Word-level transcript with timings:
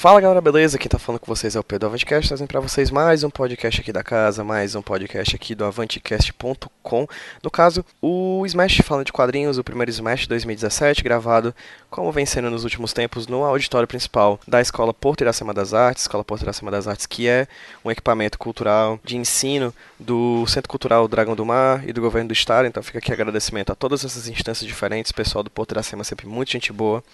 Fala 0.00 0.18
galera, 0.18 0.40
beleza? 0.40 0.78
Quem 0.78 0.88
tá 0.88 0.98
falando 0.98 1.20
com 1.20 1.26
vocês 1.26 1.54
é 1.54 1.60
o 1.60 1.62
Pedro 1.62 1.86
Avantcast, 1.86 2.26
trazendo 2.26 2.48
pra 2.48 2.58
vocês 2.58 2.90
mais 2.90 3.22
um 3.22 3.28
podcast 3.28 3.82
aqui 3.82 3.92
da 3.92 4.02
casa, 4.02 4.42
mais 4.42 4.74
um 4.74 4.80
podcast 4.80 5.36
aqui 5.36 5.54
do 5.54 5.62
Avantcast.com. 5.62 7.06
No 7.42 7.50
caso, 7.50 7.84
o 8.00 8.42
Smash 8.46 8.80
falando 8.82 9.04
de 9.04 9.12
quadrinhos, 9.12 9.58
o 9.58 9.62
primeiro 9.62 9.90
Smash 9.90 10.26
2017, 10.26 11.04
gravado, 11.04 11.54
como 11.90 12.10
vem 12.10 12.24
sendo 12.24 12.48
nos 12.48 12.64
últimos 12.64 12.94
tempos, 12.94 13.26
no 13.26 13.44
auditório 13.44 13.86
principal 13.86 14.40
da 14.48 14.62
Escola 14.62 14.94
Porto 14.94 15.20
Iracema 15.20 15.52
das 15.52 15.74
Artes, 15.74 16.04
Escola 16.04 16.24
Porto 16.24 16.44
Iracema 16.44 16.70
das 16.70 16.88
Artes, 16.88 17.04
que 17.04 17.28
é 17.28 17.46
um 17.84 17.90
equipamento 17.90 18.38
cultural 18.38 18.98
de 19.04 19.18
ensino 19.18 19.70
do 19.98 20.46
Centro 20.46 20.70
Cultural 20.70 21.06
Dragão 21.08 21.36
do 21.36 21.44
Mar 21.44 21.86
e 21.86 21.92
do 21.92 22.00
Governo 22.00 22.28
do 22.28 22.32
Estado. 22.32 22.66
Então 22.66 22.82
fica 22.82 23.00
aqui 23.00 23.12
agradecimento 23.12 23.70
a 23.70 23.74
todas 23.74 24.02
essas 24.02 24.26
instâncias 24.28 24.66
diferentes, 24.66 25.12
pessoal 25.12 25.44
do 25.44 25.50
Porto 25.50 25.72
Iracema 25.72 26.04
sempre 26.04 26.26
muito 26.26 26.50
gente 26.52 26.72
boa 26.72 27.04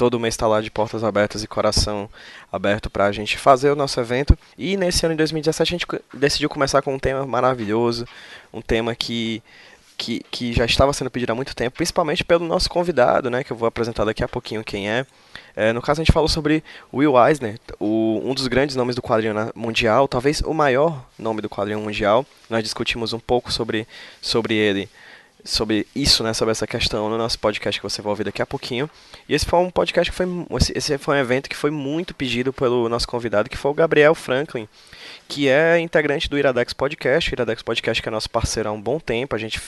todo 0.00 0.18
mês 0.18 0.32
está 0.32 0.46
lá 0.46 0.62
de 0.62 0.70
portas 0.70 1.04
abertas 1.04 1.44
e 1.44 1.46
coração 1.46 2.08
aberto 2.50 2.88
para 2.88 3.04
a 3.04 3.12
gente 3.12 3.36
fazer 3.36 3.70
o 3.70 3.76
nosso 3.76 4.00
evento. 4.00 4.34
E 4.56 4.74
nesse 4.74 5.04
ano 5.04 5.12
de 5.12 5.18
2017 5.18 5.74
a 5.74 5.76
gente 5.76 5.86
decidiu 6.14 6.48
começar 6.48 6.80
com 6.80 6.94
um 6.94 6.98
tema 6.98 7.26
maravilhoso, 7.26 8.06
um 8.50 8.62
tema 8.62 8.94
que, 8.94 9.42
que, 9.98 10.24
que 10.30 10.54
já 10.54 10.64
estava 10.64 10.94
sendo 10.94 11.10
pedido 11.10 11.32
há 11.32 11.34
muito 11.34 11.54
tempo, 11.54 11.76
principalmente 11.76 12.24
pelo 12.24 12.46
nosso 12.46 12.70
convidado, 12.70 13.28
né, 13.28 13.44
que 13.44 13.52
eu 13.52 13.56
vou 13.58 13.68
apresentar 13.68 14.06
daqui 14.06 14.24
a 14.24 14.28
pouquinho 14.28 14.64
quem 14.64 14.88
é. 14.90 15.04
é 15.54 15.70
no 15.70 15.82
caso 15.82 16.00
a 16.00 16.04
gente 16.04 16.14
falou 16.14 16.30
sobre 16.30 16.64
Will 16.90 17.12
Eisner, 17.22 17.60
o, 17.78 18.22
um 18.24 18.32
dos 18.32 18.46
grandes 18.46 18.76
nomes 18.76 18.96
do 18.96 19.02
quadrinho 19.02 19.34
mundial, 19.54 20.08
talvez 20.08 20.40
o 20.40 20.54
maior 20.54 21.04
nome 21.18 21.42
do 21.42 21.50
quadrinho 21.50 21.78
mundial. 21.78 22.24
Nós 22.48 22.62
discutimos 22.64 23.12
um 23.12 23.20
pouco 23.20 23.52
sobre, 23.52 23.86
sobre 24.22 24.54
ele 24.54 24.88
sobre 25.44 25.86
isso, 25.94 26.22
né, 26.22 26.32
sobre 26.32 26.52
essa 26.52 26.66
questão 26.66 27.08
no 27.08 27.18
nosso 27.18 27.38
podcast 27.38 27.80
que 27.80 27.88
você 27.88 28.02
vai 28.02 28.10
ouvir 28.10 28.24
daqui 28.24 28.42
a 28.42 28.46
pouquinho. 28.46 28.88
E 29.28 29.34
esse 29.34 29.46
foi 29.46 29.58
um 29.58 29.70
podcast 29.70 30.10
que 30.10 30.16
foi 30.16 30.26
esse 30.74 30.98
foi 30.98 31.16
um 31.16 31.18
evento 31.18 31.48
que 31.48 31.56
foi 31.56 31.70
muito 31.70 32.14
pedido 32.14 32.52
pelo 32.52 32.88
nosso 32.88 33.06
convidado, 33.06 33.48
que 33.48 33.56
foi 33.56 33.70
o 33.70 33.74
Gabriel 33.74 34.14
Franklin, 34.14 34.68
que 35.28 35.48
é 35.48 35.78
integrante 35.78 36.28
do 36.28 36.38
Iradex 36.38 36.72
Podcast. 36.72 37.30
O 37.30 37.34
Iradex 37.34 37.62
Podcast 37.62 38.02
que 38.02 38.08
é 38.08 38.12
nosso 38.12 38.30
parceiro 38.30 38.68
há 38.68 38.72
um 38.72 38.80
bom 38.80 38.98
tempo. 38.98 39.34
A 39.34 39.38
gente 39.38 39.60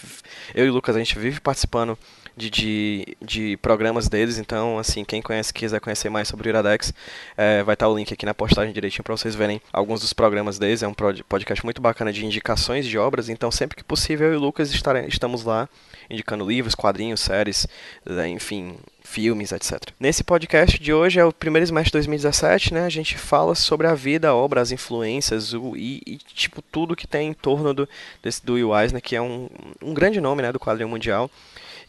eu 0.54 0.66
e 0.66 0.70
o 0.70 0.72
Lucas 0.72 0.96
a 0.96 0.98
gente 0.98 1.18
vive 1.18 1.40
participando 1.40 1.98
de, 2.36 2.50
de, 2.50 3.16
de, 3.20 3.56
programas 3.58 4.08
deles. 4.08 4.38
Então, 4.38 4.78
assim, 4.78 5.04
quem 5.04 5.20
conhece, 5.20 5.52
quiser 5.52 5.80
conhecer 5.80 6.08
mais 6.08 6.28
sobre 6.28 6.48
o 6.48 6.50
Iradex, 6.50 6.92
é, 7.36 7.62
vai 7.62 7.74
estar 7.74 7.88
o 7.88 7.96
link 7.96 8.12
aqui 8.12 8.26
na 8.26 8.34
postagem 8.34 8.72
direitinho 8.72 9.04
para 9.04 9.16
vocês 9.16 9.34
verem 9.34 9.60
alguns 9.72 10.00
dos 10.00 10.12
programas 10.12 10.58
deles. 10.58 10.82
É 10.82 10.88
um 10.88 10.94
podcast 11.28 11.64
muito 11.64 11.80
bacana 11.80 12.12
de 12.12 12.24
indicações 12.24 12.86
de 12.86 12.98
obras. 12.98 13.28
Então, 13.28 13.50
sempre 13.50 13.76
que 13.76 13.84
possível, 13.84 14.28
eu 14.28 14.34
e 14.34 14.36
o 14.36 14.40
Lucas 14.40 14.72
estamos 14.72 15.44
lá 15.44 15.68
indicando 16.10 16.46
livros, 16.46 16.74
quadrinhos, 16.74 17.20
séries, 17.20 17.66
né, 18.04 18.28
enfim, 18.28 18.76
filmes, 19.02 19.52
etc. 19.52 19.90
Nesse 19.98 20.22
podcast 20.22 20.78
de 20.78 20.92
hoje 20.92 21.18
é 21.18 21.24
o 21.24 21.32
primeiro 21.32 21.66
semestre 21.66 21.90
de 21.90 21.92
2017, 21.92 22.74
né? 22.74 22.84
A 22.84 22.88
gente 22.88 23.16
fala 23.16 23.54
sobre 23.54 23.86
a 23.86 23.94
vida, 23.94 24.28
a 24.28 24.34
obra, 24.34 24.60
as 24.60 24.72
influências 24.72 25.52
o, 25.52 25.76
e, 25.76 26.02
e, 26.06 26.16
tipo 26.18 26.62
tudo 26.62 26.96
que 26.96 27.06
tem 27.06 27.28
em 27.28 27.32
torno 27.32 27.72
do 27.74 27.88
desse 28.22 28.44
do 28.44 28.54
Will 28.54 28.78
Eisner, 28.78 29.02
que 29.02 29.16
é 29.16 29.22
um, 29.22 29.48
um 29.82 29.94
grande 29.94 30.20
nome, 30.20 30.42
né, 30.42 30.52
do 30.52 30.60
quadrinho 30.60 30.88
mundial 30.88 31.30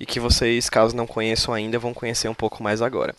e 0.04 0.06
que 0.06 0.20
vocês, 0.20 0.70
caso 0.70 0.94
não 0.94 1.08
conheçam 1.08 1.54
ainda, 1.54 1.80
vão 1.80 1.94
conhecer 1.94 2.28
um 2.28 2.34
pouco 2.34 2.62
mais 2.62 2.82
agora. 2.82 3.16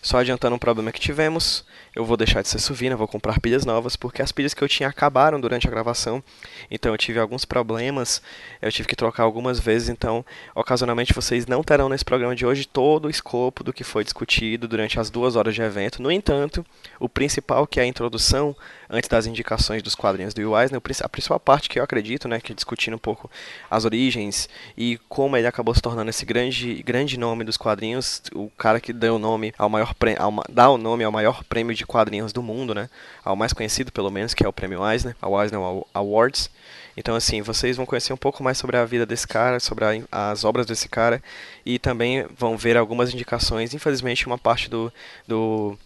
Só 0.00 0.16
adiantando 0.16 0.56
um 0.56 0.58
problema 0.58 0.90
que 0.90 0.98
tivemos, 0.98 1.62
eu 1.94 2.04
vou 2.04 2.16
deixar 2.16 2.42
de 2.42 2.48
ser 2.48 2.58
suvina, 2.58 2.96
vou 2.96 3.06
comprar 3.06 3.38
pilhas 3.40 3.64
novas, 3.64 3.96
porque 3.96 4.22
as 4.22 4.32
pilhas 4.32 4.54
que 4.54 4.62
eu 4.62 4.68
tinha 4.68 4.88
acabaram 4.88 5.40
durante 5.40 5.66
a 5.66 5.70
gravação, 5.70 6.22
então 6.70 6.92
eu 6.92 6.98
tive 6.98 7.18
alguns 7.18 7.44
problemas, 7.44 8.22
eu 8.60 8.72
tive 8.72 8.88
que 8.88 8.96
trocar 8.96 9.24
algumas 9.24 9.58
vezes, 9.60 9.88
então 9.88 10.24
ocasionalmente 10.54 11.12
vocês 11.12 11.46
não 11.46 11.62
terão 11.62 11.88
nesse 11.88 12.04
programa 12.04 12.34
de 12.34 12.46
hoje 12.46 12.66
todo 12.66 13.06
o 13.06 13.10
escopo 13.10 13.62
do 13.62 13.72
que 13.72 13.84
foi 13.84 14.04
discutido 14.04 14.66
durante 14.66 14.98
as 14.98 15.10
duas 15.10 15.36
horas 15.36 15.54
de 15.54 15.62
evento. 15.62 16.02
No 16.02 16.10
entanto, 16.10 16.64
o 16.98 17.08
principal, 17.08 17.66
que 17.66 17.78
é 17.78 17.82
a 17.82 17.86
introdução, 17.86 18.56
antes 18.88 19.08
das 19.08 19.26
indicações 19.26 19.82
dos 19.82 19.94
quadrinhos 19.94 20.34
do 20.34 20.40
Will 20.40 20.58
Eisner, 20.58 20.80
a 21.02 21.08
principal 21.08 21.40
parte 21.40 21.68
que 21.68 21.78
eu 21.78 21.84
acredito, 21.84 22.28
né, 22.28 22.40
que 22.40 22.52
é 22.52 22.54
discutindo 22.54 22.94
um 22.94 22.98
pouco 22.98 23.30
as 23.70 23.84
origens 23.84 24.48
e 24.76 24.98
como 25.08 25.36
ele 25.36 25.46
acabou 25.46 25.74
se 25.74 25.80
tornando 25.80 26.10
esse 26.10 26.24
grande, 26.24 26.82
grande 26.82 27.18
nome 27.18 27.44
dos 27.44 27.56
quadrinhos, 27.56 28.22
o 28.34 28.50
cara 28.50 28.80
que 28.80 28.92
deu 28.92 29.18
nome 29.18 29.54
ao 29.58 29.68
maior 29.68 29.94
ao, 30.18 30.44
dá 30.48 30.70
o 30.70 30.76
nome 30.76 31.04
ao 31.04 31.12
maior 31.12 31.42
prêmio 31.44 31.74
de 31.74 31.81
quadrinhos 31.84 32.32
do 32.32 32.42
mundo, 32.42 32.74
né, 32.74 32.88
ao 33.24 33.36
mais 33.36 33.52
conhecido 33.52 33.92
pelo 33.92 34.10
menos, 34.10 34.34
que 34.34 34.44
é 34.44 34.48
o 34.48 34.52
prêmio 34.52 34.80
Eisner, 34.88 35.16
a 35.20 35.42
Eisner 35.42 35.60
Awards. 35.94 36.50
Então, 36.96 37.14
assim, 37.14 37.40
vocês 37.40 37.76
vão 37.76 37.86
conhecer 37.86 38.12
um 38.12 38.18
pouco 38.18 38.42
mais 38.42 38.58
sobre 38.58 38.76
a 38.76 38.84
vida 38.84 39.06
desse 39.06 39.26
cara, 39.26 39.58
sobre 39.58 39.84
a, 39.84 40.30
as 40.30 40.44
obras 40.44 40.66
desse 40.66 40.88
cara, 40.88 41.22
e 41.64 41.78
também 41.78 42.26
vão 42.36 42.56
ver 42.56 42.76
algumas 42.76 43.12
indicações. 43.14 43.72
Infelizmente, 43.72 44.26
uma 44.26 44.36
parte 44.36 44.68
do, 44.68 44.92
do 45.26 45.78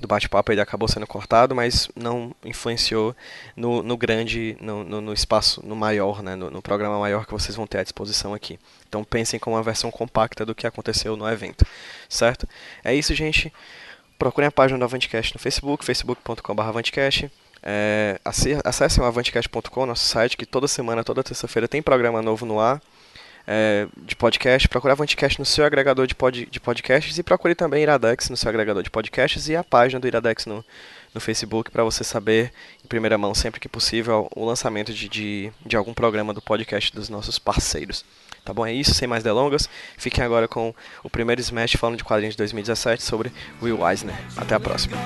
do 0.00 0.06
bate-papo 0.06 0.52
ele 0.52 0.60
acabou 0.60 0.88
sendo 0.88 1.06
cortado, 1.06 1.54
mas 1.54 1.88
não 1.96 2.34
influenciou 2.44 3.16
no, 3.56 3.82
no 3.82 3.96
grande, 3.96 4.56
no, 4.60 4.84
no, 4.84 5.00
no, 5.00 5.12
espaço, 5.12 5.64
no 5.66 5.74
maior, 5.74 6.22
né, 6.22 6.34
no, 6.34 6.50
no, 6.50 6.60
programa 6.60 6.98
maior 6.98 7.24
que 7.24 7.32
vocês 7.32 7.56
vão 7.56 7.66
ter 7.66 7.78
à 7.78 7.82
disposição 7.82 8.34
aqui. 8.34 8.58
Então 8.88 9.02
pensem 9.02 9.40
com 9.40 9.52
uma 9.52 9.62
versão 9.62 9.90
compacta 9.90 10.44
do 10.44 10.54
que 10.54 10.66
aconteceu 10.66 11.16
no 11.16 11.28
evento, 11.28 11.64
certo? 12.08 12.46
É 12.84 12.94
isso, 12.94 13.14
gente. 13.14 13.52
Procurem 14.18 14.48
a 14.48 14.52
página 14.52 14.78
do 14.78 14.84
Avantcast 14.84 15.34
no 15.34 15.40
Facebook, 15.40 15.84
facebook.com.br 15.84 16.62
Avantcast. 16.62 17.30
É, 17.62 18.20
acessem 18.64 19.02
o 19.02 19.06
avantcast.com, 19.06 19.86
nosso 19.86 20.04
site, 20.04 20.36
que 20.36 20.46
toda 20.46 20.68
semana, 20.68 21.02
toda 21.02 21.22
terça-feira 21.22 21.66
tem 21.66 21.82
programa 21.82 22.22
novo 22.22 22.46
no 22.46 22.60
ar 22.60 22.80
é, 23.46 23.86
de 23.96 24.16
podcast, 24.16 24.68
procure 24.68 24.92
Avantcast 24.92 25.38
no 25.38 25.44
seu 25.44 25.64
agregador 25.64 26.06
de, 26.06 26.14
pod, 26.14 26.46
de 26.46 26.60
podcasts 26.60 27.16
e 27.16 27.22
procure 27.22 27.54
também 27.54 27.82
Iradex 27.82 28.28
no 28.28 28.36
seu 28.36 28.48
agregador 28.48 28.82
de 28.82 28.90
podcasts 28.90 29.48
e 29.48 29.54
a 29.54 29.62
página 29.62 30.00
do 30.00 30.06
Iradex 30.06 30.46
no, 30.46 30.64
no 31.14 31.20
Facebook 31.20 31.70
para 31.70 31.84
você 31.84 32.02
saber 32.02 32.52
em 32.84 32.88
primeira 32.88 33.16
mão, 33.16 33.34
sempre 33.34 33.60
que 33.60 33.68
possível, 33.68 34.28
o 34.34 34.44
lançamento 34.44 34.92
de, 34.92 35.08
de, 35.08 35.52
de 35.64 35.76
algum 35.76 35.94
programa 35.94 36.34
do 36.34 36.42
podcast 36.42 36.92
dos 36.92 37.08
nossos 37.08 37.38
parceiros. 37.38 38.04
Tá 38.46 38.54
bom? 38.54 38.64
É 38.64 38.72
isso, 38.72 38.94
sem 38.94 39.08
mais 39.08 39.24
delongas. 39.24 39.68
Fiquem 39.98 40.22
agora 40.22 40.46
com 40.46 40.72
o 41.02 41.10
primeiro 41.10 41.40
Smash 41.40 41.72
falando 41.72 41.98
de 41.98 42.04
quadrinhos 42.04 42.34
de 42.34 42.38
2017 42.38 43.02
sobre 43.02 43.32
Will 43.60 43.86
Eisner. 43.86 44.14
Até 44.36 44.54
a 44.54 44.60
próxima. 44.60 44.96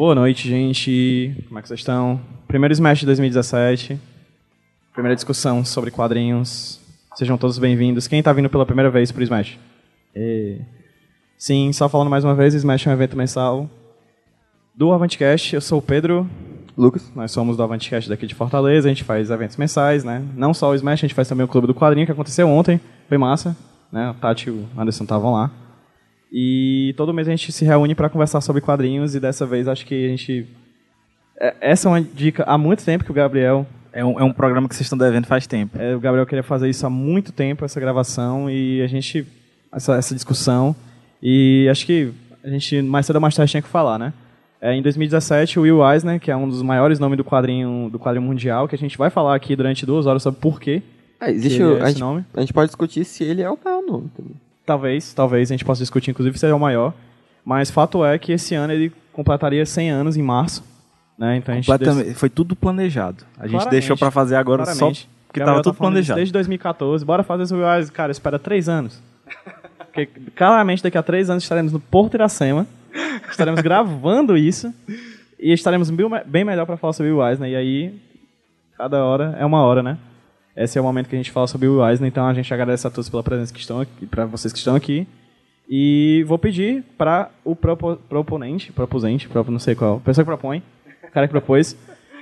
Boa 0.00 0.14
noite, 0.14 0.48
gente. 0.48 1.44
Como 1.46 1.58
é 1.58 1.62
que 1.62 1.68
vocês 1.68 1.80
estão? 1.80 2.18
Primeiro 2.48 2.72
Smash 2.72 3.00
de 3.00 3.04
2017. 3.04 4.00
Primeira 4.94 5.14
discussão 5.14 5.62
sobre 5.62 5.90
quadrinhos. 5.90 6.80
Sejam 7.14 7.36
todos 7.36 7.58
bem-vindos. 7.58 8.08
Quem 8.08 8.20
está 8.20 8.32
vindo 8.32 8.48
pela 8.48 8.64
primeira 8.64 8.88
vez 8.88 9.12
para 9.12 9.20
o 9.20 9.22
Smash? 9.22 9.58
E... 10.16 10.56
Sim, 11.36 11.70
só 11.74 11.86
falando 11.86 12.08
mais 12.08 12.24
uma 12.24 12.34
vez, 12.34 12.54
Smash 12.54 12.86
é 12.86 12.88
um 12.88 12.94
evento 12.94 13.14
mensal 13.14 13.68
do 14.74 14.90
Avantcast. 14.90 15.54
Eu 15.54 15.60
sou 15.60 15.80
o 15.80 15.82
Pedro, 15.82 16.26
Lucas. 16.78 17.12
Nós 17.14 17.30
somos 17.30 17.58
do 17.58 17.62
Avantcast 17.62 18.08
daqui 18.08 18.26
de 18.26 18.34
Fortaleza, 18.34 18.88
a 18.88 18.90
gente 18.90 19.04
faz 19.04 19.28
eventos 19.28 19.58
mensais, 19.58 20.02
né? 20.02 20.24
Não 20.34 20.54
só 20.54 20.70
o 20.70 20.74
Smash, 20.74 21.00
a 21.00 21.06
gente 21.08 21.14
faz 21.14 21.28
também 21.28 21.44
o 21.44 21.48
Clube 21.48 21.66
do 21.66 21.74
Quadrinho, 21.74 22.06
que 22.06 22.12
aconteceu 22.12 22.48
ontem, 22.48 22.80
foi 23.06 23.18
massa, 23.18 23.54
né? 23.92 24.08
O 24.08 24.14
Tati 24.14 24.48
e 24.48 24.50
o 24.50 24.66
Anderson 24.78 25.04
estavam 25.04 25.34
lá. 25.34 25.50
E 26.32 26.94
todo 26.96 27.12
mês 27.12 27.26
a 27.26 27.30
gente 27.32 27.50
se 27.52 27.64
reúne 27.64 27.94
para 27.94 28.08
conversar 28.08 28.40
sobre 28.40 28.60
quadrinhos 28.62 29.14
e 29.14 29.20
dessa 29.20 29.44
vez 29.46 29.66
acho 29.66 29.84
que 29.84 30.06
a 30.06 30.08
gente... 30.08 30.46
é- 31.40 31.54
Essa 31.60 31.88
é 31.88 31.92
uma 31.92 32.00
dica 32.00 32.44
há 32.46 32.56
muito 32.56 32.84
tempo 32.84 33.04
que 33.04 33.10
o 33.10 33.14
Gabriel 33.14 33.66
É 33.92 34.04
um, 34.04 34.20
é 34.20 34.22
um 34.22 34.32
programa 34.32 34.68
que 34.68 34.74
vocês 34.76 34.86
estão 34.86 34.96
devendo 34.98 35.26
faz 35.26 35.46
tempo. 35.48 35.76
É, 35.80 35.96
o 35.96 36.00
Gabriel 36.00 36.24
queria 36.26 36.44
fazer 36.44 36.68
isso 36.70 36.86
há 36.86 36.90
muito 36.90 37.32
tempo, 37.32 37.64
essa 37.64 37.80
gravação, 37.80 38.48
e 38.48 38.80
a 38.82 38.86
gente. 38.86 39.26
essa, 39.72 39.96
essa 39.96 40.14
discussão. 40.14 40.76
E 41.20 41.66
acho 41.68 41.84
que 41.84 42.12
a 42.44 42.48
gente 42.48 42.80
mais 42.82 43.04
cedo 43.06 43.16
ou 43.16 43.20
mais 43.22 43.34
tarde 43.34 43.50
tinha 43.50 43.60
que 43.62 43.68
falar, 43.68 43.98
né? 43.98 44.12
É, 44.60 44.72
em 44.74 44.80
2017, 44.82 45.58
o 45.58 45.62
Will 45.62 45.82
Eisner, 45.92 46.20
que 46.20 46.30
é 46.30 46.36
um 46.36 46.48
dos 46.48 46.62
maiores 46.62 47.00
nomes 47.00 47.16
do 47.16 47.24
quadrinho, 47.24 47.88
do 47.90 47.98
quadrinho 47.98 48.24
mundial, 48.24 48.68
que 48.68 48.74
a 48.76 48.78
gente 48.78 48.96
vai 48.96 49.10
falar 49.10 49.34
aqui 49.34 49.56
durante 49.56 49.84
duas 49.84 50.06
horas 50.06 50.22
sobre 50.22 50.38
por 50.40 50.60
quê 50.60 50.82
É, 51.20 51.30
existe 51.32 51.56
que 51.56 51.62
ele 51.64 51.72
o- 51.72 51.76
é 51.78 51.80
a, 51.80 51.82
esse 51.84 51.92
gente, 51.94 52.00
nome. 52.00 52.24
a 52.34 52.40
gente 52.40 52.52
pode 52.52 52.68
discutir 52.68 53.04
se 53.04 53.24
ele 53.24 53.42
é 53.42 53.50
o 53.50 53.58
maior 53.64 53.82
nome 53.82 54.08
também. 54.16 54.34
Talvez, 54.70 55.12
talvez 55.12 55.50
a 55.50 55.54
gente 55.54 55.64
possa 55.64 55.80
discutir, 55.82 56.12
inclusive, 56.12 56.38
se 56.38 56.46
é 56.46 56.54
o 56.54 56.60
maior. 56.60 56.94
Mas 57.44 57.72
fato 57.72 58.04
é 58.04 58.16
que 58.20 58.30
esse 58.30 58.54
ano 58.54 58.72
ele 58.72 58.92
completaria 59.12 59.66
100 59.66 59.90
anos 59.90 60.16
em 60.16 60.22
março. 60.22 60.62
Né? 61.18 61.38
Então 61.38 61.52
a 61.52 61.56
gente 61.56 61.66
Completamente- 61.66 62.14
Foi 62.14 62.30
tudo 62.30 62.54
planejado. 62.54 63.24
A 63.36 63.42
gente 63.42 63.50
Claramente, 63.50 63.70
deixou 63.72 63.96
pra 63.96 64.12
fazer 64.12 64.36
agora 64.36 64.62
Claramente. 64.62 65.00
só 65.00 65.08
porque 65.26 65.40
Gabriel 65.40 65.46
tava 65.56 65.64
tá 65.64 65.70
tudo 65.70 65.78
planejado. 65.78 66.18
Desde 66.18 66.32
2014. 66.32 67.04
Bora 67.04 67.24
fazer 67.24 67.52
Will 67.52 67.66
Eisner. 67.68 67.92
Cara, 67.92 68.12
espera 68.12 68.38
três 68.38 68.68
anos. 68.68 69.02
Porque 69.78 70.06
claramente 70.36 70.84
daqui 70.84 70.96
a 70.96 71.02
três 71.02 71.28
anos 71.28 71.42
estaremos 71.42 71.72
no 71.72 71.80
Porto 71.80 72.14
Iracema. 72.14 72.64
Estaremos 73.28 73.60
gravando 73.60 74.36
isso. 74.36 74.72
E 75.36 75.52
estaremos 75.52 75.90
bem 76.26 76.44
melhor 76.44 76.64
para 76.64 76.76
falar 76.76 76.92
sobre 76.92 77.10
o 77.10 77.26
Eisner. 77.26 77.50
E 77.50 77.56
aí, 77.56 77.94
cada 78.78 79.04
hora 79.04 79.36
é 79.36 79.44
uma 79.44 79.62
hora, 79.64 79.82
né? 79.82 79.98
Esse 80.56 80.78
é 80.78 80.80
o 80.80 80.84
momento 80.84 81.08
que 81.08 81.14
a 81.14 81.18
gente 81.18 81.30
fala 81.30 81.46
sobre 81.46 81.68
o 81.68 81.86
Eisner. 81.86 82.08
Então 82.08 82.26
a 82.26 82.34
gente 82.34 82.52
agradece 82.52 82.86
a 82.86 82.90
todos 82.90 83.08
pela 83.08 83.22
presença 83.22 83.52
que 83.52 83.60
estão 83.60 83.80
aqui, 83.80 84.06
para 84.06 84.26
vocês 84.26 84.52
que 84.52 84.58
estão 84.58 84.74
aqui. 84.74 85.06
E 85.68 86.24
vou 86.26 86.38
pedir 86.38 86.82
para 86.98 87.30
o 87.44 87.54
propo, 87.54 87.96
proponente, 88.08 88.72
proposente, 88.72 89.28
propo, 89.28 89.52
não 89.52 89.60
sei 89.60 89.76
qual, 89.76 90.00
pessoa 90.00 90.24
que 90.24 90.28
propõe, 90.28 90.62
o 91.04 91.12
cara 91.12 91.28
que 91.28 91.30
propôs, 91.30 91.76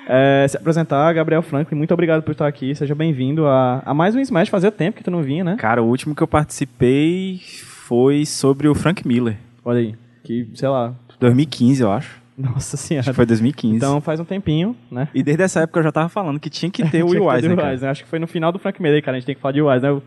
é, 0.06 0.46
se 0.48 0.56
apresentar, 0.56 1.12
Gabriel 1.12 1.42
Franklin. 1.42 1.76
Muito 1.76 1.92
obrigado 1.92 2.22
por 2.22 2.32
estar 2.32 2.46
aqui. 2.46 2.74
Seja 2.74 2.94
bem-vindo 2.94 3.46
a, 3.46 3.82
a 3.84 3.92
mais 3.92 4.14
um 4.14 4.20
Smash. 4.20 4.48
Fazia 4.48 4.72
tempo 4.72 4.96
que 4.96 5.04
tu 5.04 5.10
não 5.10 5.22
vinha, 5.22 5.44
né? 5.44 5.56
Cara, 5.56 5.82
o 5.82 5.86
último 5.86 6.14
que 6.14 6.22
eu 6.22 6.26
participei 6.26 7.40
foi 7.42 8.24
sobre 8.24 8.68
o 8.68 8.74
Frank 8.74 9.06
Miller. 9.06 9.36
Olha 9.62 9.80
aí. 9.80 9.94
Que, 10.24 10.48
sei 10.54 10.68
lá. 10.68 10.94
2015, 11.20 11.82
eu 11.82 11.92
acho. 11.92 12.17
Nossa 12.38 12.76
Acho 12.76 12.86
senhora. 12.86 13.04
que 13.04 13.12
foi 13.12 13.26
2015. 13.26 13.76
Então 13.76 14.00
faz 14.00 14.20
um 14.20 14.24
tempinho, 14.24 14.76
né? 14.88 15.08
E 15.12 15.24
desde 15.24 15.42
essa 15.42 15.60
época 15.60 15.80
eu 15.80 15.84
já 15.84 15.90
tava 15.90 16.08
falando 16.08 16.38
que 16.38 16.48
tinha 16.48 16.70
que 16.70 16.88
ter 16.88 17.02
o 17.04 17.08
Will 17.08 17.30
Eisner. 17.32 17.56
cara. 17.56 17.72
Eisner. 17.72 17.90
Acho 17.90 18.04
que 18.04 18.08
foi 18.08 18.20
no 18.20 18.28
final 18.28 18.52
do 18.52 18.58
Frank 18.60 18.80
Miller, 18.80 19.02
cara. 19.02 19.16
A 19.16 19.20
gente 19.20 19.26
tem 19.26 19.34
que 19.34 19.40
falar 19.40 19.52
de 19.52 19.60
Will 19.60 19.72
Eisner. 19.72 19.90
Eu... 19.90 20.02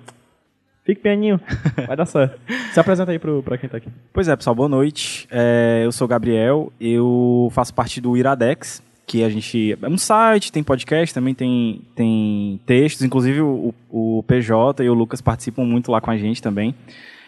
Fique 0.84 1.02
pianinho. 1.02 1.40
Vai 1.86 1.96
dar 1.96 2.06
certo. 2.06 2.40
Se 2.74 2.80
apresenta 2.80 3.12
aí 3.12 3.20
pro, 3.20 3.44
pra 3.44 3.58
quem 3.58 3.70
tá 3.70 3.78
aqui. 3.78 3.90
Pois 4.14 4.28
é, 4.28 4.36
pessoal, 4.36 4.56
boa 4.56 4.70
noite. 4.70 5.28
É, 5.30 5.82
eu 5.84 5.92
sou 5.92 6.06
o 6.06 6.08
Gabriel, 6.08 6.72
eu 6.80 7.50
faço 7.52 7.74
parte 7.74 8.02
do 8.02 8.18
Iradex, 8.18 8.82
que 9.06 9.24
a 9.24 9.30
gente. 9.30 9.78
É 9.80 9.88
um 9.88 9.98
site, 9.98 10.52
tem 10.52 10.64
podcast, 10.64 11.14
também 11.14 11.36
tem, 11.36 11.82
tem 11.94 12.60
textos, 12.66 13.04
inclusive 13.04 13.42
o, 13.42 13.76
o 13.92 14.24
PJ 14.24 14.84
e 14.84 14.90
o 14.90 14.94
Lucas 14.94 15.22
participam 15.22 15.66
muito 15.66 15.92
lá 15.92 16.02
com 16.02 16.10
a 16.10 16.18
gente 16.18 16.42
também. 16.42 16.74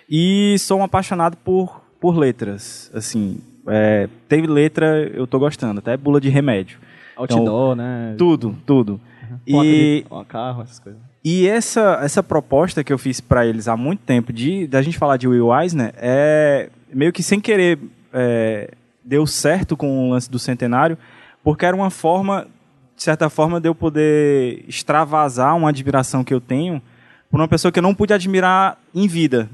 E 0.09 0.55
sou 0.59 0.79
um 0.79 0.83
apaixonado 0.83 1.37
por, 1.37 1.81
por 1.99 2.17
letras. 2.17 2.89
Assim, 2.93 3.37
é, 3.67 4.07
teve 4.27 4.47
letra, 4.47 5.09
eu 5.13 5.25
tô 5.27 5.39
gostando, 5.39 5.79
até 5.79 5.95
bula 5.97 6.19
de 6.21 6.29
remédio. 6.29 6.77
Outdoor, 7.15 7.75
né? 7.75 8.15
Tudo, 8.17 8.55
tudo. 8.65 8.99
Placa 9.47 9.65
E, 9.67 10.05
de- 10.09 10.25
carro, 10.27 10.61
essas 10.63 10.79
coisas. 10.79 11.01
e 11.23 11.47
essa, 11.47 11.99
essa 12.01 12.21
proposta 12.23 12.83
que 12.83 12.91
eu 12.93 12.97
fiz 12.97 13.19
pra 13.21 13.45
eles 13.45 13.67
há 13.67 13.75
muito 13.77 14.01
tempo 14.01 14.31
de 14.33 14.67
da 14.67 14.81
gente 14.81 14.97
falar 14.97 15.17
de 15.17 15.27
Will 15.27 15.53
Eisner 15.53 15.93
é 15.97 16.69
meio 16.93 17.11
que 17.11 17.23
sem 17.23 17.39
querer 17.39 17.79
é, 18.13 18.71
deu 19.03 19.25
certo 19.25 19.75
com 19.75 20.07
o 20.07 20.11
lance 20.11 20.29
do 20.29 20.37
centenário, 20.39 20.97
porque 21.43 21.65
era 21.65 21.75
uma 21.75 21.89
forma, 21.89 22.47
de 22.95 23.03
certa 23.03 23.29
forma, 23.29 23.59
de 23.59 23.67
eu 23.67 23.73
poder 23.75 24.63
extravasar 24.67 25.55
uma 25.57 25.69
admiração 25.69 26.23
que 26.23 26.33
eu 26.33 26.39
tenho 26.41 26.81
por 27.29 27.39
uma 27.39 27.47
pessoa 27.47 27.71
que 27.71 27.79
eu 27.79 27.83
não 27.83 27.95
pude 27.95 28.13
admirar 28.13 28.77
em 28.93 29.07
vida. 29.07 29.49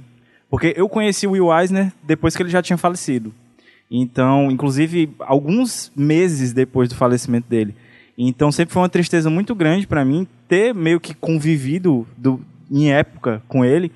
Porque 0.49 0.73
eu 0.75 0.89
conheci 0.89 1.25
o 1.25 1.31
Will 1.31 1.53
Eisner 1.57 1.91
depois 2.03 2.35
que 2.35 2.43
ele 2.43 2.49
já 2.49 2.61
tinha 2.61 2.77
falecido. 2.77 3.33
Então, 3.89 4.51
inclusive, 4.51 5.09
alguns 5.19 5.91
meses 5.95 6.53
depois 6.53 6.89
do 6.89 6.95
falecimento 6.95 7.49
dele. 7.49 7.75
Então, 8.17 8.51
sempre 8.51 8.73
foi 8.73 8.81
uma 8.81 8.89
tristeza 8.89 9.29
muito 9.29 9.55
grande 9.55 9.87
para 9.87 10.05
mim 10.05 10.27
ter 10.47 10.73
meio 10.75 10.99
que 10.99 11.13
convivido 11.13 12.05
do, 12.17 12.41
em 12.69 12.91
época 12.91 13.41
com 13.47 13.63
ele 13.63 13.91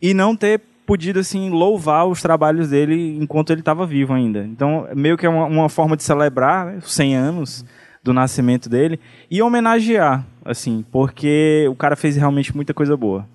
e 0.00 0.14
não 0.14 0.34
ter 0.34 0.60
podido, 0.86 1.20
assim, 1.20 1.50
louvar 1.50 2.08
os 2.08 2.22
trabalhos 2.22 2.70
dele 2.70 3.18
enquanto 3.20 3.50
ele 3.50 3.60
estava 3.60 3.86
vivo 3.86 4.14
ainda. 4.14 4.44
Então, 4.44 4.88
meio 4.96 5.18
que 5.18 5.26
é 5.26 5.28
uma, 5.28 5.44
uma 5.44 5.68
forma 5.68 5.96
de 5.96 6.02
celebrar 6.02 6.66
né, 6.66 6.78
os 6.78 6.92
100 6.94 7.14
anos 7.14 7.64
do 8.02 8.14
nascimento 8.14 8.70
dele 8.70 8.98
e 9.30 9.42
homenagear, 9.42 10.24
assim, 10.44 10.84
porque 10.90 11.66
o 11.70 11.74
cara 11.74 11.94
fez 11.94 12.16
realmente 12.16 12.56
muita 12.56 12.72
coisa 12.72 12.96
boa. 12.96 13.28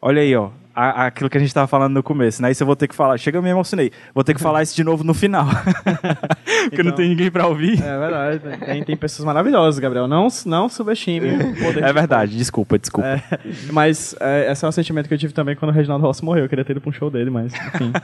Olha 0.00 0.22
aí, 0.22 0.34
ó. 0.34 0.50
A- 0.74 1.06
aquilo 1.06 1.28
que 1.30 1.36
a 1.36 1.40
gente 1.40 1.52
tava 1.52 1.66
falando 1.66 1.92
no 1.94 2.02
começo, 2.02 2.40
né? 2.42 2.50
Isso 2.50 2.62
eu 2.62 2.66
vou 2.66 2.76
ter 2.76 2.88
que 2.88 2.94
falar. 2.94 3.18
Chega, 3.18 3.38
eu 3.38 3.42
me 3.42 3.48
emocionei. 3.50 3.90
Vou 4.14 4.22
ter 4.24 4.34
que 4.34 4.40
falar 4.40 4.62
isso 4.62 4.74
de 4.76 4.84
novo 4.84 5.02
no 5.04 5.12
final. 5.14 5.46
Porque 6.70 6.82
não 6.82 6.90
Então- 6.90 6.92
tem 6.96 7.08
ninguém 7.08 7.30
pra 7.30 7.46
ouvir. 7.46 7.82
É 7.82 7.98
verdade. 7.98 8.40
Tem, 8.64 8.84
tem 8.84 8.96
pessoas 8.96 9.24
maravilhosas, 9.26 9.78
Gabriel. 9.78 10.06
Não, 10.06 10.28
não 10.46 10.68
subestime 10.68 11.28
o 11.30 11.38
poder 11.64 11.82
É 11.82 11.86
de- 11.86 11.92
verdade, 11.92 12.36
desculpa, 12.36 12.78
desculpa. 12.78 13.08
É, 13.08 13.22
mas 13.72 14.14
é, 14.20 14.50
esse 14.52 14.64
é 14.64 14.68
um 14.68 14.72
sentimento 14.72 15.08
que 15.08 15.14
eu 15.14 15.18
tive 15.18 15.32
também 15.32 15.54
quando 15.56 15.70
o 15.70 15.74
Reginaldo 15.74 16.04
Rossi 16.06 16.24
morreu. 16.24 16.44
Eu 16.44 16.48
queria 16.48 16.64
ter 16.64 16.72
ido 16.72 16.80
pra 16.80 16.90
um 16.90 16.92
show 16.92 17.10
dele, 17.10 17.30
mas 17.30 17.52
enfim. 17.54 17.92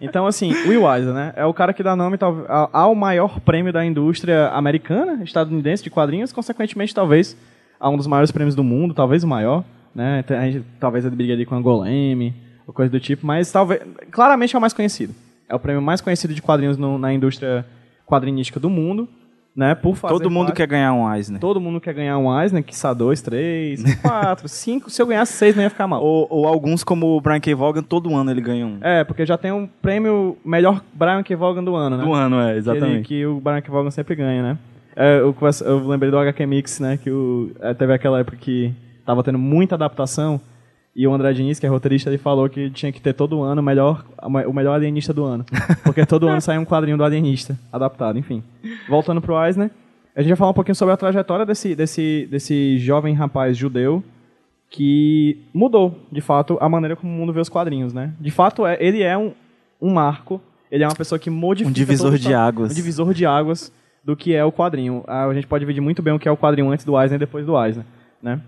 Então, 0.00 0.28
assim, 0.28 0.52
Will 0.68 0.88
Eisner, 0.88 1.12
né? 1.12 1.32
É 1.34 1.44
o 1.44 1.52
cara 1.52 1.72
que 1.72 1.82
dá 1.82 1.96
nome 1.96 2.16
tal- 2.16 2.44
ao 2.48 2.70
ao 2.72 2.94
maior 2.94 3.40
prêmio 3.40 3.72
da 3.72 3.84
indústria 3.84 4.46
americana, 4.50 5.24
estadunidense 5.24 5.82
de 5.82 5.90
quadrinhos, 5.90 6.32
consequentemente, 6.32 6.94
talvez, 6.94 7.36
a 7.80 7.88
um 7.90 7.96
dos 7.96 8.06
maiores 8.06 8.30
prêmios 8.30 8.54
do 8.54 8.62
mundo, 8.62 8.94
talvez 8.94 9.24
o 9.24 9.26
maior, 9.26 9.64
né? 9.94 10.22
Tem- 10.22 10.36
a 10.36 10.50
gente- 10.50 10.64
talvez 10.80 11.04
ele 11.04 11.16
brigue 11.16 11.32
ali 11.32 11.46
com 11.46 11.54
a 11.54 11.60
Golem, 11.60 12.34
ou 12.66 12.72
coisa 12.74 12.90
do 12.90 13.00
tipo, 13.00 13.26
mas 13.26 13.50
talvez. 13.50 13.80
Claramente 14.10 14.54
é 14.54 14.58
o 14.58 14.60
mais 14.60 14.72
conhecido. 14.72 15.14
É 15.48 15.54
o 15.54 15.58
prêmio 15.58 15.80
mais 15.82 16.00
conhecido 16.00 16.34
de 16.34 16.42
quadrinhos 16.42 16.76
no- 16.76 16.98
na 16.98 17.12
indústria 17.12 17.64
quadrinística 18.06 18.60
do 18.60 18.68
mundo, 18.70 19.08
né? 19.56 19.74
Por 19.74 19.96
fazer 19.96 20.12
Todo 20.14 20.30
mundo 20.30 20.46
parte- 20.48 20.56
quer 20.58 20.66
ganhar 20.66 20.92
um 20.92 21.12
Eisner. 21.14 21.40
Todo 21.40 21.60
mundo 21.60 21.80
quer 21.80 21.92
ganhar 21.94 22.16
um 22.18 22.40
Eisner, 22.40 22.62
que 22.62 22.76
sa 22.76 22.92
dois, 22.94 23.20
três, 23.22 23.82
quatro, 24.02 24.48
cinco. 24.48 24.90
Se 24.90 25.00
eu 25.00 25.06
ganhasse 25.06 25.32
seis, 25.32 25.56
não 25.56 25.62
ia 25.62 25.70
ficar 25.70 25.86
mal. 25.86 26.02
Ou, 26.02 26.26
ou 26.30 26.46
alguns, 26.46 26.84
como 26.84 27.16
o 27.16 27.20
Brian 27.20 27.40
K. 27.40 27.54
Vaughan, 27.54 27.82
todo 27.82 28.14
ano 28.14 28.30
ele 28.30 28.40
ganha 28.40 28.66
um. 28.66 28.78
É, 28.82 29.02
porque 29.04 29.24
já 29.26 29.36
tem 29.38 29.50
um 29.52 29.66
prêmio 29.66 30.36
melhor 30.44 30.82
Brian 30.92 31.22
K. 31.22 31.34
Vaughan 31.34 31.64
do 31.64 31.74
ano, 31.74 31.96
né? 31.96 32.04
Do 32.04 32.12
ano, 32.12 32.40
é, 32.40 32.52
Que, 32.52 32.58
exatamente. 32.58 33.08
que 33.08 33.26
o 33.26 33.40
Brian 33.40 33.60
K. 33.62 33.70
Vaughan 33.72 33.90
sempre 33.90 34.14
ganha, 34.14 34.42
né? 34.42 34.58
É, 34.94 35.18
eu, 35.20 35.34
eu 35.64 35.86
lembrei 35.88 36.10
do 36.10 36.18
HQ 36.18 36.44
Mix, 36.44 36.80
né? 36.80 36.96
Que 37.02 37.10
o, 37.10 37.52
é, 37.60 37.72
teve 37.72 37.92
aquela 37.92 38.18
época 38.20 38.36
que 38.36 38.74
tava 39.08 39.22
tendo 39.22 39.38
muita 39.38 39.74
adaptação. 39.74 40.38
E 40.94 41.06
o 41.06 41.14
André 41.14 41.32
Diniz, 41.32 41.58
que 41.58 41.64
é 41.64 41.68
roteirista, 41.68 42.10
ele 42.10 42.18
falou 42.18 42.46
que 42.46 42.68
tinha 42.68 42.92
que 42.92 43.00
ter 43.00 43.14
todo 43.14 43.40
ano 43.40 43.62
o 43.62 43.64
melhor, 43.64 44.04
o 44.22 44.52
melhor 44.52 44.74
alienista 44.74 45.14
do 45.14 45.24
ano. 45.24 45.46
Porque 45.82 46.04
todo 46.04 46.28
ano 46.28 46.42
sai 46.42 46.58
um 46.58 46.64
quadrinho 46.66 46.98
do 46.98 47.04
alienista 47.04 47.58
adaptado, 47.72 48.18
enfim. 48.18 48.42
Voltando 48.86 49.22
pro 49.22 49.42
Eisner, 49.42 49.70
a 50.14 50.20
gente 50.20 50.28
vai 50.28 50.36
falar 50.36 50.50
um 50.50 50.54
pouquinho 50.54 50.74
sobre 50.74 50.92
a 50.92 50.96
trajetória 50.98 51.46
desse, 51.46 51.74
desse, 51.74 52.28
desse 52.30 52.76
jovem 52.78 53.14
rapaz 53.14 53.56
judeu 53.56 54.04
que 54.68 55.38
mudou, 55.54 55.98
de 56.12 56.20
fato, 56.20 56.58
a 56.60 56.68
maneira 56.68 56.94
como 56.94 57.10
o 57.10 57.16
mundo 57.16 57.32
vê 57.32 57.40
os 57.40 57.48
quadrinhos, 57.48 57.94
né? 57.94 58.12
De 58.20 58.30
fato, 58.30 58.66
é, 58.66 58.76
ele 58.78 59.02
é 59.02 59.16
um, 59.16 59.32
um 59.80 59.90
marco, 59.90 60.38
ele 60.70 60.84
é 60.84 60.86
uma 60.86 60.94
pessoa 60.94 61.18
que 61.18 61.30
modifica... 61.30 61.70
Um 61.70 61.72
divisor 61.72 62.18
de 62.18 62.34
águas. 62.34 62.72
Um 62.72 62.74
divisor 62.74 63.14
de 63.14 63.24
águas 63.24 63.72
do 64.04 64.14
que 64.14 64.34
é 64.34 64.44
o 64.44 64.52
quadrinho. 64.52 65.02
A 65.06 65.32
gente 65.32 65.46
pode 65.46 65.62
dividir 65.62 65.80
muito 65.80 66.02
bem 66.02 66.12
o 66.12 66.18
que 66.18 66.28
é 66.28 66.30
o 66.30 66.36
quadrinho 66.36 66.70
antes 66.70 66.84
do 66.84 67.00
Eisner 67.00 67.16
e 67.16 67.20
depois 67.20 67.46
do 67.46 67.58
Eisner, 67.58 67.86
né? 68.22 68.38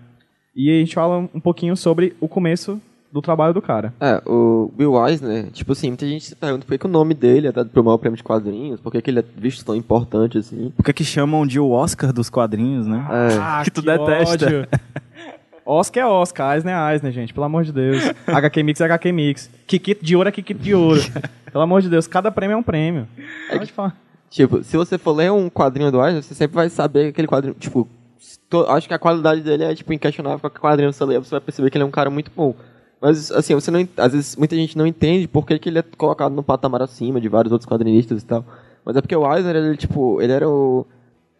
E 0.55 0.69
a 0.69 0.79
gente 0.79 0.95
fala 0.95 1.17
um 1.33 1.39
pouquinho 1.39 1.75
sobre 1.77 2.15
o 2.19 2.27
começo 2.27 2.79
do 3.11 3.21
trabalho 3.21 3.53
do 3.53 3.61
cara. 3.61 3.93
É, 3.99 4.21
o 4.25 4.71
Bill 4.75 5.05
Eisner, 5.05 5.51
tipo 5.51 5.73
assim, 5.73 5.87
muita 5.87 6.07
gente 6.07 6.25
se 6.25 6.35
pergunta 6.35 6.65
por 6.65 6.71
que, 6.71 6.77
que 6.77 6.85
o 6.85 6.89
nome 6.89 7.13
dele 7.13 7.47
é 7.47 7.51
dado 7.51 7.69
pro 7.69 7.83
maior 7.83 7.97
prêmio 7.97 8.17
de 8.17 8.23
quadrinhos, 8.23 8.79
por 8.79 8.91
que, 8.91 9.01
que 9.01 9.09
ele 9.09 9.19
é 9.19 9.25
visto 9.35 9.65
tão 9.65 9.75
importante 9.75 10.37
assim. 10.37 10.71
Por 10.75 10.83
que 10.83 10.93
que 10.93 11.03
chamam 11.03 11.45
de 11.45 11.59
o 11.59 11.71
Oscar 11.71 12.13
dos 12.13 12.29
quadrinhos, 12.29 12.87
né? 12.87 13.05
É, 13.59 13.63
que 13.65 13.71
tu 13.71 13.81
detesta. 13.81 14.45
ódio. 14.45 14.67
Oscar 15.65 16.03
é 16.03 16.07
Oscar, 16.07 16.55
Eisner 16.55 16.75
é 16.75 16.93
Eisner, 16.93 17.11
gente, 17.11 17.33
pelo 17.33 17.45
amor 17.45 17.63
de 17.63 17.71
Deus. 17.71 18.03
HQ 18.27 18.63
Mix 18.63 18.81
é 18.81 18.85
HQ 18.85 19.11
Mix. 19.11 19.49
Kikito 19.67 20.03
de 20.03 20.15
ouro 20.15 20.29
é 20.29 20.31
Kikito 20.31 20.61
de 20.61 20.73
ouro. 20.73 21.01
pelo 21.51 21.63
amor 21.63 21.81
de 21.81 21.89
Deus, 21.89 22.07
cada 22.07 22.31
prêmio 22.31 22.55
é 22.55 22.57
um 22.57 22.63
prêmio. 22.63 23.07
Pode 23.49 23.71
falar. 23.71 23.95
tipo, 24.29 24.63
se 24.63 24.75
você 24.75 24.97
for 24.97 25.11
ler 25.13 25.31
um 25.31 25.49
quadrinho 25.49 25.91
do 25.91 26.03
Eisner, 26.03 26.23
você 26.23 26.33
sempre 26.33 26.55
vai 26.55 26.69
saber 26.69 27.03
que 27.03 27.09
aquele 27.09 27.27
quadrinho, 27.27 27.55
tipo, 27.59 27.87
to- 28.49 28.65
acho 28.69 28.87
que 28.87 28.93
a 28.93 28.99
qualidade 28.99 29.41
dele 29.41 29.63
é, 29.63 29.75
tipo, 29.75 29.91
inquestionável. 29.93 30.39
Qualquer 30.39 30.59
quadrinho 30.59 30.91
que 30.91 30.97
você 30.97 31.05
lê, 31.05 31.19
você 31.19 31.31
vai 31.31 31.41
perceber 31.41 31.69
que 31.69 31.77
ele 31.77 31.83
é 31.83 31.87
um 31.87 31.91
cara 31.91 32.09
muito 32.09 32.31
bom. 32.35 32.53
Mas, 33.01 33.31
assim, 33.31 33.55
você 33.55 33.71
não, 33.71 33.87
às 33.97 34.11
vezes 34.13 34.35
muita 34.35 34.55
gente 34.55 34.77
não 34.77 34.85
entende 34.85 35.27
por 35.27 35.45
que, 35.45 35.57
que 35.57 35.69
ele 35.69 35.79
é 35.79 35.83
colocado 35.97 36.33
no 36.33 36.43
patamar 36.43 36.83
acima 36.83 37.19
de 37.19 37.27
vários 37.27 37.51
outros 37.51 37.67
quadrinistas 37.67 38.21
e 38.21 38.25
tal. 38.25 38.45
Mas 38.85 38.95
é 38.95 39.01
porque 39.01 39.15
o 39.15 39.33
Eisner, 39.35 39.55
ele, 39.55 39.75
tipo, 39.75 40.21
ele 40.21 40.31
era 40.31 40.47
o... 40.47 40.85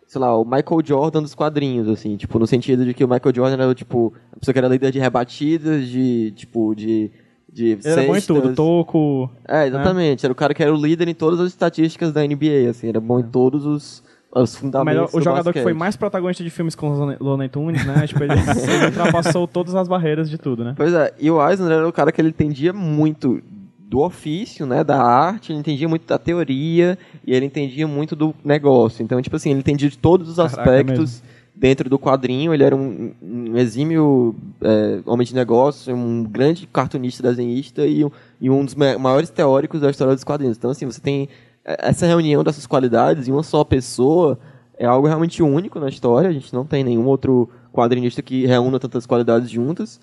sei 0.07 0.19
lá, 0.19 0.35
o 0.35 0.43
Michael 0.43 0.81
Jordan 0.83 1.21
dos 1.21 1.35
quadrinhos, 1.35 1.87
assim, 1.87 2.17
tipo, 2.17 2.39
no 2.39 2.47
sentido 2.47 2.83
de 2.83 2.93
que 2.95 3.03
o 3.03 3.07
Michael 3.07 3.35
Jordan 3.35 3.63
era, 3.63 3.75
tipo, 3.75 4.11
a 4.35 4.39
pessoa 4.39 4.53
que 4.53 4.59
era 4.59 4.67
líder 4.67 4.91
de 4.91 4.99
rebatidas, 4.99 5.87
de, 5.87 6.31
tipo, 6.35 6.73
de... 6.73 7.11
de 7.51 7.77
era 7.83 8.03
bom 8.07 8.15
em 8.15 8.21
tudo, 8.21 8.55
toco. 8.55 9.29
É, 9.47 9.67
exatamente. 9.67 10.25
Era 10.25 10.33
o 10.33 10.35
cara 10.35 10.53
que 10.55 10.63
era 10.63 10.73
o 10.73 10.77
líder 10.81 11.07
em 11.07 11.13
todas 11.13 11.39
as 11.39 11.47
estatísticas 11.49 12.11
da 12.11 12.25
NBA, 12.25 12.69
assim, 12.71 12.89
era 12.89 12.99
bom 12.99 13.19
em 13.19 13.23
todos 13.23 13.65
os, 13.67 14.03
os 14.33 14.53
O, 14.53 14.57
fundamentos 14.59 14.93
melhor, 14.95 15.09
o 15.13 15.17
do 15.17 15.23
jogador 15.23 15.41
que 15.51 15.59
basquete. 15.59 15.63
foi 15.63 15.73
mais 15.73 15.95
protagonista 15.95 16.43
de 16.43 16.49
filmes 16.49 16.73
com 16.75 16.89
o 16.91 17.15
Looney 17.23 17.49
Tunes, 17.49 17.85
né? 17.85 18.05
tipo, 18.07 18.23
ele, 18.23 18.33
ele 18.71 18.85
ultrapassou 18.85 19.47
todas 19.47 19.75
as 19.75 19.87
barreiras 19.87 20.29
de 20.29 20.37
tudo, 20.37 20.63
né? 20.63 20.73
Pois 20.77 20.93
é, 20.93 21.13
e 21.19 21.29
o 21.29 21.45
Eisner 21.49 21.71
era 21.71 21.87
o 21.87 21.91
cara 21.93 22.11
que 22.11 22.21
ele 22.21 22.29
entendia 22.29 22.71
muito 22.71 23.41
do 23.77 23.99
ofício, 23.99 24.65
né, 24.65 24.85
da 24.85 25.03
arte, 25.03 25.51
ele 25.51 25.59
entendia 25.59 25.89
muito 25.89 26.07
da 26.07 26.17
teoria 26.17 26.97
e 27.27 27.33
ele 27.33 27.45
entendia 27.45 27.85
muito 27.85 28.15
do 28.15 28.33
negócio. 28.41 29.03
Então, 29.03 29.21
tipo 29.21 29.35
assim, 29.35 29.49
ele 29.49 29.59
entendia 29.59 29.89
de 29.89 29.97
todos 29.97 30.29
os 30.29 30.35
Caraca, 30.37 30.61
aspectos 30.61 31.21
dentro 31.53 31.89
do 31.89 31.99
quadrinho. 31.99 32.53
Ele 32.53 32.63
era 32.63 32.73
um, 32.73 33.11
um 33.21 33.57
exímio 33.57 34.33
é, 34.61 34.99
homem 35.05 35.27
de 35.27 35.35
negócio, 35.35 35.93
um 35.93 36.23
grande 36.23 36.65
cartunista, 36.67 37.21
desenhista 37.21 37.85
e, 37.85 38.05
um- 38.05 38.11
e 38.39 38.49
um 38.49 38.63
dos 38.63 38.75
ma- 38.75 38.97
maiores 38.97 39.29
teóricos 39.29 39.81
da 39.81 39.89
história 39.89 40.15
dos 40.15 40.23
quadrinhos. 40.23 40.55
Então, 40.57 40.71
assim, 40.71 40.85
você 40.85 41.01
tem 41.01 41.27
essa 41.63 42.05
reunião 42.05 42.43
dessas 42.43 42.65
qualidades 42.65 43.27
em 43.27 43.31
uma 43.31 43.43
só 43.43 43.63
pessoa 43.63 44.39
é 44.77 44.85
algo 44.85 45.07
realmente 45.07 45.43
único 45.43 45.79
na 45.79 45.89
história. 45.89 46.29
A 46.29 46.33
gente 46.33 46.53
não 46.53 46.65
tem 46.65 46.83
nenhum 46.83 47.05
outro 47.05 47.49
quadrinista 47.71 48.21
que 48.21 48.45
reúna 48.45 48.79
tantas 48.79 49.05
qualidades 49.05 49.49
juntas. 49.49 49.99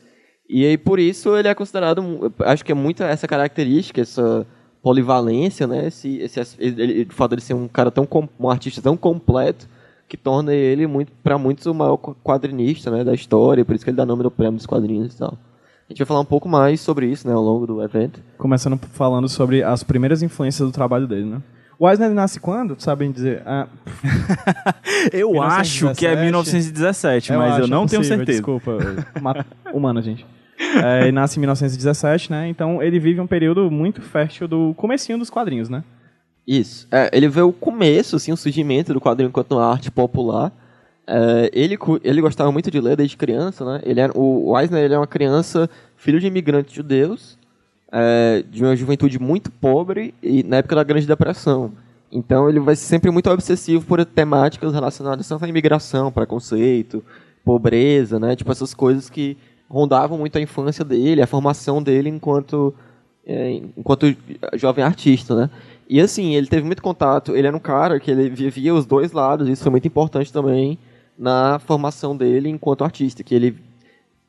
E 0.48 0.64
aí, 0.64 0.78
por 0.78 0.98
isso, 0.98 1.36
ele 1.36 1.48
é 1.48 1.54
considerado, 1.54 2.32
acho 2.40 2.64
que 2.64 2.72
é 2.72 2.74
muito 2.74 3.02
essa 3.02 3.26
característica, 3.26 4.00
essa 4.00 4.46
polivalência, 4.82 5.66
né? 5.66 5.88
Esse, 5.88 6.18
esse, 6.18 6.40
ele, 6.58 7.02
o 7.02 7.12
fato 7.12 7.36
de 7.36 7.42
ser 7.42 7.54
um 7.54 7.68
cara 7.68 7.90
tão, 7.90 8.08
um 8.40 8.48
artista 8.48 8.80
tão 8.80 8.96
completo, 8.96 9.68
que 10.08 10.16
torna 10.16 10.54
ele, 10.54 10.86
muito, 10.86 11.12
para 11.22 11.36
muitos, 11.36 11.66
o 11.66 11.74
maior 11.74 11.98
qu- 11.98 12.14
quadrinista, 12.24 12.90
né? 12.90 13.04
Da 13.04 13.12
história, 13.12 13.64
por 13.64 13.74
isso 13.74 13.84
que 13.84 13.90
ele 13.90 13.96
dá 13.96 14.06
nome 14.06 14.22
do 14.22 14.30
prêmio 14.30 14.56
dos 14.56 14.64
quadrinhos 14.64 15.14
e 15.14 15.18
tal. 15.18 15.36
A 15.88 15.92
gente 15.92 15.98
vai 15.98 16.06
falar 16.06 16.20
um 16.20 16.24
pouco 16.24 16.48
mais 16.48 16.80
sobre 16.80 17.06
isso, 17.06 17.26
né? 17.26 17.32
Ao 17.32 17.42
longo 17.42 17.66
do 17.66 17.82
evento. 17.82 18.20
Começando 18.36 18.78
falando 18.92 19.28
sobre 19.28 19.62
as 19.62 19.82
primeiras 19.82 20.22
influências 20.22 20.68
do 20.68 20.72
trabalho 20.72 21.06
dele, 21.06 21.24
né? 21.24 21.42
O 21.78 21.88
Eisner 21.88 22.10
nasce 22.10 22.40
quando? 22.40 22.74
Tu 22.76 22.82
sabem 22.82 23.10
dizer? 23.10 23.42
Ah, 23.46 23.66
Eu 25.12 25.40
acho 25.40 25.94
que 25.94 26.06
é 26.06 26.14
1917, 26.16 27.30
1917, 27.30 27.32
mas 27.32 27.58
eu 27.60 27.68
não 27.68 27.84
é 27.84 27.86
tenho 27.86 28.00
possível, 28.02 28.16
certeza. 28.18 28.38
Desculpa, 28.38 28.78
ma- 29.20 29.44
humano, 29.72 30.02
gente. 30.02 30.26
É, 30.84 31.02
ele 31.02 31.12
nasce 31.12 31.38
em 31.38 31.40
1917, 31.40 32.32
né? 32.32 32.48
Então 32.48 32.82
ele 32.82 32.98
vive 32.98 33.20
um 33.20 33.26
período 33.28 33.70
muito 33.70 34.02
fértil 34.02 34.48
do 34.48 34.74
comecinho 34.76 35.18
dos 35.18 35.30
quadrinhos, 35.30 35.68
né? 35.68 35.84
Isso. 36.46 36.88
É, 36.90 37.08
ele 37.12 37.28
vê 37.28 37.42
o 37.42 37.52
começo, 37.52 38.16
assim, 38.16 38.32
o 38.32 38.36
surgimento 38.36 38.92
do 38.92 39.00
quadrinho 39.00 39.28
enquanto 39.28 39.52
uma 39.52 39.70
arte 39.70 39.90
popular. 39.90 40.52
É, 41.10 41.50
ele, 41.54 41.78
ele 42.04 42.20
gostava 42.20 42.52
muito 42.52 42.70
de 42.70 42.78
ler 42.78 42.94
desde 42.94 43.16
criança, 43.16 43.64
né? 43.64 43.80
Ele 43.82 43.98
era, 43.98 44.12
o 44.14 44.58
Eisner 44.60 44.84
ele 44.84 44.92
é 44.92 44.98
uma 44.98 45.06
criança, 45.06 45.68
filho 45.96 46.20
de 46.20 46.26
imigrantes 46.26 46.74
judeus, 46.74 47.38
é, 47.90 48.44
de 48.50 48.62
uma 48.62 48.76
juventude 48.76 49.18
muito 49.18 49.50
pobre 49.50 50.12
e 50.22 50.42
na 50.42 50.56
época 50.58 50.76
da 50.76 50.84
Grande 50.84 51.06
Depressão. 51.06 51.72
Então 52.12 52.46
ele 52.46 52.60
vai 52.60 52.76
sempre 52.76 53.10
muito 53.10 53.30
obsessivo 53.30 53.86
por 53.86 54.04
temáticas 54.04 54.74
relacionadas 54.74 55.26
tanto 55.26 55.46
à 55.46 55.48
imigração, 55.48 56.12
preconceito, 56.12 57.02
pobreza, 57.42 58.20
né? 58.20 58.36
Tipo 58.36 58.52
essas 58.52 58.74
coisas 58.74 59.08
que 59.08 59.34
rondavam 59.66 60.18
muito 60.18 60.36
a 60.36 60.42
infância 60.42 60.84
dele, 60.84 61.22
a 61.22 61.26
formação 61.26 61.82
dele 61.82 62.10
enquanto 62.10 62.74
é, 63.26 63.52
enquanto 63.78 64.14
jovem 64.54 64.84
artista, 64.84 65.34
né? 65.34 65.50
E 65.88 66.02
assim, 66.02 66.34
ele 66.34 66.48
teve 66.48 66.66
muito 66.66 66.82
contato, 66.82 67.34
ele 67.34 67.46
era 67.46 67.56
um 67.56 67.60
cara 67.60 67.98
que 67.98 68.10
ele 68.10 68.28
vivia 68.28 68.74
os 68.74 68.84
dois 68.84 69.12
lados, 69.12 69.48
isso 69.48 69.62
foi 69.62 69.70
muito 69.70 69.88
importante 69.88 70.30
também 70.30 70.78
na 71.18 71.58
formação 71.58 72.16
dele 72.16 72.48
enquanto 72.48 72.84
artista, 72.84 73.22
que 73.22 73.34
ele 73.34 73.58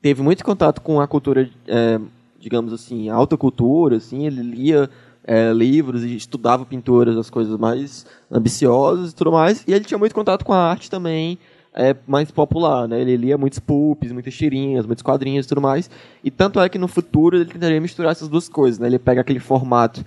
teve 0.02 0.22
muito 0.22 0.44
contato 0.44 0.82
com 0.82 1.00
a 1.00 1.08
cultura, 1.08 1.50
é, 1.68 2.00
digamos 2.40 2.74
assim, 2.74 3.10
alta 3.10 3.38
cultura, 3.38 3.98
assim, 3.98 4.26
ele 4.26 4.42
lia 4.42 4.90
é, 5.24 5.54
livros 5.54 6.04
e 6.04 6.16
estudava 6.16 6.66
pinturas, 6.66 7.16
as 7.16 7.30
coisas 7.30 7.58
mais 7.58 8.06
ambiciosas 8.32 9.12
e 9.12 9.16
tudo 9.16 9.32
mais, 9.32 9.64
e 9.68 9.74
ele 9.74 9.86
tinha 9.86 9.98
muito 9.98 10.16
contato 10.16 10.44
com 10.44 10.54
a 10.54 10.70
arte 10.70 10.90
também 10.90 11.38
é, 11.74 11.96
mais 12.08 12.32
popular, 12.32 12.88
né? 12.88 13.00
Ele 13.00 13.16
lia 13.16 13.38
muitos 13.38 13.60
pulps, 13.60 14.12
muitas 14.12 14.34
tirinhas, 14.34 14.86
muitos 14.86 15.04
quadrinhos 15.04 15.46
e 15.46 15.50
tudo 15.50 15.62
mais, 15.62 15.90
e 16.24 16.32
tanto 16.32 16.60
é 16.60 16.68
que 16.68 16.80
no 16.80 16.88
futuro 16.88 17.38
ele 17.38 17.46
tentaria 17.46 17.80
misturar 17.80 18.12
essas 18.12 18.28
duas 18.28 18.50
coisas, 18.50 18.80
né? 18.80 18.88
Ele 18.88 18.98
pega 18.98 19.22
aquele 19.22 19.40
formato 19.40 20.04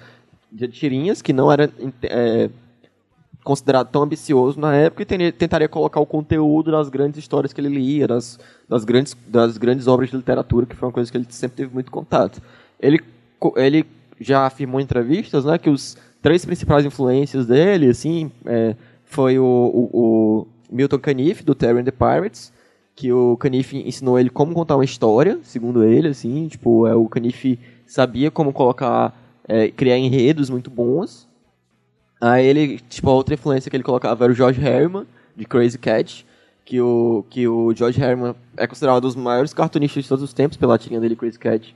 de 0.51 0.67
tirinhas, 0.69 1.23
que 1.23 1.33
não 1.33 1.51
era 1.53 1.71
é, 2.03 2.51
considerado 3.43 3.91
tão 3.91 4.03
ambicioso 4.03 4.59
na 4.59 4.75
época, 4.75 5.03
e 5.03 5.33
tentaria 5.33 5.69
colocar 5.69 6.01
o 6.01 6.07
conteúdo 6.07 6.71
das 6.71 6.89
grandes 6.89 7.19
histórias 7.19 7.53
que 7.53 7.61
ele 7.61 7.69
lia, 7.69 8.07
das, 8.07 8.39
das, 8.69 8.85
grandes, 8.85 9.17
das 9.27 9.59
grandes 9.59 9.87
obras 9.87 10.11
de 10.11 10.17
literatura, 10.17 10.67
que 10.67 10.77
foi 10.77 10.89
uma 10.89 10.93
coisa 10.93 11.11
que 11.11 11.17
ele 11.17 11.27
sempre 11.31 11.57
teve 11.57 11.75
muito 11.75 11.91
contato. 11.91 12.41
Ele, 12.81 13.01
ele 13.57 13.85
já 14.21 14.47
afirmou 14.47 14.81
em 14.81 14.85
entrevistas 14.85 15.45
né, 15.45 15.59
que 15.59 15.69
os 15.69 15.97
três 16.21 16.45
principais 16.45 16.85
influências 16.85 17.47
dele 17.47 17.89
assim, 17.89 18.31
é, 18.47 18.77
foi 19.05 19.39
o, 19.39 19.45
o, 19.45 19.91
o 19.93 20.47
Milton 20.71 20.99
Caniff, 20.99 21.45
do 21.45 21.55
Terry 21.55 21.81
and 21.81 21.85
the 21.85 21.91
Pirates, 21.91 22.53
que 22.95 23.13
o 23.13 23.37
Caniff 23.37 23.77
ensinou 23.77 24.19
ele 24.19 24.31
como 24.31 24.55
contar 24.55 24.77
uma 24.77 24.85
história, 24.85 25.39
segundo 25.43 25.83
ele, 25.83 26.09
assim, 26.09 26.47
tipo, 26.49 26.87
é, 26.87 26.95
o 26.95 27.09
Caniff 27.09 27.59
sabia 27.87 28.31
como 28.31 28.53
colocar, 28.53 29.15
é, 29.49 29.69
criar 29.69 29.99
enredos 29.99 30.49
muito 30.49 30.71
bons. 30.71 31.29
Aí 32.23 32.47
ele, 32.47 32.79
tipo, 32.89 33.11
a 33.11 33.15
outra 33.15 33.35
influência 33.35 33.69
que 33.69 33.77
ele 33.77 33.83
colocava 33.83 34.23
era 34.23 34.33
o 34.33 34.37
George 34.37 34.65
Herman, 34.65 35.05
de 35.35 35.45
Crazy 35.45 35.77
Cat, 35.77 36.25
que 36.65 36.81
o, 36.81 37.25
que 37.29 37.49
o 37.49 37.75
George 37.75 38.01
Herman 38.01 38.37
é 38.57 38.65
considerado 38.65 38.99
um 38.99 39.01
dos 39.09 39.17
maiores 39.17 39.53
cartunistas 39.53 40.05
de 40.05 40.09
todos 40.09 40.23
os 40.23 40.33
tempos 40.33 40.57
pela 40.57 40.79
tirinha 40.79 41.01
dele, 41.01 41.17
Crazy 41.17 41.37
Cat, 41.37 41.75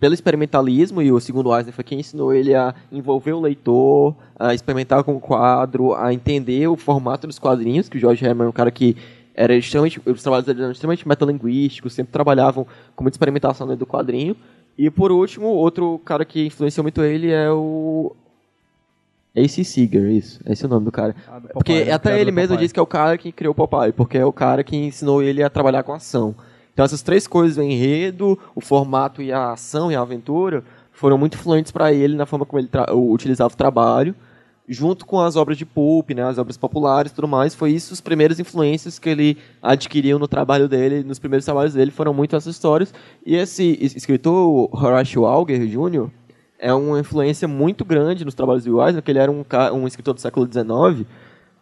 pelo 0.00 0.12
experimentalismo, 0.12 1.00
e 1.00 1.12
o 1.12 1.20
segundo 1.20 1.56
Eisner 1.56 1.72
foi 1.72 1.84
quem 1.84 2.00
ensinou 2.00 2.34
ele 2.34 2.56
a 2.56 2.74
envolver 2.90 3.34
o 3.34 3.40
leitor, 3.40 4.16
a 4.36 4.52
experimentar 4.52 5.04
com 5.04 5.14
o 5.14 5.20
quadro, 5.20 5.94
a 5.94 6.12
entender 6.12 6.66
o 6.66 6.74
formato 6.74 7.28
dos 7.28 7.38
quadrinhos, 7.38 7.88
que 7.88 7.96
o 7.96 8.00
George 8.00 8.24
Herman 8.24 8.46
é 8.46 8.48
um 8.48 8.52
cara 8.52 8.72
que 8.72 8.96
era 9.32 9.54
extremamente, 9.54 10.00
os 10.04 10.22
trabalhos 10.24 10.44
dele 10.44 10.60
eram 10.60 10.72
extremamente 10.72 11.06
metalinguísticos, 11.06 11.92
sempre 11.92 12.12
trabalhavam 12.12 12.66
com 12.96 13.04
muita 13.04 13.14
experimentação 13.14 13.64
dentro 13.64 13.86
do 13.86 13.88
quadrinho. 13.88 14.36
E 14.76 14.90
por 14.90 15.12
último, 15.12 15.46
outro 15.46 16.00
cara 16.04 16.24
que 16.24 16.46
influenciou 16.46 16.82
muito 16.82 17.00
ele 17.00 17.30
é 17.30 17.48
o 17.48 18.14
AC 19.36 19.64
Seeger, 19.64 20.10
isso, 20.10 20.40
esse 20.46 20.64
é 20.64 20.66
o 20.66 20.70
nome 20.70 20.84
do 20.84 20.92
cara. 20.92 21.14
Porque 21.52 21.72
até 21.92 22.20
ele 22.20 22.30
mesmo 22.30 22.56
diz 22.56 22.70
que 22.72 22.78
é 22.78 22.82
o 22.82 22.86
cara 22.86 23.18
que 23.18 23.32
criou 23.32 23.52
o 23.52 23.54
Popeye, 23.54 23.92
porque 23.92 24.16
é 24.18 24.24
o 24.24 24.32
cara 24.32 24.62
que 24.62 24.76
ensinou 24.76 25.22
ele 25.22 25.42
a 25.42 25.50
trabalhar 25.50 25.82
com 25.82 25.92
ação. 25.92 26.34
Então 26.72 26.84
essas 26.84 27.02
três 27.02 27.26
coisas, 27.26 27.56
o 27.56 27.62
enredo, 27.62 28.38
o 28.54 28.60
formato 28.60 29.20
e 29.22 29.32
a 29.32 29.52
ação 29.52 29.90
e 29.90 29.96
a 29.96 30.00
aventura, 30.00 30.62
foram 30.92 31.18
muito 31.18 31.34
influentes 31.36 31.72
para 31.72 31.92
ele 31.92 32.16
na 32.16 32.26
forma 32.26 32.46
como 32.46 32.60
ele 32.60 32.68
utilizava 32.92 33.52
o 33.52 33.56
trabalho, 33.56 34.14
junto 34.68 35.04
com 35.04 35.20
as 35.20 35.36
obras 35.36 35.58
de 35.58 35.66
pulp, 35.66 36.10
né, 36.12 36.22
as 36.22 36.38
obras 36.38 36.56
populares 36.56 37.12
e 37.12 37.14
tudo 37.14 37.28
mais. 37.28 37.54
Foi 37.54 37.70
isso 37.72 37.92
as 37.92 38.00
primeiras 38.00 38.38
influências 38.40 38.98
que 38.98 39.08
ele 39.08 39.36
adquiriu 39.60 40.18
no 40.18 40.26
trabalho 40.28 40.68
dele, 40.68 41.02
nos 41.04 41.18
primeiros 41.18 41.44
trabalhos 41.44 41.74
dele, 41.74 41.90
foram 41.90 42.14
muito 42.14 42.34
essas 42.34 42.54
histórias. 42.54 42.94
E 43.26 43.34
esse 43.36 43.76
es- 43.80 43.94
escritor, 43.96 44.68
Horatio 44.72 45.26
Alger 45.26 45.66
Jr., 45.66 46.08
é 46.64 46.72
uma 46.72 46.98
influência 46.98 47.46
muito 47.46 47.84
grande 47.84 48.24
nos 48.24 48.34
trabalhos 48.34 48.64
de 48.64 48.70
Eisner, 48.70 48.94
porque 48.94 49.10
ele 49.10 49.18
era 49.18 49.30
um, 49.30 49.44
um 49.74 49.86
escritor 49.86 50.14
do 50.14 50.20
século 50.20 50.50
XIX, 50.50 51.06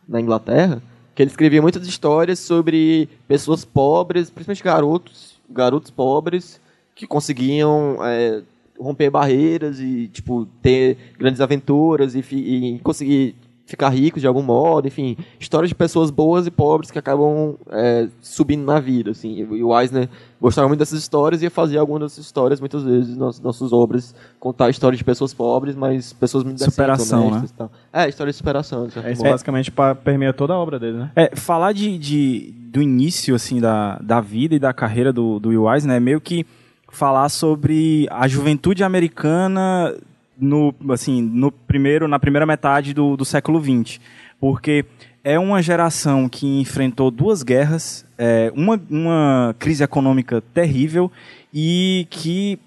na 0.06 0.20
Inglaterra, 0.20 0.80
que 1.12 1.20
ele 1.20 1.30
escrevia 1.30 1.60
muitas 1.60 1.84
histórias 1.88 2.38
sobre 2.38 3.08
pessoas 3.26 3.64
pobres, 3.64 4.30
principalmente 4.30 4.62
garotos, 4.62 5.40
garotos 5.50 5.90
pobres, 5.90 6.60
que 6.94 7.04
conseguiam 7.04 7.96
é, 8.00 8.42
romper 8.78 9.10
barreiras 9.10 9.80
e 9.80 10.06
tipo 10.06 10.46
ter 10.62 10.96
grandes 11.18 11.40
aventuras 11.40 12.14
e, 12.14 12.20
e 12.20 12.78
conseguir 12.78 13.34
ficar 13.64 13.88
ricos 13.90 14.20
de 14.20 14.26
algum 14.26 14.42
modo, 14.42 14.86
enfim, 14.88 15.16
histórias 15.40 15.68
de 15.68 15.74
pessoas 15.74 16.10
boas 16.10 16.46
e 16.46 16.50
pobres 16.50 16.90
que 16.90 16.98
acabam 16.98 17.56
é, 17.70 18.08
subindo 18.20 18.64
na 18.64 18.78
vida, 18.80 19.12
assim. 19.12 19.34
E 19.36 19.62
o 19.62 19.78
Eisner 19.78 20.08
gostava 20.40 20.68
muito 20.68 20.80
dessas 20.80 20.98
histórias 20.98 21.40
e 21.40 21.44
ia 21.46 21.50
fazer 21.50 21.78
algumas 21.78 22.02
dessas 22.02 22.24
histórias 22.26 22.60
muitas 22.60 22.82
vezes 22.82 23.16
nas 23.16 23.40
nossas 23.40 23.72
obras, 23.72 24.14
contar 24.40 24.68
histórias 24.68 24.98
de 24.98 25.04
pessoas 25.04 25.32
pobres, 25.32 25.74
mas 25.76 26.12
pessoas 26.12 26.44
muito 26.44 26.58
decentes, 26.58 26.74
Superação, 26.74 27.28
honestas 27.28 27.50
e 27.50 27.54
tal. 27.54 27.72
É, 27.92 28.08
história 28.08 28.30
de 28.30 28.36
superação. 28.36 28.86
de 28.88 28.98
É, 28.98 29.12
isso 29.12 29.22
basicamente 29.22 29.72
permeia 30.04 30.32
toda 30.32 30.52
a 30.52 30.58
obra 30.58 30.78
dele, 30.78 30.98
né? 30.98 31.10
É, 31.16 31.34
falar 31.36 31.72
de, 31.72 31.96
de- 31.96 32.52
do 32.72 32.82
início, 32.82 33.34
assim, 33.34 33.60
da, 33.60 33.98
da 34.02 34.20
vida 34.20 34.54
e 34.54 34.58
da 34.58 34.72
carreira 34.72 35.12
do, 35.12 35.38
do 35.38 35.50
Will 35.50 35.72
Eisner 35.72 35.96
é 35.96 36.00
meio 36.00 36.20
que 36.20 36.44
falar 36.90 37.28
sobre 37.30 38.06
a 38.10 38.26
juventude 38.28 38.82
americana 38.84 39.94
no, 40.42 40.74
assim, 40.90 41.22
no 41.22 41.52
primeiro, 41.52 42.08
na 42.08 42.18
primeira 42.18 42.44
metade 42.44 42.92
do, 42.92 43.16
do 43.16 43.24
século 43.24 43.62
XX. 43.62 44.00
Porque 44.40 44.84
é 45.22 45.38
uma 45.38 45.62
geração 45.62 46.28
que 46.28 46.60
enfrentou 46.60 47.10
duas 47.10 47.44
guerras, 47.44 48.04
é, 48.18 48.52
uma, 48.54 48.80
uma 48.90 49.54
crise 49.58 49.84
econômica 49.84 50.42
terrível 50.52 51.10
e 51.54 52.08
que 52.10 52.58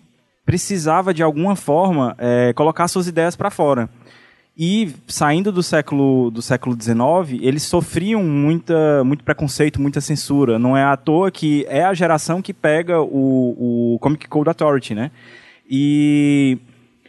precisava, 0.46 1.14
de 1.14 1.22
alguma 1.22 1.56
forma, 1.56 2.16
é, 2.18 2.54
colocar 2.54 2.88
suas 2.88 3.08
ideias 3.08 3.36
para 3.36 3.50
fora. 3.50 3.90
E 4.58 4.94
saindo 5.06 5.52
do 5.52 5.62
século 5.62 6.32
do 6.32 6.42
século 6.42 6.82
XIX, 6.82 7.42
eles 7.42 7.64
sofriam 7.64 8.24
muita, 8.24 9.04
muito 9.04 9.22
preconceito, 9.22 9.82
muita 9.82 10.00
censura. 10.00 10.58
Não 10.58 10.78
é 10.78 10.84
à 10.84 10.96
toa 10.96 11.30
que 11.30 11.66
é 11.68 11.84
a 11.84 11.94
geração 11.94 12.42
que 12.42 12.54
pega 12.54 13.02
o, 13.02 13.96
o 13.96 14.00
Comic 14.00 14.30
Code 14.30 14.48
Authority, 14.48 14.96
né? 14.96 15.12
E 15.70 16.58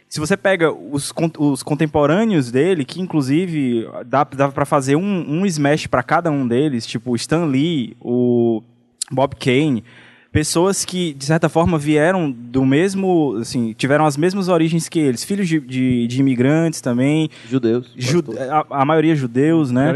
se 0.09 0.19
você 0.19 0.37
pega 0.37 0.71
os, 0.71 1.13
os 1.37 1.63
contemporâneos 1.63 2.49
dele, 2.51 2.85
que 2.85 3.01
inclusive 3.01 3.87
dá, 4.05 4.23
dá 4.23 4.49
para 4.49 4.65
fazer 4.65 4.95
um, 4.95 5.25
um 5.29 5.45
smash 5.45 5.87
para 5.87 6.01
cada 6.01 6.31
um 6.31 6.47
deles, 6.47 6.85
tipo 6.85 7.15
Stan 7.15 7.45
Lee, 7.45 7.95
o 7.99 8.63
Bob 9.11 9.35
Kane, 9.35 9.83
pessoas 10.31 10.85
que, 10.85 11.13
de 11.13 11.25
certa 11.25 11.49
forma, 11.49 11.77
vieram 11.77 12.31
do 12.31 12.65
mesmo, 12.65 13.37
assim, 13.41 13.73
tiveram 13.73 14.05
as 14.05 14.15
mesmas 14.15 14.47
origens 14.47 14.87
que 14.87 14.99
eles, 14.99 15.23
filhos 15.23 15.47
de, 15.47 15.59
de, 15.59 16.07
de 16.07 16.19
imigrantes 16.19 16.79
também. 16.79 17.29
Judeus. 17.49 17.91
Jude, 17.95 18.37
a, 18.37 18.65
a, 18.69 18.85
maioria 18.85 19.15
judeus, 19.15 19.71
né? 19.71 19.87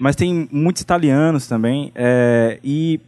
Mas 0.00 0.16
tem 0.16 0.48
muitos 0.50 0.82
italianos 0.82 1.46
também. 1.46 1.92
É, 1.94 2.58
e 2.64 2.98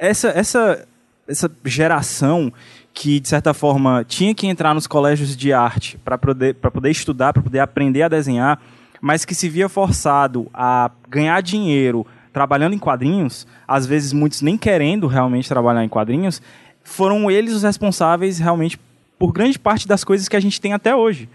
essa, 0.00 0.28
essa, 0.28 0.86
essa 1.28 1.50
geração 1.64 2.52
que, 2.96 3.20
de 3.20 3.28
certa 3.28 3.52
forma, 3.52 4.02
tinha 4.08 4.34
que 4.34 4.46
entrar 4.46 4.72
nos 4.72 4.86
colégios 4.86 5.36
de 5.36 5.52
arte 5.52 5.98
para 5.98 6.16
poder, 6.16 6.54
poder 6.54 6.90
estudar, 6.90 7.34
para 7.34 7.42
poder 7.42 7.58
aprender 7.58 8.02
a 8.02 8.08
desenhar, 8.08 8.58
mas 9.02 9.22
que 9.22 9.34
se 9.34 9.50
via 9.50 9.68
forçado 9.68 10.48
a 10.52 10.90
ganhar 11.06 11.42
dinheiro 11.42 12.06
trabalhando 12.32 12.72
em 12.72 12.78
quadrinhos, 12.78 13.46
às 13.68 13.84
vezes 13.84 14.14
muitos 14.14 14.40
nem 14.40 14.56
querendo 14.56 15.06
realmente 15.06 15.46
trabalhar 15.46 15.84
em 15.84 15.90
quadrinhos, 15.90 16.40
foram 16.82 17.30
eles 17.30 17.52
os 17.52 17.64
responsáveis 17.64 18.38
realmente 18.38 18.80
por 19.18 19.30
grande 19.30 19.58
parte 19.58 19.86
das 19.86 20.02
coisas 20.02 20.26
que 20.26 20.36
a 20.36 20.40
gente 20.40 20.58
tem 20.58 20.72
até 20.72 20.96
hoje. 20.96 21.28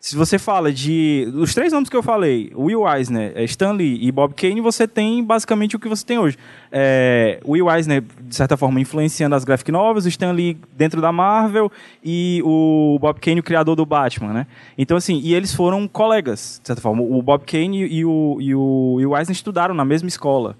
Se 0.00 0.16
você 0.16 0.38
fala 0.38 0.72
de. 0.72 1.28
Os 1.34 1.54
três 1.54 1.72
nomes 1.72 1.88
que 1.88 1.96
eu 1.96 2.02
falei, 2.02 2.52
Will 2.54 2.86
Eisner, 2.86 3.32
é, 3.34 3.44
Stan 3.44 3.72
Lee 3.72 3.98
e 4.00 4.12
Bob 4.12 4.34
Kane, 4.34 4.60
você 4.60 4.86
tem 4.86 5.24
basicamente 5.24 5.74
o 5.74 5.78
que 5.78 5.88
você 5.88 6.04
tem 6.04 6.18
hoje. 6.18 6.36
É, 6.70 7.40
Will 7.46 7.70
Eisner, 7.70 8.04
de 8.20 8.36
certa 8.36 8.56
forma, 8.56 8.80
influenciando 8.80 9.34
as 9.34 9.42
graphic 9.42 9.72
novels, 9.72 10.04
o 10.04 10.08
Stan 10.08 10.32
Lee 10.32 10.58
dentro 10.76 11.00
da 11.00 11.10
Marvel 11.10 11.72
e 12.04 12.40
o 12.44 12.98
Bob 13.00 13.18
Kane, 13.20 13.40
o 13.40 13.42
criador 13.42 13.74
do 13.74 13.84
Batman, 13.84 14.32
né? 14.32 14.46
Então, 14.78 14.96
assim, 14.96 15.20
e 15.24 15.34
eles 15.34 15.54
foram 15.54 15.88
colegas, 15.88 16.60
de 16.62 16.68
certa 16.68 16.82
forma. 16.82 17.02
O 17.02 17.20
Bob 17.22 17.44
Kane 17.44 17.86
e 17.86 18.04
o, 18.04 18.38
e 18.40 18.54
o 18.54 18.94
Will 18.94 19.16
Eisner 19.16 19.34
estudaram 19.34 19.74
na 19.74 19.84
mesma 19.84 20.08
escola 20.08 20.56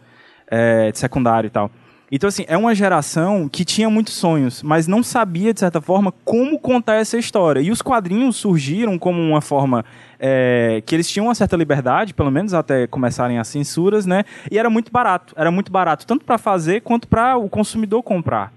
é, 0.48 0.90
de 0.90 0.98
secundário 0.98 1.46
e 1.46 1.50
tal. 1.50 1.70
Então, 2.10 2.28
assim, 2.28 2.44
é 2.46 2.56
uma 2.56 2.74
geração 2.74 3.48
que 3.48 3.64
tinha 3.64 3.90
muitos 3.90 4.14
sonhos, 4.14 4.62
mas 4.62 4.86
não 4.86 5.02
sabia, 5.02 5.52
de 5.52 5.58
certa 5.58 5.80
forma, 5.80 6.12
como 6.24 6.58
contar 6.58 6.94
essa 6.94 7.18
história. 7.18 7.60
E 7.60 7.70
os 7.70 7.82
quadrinhos 7.82 8.36
surgiram 8.36 8.96
como 8.96 9.20
uma 9.20 9.40
forma 9.40 9.84
é, 10.18 10.82
que 10.86 10.94
eles 10.94 11.10
tinham 11.10 11.26
uma 11.26 11.34
certa 11.34 11.56
liberdade, 11.56 12.14
pelo 12.14 12.30
menos 12.30 12.54
até 12.54 12.86
começarem 12.86 13.38
as 13.38 13.48
censuras, 13.48 14.06
né? 14.06 14.24
E 14.50 14.56
era 14.56 14.70
muito 14.70 14.92
barato. 14.92 15.34
Era 15.36 15.50
muito 15.50 15.72
barato, 15.72 16.06
tanto 16.06 16.24
para 16.24 16.38
fazer 16.38 16.82
quanto 16.82 17.08
para 17.08 17.36
o 17.36 17.48
consumidor 17.48 18.02
comprar 18.02 18.55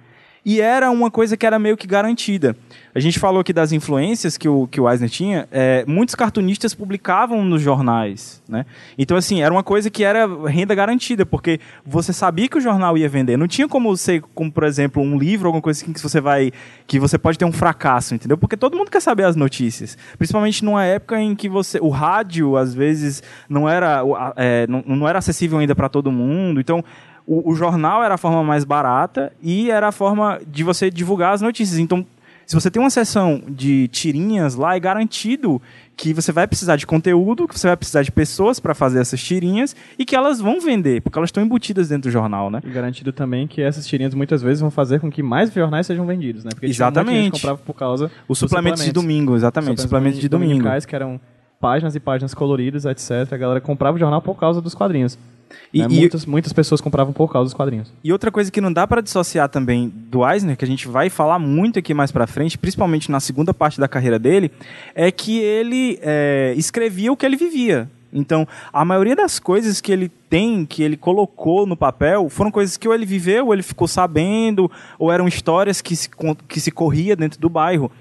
e 0.50 0.60
era 0.60 0.90
uma 0.90 1.12
coisa 1.12 1.38
que 1.38 1.46
era 1.46 1.60
meio 1.60 1.78
que 1.78 1.86
garantida. 1.86 2.58
A 2.96 3.00
gente 3.00 3.20
falou 3.20 3.42
aqui 3.42 3.54
das 3.54 3.72
influências 3.72 4.36
que 4.36 4.50
o, 4.50 4.66
que 4.66 4.82
o 4.82 4.90
Eisner 4.90 5.08
tinha, 5.08 5.48
é, 5.52 5.86
muitos 5.86 6.16
cartunistas 6.16 6.74
publicavam 6.74 7.46
nos 7.46 7.62
jornais, 7.62 8.42
né? 8.50 8.66
Então, 8.98 9.16
assim, 9.16 9.44
era 9.44 9.54
uma 9.54 9.62
coisa 9.62 9.92
que 9.92 10.04
era 10.04 10.26
renda 10.48 10.74
garantida, 10.74 11.24
porque 11.24 11.60
você 11.86 12.12
sabia 12.12 12.48
que 12.48 12.58
o 12.58 12.60
jornal 12.60 12.98
ia 12.98 13.08
vender. 13.08 13.38
Não 13.38 13.48
tinha 13.48 13.68
como 13.68 13.96
ser, 13.96 14.24
como, 14.34 14.52
por 14.52 14.64
exemplo, 14.64 15.04
um 15.04 15.20
livro, 15.20 15.50
alguma 15.50 15.62
coisa 15.62 15.84
assim 15.84 15.94
que 15.94 16.02
você 16.02 16.20
vai, 16.20 16.52
que 16.88 16.98
você 16.98 17.20
pode 17.20 17.38
ter 17.38 17.46
um 17.46 17.52
fracasso, 17.52 18.16
entendeu? 18.16 18.36
Porque 18.36 18.58
todo 18.58 18.76
mundo 18.76 18.90
quer 18.90 19.02
saber 19.02 19.26
as 19.26 19.36
notícias. 19.36 19.96
Principalmente 20.18 20.66
numa 20.66 20.84
época 20.84 21.22
em 21.22 21.36
que 21.36 21.48
você, 21.48 21.78
o 21.80 21.90
rádio, 21.90 22.58
às 22.58 22.74
vezes, 22.74 23.22
não 23.48 23.70
era, 23.70 24.02
é, 24.36 24.66
não, 24.66 24.84
não 24.84 25.08
era 25.08 25.20
acessível 25.20 25.60
ainda 25.60 25.76
para 25.76 25.90
todo 25.90 26.12
mundo. 26.12 26.60
Então, 26.60 26.84
o, 27.30 27.52
o, 27.52 27.56
jornal 27.56 28.04
era 28.04 28.16
a 28.16 28.18
forma 28.18 28.44
mais 28.44 28.64
barata 28.64 29.32
e 29.40 29.70
era 29.70 29.90
a 29.90 29.92
forma 29.92 30.42
de 30.48 30.64
você 30.64 30.90
divulgar 30.90 31.32
as 31.32 31.42
notícias. 31.42 31.78
Então, 31.78 32.04
se 32.44 32.56
você 32.56 32.72
tem 32.72 32.82
uma 32.82 32.90
seção 32.90 33.44
de 33.48 33.88
tirinhas 33.90 34.56
lá, 34.56 34.76
é 34.76 34.80
garantido 34.80 35.62
que 35.96 36.12
você 36.12 36.32
vai 36.32 36.48
precisar 36.48 36.76
de 36.76 36.88
conteúdo, 36.88 37.48
que 37.48 37.58
você 37.58 37.68
vai 37.68 37.78
precisar 37.78 38.02
de 38.02 38.12
pessoas 38.12 38.60
para 38.60 38.74
fazer 38.74 39.00
essas 39.00 39.22
tirinhas 39.22 39.76
e 40.00 40.04
que 40.04 40.16
elas 40.16 40.42
vão 40.42 40.60
vender, 40.60 41.04
porque 41.04 41.20
elas 41.20 41.28
estão 41.28 41.44
embutidas 41.44 41.90
dentro 41.90 42.10
do 42.10 42.12
jornal, 42.12 42.50
né? 42.50 42.62
E 42.66 42.70
garantido 42.72 43.14
também 43.14 43.46
que 43.46 43.62
essas 43.62 43.86
tirinhas 43.86 44.16
muitas 44.16 44.42
vezes 44.42 44.62
vão 44.62 44.72
fazer 44.72 45.00
com 45.00 45.12
que 45.12 45.22
mais 45.22 45.54
jornais 45.54 45.86
sejam 45.86 46.08
vendidos, 46.08 46.44
né? 46.44 46.50
Porque 46.50 46.66
exatamente. 46.66 47.28
Um 47.28 47.32
comprava 47.32 47.60
por 47.60 47.76
causa 47.76 48.10
os 48.28 48.40
suplementos, 48.40 48.80
suplementos, 48.80 48.86
de 48.86 48.92
domingo, 48.92 49.36
exatamente, 49.36 49.82
suplementos, 49.82 49.84
suplementos 49.84 50.20
de 50.20 50.28
domingo, 50.28 50.88
que 50.88 50.96
eram 50.96 51.22
páginas 51.60 51.96
e 51.96 52.00
páginas 52.00 52.34
coloridas, 52.34 52.86
etc. 52.86 53.32
A 53.32 53.38
galera 53.38 53.62
comprava 53.62 53.98
o 53.98 54.00
jornal 54.00 54.22
por 54.22 54.36
causa 54.36 54.62
dos 54.62 54.74
quadrinhos. 54.74 55.18
E, 55.74 55.80
né? 55.80 55.88
e, 55.90 56.00
muitas, 56.00 56.26
muitas 56.26 56.54
pessoas 56.54 56.80
compravam 56.80 57.12
por 57.12 57.32
causa 57.32 57.46
dos 57.46 57.54
quadrinhos. 57.54 57.92
E 58.04 58.12
outra 58.12 58.32
coisa 58.32 58.52
que 58.52 58.62
não 58.62 58.72
dá 58.72 58.88
para 58.88 59.02
dissociar 59.02 59.50
também 59.50 59.92
do 59.94 60.28
Eisner, 60.28 60.56
que 60.56 60.66
a 60.66 60.68
gente 60.68 60.88
vai 60.88 61.10
falar 61.10 61.40
muito 61.40 61.80
aqui 61.80 61.94
mais 61.94 62.12
para 62.12 62.28
frente, 62.28 62.58
principalmente 62.58 63.12
na 63.12 63.20
segunda 63.20 63.54
parte 63.54 63.80
da 63.80 63.88
carreira 63.88 64.20
dele, 64.20 64.52
é 64.96 65.12
que 65.12 65.40
ele 65.40 66.00
é, 66.02 66.54
escrevia 66.56 67.12
o 67.12 67.18
que 67.18 67.26
ele 67.26 67.36
vivia. 67.36 67.90
Então, 68.12 68.48
a 68.74 68.84
maioria 68.84 69.16
das 69.16 69.38
coisas 69.38 69.80
que 69.80 69.92
ele 69.92 70.10
tem, 70.30 70.66
que 70.66 70.82
ele 70.82 70.98
colocou 70.98 71.68
no 71.68 71.78
papel, 71.78 72.28
foram 72.30 72.50
coisas 72.50 72.76
que 72.76 72.88
ou 72.88 72.94
ele 72.94 73.06
viveu, 73.06 73.48
ou 73.48 73.54
ele 73.54 73.62
ficou 73.62 73.88
sabendo, 73.88 74.72
ou 74.98 75.12
eram 75.12 75.28
histórias 75.28 75.80
que 75.80 75.96
se, 75.96 76.10
que 76.48 76.60
se 76.60 76.72
corria 76.72 77.16
dentro 77.16 77.40
do 77.40 77.50
bairro. 77.50 77.92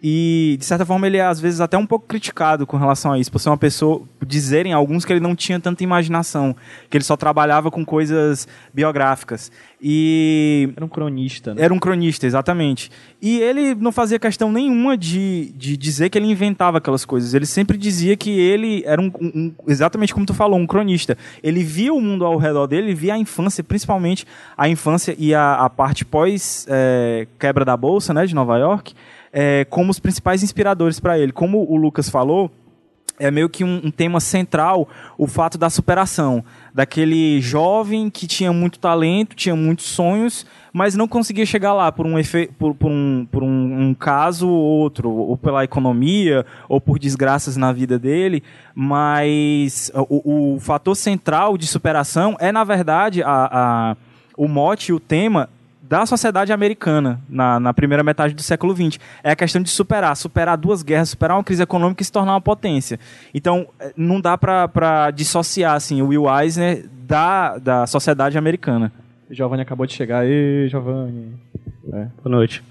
E, 0.00 0.56
de 0.58 0.64
certa 0.64 0.86
forma, 0.86 1.06
ele 1.08 1.16
é, 1.16 1.22
às 1.22 1.40
vezes, 1.40 1.60
até 1.60 1.76
um 1.76 1.86
pouco 1.86 2.06
criticado 2.06 2.66
com 2.66 2.76
relação 2.76 3.12
a 3.12 3.18
isso, 3.18 3.32
por 3.32 3.40
ser 3.40 3.48
uma 3.48 3.56
pessoa, 3.56 4.02
dizerem 4.24 4.72
alguns 4.72 5.04
que 5.04 5.12
ele 5.12 5.20
não 5.20 5.34
tinha 5.34 5.58
tanta 5.58 5.82
imaginação, 5.82 6.54
que 6.88 6.96
ele 6.96 7.04
só 7.04 7.16
trabalhava 7.16 7.68
com 7.70 7.84
coisas 7.84 8.46
biográficas. 8.72 9.50
E... 9.82 10.72
Era 10.76 10.84
um 10.84 10.88
cronista, 10.88 11.54
né? 11.54 11.62
Era 11.62 11.74
um 11.74 11.78
cronista, 11.78 12.26
exatamente. 12.26 12.90
E 13.20 13.40
ele 13.40 13.74
não 13.74 13.90
fazia 13.90 14.18
questão 14.18 14.52
nenhuma 14.52 14.96
de, 14.96 15.52
de 15.56 15.76
dizer 15.76 16.10
que 16.10 16.18
ele 16.18 16.30
inventava 16.30 16.78
aquelas 16.78 17.04
coisas. 17.04 17.34
Ele 17.34 17.46
sempre 17.46 17.76
dizia 17.76 18.16
que 18.16 18.30
ele 18.30 18.82
era 18.86 19.00
um, 19.00 19.10
um 19.20 19.52
exatamente 19.66 20.14
como 20.14 20.26
tu 20.26 20.34
falou, 20.34 20.58
um 20.58 20.66
cronista. 20.66 21.18
Ele 21.42 21.62
via 21.64 21.92
o 21.92 22.00
mundo 22.00 22.24
ao 22.24 22.36
redor 22.36 22.66
dele, 22.66 22.94
via 22.94 23.14
a 23.14 23.18
infância, 23.18 23.62
principalmente 23.64 24.26
a 24.56 24.68
infância 24.68 25.14
e 25.18 25.34
a, 25.34 25.54
a 25.54 25.70
parte 25.70 26.04
pós 26.04 26.66
é, 26.68 27.26
quebra 27.38 27.64
da 27.64 27.76
bolsa, 27.76 28.14
né, 28.14 28.26
de 28.26 28.34
Nova 28.34 28.56
York, 28.58 28.94
é, 29.40 29.64
como 29.66 29.92
os 29.92 30.00
principais 30.00 30.42
inspiradores 30.42 30.98
para 30.98 31.16
ele. 31.16 31.30
Como 31.30 31.64
o 31.70 31.76
Lucas 31.76 32.10
falou, 32.10 32.50
é 33.20 33.30
meio 33.30 33.48
que 33.48 33.62
um, 33.62 33.80
um, 33.84 33.90
tema 33.90 34.18
central 34.18 34.88
o 35.16 35.28
fato 35.28 35.56
da 35.56 35.70
superação. 35.70 36.44
Daquele 36.74 37.40
jovem 37.40 38.10
que 38.10 38.26
tinha 38.26 38.52
muito 38.52 38.80
talento, 38.80 39.36
tinha 39.36 39.54
muitos 39.54 39.84
sonhos, 39.84 40.44
mas 40.72 40.96
não 40.96 41.06
conseguia 41.06 41.46
chegar 41.46 41.72
lá 41.72 41.92
por 41.92 42.04
um, 42.04 42.18
efe, 42.18 42.50
por, 42.58 42.74
por, 42.74 42.90
um, 42.90 43.28
por 43.30 43.44
um, 43.44 43.88
um, 43.88 43.94
caso 43.94 44.48
ou 44.48 44.80
outro, 44.80 45.08
ou 45.08 45.36
pela 45.36 45.62
economia, 45.62 46.44
ou 46.68 46.80
por 46.80 46.98
desgraças 46.98 47.56
na 47.56 47.72
vida 47.72 47.96
dele. 47.96 48.42
Mas 48.74 49.88
o, 49.94 50.54
o 50.56 50.58
fator 50.58 50.96
central 50.96 51.56
de 51.56 51.68
superação 51.68 52.36
é, 52.40 52.50
na 52.50 52.64
verdade, 52.64 53.22
a, 53.22 53.48
a 53.52 53.96
o 54.36 54.48
mote 54.48 54.90
e 54.90 54.94
o 54.94 55.00
tema 55.00 55.48
da 55.88 56.04
sociedade 56.04 56.52
americana 56.52 57.20
na, 57.28 57.58
na, 57.58 57.72
primeira 57.72 58.04
metade 58.04 58.34
do 58.34 58.42
século 58.42 58.76
XX. 58.76 59.00
É 59.22 59.30
a 59.30 59.36
questão 59.36 59.62
de 59.62 59.70
superar, 59.70 60.14
superar 60.16 60.56
duas 60.58 60.82
guerras, 60.82 61.10
superar 61.10 61.36
uma 61.36 61.42
crise 61.42 61.62
econômica 61.62 62.02
e 62.02 62.04
se 62.04 62.12
tornar 62.12 62.34
uma 62.34 62.40
potência. 62.40 63.00
Então, 63.32 63.66
eh, 63.80 63.92
não 63.96 64.20
dá 64.20 64.36
para 64.36 65.10
dissociar 65.10 65.74
assim, 65.74 66.02
o 66.02 66.08
Will 66.08 66.26
Eisner 66.28 66.86
da, 67.06 67.56
da 67.56 67.86
sociedade 67.86 68.36
americana. 68.36 68.92
Giovanni 69.30 69.62
acabou 69.62 69.86
de 69.86 69.94
chegar. 69.94 70.20
aí, 70.20 70.68
Giovanni. 70.68 71.34
É. 71.92 72.06
Boa 72.22 72.36
noite. 72.36 72.62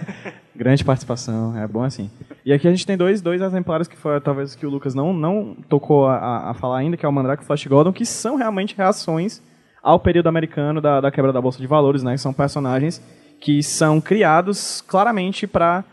Grande 0.54 0.84
participação, 0.84 1.56
é 1.56 1.68
bom 1.68 1.84
assim. 1.84 2.10
E 2.44 2.52
aqui 2.52 2.66
a 2.66 2.70
gente 2.70 2.86
tem 2.86 2.96
dois, 2.96 3.20
dois 3.20 3.42
exemplares 3.42 3.86
que 3.86 3.96
foi 3.96 4.20
talvez 4.20 4.54
que 4.54 4.66
o 4.66 4.70
Lucas 4.70 4.94
não, 4.94 5.12
não 5.12 5.54
tocou 5.68 6.06
a, 6.08 6.50
a 6.50 6.54
falar 6.54 6.78
ainda, 6.78 6.96
que 6.96 7.04
é 7.04 7.08
o 7.08 7.12
Mandrake 7.12 7.42
e 7.42 7.44
o 7.44 7.46
Flash 7.46 7.66
Gordon, 7.66 7.92
que 7.92 8.06
são 8.06 8.36
realmente 8.36 8.74
reações 8.74 9.42
ao 9.86 10.00
período 10.00 10.28
americano 10.28 10.80
da, 10.80 11.00
da 11.00 11.12
quebra 11.12 11.32
da 11.32 11.40
Bolsa 11.40 11.60
de 11.60 11.66
Valores, 11.68 12.02
né? 12.02 12.16
São 12.16 12.32
personagens 12.32 13.00
que 13.38 13.62
são 13.62 14.00
criados 14.00 14.82
claramente 14.84 15.46
para 15.46 15.84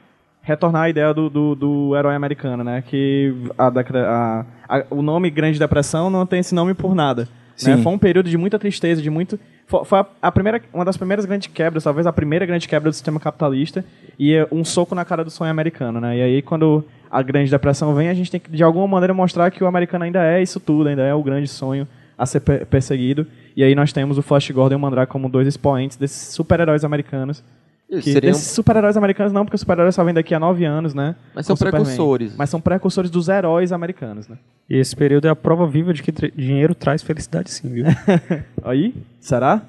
retornar 0.42 0.84
à 0.86 0.90
ideia 0.90 1.14
do, 1.14 1.30
do, 1.30 1.54
do, 1.54 1.96
herói 1.96 2.16
americano, 2.16 2.64
né? 2.64 2.84
Que 2.88 3.36
a, 3.56 3.68
a, 3.68 4.46
a, 4.68 4.84
o 4.90 5.04
nome 5.04 5.30
Grande 5.30 5.60
Depressão 5.60 6.10
não 6.10 6.26
tem 6.26 6.40
esse 6.40 6.56
nome 6.56 6.74
por 6.74 6.96
nada. 6.96 7.30
Né? 7.64 7.78
Foi 7.78 7.94
um 7.94 8.00
período 8.00 8.32
de 8.32 8.36
muita 8.36 8.58
tristeza, 8.58 9.00
de 9.00 9.12
muito. 9.12 9.40
Foi, 9.68 10.04
a, 10.20 10.32
primeira, 10.32 10.60
uma 10.74 10.84
das 10.84 10.98
primeiras 10.98 11.24
grandes 11.24 11.48
quebras, 11.54 11.84
talvez 11.84 12.08
a 12.08 12.12
primeira 12.12 12.48
grande 12.48 12.68
quebra 12.68 12.90
do 12.90 12.94
sistema 12.94 13.20
capitalista 13.20 13.86
e 14.18 14.34
é 14.34 14.48
um 14.52 14.66
soco 14.66 14.96
na 14.96 15.06
cara 15.06 15.24
do 15.24 15.30
sonho 15.30 15.52
americano, 15.52 16.02
né? 16.02 16.18
E 16.18 16.22
aí 16.24 16.42
quando 16.42 16.84
a 17.12 17.22
Grande 17.22 17.52
Depressão 17.52 17.94
vem, 17.94 18.10
a 18.10 18.14
gente 18.16 18.32
tem 18.32 18.40
que 18.40 18.50
de 18.50 18.64
alguma 18.64 18.88
maneira 18.88 19.14
mostrar 19.14 19.52
que 19.52 19.64
o 19.64 19.68
americano 19.68 20.04
ainda 20.04 20.24
é 20.26 20.42
isso 20.42 20.60
tudo, 20.60 20.90
ainda 20.90 21.04
é 21.04 21.14
o 21.14 21.22
grande 21.22 21.48
sonho 21.48 21.88
a 22.18 22.26
ser 22.26 22.40
perseguido. 22.40 23.28
E 23.56 23.64
aí 23.64 23.76
nós 23.76 23.94
temos 23.94 24.18
o 24.18 24.22
Flash 24.22 24.50
Gordon 24.52 24.76
e 24.76 24.78
o 24.78 24.80
Mandrake 24.80 25.12
como 25.12 25.30
dois 25.30 25.48
expoentes 25.48 25.98
desses 25.98 26.34
super-heróis 26.34 26.84
americanos. 26.84 27.44
Que 27.90 28.02
seriam- 28.02 28.32
Desses 28.32 28.48
super-heróis 28.52 28.98
americanos 28.98 29.32
não, 29.32 29.46
porque 29.46 29.54
os 29.56 29.62
super-heróis 29.62 29.94
só 29.94 30.04
vêm 30.04 30.14
daqui 30.16 30.34
a 30.34 30.40
nove 30.40 30.66
anos, 30.66 30.96
né? 30.96 31.16
Mas 31.36 31.46
são 31.46 31.56
Superman. 31.56 31.82
precursores. 31.84 32.36
Mas 32.36 32.50
são 32.50 32.60
precursores 32.60 33.12
dos 33.12 33.28
heróis 33.30 33.72
americanos, 33.72 34.28
né? 34.28 34.38
E 34.68 34.78
esse 34.78 34.96
período 34.96 35.28
é 35.28 35.30
a 35.30 35.36
prova 35.36 35.68
viva 35.68 35.94
de 35.94 36.02
que 36.02 36.12
dinheiro 36.36 36.74
traz 36.74 37.04
felicidade 37.04 37.52
sim, 37.52 37.70
viu? 37.70 37.86
Aí, 38.64 38.96
será? 39.20 39.62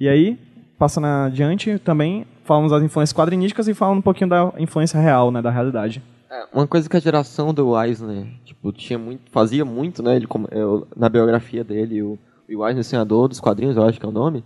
E 0.00 0.08
aí, 0.08 0.38
passando 0.78 1.06
adiante, 1.06 1.78
também 1.78 2.24
falamos 2.44 2.70
das 2.72 2.82
influências 2.82 3.12
quadrinísticas 3.14 3.68
e 3.68 3.74
falando 3.74 3.98
um 3.98 4.02
pouquinho 4.02 4.30
da 4.30 4.52
influência 4.58 4.98
real, 4.98 5.30
né? 5.30 5.42
Da 5.42 5.50
realidade. 5.50 6.02
É, 6.30 6.44
Uma 6.54 6.66
coisa 6.66 6.88
que 6.88 6.96
a 6.96 7.00
geração 7.00 7.52
do 7.52 7.78
Eisner, 7.80 8.24
tipo, 8.46 8.72
tinha 8.72 8.98
muito, 8.98 9.30
fazia 9.30 9.64
muito, 9.64 10.02
né? 10.02 10.16
Ele, 10.16 10.26
eu- 10.52 10.86
na 10.96 11.08
biografia 11.10 11.62
dele, 11.62 12.02
o, 12.02 12.18
o 12.56 12.66
Eisner 12.66 12.84
Senador 12.84 13.28
dos 13.28 13.40
quadrinhos, 13.40 13.76
eu 13.76 13.84
acho 13.84 13.98
que 13.98 14.06
é 14.06 14.08
o 14.08 14.12
nome, 14.12 14.44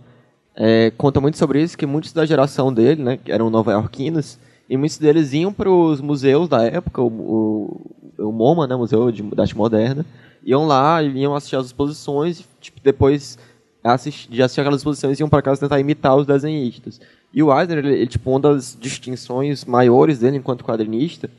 é, 0.55 0.91
conta 0.97 1.21
muito 1.21 1.37
sobre 1.37 1.61
isso, 1.61 1.77
que 1.77 1.85
muitos 1.85 2.11
da 2.11 2.25
geração 2.25 2.73
dele, 2.73 3.03
né, 3.03 3.17
que 3.17 3.31
eram 3.31 3.49
nova-iorquinos, 3.49 4.39
e 4.69 4.75
muitos 4.75 4.97
deles 4.97 5.31
iam 5.33 5.53
para 5.53 5.69
os 5.69 6.01
museus 6.01 6.49
da 6.49 6.63
época, 6.63 7.01
o, 7.01 7.07
o, 7.07 8.25
o 8.25 8.31
MoMA, 8.31 8.65
né, 8.67 8.75
Museu 8.75 9.11
de, 9.11 9.21
da 9.21 9.43
Arte 9.43 9.55
Moderna, 9.55 10.05
iam 10.43 10.65
lá, 10.65 11.01
e 11.03 11.09
iam 11.19 11.35
assistir 11.35 11.55
às 11.55 11.67
exposições, 11.67 12.39
e, 12.39 12.45
tipo, 12.59 12.79
depois 12.83 13.37
assistir, 13.83 14.29
de 14.29 14.41
assistir 14.41 14.61
aquelas 14.61 14.79
exposições, 14.79 15.19
iam 15.19 15.29
para 15.29 15.41
casa 15.41 15.61
tentar 15.61 15.79
imitar 15.79 16.15
os 16.15 16.25
desenhistas. 16.25 16.99
E 17.33 17.43
o 17.43 17.55
Eisner, 17.55 17.77
ele, 17.77 17.93
ele, 17.93 18.07
tipo, 18.07 18.29
uma 18.29 18.39
das 18.39 18.77
distinções 18.79 19.63
maiores 19.63 20.19
dele 20.19 20.37
enquanto 20.37 20.63
quadrinista, 20.63 21.29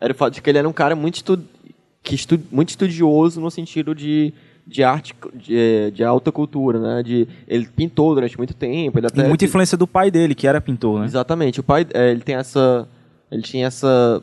era 0.00 0.12
o 0.12 0.16
fato 0.16 0.34
de 0.34 0.42
que 0.42 0.48
ele 0.48 0.58
era 0.58 0.68
um 0.68 0.72
cara 0.72 0.94
muito, 0.94 1.16
estu 1.16 1.38
que 2.02 2.14
estu 2.14 2.40
muito 2.50 2.70
estudioso 2.70 3.40
no 3.40 3.50
sentido 3.50 3.94
de, 3.94 4.32
de 4.68 4.84
arte, 4.84 5.14
de, 5.34 5.90
de 5.92 6.04
alta 6.04 6.30
cultura, 6.30 6.78
né? 6.78 7.02
De, 7.02 7.26
ele 7.48 7.66
pintou 7.74 8.14
durante 8.14 8.36
muito 8.36 8.52
tempo. 8.52 8.98
Ele 8.98 9.06
E 9.06 9.08
até, 9.08 9.26
muita 9.26 9.46
influência 9.46 9.78
do 9.78 9.86
pai 9.86 10.10
dele, 10.10 10.34
que 10.34 10.46
era 10.46 10.60
pintor, 10.60 11.00
né? 11.00 11.06
Exatamente. 11.06 11.58
O 11.58 11.62
pai, 11.62 11.86
é, 11.94 12.10
ele 12.10 12.20
tem 12.20 12.34
essa... 12.34 12.86
Ele 13.32 13.42
tinha 13.42 13.66
essa... 13.66 14.22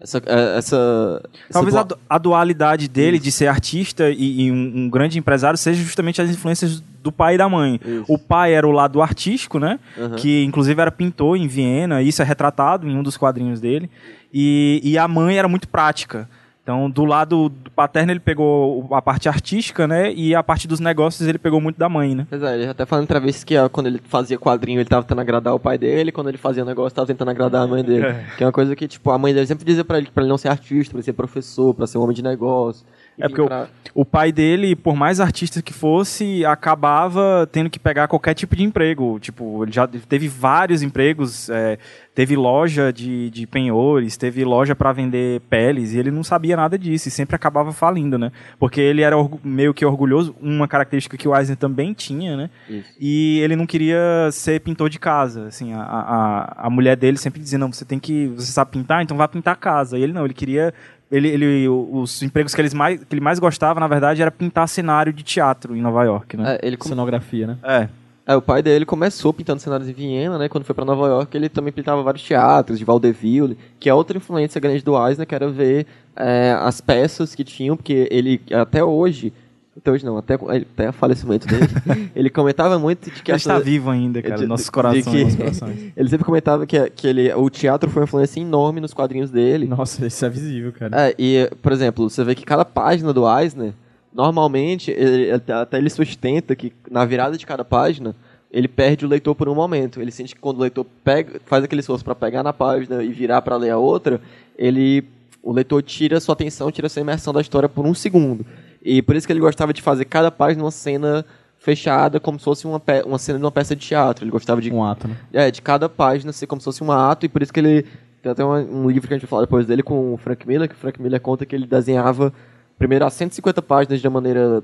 Essa... 0.00 0.22
é, 0.26 0.58
essa 0.58 1.22
Talvez 1.50 1.74
essa 1.74 1.80
a, 1.80 1.84
du- 1.84 1.98
a 2.10 2.18
dualidade 2.18 2.88
dele 2.88 3.18
de 3.18 3.32
ser 3.32 3.48
artista 3.48 4.08
e, 4.10 4.42
e 4.42 4.52
um, 4.52 4.72
um 4.76 4.88
grande 4.88 5.18
empresário 5.18 5.58
seja 5.58 5.82
justamente 5.82 6.22
as 6.22 6.30
influências 6.30 6.82
do 7.02 7.10
pai 7.10 7.34
e 7.34 7.38
da 7.38 7.48
mãe. 7.48 7.80
Isso. 7.84 8.04
O 8.08 8.18
pai 8.18 8.54
era 8.54 8.66
o 8.66 8.70
lado 8.70 9.02
artístico, 9.02 9.58
né? 9.58 9.80
Uhum. 9.96 10.16
Que 10.16 10.44
inclusive 10.44 10.80
era 10.80 10.92
pintor 10.92 11.36
em 11.36 11.48
Viena, 11.48 12.02
isso 12.02 12.22
é 12.22 12.24
retratado 12.24 12.88
em 12.88 12.96
um 12.96 13.02
dos 13.02 13.16
quadrinhos 13.16 13.60
dele. 13.60 13.90
E, 14.32 14.80
e 14.82 14.96
a 14.96 15.08
mãe 15.08 15.38
era 15.38 15.48
muito 15.48 15.68
prática. 15.68 16.28
Então, 16.64 16.88
do 16.88 17.04
lado 17.04 17.50
do 17.50 17.70
paterno, 17.70 18.10
ele 18.10 18.20
pegou 18.20 18.88
a 18.90 19.02
parte 19.02 19.28
artística, 19.28 19.86
né? 19.86 20.10
E 20.14 20.34
a 20.34 20.42
parte 20.42 20.66
dos 20.66 20.80
negócios 20.80 21.28
ele 21.28 21.36
pegou 21.36 21.60
muito 21.60 21.78
da 21.78 21.90
mãe, 21.90 22.14
né? 22.14 22.26
Pois 22.30 22.42
é, 22.42 22.54
ele 22.54 22.66
até 22.66 22.86
falando 22.86 23.02
outra 23.02 23.20
vez 23.20 23.44
que 23.44 23.54
ó, 23.58 23.68
quando 23.68 23.88
ele 23.88 24.00
fazia 24.02 24.38
quadrinho 24.38 24.80
ele 24.80 24.88
tava 24.88 25.02
tentando 25.02 25.20
agradar 25.20 25.54
o 25.54 25.60
pai 25.60 25.76
dele, 25.76 26.10
quando 26.10 26.28
ele 26.28 26.38
fazia 26.38 26.64
negócio 26.64 26.96
tava 26.96 27.06
tentando 27.06 27.30
agradar 27.30 27.64
a 27.64 27.66
mãe 27.66 27.84
dele. 27.84 28.06
Que 28.38 28.44
é 28.44 28.46
uma 28.46 28.52
coisa 28.52 28.74
que, 28.74 28.88
tipo, 28.88 29.10
a 29.10 29.18
mãe 29.18 29.34
dele 29.34 29.46
sempre 29.46 29.62
dizia 29.62 29.84
pra 29.84 29.98
ele 29.98 30.06
que 30.06 30.12
pra 30.12 30.22
ele 30.22 30.30
não 30.30 30.38
ser 30.38 30.48
artista, 30.48 30.92
pra 30.92 31.00
ele 31.00 31.04
ser 31.04 31.12
professor, 31.12 31.74
pra 31.74 31.86
ser 31.86 31.98
um 31.98 32.02
homem 32.02 32.16
de 32.16 32.22
negócio. 32.22 32.86
É 33.18 33.28
porque 33.28 33.40
o- 33.42 33.46
pra- 33.46 33.68
O 33.96 34.04
pai 34.04 34.32
dele, 34.32 34.74
por 34.74 34.96
mais 34.96 35.20
artista 35.20 35.62
que 35.62 35.72
fosse, 35.72 36.44
acabava 36.44 37.48
tendo 37.52 37.70
que 37.70 37.78
pegar 37.78 38.08
qualquer 38.08 38.34
tipo 38.34 38.56
de 38.56 38.64
emprego. 38.64 39.20
Tipo, 39.20 39.62
ele 39.62 39.70
já 39.70 39.86
teve 39.86 40.26
vários 40.26 40.82
empregos, 40.82 41.48
é, 41.48 41.78
teve 42.12 42.34
loja 42.34 42.92
de, 42.92 43.30
de 43.30 43.46
penhores, 43.46 44.16
teve 44.16 44.44
loja 44.44 44.74
para 44.74 44.90
vender 44.92 45.40
peles, 45.42 45.92
e 45.92 45.98
ele 45.98 46.10
não 46.10 46.24
sabia 46.24 46.56
nada 46.56 46.76
disso, 46.76 47.06
e 47.06 47.10
sempre 47.10 47.36
acabava 47.36 47.72
falindo, 47.72 48.18
né? 48.18 48.32
Porque 48.58 48.80
ele 48.80 49.02
era 49.02 49.14
meio 49.44 49.72
que 49.72 49.84
orgulhoso, 49.86 50.34
uma 50.40 50.66
característica 50.66 51.16
que 51.16 51.28
o 51.28 51.36
Eisner 51.36 51.56
também 51.56 51.92
tinha, 51.92 52.36
né? 52.36 52.50
Isso. 52.68 52.88
E 52.98 53.38
ele 53.40 53.54
não 53.54 53.64
queria 53.66 54.28
ser 54.32 54.60
pintor 54.60 54.88
de 54.90 54.98
casa. 54.98 55.46
Assim, 55.46 55.72
a, 55.72 55.80
a, 55.82 56.66
a 56.66 56.70
mulher 56.70 56.96
dele 56.96 57.16
sempre 57.16 57.40
dizia, 57.40 57.58
não, 57.58 57.72
você 57.72 57.84
tem 57.84 58.00
que. 58.00 58.26
Você 58.34 58.50
sabe 58.50 58.72
pintar, 58.72 59.02
então 59.04 59.16
vá 59.16 59.28
pintar 59.28 59.54
a 59.54 59.56
casa. 59.56 59.96
E 59.96 60.02
ele 60.02 60.12
não, 60.12 60.24
ele 60.24 60.34
queria. 60.34 60.74
Ele, 61.12 61.28
ele, 61.28 61.68
os 61.68 62.22
empregos 62.22 62.54
que, 62.54 62.60
eles 62.60 62.74
mais, 62.74 62.98
que 63.02 63.14
ele 63.14 63.20
mais 63.20 63.38
gostava, 63.38 63.78
na 63.78 63.86
verdade, 63.86 64.20
era 64.22 64.30
pintar 64.30 64.68
cenário 64.68 65.12
de 65.12 65.22
teatro 65.22 65.76
em 65.76 65.80
Nova 65.80 66.02
York, 66.04 66.36
né? 66.36 66.58
É, 66.60 66.66
ele 66.66 66.76
come- 66.76 66.88
Cenografia, 66.88 67.46
né? 67.46 67.56
É. 67.62 67.88
É, 68.26 68.34
o 68.34 68.40
pai 68.40 68.62
dele 68.62 68.86
começou 68.86 69.34
pintando 69.34 69.60
cenários 69.60 69.86
em 69.86 69.92
Viena, 69.92 70.38
né? 70.38 70.48
Quando 70.48 70.64
foi 70.64 70.74
pra 70.74 70.82
Nova 70.84 71.06
York, 71.08 71.36
ele 71.36 71.50
também 71.50 71.70
pintava 71.70 72.02
vários 72.02 72.22
teatros 72.24 72.78
de 72.78 72.84
Vaudeville, 72.84 73.56
que 73.78 73.88
é 73.90 73.92
outra 73.94 74.16
influência 74.16 74.58
grande 74.58 74.82
do 74.82 74.96
Eisner, 75.06 75.26
que 75.26 75.34
era 75.34 75.46
ver 75.46 75.86
é, 76.16 76.56
as 76.58 76.80
peças 76.80 77.34
que 77.34 77.44
tinham, 77.44 77.76
porque 77.76 78.08
ele, 78.10 78.40
até 78.50 78.82
hoje, 78.82 79.30
até 79.76 79.90
hoje 79.90 80.04
não, 80.04 80.16
até, 80.16 80.34
até 80.34 80.88
o 80.88 80.92
falecimento 80.92 81.46
dele, 81.46 81.66
ele 82.14 82.30
comentava 82.30 82.78
muito 82.78 83.10
de 83.10 83.22
que 83.22 83.30
Ele 83.30 83.36
está 83.36 83.58
vivo 83.58 83.90
ainda, 83.90 84.22
cara, 84.22 84.36
de- 84.36 84.46
nossos 84.46 84.70
corações. 84.70 85.04
que- 85.04 85.22
nossos 85.24 85.36
corações. 85.36 85.92
ele 85.96 86.08
sempre 86.08 86.24
comentava 86.24 86.66
que, 86.66 86.90
que 86.90 87.06
ele, 87.06 87.32
o 87.34 87.50
teatro 87.50 87.90
foi 87.90 88.02
uma 88.02 88.04
influência 88.04 88.40
enorme 88.40 88.80
nos 88.80 88.94
quadrinhos 88.94 89.30
dele. 89.30 89.66
Nossa, 89.66 90.06
isso 90.06 90.24
é 90.24 90.28
visível, 90.28 90.72
cara. 90.72 91.08
É, 91.08 91.14
e, 91.18 91.50
por 91.60 91.72
exemplo, 91.72 92.08
você 92.08 92.22
vê 92.22 92.34
que 92.34 92.44
cada 92.44 92.64
página 92.64 93.12
do 93.12 93.24
Eisner, 93.28 93.72
normalmente, 94.12 94.90
ele- 94.90 95.32
até 95.32 95.52
até 95.52 95.78
ele 95.78 95.90
sustenta 95.90 96.54
que 96.54 96.72
na 96.90 97.04
virada 97.04 97.36
de 97.36 97.44
cada 97.44 97.64
página, 97.64 98.14
ele 98.50 98.68
perde 98.68 99.04
o 99.04 99.08
leitor 99.08 99.34
por 99.34 99.48
um 99.48 99.54
momento. 99.54 100.00
Ele 100.00 100.12
sente 100.12 100.34
que 100.34 100.40
quando 100.40 100.58
o 100.58 100.60
leitor 100.60 100.86
pega, 101.02 101.40
faz 101.44 101.64
aquele 101.64 101.80
esforço 101.80 102.04
para 102.04 102.14
pegar 102.14 102.42
na 102.44 102.52
página 102.52 103.02
e 103.02 103.08
virar 103.12 103.42
para 103.42 103.56
ler 103.56 103.70
a 103.70 103.78
outra, 103.78 104.20
ele, 104.56 105.02
o 105.42 105.52
leitor 105.52 105.82
tira 105.82 106.20
sua 106.20 106.34
atenção, 106.34 106.70
tira 106.70 106.88
sua 106.88 107.02
imersão 107.02 107.32
da 107.32 107.40
história 107.40 107.68
por 107.68 107.84
um 107.84 107.92
segundo. 107.92 108.46
E 108.84 109.00
por 109.02 109.16
isso 109.16 109.26
que 109.26 109.32
ele 109.32 109.40
gostava 109.40 109.72
de 109.72 109.80
fazer 109.80 110.04
cada 110.04 110.30
página 110.30 110.62
uma 110.62 110.70
cena 110.70 111.24
fechada, 111.58 112.20
como 112.20 112.38
se 112.38 112.44
fosse 112.44 112.66
uma, 112.66 112.80
uma 113.06 113.18
cena 113.18 113.38
de 113.38 113.44
uma 113.44 113.50
peça 113.50 113.74
de 113.74 113.86
teatro. 113.86 114.22
Ele 114.24 114.30
gostava 114.30 114.60
de 114.60 114.70
Um 114.70 114.84
ato, 114.84 115.08
né? 115.08 115.16
é, 115.32 115.50
de 115.50 115.62
cada 115.62 115.88
página 115.88 116.30
ser 116.32 116.46
como 116.46 116.60
se 116.60 116.64
fosse 116.66 116.84
um 116.84 116.92
ato, 116.92 117.24
e 117.24 117.28
por 117.28 117.42
isso 117.42 117.52
que 117.52 117.60
ele. 117.60 117.86
Tem 118.22 118.32
até 118.32 118.42
uma- 118.44 118.58
um 118.60 118.88
livro 118.90 119.06
que 119.06 119.12
a 119.14 119.16
gente 119.18 119.22
vai 119.26 119.28
falar 119.30 119.42
depois 119.42 119.66
dele 119.66 119.82
com 119.82 120.14
o 120.14 120.16
Frank 120.16 120.46
Miller, 120.48 120.66
que 120.68 120.74
o 120.74 120.78
Frank 120.78 121.00
Miller 121.00 121.20
conta 121.20 121.44
que 121.44 121.54
ele 121.54 121.66
desenhava 121.66 122.32
primeiro 122.78 123.04
as 123.04 123.12
150 123.14 123.60
páginas 123.62 124.00
de 124.00 124.06
uma 124.08 124.14
maneira. 124.20 124.62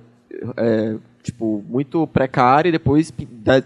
é, 0.57 0.95
tipo, 1.23 1.63
muito 1.69 2.07
precária 2.07 2.69
e 2.69 2.73
depois 2.73 3.11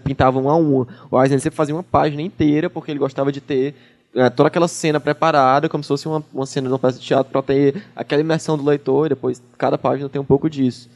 pintava 0.03 0.39
uma 0.39 0.51
a 0.51 0.55
uma. 0.55 0.87
O 1.11 1.21
Eisner 1.21 1.39
sempre 1.39 1.55
fazia 1.55 1.75
uma 1.75 1.83
página 1.83 2.21
inteira 2.21 2.69
porque 2.69 2.91
ele 2.91 2.99
gostava 2.99 3.31
de 3.31 3.39
ter 3.39 3.75
é, 4.15 4.29
toda 4.29 4.47
aquela 4.47 4.67
cena 4.67 4.99
preparada, 4.99 5.67
como 5.69 5.83
se 5.83 5.87
fosse 5.89 6.07
uma, 6.07 6.23
uma 6.33 6.45
cena 6.45 6.67
de 6.67 6.73
uma 6.73 6.79
peça 6.79 6.97
de 6.99 7.05
teatro, 7.05 7.31
para 7.31 7.41
ter 7.41 7.83
aquela 7.95 8.21
imersão 8.21 8.57
do 8.57 8.63
leitor 8.63 9.05
e 9.07 9.09
depois 9.09 9.41
cada 9.57 9.77
página 9.77 10.07
tem 10.09 10.21
um 10.21 10.25
pouco 10.25 10.49
disso. 10.49 10.89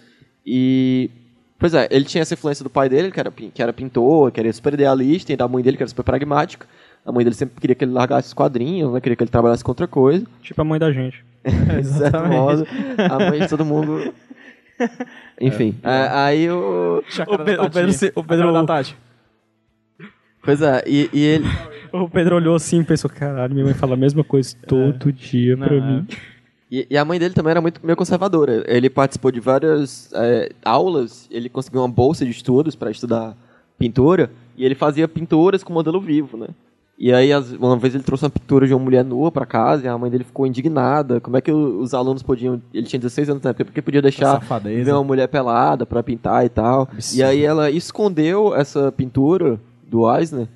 E 0.46 1.10
Pois 1.60 1.74
é, 1.74 1.90
ele 1.92 2.06
tinha 2.06 2.22
essa 2.22 2.34
influência 2.34 2.64
do 2.64 2.70
pai 2.70 2.88
dele, 2.88 3.12
que 3.12 3.20
era, 3.20 3.30
que 3.30 3.62
era 3.62 3.74
pintor, 3.74 4.32
que 4.32 4.40
era 4.40 4.52
super 4.54 4.74
idealista, 4.74 5.34
e 5.34 5.36
da 5.36 5.46
mãe 5.46 5.62
dele, 5.62 5.76
que 5.76 5.84
era 5.84 5.90
super 5.90 6.04
pragmática. 6.04 6.66
A 7.06 7.12
mãe 7.12 7.22
dele 7.24 7.36
sempre 7.36 7.60
queria 7.60 7.76
que 7.76 7.84
ele 7.84 7.92
largasse 7.92 8.30
os 8.30 8.34
quadrinhos, 8.34 8.94
né? 8.94 9.02
queria 9.02 9.16
que 9.18 9.24
ele 9.24 9.30
trabalhasse 9.30 9.62
com 9.62 9.72
outra 9.72 9.86
coisa. 9.86 10.26
tipo 10.42 10.62
a 10.62 10.64
mãe 10.64 10.80
da 10.80 10.90
gente. 10.92 11.22
De 11.44 11.84
certo 11.86 12.26
modo, 12.28 12.66
a 12.98 13.30
mãe 13.30 13.42
de 13.42 13.50
todo 13.50 13.66
mundo. 13.66 14.14
Enfim, 15.40 15.76
é, 15.84 16.08
aí 16.12 16.50
o. 16.50 17.04
O, 17.28 17.38
Pe- 17.40 17.58
o 17.60 17.70
Pedro, 17.70 17.94
se- 17.94 18.12
o, 18.16 18.24
Pedro, 18.24 18.54
da 18.54 18.64
Tati. 18.66 18.96
Pois 20.44 20.62
é, 20.62 20.84
e, 20.88 21.10
e 21.14 21.22
ele. 21.22 21.46
o 21.92 22.10
Pedro 22.10 22.36
olhou 22.36 22.56
assim 22.56 22.82
e 22.82 22.84
pensou, 22.84 23.10
caralho, 23.10 23.54
minha 23.54 23.66
mãe 23.66 23.74
fala 23.74 23.94
a 23.94 23.98
mesma 23.98 24.24
coisa 24.24 24.56
todo 24.68 25.12
dia 25.12 25.58
pra 25.58 25.76
Não, 25.76 25.98
mim. 25.98 26.08
E, 26.72 26.86
e 26.90 26.98
a 26.98 27.04
mãe 27.04 27.20
dele 27.20 27.34
também 27.34 27.52
era 27.52 27.62
muito 27.62 27.82
meio 27.84 27.98
conservadora. 27.98 28.64
Ele 28.68 28.90
participou 28.90 29.32
de 29.32 29.40
várias 29.40 30.12
é, 30.14 30.52
aulas, 30.64 31.28
ele 31.32 31.50
conseguiu 31.50 31.82
uma 31.82 31.90
bolsa 31.90 32.24
de 32.24 32.32
estudos 32.32 32.76
para 32.76 32.92
estudar 32.92 33.36
pintura, 33.78 34.30
e 34.56 34.66
ele 34.66 34.76
fazia 34.76 35.08
pinturas 35.08 35.64
com 35.64 35.74
modelo 35.74 36.00
vivo, 36.00 36.38
né? 36.38 36.48
E 37.02 37.14
aí, 37.14 37.30
uma 37.58 37.78
vez 37.78 37.96
ele 37.96 38.04
trouxe 38.04 38.26
uma 38.26 38.30
pintura 38.30 38.68
de 38.68 38.74
uma 38.74 38.84
mulher 38.84 39.06
nua 39.06 39.32
para 39.32 39.46
casa, 39.46 39.86
e 39.86 39.88
a 39.88 39.98
mãe 39.98 40.12
dele 40.12 40.26
ficou 40.26 40.46
indignada. 40.46 41.22
Como 41.22 41.38
é 41.38 41.42
que 41.42 41.50
os 41.50 41.94
alunos 41.94 42.22
podiam... 42.22 42.62
Ele 42.74 42.86
tinha 42.86 43.00
16 43.00 43.30
anos 43.30 43.42
na 43.42 43.52
época, 43.52 43.64
por 43.64 43.74
que 43.74 43.82
podia 43.82 44.02
deixar 44.02 44.38
ver 44.62 44.92
uma 44.92 45.04
mulher 45.04 45.28
pelada 45.28 45.86
para 45.86 46.04
pintar 46.04 46.46
e 46.46 46.50
tal? 46.50 46.82
Absurdo. 46.92 47.18
E 47.18 47.24
aí 47.24 47.42
ela 47.42 47.72
escondeu 47.72 48.54
essa 48.54 48.92
pintura 48.92 49.58
do 49.90 50.10
Eisner, 50.16 50.48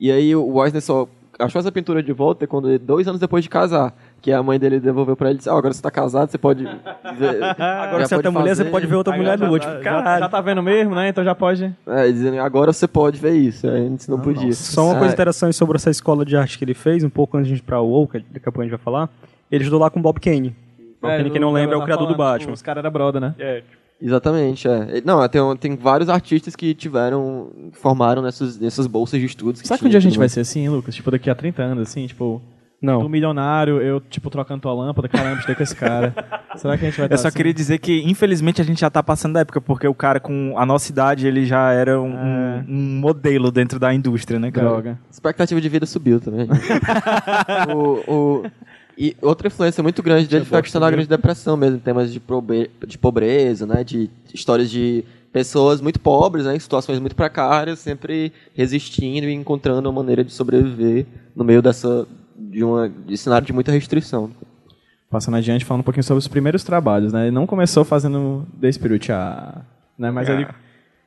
e 0.00 0.10
aí 0.12 0.34
o 0.36 0.62
Eisner 0.64 0.82
só 0.82 1.08
achou 1.38 1.58
essa 1.58 1.72
pintura 1.72 2.02
de 2.02 2.12
volta 2.12 2.46
quando 2.46 2.68
ele- 2.68 2.78
dois 2.78 3.08
anos 3.08 3.20
depois 3.20 3.42
de 3.42 3.50
casar. 3.50 3.94
Que 4.20 4.30
a 4.30 4.40
mãe 4.40 4.56
dele 4.56 4.78
devolveu 4.78 5.16
pra 5.16 5.28
ele 5.30 5.36
e 5.36 5.38
disse, 5.38 5.50
"Ah, 5.50 5.54
agora 5.56 5.74
você 5.74 5.82
tá 5.82 5.90
casado, 5.90 6.30
você 6.30 6.38
pode... 6.38 6.62
ver- 6.62 7.42
Agora 7.58 8.06
você 8.06 8.14
é 8.14 8.16
outra 8.16 8.30
pode 8.30 8.38
mulher, 8.42 8.54
você 8.54 8.62
fazer." 8.62 8.70
pode 8.70 8.86
ver 8.86 8.94
outra 8.94 9.16
mulher 9.16 9.36
nua. 9.36 9.58
já, 9.58 9.70
Tipo, 9.70 9.82
já, 9.82 9.90
caralho. 9.90 10.20
já 10.22 10.28
tá 10.28 10.40
vendo 10.40 10.62
mesmo, 10.62 10.94
né? 10.94 11.08
Então 11.08 11.24
já 11.24 11.34
pode. 11.34 11.74
É, 11.84 12.06
dizendo, 12.12 12.38
agora 12.40 12.72
você 12.72 12.86
pode 12.86 13.18
ver 13.18 13.32
isso. 13.32 13.66
Aí 13.68 13.84
Antes 13.88 14.06
não 14.06 14.20
podia. 14.20 14.52
Só 14.52 14.84
uma 14.84 14.94
É, 14.94 14.98
coisa 15.00 15.14
interessante 15.14 15.56
sobre 15.56 15.74
essa 15.76 15.90
escola 15.90 16.24
de 16.24 16.36
arte 16.36 16.56
que 16.56 16.64
ele 16.64 16.74
fez, 16.74 17.02
um 17.02 17.10
pouco 17.10 17.36
antes 17.36 17.48
de 17.48 17.54
a 17.54 17.56
gente 17.56 17.64
ir 17.64 17.66
pra 17.66 17.80
UOL, 17.82 18.06
que 18.06 18.18
daqui 18.20 18.48
a 18.48 18.52
pouco 18.52 18.60
a 18.60 18.64
gente 18.64 18.70
vai 18.70 18.78
falar. 18.78 19.08
Ele 19.50 19.64
estudou 19.64 19.80
lá 19.80 19.90
com 19.90 20.00
Bob 20.00 20.20
Kane. 20.20 20.54
Bob 21.00 21.16
Kane, 21.16 21.30
quem 21.30 21.40
não 21.40 21.50
lembra, 21.52 21.74
é 21.74 21.78
o 21.78 21.82
criador 21.82 22.06
do 22.06 22.14
Batman. 22.14 22.52
Os 22.52 22.62
caras 22.62 22.84
eram 22.84 22.92
brother, 22.92 23.20
né? 23.20 23.34
É, 23.40 23.62
Exatamente, 24.04 24.66
é. 24.66 25.00
Não, 25.04 25.26
tem, 25.28 25.56
tem 25.56 25.76
vários 25.76 26.08
artistas 26.08 26.56
que 26.56 26.74
tiveram, 26.74 27.70
formaram 27.72 28.20
nessas, 28.20 28.58
nessas 28.58 28.86
bolsas 28.88 29.20
de 29.20 29.26
estudos. 29.26 29.62
que 29.62 29.68
Será 29.68 29.78
que 29.78 29.86
um 29.86 29.88
dia 29.88 29.98
a 29.98 30.02
gente 30.02 30.18
vai 30.18 30.28
ser 30.28 30.40
assim, 30.40 30.68
Lucas? 30.68 30.94
Tipo, 30.94 31.10
daqui 31.12 31.30
a 31.30 31.34
30 31.36 31.62
anos, 31.62 31.88
assim, 31.88 32.04
tipo, 32.08 32.42
Não. 32.82 33.08
milionário, 33.08 33.80
eu, 33.80 34.00
tipo, 34.00 34.28
trocando 34.28 34.60
tua 34.62 34.72
lâmpada, 34.74 35.08
caramba, 35.08 35.38
estou 35.38 35.54
com 35.54 35.62
esse 35.62 35.76
cara. 35.76 36.12
Será 36.56 36.76
que 36.76 36.84
a 36.84 36.90
gente 36.90 36.98
vai 37.00 37.08
Eu 37.10 37.16
só 37.16 37.28
assim? 37.28 37.36
queria 37.36 37.54
dizer 37.54 37.78
que, 37.78 38.02
infelizmente, 38.04 38.60
a 38.60 38.64
gente 38.64 38.80
já 38.80 38.90
tá 38.90 39.02
passando 39.04 39.34
da 39.34 39.40
época, 39.40 39.60
porque 39.60 39.86
o 39.86 39.94
cara 39.94 40.18
com 40.18 40.52
a 40.58 40.66
nossa 40.66 40.90
idade, 40.90 41.26
ele 41.28 41.46
já 41.46 41.72
era 41.72 42.00
um, 42.00 42.12
É. 42.12 42.64
um 42.68 42.98
modelo 43.00 43.52
dentro 43.52 43.78
da 43.78 43.94
indústria, 43.94 44.40
né, 44.40 44.50
cara? 44.50 44.66
Droga. 44.68 44.98
expectativa 45.10 45.60
de 45.60 45.68
vida 45.68 45.86
subiu 45.86 46.20
também. 46.20 46.48
o, 47.74 48.12
o- 48.12 48.42
e 49.02 49.16
outra 49.20 49.48
influência 49.48 49.82
muito 49.82 50.00
grande 50.00 50.28
dele 50.28 50.44
foi 50.44 50.60
a 50.60 50.62
questão 50.62 50.80
da 50.80 50.88
grande 50.88 51.08
depressão 51.08 51.56
mesmo, 51.56 51.80
temas 51.80 52.12
de, 52.12 52.20
probe- 52.20 52.70
de 52.86 52.96
pobreza, 52.96 53.66
né, 53.66 53.82
de 53.82 54.08
histórias 54.32 54.70
de 54.70 55.04
pessoas 55.32 55.80
muito 55.80 55.98
pobres, 55.98 56.44
né, 56.44 56.54
em 56.54 56.58
situações 56.60 57.00
muito 57.00 57.16
precárias, 57.16 57.80
sempre 57.80 58.32
resistindo 58.54 59.26
e 59.26 59.32
encontrando 59.32 59.88
uma 59.90 60.00
maneira 60.00 60.22
de 60.22 60.32
sobreviver 60.32 61.04
no 61.34 61.42
meio 61.42 61.60
dessa 61.60 62.06
de 62.38 62.62
uma 62.62 62.88
de 62.88 63.16
cenário 63.16 63.44
de 63.44 63.52
muita 63.52 63.72
restrição. 63.72 64.30
Passando 65.10 65.36
adiante, 65.36 65.64
falando 65.64 65.80
um 65.80 65.84
pouquinho 65.84 66.04
sobre 66.04 66.20
os 66.20 66.28
primeiros 66.28 66.62
trabalhos, 66.62 67.12
né? 67.12 67.24
Ele 67.24 67.34
não 67.34 67.44
começou 67.46 67.84
fazendo 67.84 68.46
The 68.60 68.70
Spirit, 68.70 69.10
ah, 69.10 69.62
né? 69.98 70.12
Mas 70.12 70.28
ele 70.28 70.46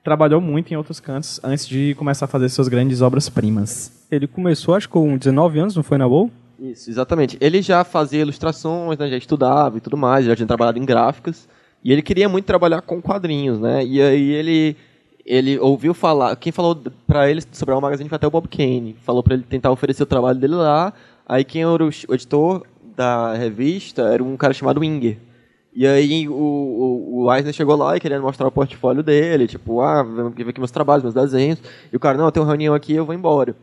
trabalhou 0.03 0.41
muito 0.41 0.71
em 0.73 0.75
outros 0.75 0.99
cantos 0.99 1.39
antes 1.43 1.65
de 1.65 1.95
começar 1.95 2.25
a 2.25 2.27
fazer 2.27 2.49
suas 2.49 2.67
grandes 2.67 3.01
obras-primas. 3.01 4.05
Ele 4.12 4.27
começou, 4.27 4.75
acho 4.75 4.88
que 4.88 4.93
com 4.93 5.17
19 5.17 5.60
anos, 5.60 5.75
não 5.75 5.81
foi 5.81 5.97
na 5.97 6.05
WoW? 6.05 6.29
Isso, 6.59 6.89
exatamente. 6.89 7.37
Ele 7.41 7.61
já 7.61 7.83
fazia 7.83 8.21
ilustrações, 8.21 8.97
né, 8.97 9.09
já 9.09 9.17
estudava 9.17 9.77
e 9.77 9.81
tudo 9.81 9.97
mais, 9.97 10.25
já 10.25 10.35
tinha 10.35 10.47
trabalhado 10.47 10.79
em 10.79 10.85
gráficas. 10.85 11.47
E 11.83 11.91
ele 11.91 12.01
queria 12.01 12.27
muito 12.27 12.45
trabalhar 12.45 12.81
com 12.81 13.01
quadrinhos, 13.01 13.59
né? 13.59 13.85
E 13.85 14.01
aí 14.01 14.31
ele 14.31 14.75
ele 15.25 15.57
ouviu 15.59 15.93
falar, 15.93 16.35
quem 16.35 16.51
falou 16.51 16.79
pra 17.07 17.29
ele 17.29 17.41
sobre 17.51 17.73
a 17.73 17.81
Magazine 17.81 18.07
foi 18.07 18.15
até 18.15 18.27
o 18.27 18.31
Bob 18.31 18.47
Kane. 18.47 18.95
Falou 19.01 19.23
pra 19.23 19.33
ele 19.33 19.43
tentar 19.43 19.71
oferecer 19.71 20.03
o 20.03 20.05
trabalho 20.05 20.39
dele 20.39 20.55
lá. 20.55 20.93
Aí 21.27 21.43
quem 21.43 21.63
era 21.63 21.83
o 21.83 21.89
o 22.07 22.13
editor 22.13 22.63
da 22.95 23.33
revista 23.33 24.03
era 24.03 24.23
um 24.23 24.37
cara 24.37 24.53
chamado 24.53 24.79
Winger. 24.79 25.17
E 25.73 25.85
aí 25.85 26.27
o, 26.29 26.33
o, 26.33 27.23
o 27.25 27.33
Eisner 27.33 27.53
chegou 27.53 27.75
lá 27.75 27.97
e 27.97 27.99
querendo 27.99 28.21
mostrar 28.21 28.47
o 28.47 28.51
portfólio 28.51 29.03
dele, 29.03 29.45
tipo, 29.47 29.81
ah, 29.81 30.03
ver 30.03 30.47
aqui 30.47 30.59
meus 30.59 30.71
trabalhos, 30.71 31.03
meus 31.03 31.13
desenhos. 31.13 31.61
E 31.91 31.95
o 31.97 31.99
cara, 31.99 32.17
não, 32.17 32.25
eu 32.25 32.31
tenho 32.31 32.45
uma 32.45 32.51
reunião 32.51 32.73
aqui, 32.73 32.93
eu 32.93 33.05
vou 33.05 33.13
embora. 33.13 33.55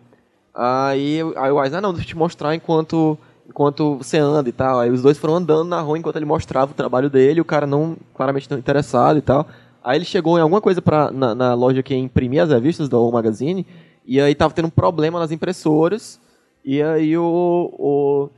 Aí, 0.54 1.20
aí 1.36 1.50
o 1.50 1.62
Eisner, 1.62 1.78
ah, 1.78 1.80
não, 1.80 1.92
deixa 1.92 2.06
eu 2.06 2.08
te 2.10 2.16
mostrar 2.16 2.54
enquanto, 2.54 3.18
enquanto 3.48 3.96
você 3.96 4.18
anda 4.18 4.48
e 4.48 4.52
tal. 4.52 4.80
Aí 4.80 4.90
os 4.90 5.02
dois 5.02 5.18
foram 5.18 5.36
andando 5.36 5.68
na 5.68 5.80
rua 5.80 5.98
enquanto 5.98 6.16
ele 6.16 6.24
mostrava 6.24 6.72
o 6.72 6.74
trabalho 6.74 7.08
dele, 7.08 7.40
o 7.40 7.44
cara 7.44 7.66
não, 7.66 7.96
claramente 8.14 8.50
não 8.50 8.58
interessado 8.58 9.18
e 9.18 9.22
tal. 9.22 9.46
Aí 9.82 9.98
ele 9.98 10.04
chegou 10.04 10.38
em 10.38 10.42
alguma 10.42 10.60
coisa 10.60 10.80
pra, 10.80 11.10
na, 11.10 11.34
na 11.34 11.54
loja 11.54 11.82
que 11.82 11.94
imprimia 11.94 12.44
as 12.44 12.50
revistas 12.50 12.88
da 12.88 12.98
O 12.98 13.10
Magazine, 13.10 13.66
e 14.06 14.20
aí 14.20 14.34
tava 14.34 14.54
tendo 14.54 14.66
um 14.66 14.70
problema 14.70 15.18
nas 15.18 15.32
impressoras, 15.32 16.20
e 16.64 16.80
aí 16.80 17.16
o, 17.18 17.74
o 17.78 18.30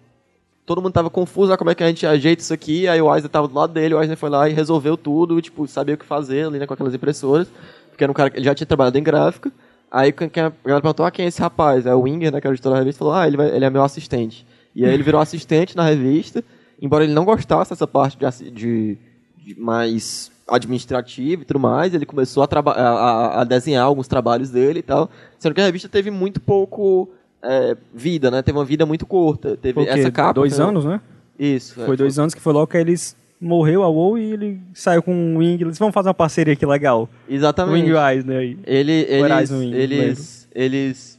todo 0.64 0.81
mundo 0.81 0.92
tava 0.92 1.11
confuso, 1.11 1.53
ah, 1.53 1.59
como 1.59 1.70
é 1.70 1.74
que 1.74 1.85
a 1.85 1.88
gente 1.88 2.07
ajeita 2.07 2.40
isso 2.40 2.55
aqui, 2.55 2.88
aí 2.88 3.00
o 3.00 3.14
Eisner 3.14 3.31
tava 3.31 3.46
do 3.46 3.55
lado 3.55 3.74
dele, 3.74 3.94
o 3.94 4.00
Eisner 4.00 4.16
foi 4.16 4.31
lá 4.31 4.48
e 4.48 4.55
resolveu 4.55 4.96
tudo, 4.96 5.40
tipo, 5.42 5.66
sabia 5.68 5.94
o 5.94 5.98
que 5.98 6.07
fazer 6.07 6.46
ali, 6.46 6.59
né, 6.59 6.66
com 6.66 6.72
aquelas 6.72 6.94
impressoras, 6.94 7.48
porque 7.90 8.03
era 8.03 8.11
um 8.11 8.14
cara 8.14 8.31
que 8.31 8.42
já 8.42 8.55
tinha 8.55 8.66
trabalhado 8.66 8.98
em 8.98 9.03
gráfica, 9.03 9.53
aí 10.00 10.12
quem- 10.12 10.26
a 10.28 10.50
galera 10.64 10.83
perguntou, 10.83 11.07
ah, 11.07 11.11
quem 11.11 11.24
é 11.24 11.28
esse 11.28 11.40
rapaz? 11.40 11.87
Aí 11.87 11.92
o 11.94 12.00
Winger, 12.02 12.33
né, 12.33 12.40
que 12.40 12.46
era 12.46 12.52
o 12.52 12.54
editor 12.54 12.72
da 12.72 12.78
revista, 12.78 12.98
falou, 12.98 13.14
ah, 13.14 13.26
ele, 13.26 13.37
vai- 13.37 13.54
ele 13.54 13.64
é 13.64 13.70
meu 13.70 13.83
assistente. 13.83 14.46
E 14.74 14.85
aí 14.85 14.92
ele 14.92 15.02
virou 15.02 15.20
assistente 15.20 15.76
na 15.76 15.85
revista, 15.85 16.42
embora 16.83 17.04
ele 17.04 17.12
não 17.14 17.24
gostasse 17.24 17.70
dessa 17.70 17.87
parte 17.87 18.18
de, 18.18 18.50
de, 18.50 18.98
de 19.38 19.61
mais 19.61 20.33
administrativa 20.48 21.42
e 21.42 21.44
tudo 21.44 21.61
mais, 21.61 21.94
ele 21.94 22.04
começou 22.04 22.42
a, 22.42 22.48
a, 22.70 23.40
a- 23.40 23.44
desenhar 23.44 23.85
alguns 23.85 24.09
trabalhos 24.09 24.50
dele 24.50 24.80
e 24.80 24.83
tal, 24.83 25.09
sendo 25.38 25.54
que 25.54 25.61
a 25.61 25.64
revista 25.64 25.88
teve 25.88 26.11
muito 26.11 26.40
pouco 26.40 27.09
é, 27.42 27.76
vida, 27.94 28.30
né, 28.30 28.42
teve 28.42 28.59
uma 28.59 28.64
vida 28.64 28.85
muito 28.85 29.07
curta, 29.07 29.57
teve 29.57 29.74
essa 29.87 30.11
capa... 30.11 30.33
Dois 30.35 30.59
anos, 30.59 30.85
né? 30.85 31.00
Isso. 31.38 31.80
é, 31.80 31.87
Foi 31.87 31.96
dois 31.96 32.18
anos 32.18 32.35
que 32.35 32.40
foi 32.40 32.52
logo 32.52 32.66
que 32.66 32.76
eles 32.76 33.16
morreu 33.40 33.82
a 33.82 33.88
WoW 33.88 34.18
e 34.18 34.32
ele 34.32 34.60
saiu 34.72 35.02
com 35.02 35.34
o 35.34 35.38
Wing. 35.38 35.62
Eles 35.62 35.78
vão 35.78 35.92
fazer 35.92 36.08
uma 36.08 36.14
parceria 36.14 36.54
aqui 36.54 36.64
legal. 36.64 37.08
Exatamente. 37.28 37.90
Wing 37.90 37.98
Eisner 37.98 38.38
aí. 38.38 38.58
Ele, 38.64 38.92
eles, 38.92 39.50
Wing, 39.50 39.74
eles, 39.74 40.48
eles 40.54 41.18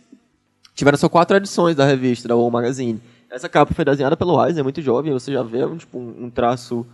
tiveram 0.73 0.97
só 0.97 1.07
quatro 1.07 1.37
edições 1.37 1.75
da 1.75 1.85
revista, 1.85 2.27
da 2.27 2.35
Wall 2.35 2.51
Magazine. 2.51 3.01
Essa 3.29 3.49
capa 3.49 3.73
foi 3.73 3.83
desenhada 3.83 4.15
pelo 4.15 4.41
Eisner, 4.43 4.61
é 4.61 4.63
muito 4.63 4.81
jovem, 4.81 5.11
você 5.11 5.31
já 5.31 5.43
vê 5.43 5.65
um, 5.65 5.77
tipo, 5.77 5.97
um, 5.99 6.29
traço 6.29 6.85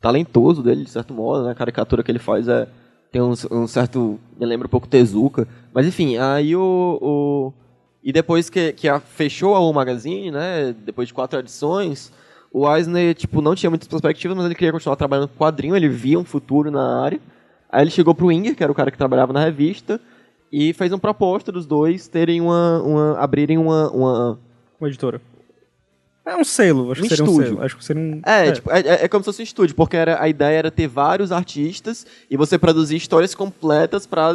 talentoso 0.00 0.62
dele, 0.62 0.84
de 0.84 0.90
certo 0.90 1.12
modo, 1.12 1.44
né? 1.44 1.50
A 1.50 1.54
caricatura 1.54 2.02
que 2.02 2.10
ele 2.10 2.18
faz 2.18 2.48
é, 2.48 2.66
tem 3.10 3.20
um, 3.20 3.34
um 3.50 3.66
certo... 3.66 4.18
me 4.38 4.46
lembra 4.46 4.66
um 4.66 4.70
pouco 4.70 4.86
Tezuka. 4.86 5.46
Mas 5.72 5.86
enfim, 5.86 6.16
aí 6.16 6.54
o... 6.56 6.98
o 7.02 7.52
e 8.02 8.12
depois 8.12 8.48
que, 8.48 8.72
que 8.72 8.88
a, 8.88 9.00
fechou 9.00 9.56
a 9.56 9.58
Wall 9.58 9.72
Magazine, 9.72 10.30
né? 10.30 10.72
Depois 10.84 11.08
de 11.08 11.14
quatro 11.14 11.40
edições, 11.40 12.12
o 12.52 12.72
Eisner, 12.74 13.14
tipo, 13.14 13.40
não 13.42 13.54
tinha 13.54 13.70
muitas 13.70 13.88
perspectivas, 13.88 14.36
mas 14.36 14.46
ele 14.46 14.54
queria 14.54 14.72
continuar 14.72 14.96
trabalhando 14.96 15.28
com 15.28 15.36
quadrinho, 15.44 15.76
ele 15.76 15.88
via 15.88 16.18
um 16.18 16.24
futuro 16.24 16.70
na 16.70 17.02
área. 17.02 17.20
Aí 17.70 17.82
ele 17.82 17.90
chegou 17.90 18.14
pro 18.14 18.30
Inger, 18.32 18.54
que 18.56 18.62
era 18.62 18.72
o 18.72 18.74
cara 18.74 18.90
que 18.90 18.96
trabalhava 18.98 19.32
na 19.32 19.44
revista, 19.44 20.00
e 20.50 20.72
fez 20.72 20.92
uma 20.92 20.98
proposta 20.98 21.50
dos 21.52 21.66
dois 21.66 22.08
terem 22.08 22.40
uma. 22.40 22.80
uma 22.82 23.18
abrirem 23.18 23.58
uma. 23.58 23.90
uma... 23.90 24.38
Uma 24.80 24.88
editora. 24.88 25.20
É 26.24 26.36
um 26.36 26.42
selo, 26.44 26.90
acho 26.90 27.00
Um 27.00 27.04
que 27.04 27.08
seria 27.10 27.24
um 27.24 27.28
estúdio. 27.28 27.48
selo. 27.54 27.62
Acho 27.64 27.76
que 27.76 27.84
seria 27.84 28.02
um. 28.02 28.20
É, 28.24 28.50
Tipo, 28.52 28.70
é, 28.72 28.80
é- 28.80 29.04
é 29.04 29.08
como 29.08 29.22
se 29.22 29.26
fosse 29.26 29.42
um 29.42 29.44
estúdio, 29.44 29.76
porque 29.76 29.96
era, 29.96 30.20
a 30.20 30.28
ideia 30.28 30.58
era 30.58 30.70
ter 30.72 30.88
vários 30.88 31.30
artistas 31.30 32.04
e 32.30 32.36
você 32.36 32.58
produzir 32.58 32.96
histórias 32.96 33.34
completas 33.34 34.06
para 34.06 34.32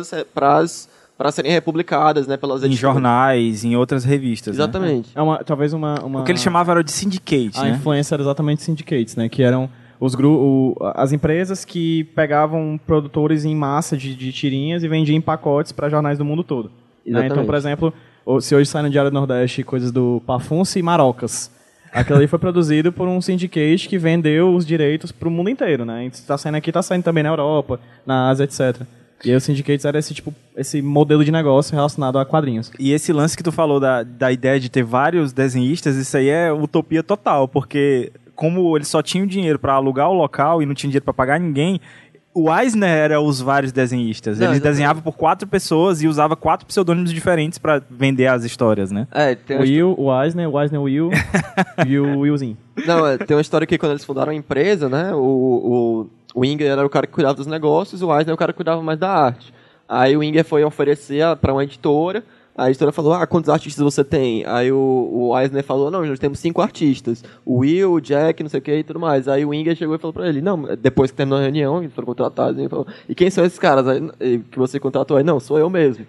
serem 1.29 1.51
republicadas, 1.51 2.25
né, 2.25 2.37
pelas 2.37 2.63
Em 2.63 2.67
editoras. 2.67 2.79
jornais, 2.79 3.65
em 3.65 3.75
outras 3.75 4.05
revistas. 4.05 4.55
né? 4.57 4.63
Exatamente. 4.63 5.09
É 5.13 5.21
uma, 5.21 5.43
talvez 5.43 5.73
uma, 5.73 5.95
uma... 6.03 6.21
O 6.21 6.23
que 6.23 6.31
eles 6.31 6.41
chamavam 6.41 6.71
era 6.71 6.83
de 6.83 6.91
syndicate, 6.91 7.59
A 7.59 7.63
né? 7.63 7.69
influência 7.71 8.15
era 8.15 8.23
exatamente 8.23 8.63
syndicates, 8.63 9.15
né? 9.17 9.27
Que 9.27 9.43
eram 9.43 9.69
os 9.99 10.15
gru 10.15 10.31
o- 10.31 10.77
as 10.95 11.11
empresas 11.11 11.63
que 11.65 12.05
pegavam 12.15 12.79
produtores 12.87 13.43
em 13.45 13.53
massa 13.53 13.95
de, 13.97 14.15
de 14.15 14.31
tirinhas 14.31 14.83
e 14.83 14.87
vendiam 14.87 15.15
em 15.17 15.21
pacotes 15.21 15.71
para 15.73 15.89
jornais 15.89 16.17
do 16.17 16.25
mundo 16.25 16.43
todo. 16.43 16.71
né? 17.05 17.27
Então, 17.27 17.45
por 17.45 17.55
exemplo, 17.55 17.93
o- 18.25 18.39
se 18.39 18.55
hoje 18.55 18.67
sai 18.69 18.81
no 18.81 18.89
Diário 18.89 19.11
do 19.11 19.13
Nordeste 19.13 19.63
coisas 19.63 19.91
do 19.91 20.21
Pafunce 20.25 20.79
e 20.79 20.81
Marocas, 20.81 21.51
aquilo 21.93 22.17
ali 22.17 22.27
foi 22.27 22.39
produzido 22.39 22.91
por 22.91 23.07
um 23.07 23.19
syndicate 23.21 23.87
que 23.89 23.97
vendeu 23.97 24.55
os 24.55 24.65
direitos 24.65 25.11
para 25.11 25.27
o 25.27 25.31
mundo 25.31 25.49
inteiro, 25.51 25.83
né? 25.85 26.05
Está 26.05 26.37
saindo 26.37 26.55
aqui, 26.55 26.69
está 26.69 26.81
saindo 26.81 27.03
também 27.03 27.21
na 27.21 27.29
Europa, 27.29 27.79
na 28.05 28.29
Ásia, 28.29 28.45
etc. 28.45 28.81
E 29.23 29.29
aí 29.29 29.35
os 29.35 29.43
syndicates 29.43 29.85
era 29.85 29.99
esse 29.99 30.13
tipo, 30.13 30.33
esse 30.55 30.81
modelo 30.81 31.23
de 31.23 31.31
negócio 31.31 31.75
relacionado 31.75 32.17
a 32.17 32.25
quadrinhos. 32.25 32.71
E 32.79 32.91
esse 32.91 33.13
lance 33.13 33.37
que 33.37 33.43
tu 33.43 33.51
falou 33.51 33.79
da, 33.79 34.03
da 34.03 34.31
ideia 34.31 34.59
de 34.59 34.69
ter 34.69 34.83
vários 34.83 35.31
desenhistas, 35.31 35.95
isso 35.95 36.17
aí 36.17 36.29
é 36.29 36.51
utopia 36.51 37.03
total, 37.03 37.47
porque 37.47 38.11
como 38.35 38.75
eles 38.75 38.87
só 38.87 39.01
tinham 39.01 39.27
dinheiro 39.27 39.59
pra 39.59 39.73
alugar 39.73 40.09
o 40.09 40.13
local 40.13 40.61
e 40.61 40.65
não 40.65 40.73
tinha 40.73 40.89
dinheiro 40.89 41.05
pra 41.05 41.13
pagar 41.13 41.39
ninguém, 41.39 41.79
o 42.33 42.49
Eisner 42.51 42.89
era 42.89 43.21
os 43.21 43.41
vários 43.41 43.71
desenhistas. 43.71 44.39
Não, 44.39 44.45
Ele 44.47 44.53
exatamente. 44.55 44.71
desenhava 44.71 45.01
por 45.01 45.11
quatro 45.13 45.47
pessoas 45.47 46.01
e 46.01 46.07
usava 46.07 46.35
quatro 46.35 46.65
pseudônimos 46.65 47.11
diferentes 47.13 47.59
pra 47.59 47.81
vender 47.89 48.27
as 48.27 48.43
histórias, 48.45 48.89
né? 48.89 49.05
É, 49.11 49.35
tem 49.35 49.57
O 49.57 49.61
Will, 49.61 49.95
o 49.97 50.23
Eisner, 50.23 50.49
o 50.49 50.59
Eisner 50.59 50.81
Will 50.81 51.09
e 51.85 51.99
o 51.99 52.19
Willzinho. 52.19 52.57
não, 52.87 53.05
é, 53.05 53.17
tem 53.17 53.35
uma 53.35 53.41
história 53.41 53.67
que 53.67 53.77
quando 53.77 53.91
eles 53.91 54.05
fundaram 54.05 54.31
a 54.31 54.35
empresa, 54.35 54.87
né, 54.87 55.13
o, 55.13 55.17
o, 55.17 56.09
o 56.33 56.45
Inger 56.45 56.71
era 56.71 56.85
o 56.85 56.89
cara 56.89 57.07
que 57.07 57.13
cuidava 57.13 57.35
dos 57.35 57.47
negócios, 57.47 58.01
o 58.01 58.11
Eisner 58.11 58.29
era 58.29 58.33
o 58.33 58.37
cara 58.37 58.53
que 58.53 58.57
cuidava 58.57 58.81
mais 58.81 58.99
da 58.99 59.09
arte. 59.09 59.53
Aí 59.87 60.15
o 60.15 60.23
Inger 60.23 60.45
foi 60.45 60.63
oferecer 60.63 61.23
para 61.37 61.51
uma 61.51 61.63
editora, 61.63 62.23
a 62.55 62.69
editora 62.69 62.91
falou, 62.91 63.13
ah, 63.13 63.25
quantos 63.25 63.49
artistas 63.49 63.83
você 63.83 64.03
tem? 64.03 64.45
Aí 64.45 64.71
o, 64.71 65.09
o 65.11 65.39
Eisner 65.39 65.63
falou, 65.63 65.89
não, 65.89 66.05
nós 66.05 66.19
temos 66.19 66.39
cinco 66.39 66.61
artistas. 66.61 67.23
O 67.45 67.59
Will, 67.59 67.93
o 67.93 68.01
Jack, 68.01 68.43
não 68.43 68.49
sei 68.49 68.59
o 68.59 68.63
que 68.63 68.75
e 68.75 68.83
tudo 68.83 68.99
mais. 68.99 69.27
Aí 69.27 69.45
o 69.45 69.53
Inger 69.53 69.75
chegou 69.75 69.95
e 69.95 69.99
falou 69.99 70.13
pra 70.13 70.27
ele, 70.27 70.41
não, 70.41 70.63
depois 70.77 71.11
que 71.11 71.17
terminou 71.17 71.39
a 71.39 71.41
reunião, 71.41 71.81
eles 71.81 71.93
foram 71.93 72.05
contratados, 72.05 72.59
ele 72.59 72.69
falou, 72.69 72.85
e 73.07 73.15
quem 73.15 73.29
são 73.29 73.45
esses 73.45 73.57
caras 73.57 73.85
que 74.19 74.57
você 74.59 74.79
contratou? 74.79 75.17
Aí, 75.17 75.23
não, 75.23 75.39
sou 75.39 75.57
eu 75.57 75.69
mesmo. 75.69 76.05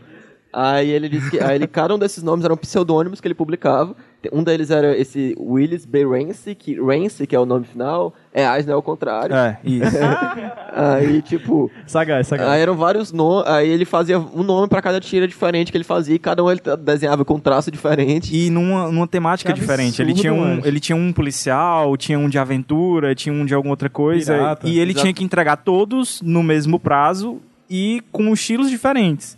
Aí 0.53 0.91
ele 0.91 1.09
disse 1.09 1.31
que 1.31 1.41
aí 1.41 1.57
ele, 1.57 1.67
cada 1.69 1.95
um 1.95 1.99
desses 1.99 2.23
nomes 2.23 2.45
eram 2.45 2.57
pseudônimos 2.57 3.21
que 3.21 3.27
ele 3.27 3.35
publicava. 3.35 3.97
Um 4.33 4.43
deles 4.45 4.71
era 4.71 4.97
esse 4.97 5.35
Willis 5.39 5.85
B. 5.85 6.05
Rance, 6.07 6.55
que 6.55 6.81
Rance, 6.81 7.27
que 7.27 7.35
é 7.35 7.41
o 7.41 7.47
nome 7.47 7.65
final, 7.65 8.13
é 8.33 8.45
Eisner 8.45 8.75
ao 8.75 8.83
contrário. 8.83 9.35
É, 9.35 9.59
isso. 9.65 9.97
Aí, 10.75 11.21
tipo, 11.23 11.71
Sagaz, 11.87 12.27
sagaz. 12.29 12.49
aí 12.49 12.61
eram 12.63 12.75
vários 12.75 13.13
nomes, 13.13 13.47
aí 13.47 13.69
ele 13.69 13.85
fazia 13.85 14.19
um 14.19 14.43
nome 14.43 14.69
pra 14.69 14.81
cada 14.81 15.01
tira 15.01 15.29
diferente 15.29 15.71
que 15.71 15.77
ele 15.77 15.85
fazia, 15.85 16.15
e 16.15 16.19
cada 16.19 16.43
um 16.43 16.51
ele 16.51 16.61
desenhava 16.81 17.25
com 17.27 17.35
um 17.35 17.39
traço 17.41 17.71
diferente. 17.71 18.35
E 18.35 18.49
numa, 18.49 18.91
numa 18.91 19.07
temática 19.07 19.53
Que 19.53 19.61
diferente. 19.61 20.01
Ele 20.01 20.13
absurdo, 20.13 20.21
tinha, 20.21 20.33
um, 20.33 20.41
mano. 20.49 20.63
ele 20.65 20.81
tinha 20.81 20.97
um 20.97 21.13
policial, 21.13 21.95
tinha 21.97 22.19
um 22.19 22.29
de 22.29 22.39
aventura, 22.39 23.15
tinha 23.15 23.35
um 23.35 23.45
de 23.45 23.55
alguma 23.55 23.73
outra 23.73 23.91
coisa. 23.91 24.33
Pirata. 24.35 24.67
E 24.69 24.79
ele 24.79 24.93
Exato. 24.93 25.03
tinha 25.03 25.15
que 25.15 25.25
entregar 25.25 25.57
todos 25.57 26.23
no 26.23 26.43
mesmo 26.43 26.79
prazo 26.81 27.39
e 27.69 28.03
com 28.11 28.33
estilos 28.33 28.71
diferentes. 28.71 29.37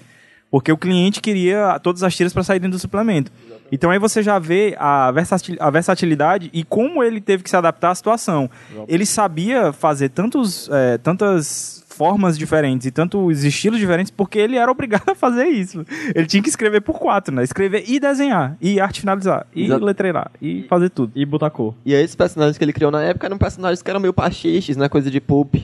Porque 0.50 0.70
o 0.70 0.76
cliente 0.78 1.20
queria 1.20 1.80
todas 1.82 2.04
as 2.04 2.14
tiras 2.14 2.32
para 2.32 2.44
saírem 2.44 2.70
do 2.70 2.78
suplemento. 2.78 3.32
Então 3.74 3.90
aí 3.90 3.98
você 3.98 4.22
já 4.22 4.38
vê 4.38 4.76
a, 4.78 5.10
versatil- 5.10 5.56
a 5.58 5.68
versatilidade 5.70 6.48
e 6.52 6.62
como 6.62 7.02
ele 7.02 7.20
teve 7.20 7.42
que 7.42 7.50
se 7.50 7.56
adaptar 7.56 7.90
à 7.90 7.94
situação. 7.94 8.48
Ele 8.86 9.04
sabia 9.04 9.72
fazer 9.72 10.10
tantos, 10.10 10.68
é, 10.70 10.96
tantas 10.98 11.82
formas 11.88 12.36
diferentes 12.38 12.86
e 12.86 12.90
tantos 12.90 13.44
estilos 13.44 13.78
diferentes 13.78 14.10
porque 14.10 14.38
ele 14.38 14.56
era 14.56 14.70
obrigado 14.70 15.08
a 15.10 15.14
fazer 15.14 15.46
isso. 15.46 15.84
Ele 16.14 16.26
tinha 16.26 16.42
que 16.42 16.48
escrever 16.48 16.80
por 16.82 16.98
quatro, 16.98 17.34
né? 17.34 17.42
Escrever 17.42 17.84
e 17.88 17.98
desenhar, 17.98 18.56
e 18.60 18.78
arte 18.80 19.00
finalizar, 19.00 19.46
e 19.54 19.64
Exato. 19.64 19.84
letreirar, 19.84 20.30
e 20.40 20.64
fazer 20.68 20.90
tudo. 20.90 21.12
E 21.14 21.24
botar 21.26 21.50
cor. 21.50 21.74
E 21.84 21.94
aí 21.94 22.02
esses 22.02 22.16
personagens 22.16 22.56
que 22.56 22.64
ele 22.64 22.72
criou 22.72 22.90
na 22.90 23.02
época 23.02 23.26
eram 23.26 23.38
personagens 23.38 23.82
que 23.82 23.90
eram 23.90 24.00
meio 24.00 24.12
pastiches, 24.12 24.76
né? 24.76 24.88
Coisa 24.88 25.10
de 25.10 25.20
pulp 25.20 25.54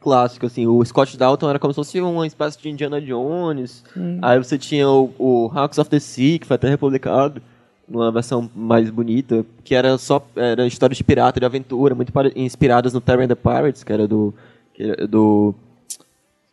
clássico, 0.00 0.46
assim. 0.46 0.66
O 0.66 0.84
Scott 0.84 1.16
Dalton 1.16 1.50
era 1.50 1.58
como 1.58 1.72
se 1.72 1.76
fosse 1.76 2.00
uma 2.00 2.26
espécie 2.26 2.58
de 2.60 2.68
Indiana 2.70 3.00
Jones. 3.00 3.82
Aí 4.22 4.38
você 4.38 4.56
tinha 4.56 4.88
o, 4.88 5.12
o 5.18 5.50
Hawks 5.54 5.78
of 5.78 5.90
the 5.90 5.98
Sea, 5.98 6.38
que 6.38 6.46
foi 6.46 6.54
até 6.54 6.68
republicado, 6.68 7.42
numa 7.88 8.12
versão 8.12 8.50
mais 8.54 8.90
bonita, 8.90 9.44
que 9.64 9.74
era 9.74 9.96
só 9.96 10.26
era 10.36 10.66
histórias 10.66 10.98
de 10.98 11.04
pirata, 11.04 11.40
de 11.40 11.46
aventura, 11.46 11.94
muito 11.94 12.12
inspiradas 12.36 12.92
no 12.92 13.00
Terry 13.00 13.24
and 13.24 13.28
the 13.28 13.34
Pirates, 13.34 13.82
que 13.82 13.92
era 13.92 14.06
do... 14.06 14.34
Que 14.74 14.82
era 14.82 15.06
do 15.06 15.54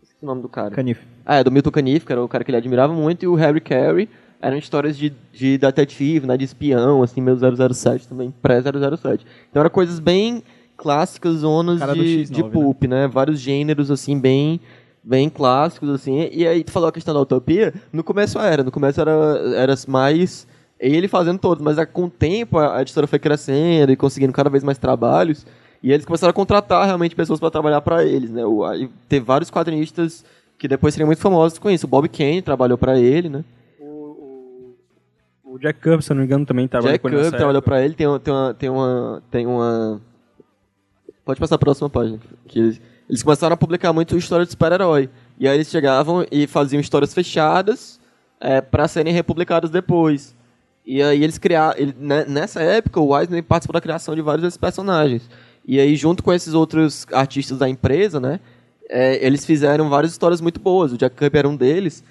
esqueci 0.02 0.24
o 0.24 0.26
nome 0.26 0.42
do 0.42 0.50
cara. 0.50 0.72
Canif. 0.72 1.02
Ah, 1.26 1.36
é, 1.36 1.44
do 1.44 1.52
Milton 1.52 1.72
Caniff, 1.72 2.06
que 2.06 2.12
era 2.12 2.24
o 2.24 2.28
cara 2.28 2.44
que 2.44 2.52
ele 2.52 2.58
admirava 2.58 2.94
muito, 2.94 3.24
e 3.24 3.28
o 3.28 3.36
Harry 3.36 3.60
Carey 3.60 4.08
eram 4.42 4.58
histórias 4.58 4.98
de, 4.98 5.12
de 5.34 5.58
detetive, 5.58 6.28
né, 6.28 6.38
de 6.38 6.46
espião, 6.46 7.02
assim, 7.02 7.20
meio 7.20 7.38
007 7.38 8.08
também, 8.08 8.34
pré-007. 8.42 9.22
Então 9.50 9.60
eram 9.60 9.70
coisas 9.70 10.00
bem 10.00 10.44
clássicas, 10.78 11.38
zonas 11.38 11.80
Cara 11.80 11.94
de, 11.94 12.26
X9, 12.26 12.32
de 12.32 12.44
pulp, 12.44 12.84
né? 12.84 13.08
Vários 13.08 13.40
gêneros, 13.40 13.90
assim, 13.90 14.20
bem 14.20 14.60
bem 15.04 15.30
clássicos, 15.30 15.90
assim. 15.90 16.30
E 16.32 16.48
aí 16.48 16.64
tu 16.64 16.72
falou 16.72 16.90
a 16.90 16.92
questão 16.92 17.14
da 17.14 17.22
utopia, 17.22 17.74
no 17.94 18.04
começo 18.04 18.40
era, 18.40 18.64
no 18.64 18.72
começo 18.72 19.00
era, 19.00 19.12
era 19.56 19.74
mais 19.88 20.48
ele 20.80 21.08
fazendo 21.08 21.40
todos, 21.40 21.64
mas 21.64 21.78
é, 21.78 21.86
com 21.86 22.06
o 22.06 22.10
tempo 22.10 22.58
a, 22.60 22.82
editora 22.82 23.08
foi 23.08 23.20
crescendo 23.20 23.92
e 23.92 23.96
conseguindo 23.96 24.34
cada 24.34 24.50
vez 24.50 24.64
mais 24.64 24.78
trabalhos, 24.78 25.46
e 25.82 25.92
eles 25.92 26.06
começaram 26.06 26.32
a 26.32 26.34
contratar 26.34 26.86
realmente 26.86 27.16
pessoas 27.16 27.40
para 27.40 27.52
trabalhar 27.52 27.82
para 27.82 28.04
eles, 28.04 28.32
né? 28.32 28.46
O, 28.46 28.64
aí 28.64 28.90
teve 29.08 29.26
vários 29.26 29.52
quadrinistas 29.52 30.26
que 30.58 30.68
depois 30.68 30.94
seriam 30.94 31.08
muito 31.08 31.22
famosos 31.22 31.60
com 31.60 31.70
isso. 31.70 31.86
O 31.86 31.90
Bob 31.90 32.08
Kane 32.10 32.42
trabalhou 32.42 32.78
para 32.78 32.98
ele, 33.00 33.30
né? 33.30 33.44
O 35.56 35.58
Jack 35.58 35.80
Kirby, 35.80 36.04
se 36.04 36.12
eu 36.12 36.16
não 36.16 36.22
me 36.22 36.26
engano, 36.26 36.46
também 36.46 36.68
trabalhou 36.68 36.94
Jack 36.94 37.02
com 37.02 37.08
ele 37.08 37.16
Kirby 37.16 37.26
nessa 37.28 37.38
trabalhou 37.38 37.60
época. 37.60 37.72
pra 37.72 37.86
ele, 37.86 37.94
tem 37.94 38.06
uma, 38.06 38.20
tem 38.20 38.34
uma, 38.34 38.54
tem 38.54 38.70
uma, 38.70 39.24
tem 39.32 39.48
uma... 39.48 40.02
Pode 41.24 41.40
passar 41.40 41.56
a 41.56 41.60
próxima 41.60 41.90
página. 41.90 42.20
Que 42.46 42.60
eles, 42.60 42.82
eles 43.10 43.24
começaram 43.24 43.54
a 43.54 43.58
publicar 43.58 43.94
muito 43.94 44.18
história 44.18 44.46
de 44.46 44.52
super-herói. 44.52 45.10
E 45.40 45.48
aí 45.48 45.56
eles 45.56 45.70
chegavam 45.70 46.26
e 46.30 46.46
faziam 46.46 46.82
histórias 46.82 47.14
fechadas 47.14 48.02
é, 48.38 48.60
para 48.60 48.86
serem 48.90 49.14
republicadas 49.14 49.70
depois. 49.70 50.36
E 50.86 51.02
aí 51.02 51.24
eles 51.24 51.38
criaram... 51.38 51.78
Ele, 51.78 51.96
né, 52.00 52.26
nessa 52.28 52.62
época, 52.62 53.00
o 53.00 53.18
Eisner 53.18 53.44
participou 53.44 53.74
da 53.74 53.82
criação 53.82 54.16
de 54.16 54.22
vários 54.22 54.44
desses 54.44 54.58
personagens. 54.58 55.30
E 55.68 55.80
aí, 55.80 55.96
junto 55.96 56.22
com 56.22 56.32
esses 56.32 56.54
outros 56.54 57.08
artistas 57.12 57.58
da 57.58 57.68
empresa, 57.68 58.20
né, 58.20 58.40
é, 58.90 59.26
eles 59.26 59.46
fizeram 59.46 59.90
várias 59.90 60.12
histórias 60.12 60.40
muito 60.40 60.60
boas. 60.60 60.94
O 60.94 60.98
Jack 60.98 61.16
Kirby 61.16 61.38
era 61.40 61.50
um 61.50 61.56
deles. 61.56 62.04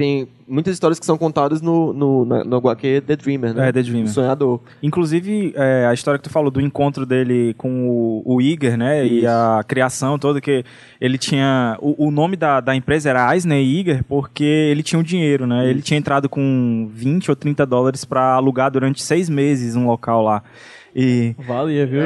Tem 0.00 0.26
muitas 0.48 0.72
histórias 0.72 0.98
que 0.98 1.04
são 1.04 1.18
contadas 1.18 1.60
no, 1.60 1.92
no, 1.92 2.24
na- 2.24 2.42
no 2.42 2.56
HQ 2.56 3.02
The 3.06 3.16
Dreamer, 3.16 3.52
né? 3.54 3.68
É, 3.68 3.72
The 3.72 3.82
Dreamer. 3.82 4.04
O 4.06 4.08
Sonhador. 4.08 4.60
Inclusive, 4.82 5.52
é, 5.54 5.84
a 5.86 5.92
história 5.92 6.16
que 6.18 6.24
tu 6.24 6.30
falou 6.32 6.50
do 6.50 6.58
encontro 6.58 7.04
dele 7.04 7.52
com 7.58 7.86
o, 7.86 8.22
o 8.24 8.40
Iger, 8.40 8.78
né? 8.78 9.04
E 9.06 9.18
Isso. 9.18 9.28
a 9.28 9.62
criação 9.62 10.18
toda, 10.18 10.40
que 10.40 10.64
ele 10.98 11.18
tinha. 11.18 11.76
O, 11.82 12.06
o 12.06 12.10
nome 12.10 12.34
da, 12.34 12.60
da 12.60 12.74
empresa 12.74 13.10
era 13.10 13.34
Eisner 13.34 13.60
Iger, 13.60 14.02
porque 14.04 14.42
ele 14.42 14.82
tinha 14.82 14.98
o 14.98 15.02
dinheiro, 15.04 15.46
né? 15.46 15.68
Ele 15.68 15.82
tinha 15.82 15.98
entrado 15.98 16.30
com 16.30 16.88
20 16.94 17.30
ou 17.30 17.36
30 17.36 17.66
dólares 17.66 18.06
para 18.06 18.32
alugar 18.36 18.70
durante 18.70 19.02
seis 19.02 19.28
meses 19.28 19.76
um 19.76 19.86
local 19.86 20.22
lá. 20.22 20.42
E, 20.96 21.34
Valia, 21.46 21.86
viu? 21.86 22.00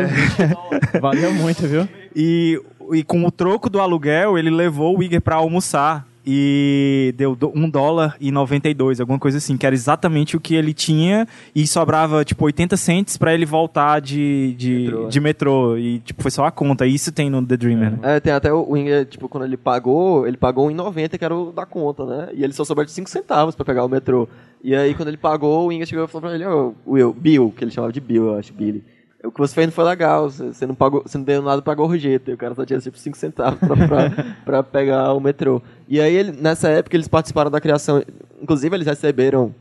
Valia 1.00 1.30
muito, 1.30 1.62
viu? 1.66 1.88
e, 2.14 2.61
e 2.92 3.02
com 3.04 3.24
o 3.24 3.30
troco 3.30 3.70
do 3.70 3.80
aluguel, 3.80 4.37
ele 4.37 4.50
levou 4.50 4.98
o 4.98 5.02
Iger 5.02 5.20
para 5.22 5.37
almoçar. 5.37 6.07
E 6.27 7.15
deu 7.17 7.37
um 7.55 7.69
dólar 7.69 8.17
e 8.19 8.31
92, 8.31 9.01
alguma 9.01 9.19
coisa 9.19 9.39
assim, 9.39 9.57
que 9.57 9.67
era 9.67 9.75
exatamente 9.75 10.37
o 10.37 10.41
que 10.41 10.55
ele 10.55 10.73
tinha 10.73 11.29
e 11.55 11.67
sobrava, 11.67 12.25
tipo, 12.25 12.45
80 12.45 12.77
cents 12.77 13.17
pra 13.17 13.35
ele 13.35 13.45
voltar 13.45 14.01
de, 14.01 14.55
de, 14.55 14.79
Metrô, 14.85 15.09
de 15.09 15.21
metrô. 15.21 15.77
E, 15.77 15.99
tipo, 16.01 16.23
foi 16.23 16.31
só 16.31 16.45
a 16.47 16.51
conta. 16.51 16.87
Isso 16.87 17.13
tem 17.13 17.29
no 17.29 17.45
The 17.45 17.57
Dreamer, 17.57 17.91
né? 17.93 17.99
É, 18.03 18.21
tem 18.21 18.33
até 18.33 18.53
o 18.53 18.71
Winger, 18.71 19.05
tipo, 19.05 19.29
quando 19.29 19.45
ele 19.45 19.57
pagou, 19.57 20.27
ele 20.27 20.37
pagou 20.37 20.69
1,90, 20.69 21.19
que 21.19 21.25
era 21.25 21.37
o 21.37 21.53
da 21.53 21.67
conta, 21.67 22.07
né? 22.07 22.29
E 22.33 22.43
ele 22.43 22.53
só 22.53 22.65
sobrou 22.65 22.87
de 22.87 22.93
5 22.93 23.11
centavos 23.11 23.55
pra 23.55 23.65
pegar 23.65 23.85
o 23.85 23.89
metrô. 23.89 24.29
E 24.63 24.75
aí, 24.75 24.95
quando 24.95 25.09
ele 25.09 25.19
pagou, 25.19 25.65
o 25.65 25.67
Winger 25.67 25.87
chegou 25.87 26.05
e 26.05 26.09
falou 26.09 26.29
pra 26.29 26.35
ele, 26.35 26.47
ô, 26.47 26.75
Will, 26.87 27.13
Bill, 27.13 27.53
que 27.55 27.65
ele 27.65 27.71
chamava 27.71 27.93
de 27.93 28.01
Bill, 28.01 28.29
eu 28.29 28.39
acho, 28.39 28.53
Billy. 28.53 28.83
O 29.25 29.33
que 29.33 29.39
você 29.39 29.55
fez 29.55 29.67
não 29.67 29.73
foi 29.73 29.85
legal, 29.85 30.29
você 30.29 30.67
não, 30.67 30.75
pagou, 30.75 31.03
você 31.03 31.17
não 31.17 31.25
deu 31.25 31.41
nada 31.41 31.63
pra 31.63 31.75
gorjeta. 31.75 32.31
E 32.31 32.35
o 32.35 32.37
cara 32.37 32.55
só 32.55 32.65
tinha, 32.65 32.79
tipo, 32.79 32.99
5 32.99 33.17
centavos 33.17 33.59
pra, 33.59 33.77
pra, 33.89 34.25
pra 34.45 34.63
pegar 34.63 35.13
o 35.15 35.21
metrô. 35.21 35.63
E 35.89 36.01
aí, 36.01 36.15
ele, 36.15 36.33
nessa 36.33 36.69
época, 36.69 36.97
eles 36.97 37.09
participaram 37.09 37.51
da 37.51 37.61
criação... 37.61 38.03
Inclusive, 38.41 38.77
eles 38.77 38.87
receberam... 38.87 39.55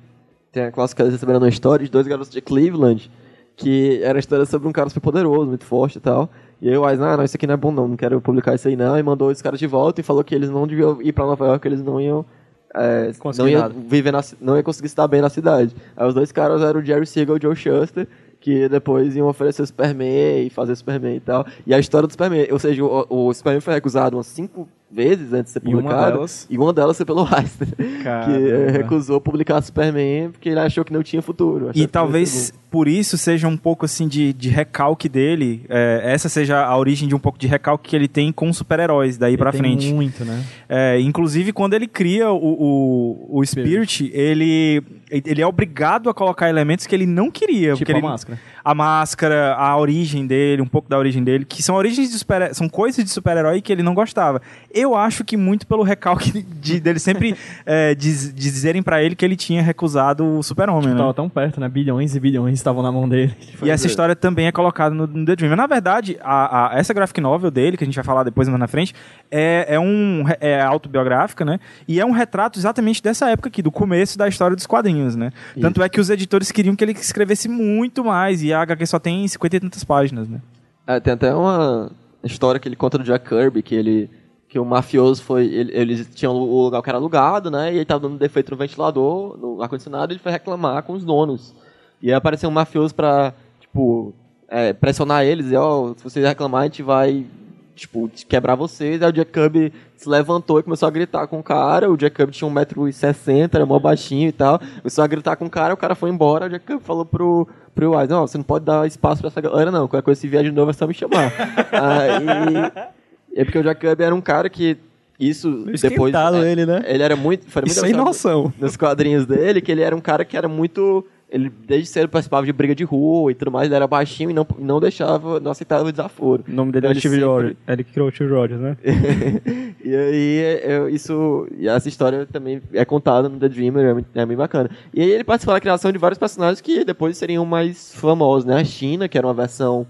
Tem 0.52 0.64
a 0.64 0.72
clássica 0.72 1.02
que 1.02 1.08
eles 1.08 1.14
receberam 1.14 1.40
uma 1.40 1.50
história 1.50 1.86
de 1.86 1.92
dois 1.92 2.06
garotos 2.06 2.32
de 2.32 2.42
Cleveland, 2.42 3.10
que 3.56 4.02
era 4.04 4.18
a 4.18 4.20
história 4.20 4.46
sobre 4.46 4.68
um 4.68 4.72
cara 4.72 4.90
super 4.90 5.02
poderoso, 5.02 5.48
muito 5.48 5.66
forte 5.66 5.98
e 5.98 6.02
tal. 6.02 6.30
E 6.62 6.70
aí 6.70 6.78
o 6.78 6.90
Eisner, 6.90 7.10
ah, 7.10 7.18
não, 7.18 7.24
isso 7.24 7.36
aqui 7.36 7.46
não 7.46 7.56
é 7.56 7.58
bom 7.58 7.72
não, 7.72 7.88
não 7.88 7.98
quero 7.98 8.22
publicar 8.22 8.56
isso 8.56 8.68
aí 8.68 8.76
não, 8.76 8.98
e 8.98 9.04
mandou 9.04 9.30
os 9.30 9.42
caras 9.42 9.60
de 9.60 9.68
volta 9.68 10.00
e 10.00 10.04
falou 10.04 10.24
que 10.24 10.34
eles 10.34 10.50
não 10.50 10.66
deviam 10.66 11.02
ir 11.02 11.12
pra 11.12 11.26
Nova 11.26 11.46
York, 11.46 11.62
que 11.62 11.68
eles 11.68 11.82
não 11.82 12.00
iam... 12.00 12.26
é, 12.74 13.12
não 13.38 13.50
ia 13.50 13.68
viver 13.68 14.12
na, 14.12 14.22
não 14.40 14.56
ia 14.56 14.64
conseguir 14.64 14.90
se 14.90 14.96
dar 14.96 15.08
bem 15.08 15.22
na 15.22 15.30
cidade. 15.30 15.76
Aí 15.96 16.08
os 16.08 16.14
dois 16.14 16.32
caras 16.32 16.62
eram 16.62 16.80
o 16.80 16.84
Jerry 16.84 17.06
Siegel 17.06 17.36
e 17.36 17.40
o 17.40 17.42
Joe 17.42 17.56
Shuster, 17.56 18.08
que 18.44 18.68
depois 18.68 19.16
iam 19.16 19.30
oferecer 19.30 19.62
o 19.62 19.66
Superman 19.66 20.46
e 20.46 20.50
fazer 20.50 20.76
Superman 20.76 21.16
e 21.16 21.20
tal. 21.22 21.48
E 21.66 21.74
a 21.74 21.80
história 21.80 22.06
do 22.06 22.12
Superman, 22.12 22.46
ou 22.52 22.60
seja, 22.60 22.84
o, 22.84 23.06
o 23.10 23.34
Superman 23.34 23.62
foi 23.62 23.74
recusado 23.74 24.18
umas 24.18 24.28
cinco 24.28 24.68
vezes 24.94 25.34
antes 25.34 25.54
de 25.54 25.60
ser 25.60 25.62
E 25.68 25.74
uma 25.74 25.82
publicado. 25.82 26.12
delas- 26.14 26.48
E 26.50 26.58
uma 26.58 26.72
delas 26.74 26.98
foi 26.98 27.06
pelo 27.06 27.22
Eisner, 27.26 27.76
que 27.76 28.50
eh, 28.50 28.72
recusou 28.72 29.20
publicar 29.20 29.62
Superman 29.62 30.30
porque 30.32 30.50
ele 30.50 30.60
achou 30.60 30.84
que 30.86 30.94
não 30.94 31.02
tinha 31.04 31.22
futuro. 31.22 31.72
E 31.74 31.88
talvez 31.88 32.54
por 32.70 32.88
isso 32.88 33.18
seja 33.20 33.48
um 33.48 33.56
pouco 33.56 33.86
assim 33.86 34.08
de, 34.08 34.34
de 34.34 34.50
recalque 34.50 35.08
dele. 35.08 35.64
é, 35.70 36.02
essa 36.06 36.28
seja 36.28 36.64
a 36.66 36.76
origem 36.76 37.08
de 37.08 37.14
um 37.14 37.20
pouco 37.20 37.38
de 37.38 37.46
recalque 37.46 37.90
que 37.90 37.96
ele 37.96 38.08
tem 38.08 38.32
com 38.32 38.52
super-heróis 38.52 39.16
daí 39.16 39.38
pra 39.38 39.52
Tem 39.52 39.60
frente. 39.62 39.94
muito, 39.94 40.26
né? 40.26 40.44
É, 40.68 41.00
inclusive, 41.00 41.54
quando 41.54 41.76
ele 41.76 41.86
cria 41.88 42.32
o, 42.32 42.36
o, 42.38 43.40
o 43.40 43.46
Spirit, 43.46 44.10
ele, 44.12 44.82
ele 45.12 45.40
é 45.40 45.46
obrigado 45.46 46.10
a 46.10 46.14
colocar 46.16 46.50
elementos 46.50 46.88
que 46.88 46.96
ele 46.96 47.06
não 47.06 47.30
queria. 47.30 47.76
Tipo 47.76 47.92
a 47.92 47.94
ele- 47.96 48.02
máscara. 48.02 48.40
A 48.66 48.74
máscara, 48.74 49.54
a 49.56 49.78
origem 49.78 50.26
dele, 50.26 50.62
um 50.62 50.66
pouco 50.68 50.90
da 50.90 50.98
origem 50.98 51.24
dele, 51.24 51.46
que 51.46 51.62
são 51.62 51.76
origens 51.76 52.10
de 52.10 52.18
super 52.18 52.56
são 52.56 52.68
coisas 52.70 53.04
de 53.04 53.12
super-herói 53.12 53.62
que 53.62 53.72
ele 53.72 53.84
não 53.84 53.94
gostava. 53.94 54.42
Eu 54.74 54.83
acho 54.96 55.24
que 55.24 55.38
muito 55.38 55.66
pelo 55.68 55.84
recalque 55.84 56.42
de, 56.62 56.80
dele 56.80 57.00
sempre 57.00 57.36
é, 57.66 57.96
diz- 57.96 58.34
dizerem 58.34 58.82
pra 58.84 59.02
ele 59.04 59.16
que 59.16 59.24
ele 59.24 59.36
tinha 59.36 59.62
recusado 59.62 60.26
o 60.26 60.44
super-homem, 60.44 60.90
né? 60.90 60.98
Tava 60.98 61.14
tão 61.14 61.30
perto, 61.30 61.60
né? 61.60 61.70
Bilhões 61.70 62.16
e 62.16 62.20
bilhões 62.20 62.56
estavam 62.56 62.82
na 62.84 62.92
mão 62.92 63.08
dele. 63.08 63.34
E 63.64 63.70
essa 63.70 63.88
história 63.88 64.16
também 64.16 64.48
é 64.48 64.52
colocada 64.52 64.94
no, 64.94 65.08
no 65.08 65.26
The 65.26 65.36
Dreamer. 65.38 65.56
Na 65.58 65.68
verdade, 65.68 66.18
a, 66.22 66.74
a- 66.74 66.78
essa 66.78 66.94
graphic 66.94 67.22
novel 67.22 67.50
dele, 67.52 67.78
que 67.78 67.84
a 67.84 67.88
gente 67.88 67.96
vai 67.96 68.04
falar 68.04 68.24
depois 68.24 68.48
mais 68.50 68.60
na 68.60 68.68
frente, 68.68 68.94
é, 69.32 69.66
é, 69.76 69.80
um, 69.80 70.26
é 70.42 70.60
autobiográfica, 70.62 71.46
né? 71.46 71.60
E 71.88 72.00
é 72.00 72.06
um 72.06 72.12
retrato 72.12 72.60
exatamente 72.60 73.02
dessa 73.02 73.30
época 73.30 73.48
aqui, 73.50 73.62
do 73.62 73.72
começo 73.72 74.18
da 74.18 74.28
história 74.28 74.56
dos 74.56 74.66
quadrinhos, 74.66 75.16
né? 75.16 75.32
Tanto 75.62 75.82
é 75.84 75.88
que 75.88 76.00
os 76.02 76.10
editores 76.10 76.52
queriam 76.52 76.76
que 76.76 76.84
ele 76.84 76.92
escrevesse 76.94 77.48
muito 77.48 78.04
mais, 78.04 78.42
e 78.44 78.52
a 78.52 78.62
HQ 78.62 78.86
só 78.88 79.00
tem 79.00 79.28
50 79.28 79.56
e 79.56 79.60
tantas 79.60 79.84
páginas, 79.84 80.28
né? 80.28 80.42
É, 80.88 81.00
tem 81.00 81.14
até 81.14 81.34
uma 81.34 81.92
história 82.24 82.60
que 82.60 82.68
ele 82.68 82.76
conta 82.76 82.98
do 82.98 83.04
Jack 83.04 83.30
Kirby, 83.30 83.62
que 83.62 83.76
ele 83.76 84.10
que 84.54 84.60
o 84.60 84.64
mafioso 84.64 85.24
foi, 85.24 85.48
ele, 85.48 85.72
eles 85.76 86.08
tinham 86.14 86.36
o 86.36 86.62
lugar 86.66 86.80
que 86.84 86.88
era 86.88 87.00
alugado, 87.00 87.50
né, 87.50 87.74
e 87.74 87.78
ele 87.78 87.86
tava 87.86 88.02
dando 88.02 88.20
defeito 88.20 88.52
no 88.52 88.58
ventilador, 88.58 89.36
no 89.36 89.60
ar-condicionado, 89.60 90.12
e 90.12 90.14
ele 90.14 90.22
foi 90.22 90.32
reclamar 90.32 90.84
com 90.84 90.94
os 90.94 91.04
donos. 91.04 91.56
E 92.00 92.10
aí 92.10 92.14
apareceu 92.14 92.50
um 92.50 92.54
mafioso 92.54 92.94
pra, 92.94 93.34
tipo, 93.60 94.14
é, 94.48 94.72
pressionar 94.72 95.26
eles, 95.26 95.52
e 95.52 95.56
ó, 95.56 95.96
se 95.98 96.04
vocês 96.04 96.24
reclamar, 96.24 96.62
a 96.62 96.64
gente 96.66 96.84
vai, 96.84 97.26
tipo, 97.74 98.08
quebrar 98.30 98.54
vocês. 98.54 99.02
Aí 99.02 99.10
o 99.10 99.12
Jack 99.12 99.32
Kirby 99.32 99.74
se 99.98 100.08
levantou 100.08 100.60
e 100.60 100.64
começou 100.64 100.88
a 100.88 100.92
gritar 100.92 101.26
com 101.26 101.40
o 101.40 101.44
cara, 101.44 101.90
o 101.90 101.98
Jack 101.98 102.16
Kirby 102.16 102.32
tinha 102.32 102.48
1,60m, 102.48 103.50
era 103.56 103.66
mó 103.66 103.80
baixinho 103.80 104.30
e 104.30 104.32
tal, 104.32 104.60
começou 104.60 105.04
a 105.04 105.08
gritar 105.08 105.36
com 105.36 105.46
o 105.46 105.50
cara, 105.50 105.74
o 105.74 105.78
cara 105.78 105.96
foi 105.96 106.12
embora, 106.12 106.46
o 106.46 106.50
Jack 106.50 106.64
Kirby 106.64 106.84
falou 106.84 107.06
pro, 107.06 107.48
pro 107.74 107.98
Wise, 107.98 108.12
não, 108.12 108.28
você 108.28 108.38
não 108.38 108.46
pode 108.46 108.66
dar 108.66 108.86
espaço 108.86 109.20
pra 109.20 109.30
essa 109.30 109.42
galera 109.42 109.72
não, 109.72 109.88
qualquer 109.88 110.06
coisa 110.06 110.22
se 110.22 110.28
vier 110.28 110.44
de 110.44 110.52
novo 110.52 110.70
é 110.70 110.74
só 110.74 110.86
me 110.86 110.94
chamar. 110.94 111.34
Aí, 111.74 112.94
é 113.36 113.44
porque 113.44 113.58
o 113.60 113.64
Jack 113.64 113.82
Kirby 113.82 114.04
era 114.04 114.16
um 114.16 114.22
cara 114.22 114.50
que 114.50 114.78
isso 115.20 115.50
depois 115.66 115.84
esquentado 115.84 116.38
é, 116.44 116.52
ele, 116.52 116.66
né? 116.66 116.84
ele 116.86 117.04
era 117.04 117.16
muito 117.16 117.46
foi 117.50 117.62
muito 117.62 117.74
sem 117.74 117.84
mostrado 117.94 118.06
noção. 118.06 118.54
nos 118.60 118.76
quadrinhos 118.76 119.26
dele 119.26 119.62
que 119.62 119.72
ele 119.72 119.82
era 119.82 119.96
um 119.96 120.02
cara 120.02 120.26
que 120.26 120.36
era 120.36 120.48
muito 120.48 121.06
ele 121.30 121.50
desde 121.66 121.88
cedo 121.90 122.10
participava 122.10 122.46
de 122.46 122.54
briga 122.54 122.76
de 122.76 122.84
rua 122.84 123.32
e 123.32 123.34
tudo 123.36 123.50
mais, 123.52 123.66
ele 123.66 123.74
era 123.76 123.88
baixinho 123.88 124.30
e 124.30 124.34
não, 124.34 124.46
não 124.60 124.80
deixava, 124.80 125.40
não 125.40 125.50
aceitava 125.50 125.90
desaforo. 125.92 126.44
O 126.48 126.52
nome 126.52 126.72
dele 126.72 126.86
Então 126.86 126.90
é 126.90 126.94
ele 126.94 127.00
Steve 127.00 127.16
sempre- 127.16 127.28
Rogers. 127.28 127.56
Ele 127.68 127.84
que 127.84 127.92
criou 127.92 128.08
o 128.08 128.12
Steve 128.12 128.32
Rogers, 128.32 128.62
né? 128.62 128.78
e 129.84 129.96
aí, 129.96 130.62
eu- 130.64 130.90
isso, 130.90 131.48
e 131.58 131.68
essa 131.68 131.88
história 131.90 132.28
também 132.32 132.62
é 132.72 132.86
contada 132.86 133.28
no 133.30 133.40
The 133.40 133.50
Dreamer, 133.50 133.84
é, 133.84 133.94
muito- 133.94 134.08
é 134.14 134.26
bem 134.28 134.38
bacana. 134.38 134.70
E 134.94 135.02
aí 135.02 135.10
ele 135.10 135.24
participou 135.24 135.56
da 135.56 135.60
criação 135.60 135.92
de 135.92 135.98
vários 135.98 136.20
personagens 136.20 136.62
que 136.62 136.86
depois 136.86 137.18
seriam 137.18 137.44
mais 137.46 137.96
famosos, 137.96 138.46
né? 138.46 138.58
A 138.58 138.64
China, 138.64 139.08
que 139.08 139.18
era 139.18 139.26
uma 139.26 139.34
versão, 139.34 139.88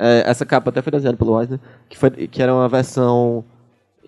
é, 0.00 0.24
essa 0.26 0.46
capa 0.46 0.70
até 0.70 0.80
foi 0.82 0.90
desenhada 0.90 1.16
pelo 1.18 1.38
Eisner, 1.38 1.60
que, 1.88 1.96
foi, 1.98 2.10
que 2.10 2.42
era 2.42 2.52
uma 2.54 2.68
versão, 2.68 3.44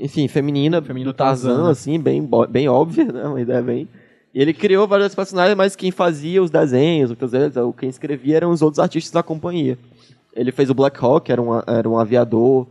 enfim, 0.01 0.27
feminina, 0.27 0.81
Feminino 0.81 1.13
do 1.13 1.17
Tarzan, 1.17 1.49
Tarzan, 1.49 1.65
né? 1.67 1.71
assim, 1.71 2.01
bem, 2.01 2.29
bem 2.49 2.69
óbvia, 2.69 3.05
né? 3.05 3.25
Uma 3.25 3.41
ideia 3.41 3.61
bem... 3.63 3.87
E 4.35 4.41
ele 4.41 4.55
criou 4.55 4.89
vários 4.89 5.15
personagens, 5.15 5.55
mas 5.55 5.77
quem 5.77 5.91
fazia 5.91 6.43
os 6.43 6.51
desenhos, 6.51 7.13
quem 7.77 7.91
escrevia 7.91 8.39
eram 8.39 8.51
os 8.51 8.63
outros 8.63 8.79
artistas 8.79 9.13
da 9.13 9.23
companhia. 9.23 9.79
Ele 10.35 10.51
fez 10.51 10.71
o 10.71 10.75
Black 10.75 10.99
Hawk, 11.05 11.31
era 11.31 11.43
um, 11.43 11.51
era 11.67 11.87
um 11.89 11.99
aviador... 11.99 12.67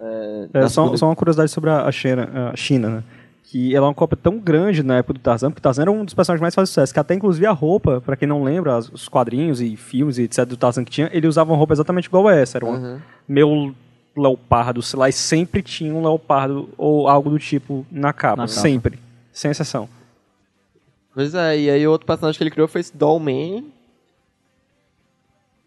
É, 0.00 0.48
É, 0.54 0.62
só, 0.62 0.82
segunda- 0.82 0.96
só 0.96 1.06
uma 1.06 1.14
curiosidade 1.14 1.50
sobre 1.50 1.68
a 1.70 1.82
a 1.86 1.92
China, 1.92 2.50
a 2.52 2.56
China, 2.56 2.88
né? 2.88 3.04
Que 3.46 3.74
ela 3.76 3.86
é 3.86 3.88
uma 3.88 3.94
cópia 3.94 4.16
tão 4.20 4.38
grande 4.38 4.82
na 4.82 4.96
época 4.96 5.14
do 5.14 5.20
Tarzan, 5.20 5.50
porque 5.50 5.60
Tarzan 5.60 5.82
era 5.82 5.92
um 5.92 6.04
dos 6.04 6.14
personagens 6.14 6.40
mais 6.40 6.54
de 6.54 6.60
sucesso, 6.70 6.92
que 6.92 6.98
até 6.98 7.14
inclusive 7.14 7.46
a 7.46 7.52
roupa, 7.52 8.00
pra 8.00 8.16
quem 8.16 8.26
não 8.26 8.42
lembra, 8.42 8.78
os 8.78 9.08
quadrinhos 9.08 9.60
e 9.60 9.76
filmes 9.76 10.18
e 10.18 10.22
etc 10.22 10.44
do 10.46 10.56
Tarzan 10.56 10.82
que 10.84 10.90
tinha, 10.90 11.10
ele 11.12 11.26
usava 11.28 11.52
uma 11.52 11.56
roupa 11.58 11.72
exatamente 11.74 12.06
igual 12.06 12.26
a 12.26 12.34
essa, 12.34 12.58
era 12.58 12.64
uma 12.64 12.78
Uhum. 12.78 13.00
meio 13.28 13.74
leopardo, 14.16 14.80
sei 14.82 14.98
lá, 14.98 15.08
e 15.08 15.12
sempre 15.12 15.62
tinha 15.62 15.92
um 15.94 16.02
leopardo 16.02 16.68
ou 16.78 17.06
algo 17.06 17.28
do 17.30 17.38
tipo 17.38 17.84
na 17.90 18.12
capa, 18.12 18.36
Na 18.42 18.48
capa. 18.48 18.60
sempre, 18.60 18.98
sem 19.32 19.50
exceção. 19.50 19.88
Pois 21.14 21.34
é, 21.34 21.58
e 21.58 21.70
aí 21.70 21.86
o 21.86 21.90
outro 21.90 22.06
personagem 22.06 22.36
que 22.38 22.42
ele 22.44 22.50
criou 22.50 22.66
foi 22.66 22.80
esse 22.80 22.96
Dollman, 22.96 23.64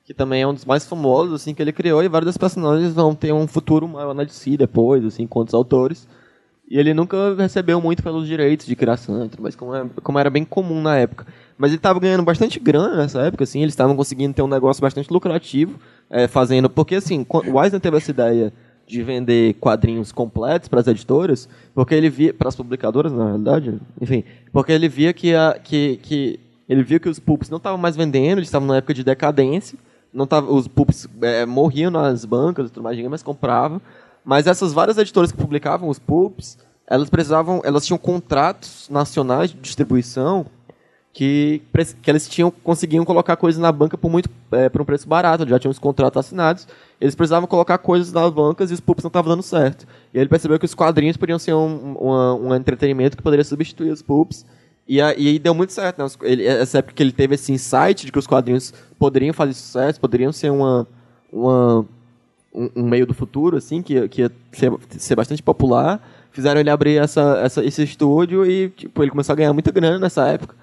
que 0.03 0.13
também 0.13 0.41
é 0.41 0.47
um 0.47 0.53
dos 0.53 0.65
mais 0.65 0.86
famosos, 0.86 1.34
assim, 1.34 1.53
que 1.53 1.61
ele 1.61 1.71
criou, 1.73 2.01
e 2.03 2.07
vários 2.07 2.28
dos 2.30 2.38
personagens 2.38 2.93
vão 2.93 3.13
ter 3.13 3.34
um 3.34 3.45
futuro 3.47 3.88
maior 3.88 4.13
na 4.13 4.23
DC 4.23 4.55
depois, 4.57 5.03
assim, 5.05 5.28
com 5.28 5.39
outros 5.39 5.53
autores. 5.53 6.07
E 6.70 6.78
ele 6.78 6.93
nunca 6.93 7.34
recebeu 7.36 7.80
muito 7.80 8.03
pelos 8.03 8.28
direitos 8.28 8.65
de 8.65 8.76
criação, 8.76 9.30
mais 9.39 9.55
como, 9.55 9.74
é- 9.74 9.86
como 10.03 10.20
era 10.20 10.30
bem 10.30 10.43
comum 10.43 10.82
na 10.82 10.97
época. 10.97 11.26
Mas 11.57 11.70
ele 11.70 11.78
estava 11.78 11.99
ganhando 11.99 12.24
bastante 12.24 12.59
grana 12.59 12.97
nessa 12.97 13.22
época, 13.22 13.45
assim, 13.45 13.61
eles 13.61 13.72
estavam 13.72 13.95
conseguindo 13.95 14.34
ter 14.34 14.41
um 14.41 14.47
negócio 14.47 14.82
bastante 14.82 15.11
lucrativo, 15.11 15.80
é, 16.09 16.28
fazendo... 16.28 16.70
Porque, 16.70 16.95
assim, 16.95 17.26
o 17.30 17.63
Eisner 17.63 17.80
teve 17.80 17.97
essa 17.97 18.11
ideia 18.11 18.53
de 18.86 19.01
vender 19.01 19.53
quadrinhos 19.55 20.11
completos 20.11 20.68
para 20.70 20.80
as 20.82 20.88
editoras, 20.88 21.47
porque 21.74 21.95
ele 21.95 22.09
via... 22.09 22.34
para 22.34 22.49
as 22.49 22.55
publicadoras, 22.55 23.11
na 23.11 23.26
realidade, 23.26 23.80
enfim, 23.99 24.24
porque 24.51 24.72
ele 24.72 24.89
via 24.89 25.13
que, 25.13 25.34
a, 25.34 25.57
que, 25.61 25.99
que 26.03 26.39
ele 26.68 26.84
viu 26.84 26.99
que 26.99 27.09
os 27.09 27.20
pulps 27.20 27.49
não 27.49 27.57
estavam 27.57 27.78
mais 27.78 27.95
vendendo, 27.95 28.39
eles 28.39 28.47
estavam 28.49 28.68
numa 28.68 28.78
época 28.78 28.93
de 28.93 29.03
decadência, 29.03 29.80
não 30.13 30.26
tava, 30.26 30.51
os 30.51 30.68
pulps 30.68 31.07
é, 31.22 31.45
morriam 31.45 31.91
nas 31.91 32.26
bancas 32.26 32.70
e 32.70 32.72
tudo 32.72 32.84
mais, 32.84 32.95
ninguém 32.95 33.09
mais 33.09 33.24
comprava. 33.24 33.82
Mas 34.28 34.45
essas 34.45 34.73
várias 34.73 34.97
editoras 34.97 35.32
que 35.32 35.38
publicavam 35.38 35.88
os 35.88 35.97
pulps, 35.97 36.57
elas 36.86 37.09
precisavam, 37.09 37.61
elas 37.63 37.86
tinham 37.86 37.97
contratos 37.97 38.89
nacionais 38.91 39.51
de 39.51 39.57
distribuição 39.57 40.45
que, 41.13 41.61
que 42.01 42.11
eles 42.11 42.28
tinham, 42.28 42.51
conseguiam 42.51 43.05
colocar 43.05 43.38
coisas 43.38 43.57
na 43.61 43.71
banca 43.71 43.97
por, 43.97 44.11
muito, 44.11 44.30
é, 44.51 44.67
por 44.67 44.82
um 44.82 44.86
preço 44.86 45.07
barato, 45.07 45.47
já 45.47 45.57
tinham 45.57 45.71
os 45.71 45.80
contratos 45.80 46.19
assinados, 46.19 46.67
eles 46.99 47.15
precisavam 47.15 47.47
colocar 47.47 47.78
coisas 47.78 48.11
nas 48.11 48.30
bancas 48.30 48.69
e 48.69 48.73
os 48.73 48.82
pulps 48.82 49.01
não 49.01 49.07
estavam 49.07 49.30
dando 49.30 49.41
certo. 49.41 49.88
E 50.13 50.19
ele 50.19 50.28
percebeu 50.28 50.59
que 50.59 50.65
os 50.65 50.75
quadrinhos 50.75 51.15
podiam 51.15 51.39
ser 51.39 51.53
um, 51.53 51.93
uma- 51.93 52.36
um 52.36 52.53
entretenimento 52.53 53.15
que 53.15 53.23
poderia 53.23 53.45
substituir 53.45 53.91
os 53.91 54.01
pulps, 54.01 54.45
e, 54.86 55.01
aí 55.01 55.39
deu 55.39 55.55
muito 55.55 55.71
certo, 55.71 56.03
né? 56.03 56.09
Ele, 56.23 56.45
essa 56.45 56.80
época 56.80 56.93
que 56.93 57.01
ele 57.01 57.13
teve 57.13 57.36
esse 57.36 57.53
insight 57.53 58.05
de 58.05 58.11
que 58.11 58.19
os 58.19 58.28
quadrinhos 58.28 58.73
poderiam 58.99 59.34
fazer 59.34 59.53
sucesso, 59.53 60.01
poderiam 60.01 60.34
ser 60.34 60.49
uma, 60.49 60.86
uma, 61.32 61.86
um, 62.58 62.70
um 62.76 62.84
meio 62.84 63.05
do 63.05 63.14
futuro, 63.14 63.55
assim, 63.55 63.82
que, 63.82 64.08
que 64.08 64.22
ia 64.24 64.32
ser, 64.51 64.74
ser 64.89 65.16
bastante 65.16 65.43
popular. 65.43 66.01
Fizeram 66.32 66.60
ele 66.60 66.70
abrir 66.70 66.97
essa, 66.97 67.39
essa, 67.43 67.64
esse 67.64 67.84
estúdio 67.84 68.45
e, 68.45 68.70
tipo, 68.70 69.03
ele 69.03 69.12
começou 69.12 69.34
a 69.34 69.36
ganhar 69.36 69.53
muita 69.53 69.72
grana 69.72 69.99
nessa 69.99 70.28
época. 70.28 70.55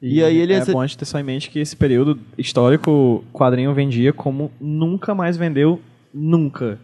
E, 0.00 0.22
aí 0.22 0.36
ele... 0.36 0.52
É 0.52 0.64
bom 0.64 0.80
a 0.80 0.86
gente 0.86 0.98
ter 0.98 1.04
só 1.04 1.18
em 1.18 1.24
mente 1.24 1.50
que 1.50 1.58
esse 1.58 1.74
período 1.74 2.20
histórico, 2.36 2.90
o 2.90 3.24
quadrinho 3.32 3.74
vendia 3.74 4.12
como 4.12 4.52
nunca 4.60 5.14
mais 5.14 5.36
vendeu, 5.36 5.80
nunca. 6.14 6.78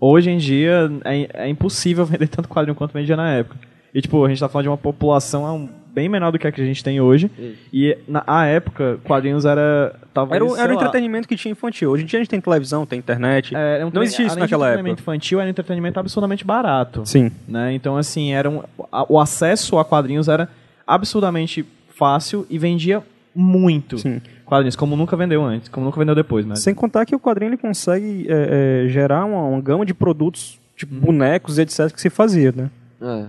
Hoje 0.00 0.30
em 0.30 0.38
dia 0.38 0.90
é, 1.04 1.44
é 1.44 1.48
impossível 1.48 2.04
vender 2.06 2.28
tanto 2.28 2.48
quadrinho 2.48 2.74
quanto 2.74 2.92
vendia 2.92 3.16
na 3.16 3.30
época. 3.30 3.58
E 3.94 4.00
tipo, 4.00 4.24
a 4.24 4.28
gente 4.28 4.40
tá 4.40 4.48
falando 4.48 4.64
de 4.64 4.68
uma 4.68 4.76
população 4.76 5.56
um, 5.56 5.68
bem 5.96 6.08
menor 6.10 6.30
do 6.30 6.38
que 6.38 6.46
a 6.46 6.52
que 6.52 6.60
a 6.60 6.64
gente 6.64 6.84
tem 6.84 7.00
hoje. 7.00 7.30
E 7.72 7.96
na 8.06 8.22
a 8.26 8.44
época, 8.44 8.98
quadrinhos 9.02 9.46
era. 9.46 9.98
Talvez, 10.12 10.36
Era, 10.36 10.44
o- 10.44 10.56
era 10.56 10.72
o 10.72 10.76
entretenimento 10.76 11.26
que 11.26 11.34
tinha 11.36 11.52
infantil. 11.52 11.90
Hoje 11.90 12.02
em 12.02 12.06
dia 12.06 12.18
a 12.18 12.22
gente 12.22 12.28
tem 12.30 12.40
televisão, 12.40 12.84
tem 12.84 12.98
internet. 12.98 13.54
é, 13.56 13.84
um 13.84 13.90
Não 13.92 14.02
existia 14.02 14.26
isso 14.26 14.38
naquela 14.38 14.66
entretenimento 14.66 15.00
época. 15.00 15.10
infantil 15.12 15.40
era 15.40 15.46
um 15.48 15.50
entretenimento 15.50 15.98
absurdamente 15.98 16.44
barato. 16.44 17.02
Sim. 17.06 17.30
né? 17.48 17.72
Então, 17.72 17.96
assim, 17.96 18.32
era 18.32 18.48
um, 18.50 18.62
a- 18.92 19.06
o 19.08 19.18
acesso 19.18 19.78
a 19.78 19.84
quadrinhos 19.84 20.28
era 20.28 20.48
absurdamente 20.86 21.64
fácil 21.94 22.46
e 22.50 22.58
vendia 22.58 23.02
muito 23.34 23.98
Sim. 23.98 24.20
quadrinhos, 24.44 24.76
como 24.76 24.96
nunca 24.96 25.16
vendeu 25.16 25.42
antes, 25.44 25.68
como 25.68 25.84
nunca 25.86 25.98
vendeu 25.98 26.14
depois, 26.14 26.44
né? 26.46 26.54
Sem 26.56 26.74
contar 26.74 27.04
que 27.06 27.14
o 27.14 27.20
quadrinho 27.20 27.50
ele 27.50 27.56
consegue 27.56 28.26
é, 28.28 28.84
é, 28.84 28.88
gerar 28.88 29.24
uma, 29.24 29.42
uma 29.42 29.60
gama 29.60 29.84
de 29.84 29.92
produtos, 29.94 30.58
tipo 30.76 30.94
Uhum. 30.94 31.00
bonecos 31.00 31.58
e 31.58 31.62
etc. 31.62 31.90
que 31.92 32.00
se 32.00 32.08
fazia, 32.10 32.52
né? 32.56 32.70
É. 33.00 33.24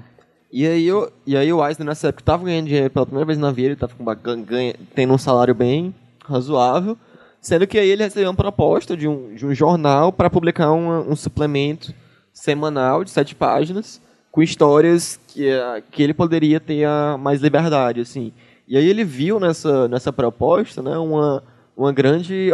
E 0.52 0.66
aí, 0.66 0.92
o, 0.92 1.12
e 1.26 1.36
aí 1.36 1.52
o 1.52 1.66
Eisner 1.66 1.86
nessa 1.88 2.08
época 2.08 2.24
tava 2.24 2.46
ganhando 2.46 2.68
dinheiro 2.68 2.90
pela 2.90 3.06
primeira 3.06 3.26
vez 3.26 3.38
na 3.38 3.52
vida, 3.52 3.68
ele 3.70 3.76
tava 3.76 3.94
com 3.96 4.04
uma, 4.04 4.16
gan- 4.16 4.42
ganha, 4.42 4.74
tendo 4.96 5.14
um 5.14 5.18
salário 5.18 5.54
bem 5.54 5.94
razoável, 6.24 6.98
sendo 7.42 7.68
que 7.68 7.78
aí 7.78 7.90
ele 7.90 8.04
recebeu 8.04 8.30
uma 8.30 8.36
proposta 8.36 8.96
de 8.96 9.08
um, 9.08 9.36
de 9.36 9.46
um 9.46 9.54
jornal 9.54 10.12
para 10.12 10.30
publicar 10.30 10.72
uma- 10.72 11.02
um 11.02 11.16
suplemento 11.16 11.94
semanal 12.34 13.04
de 13.04 13.10
sete 13.12 13.36
páginas 13.36 14.00
com 14.32 14.42
histórias 14.42 15.20
que, 15.28 15.48
eh, 15.50 15.84
que 15.92 16.02
ele 16.04 16.14
poderia 16.14 16.60
ter 16.60 16.86
a 16.86 17.18
mais 17.20 17.42
liberdade, 17.42 18.00
assim. 18.02 18.32
E 18.68 18.78
aí 18.78 18.86
ele 18.88 19.04
viu 19.04 19.40
nessa, 19.40 19.88
nessa 19.88 20.14
proposta 20.14 20.82
né, 20.82 20.98
uma, 20.98 21.44
uma 21.76 21.92
grande 21.92 22.52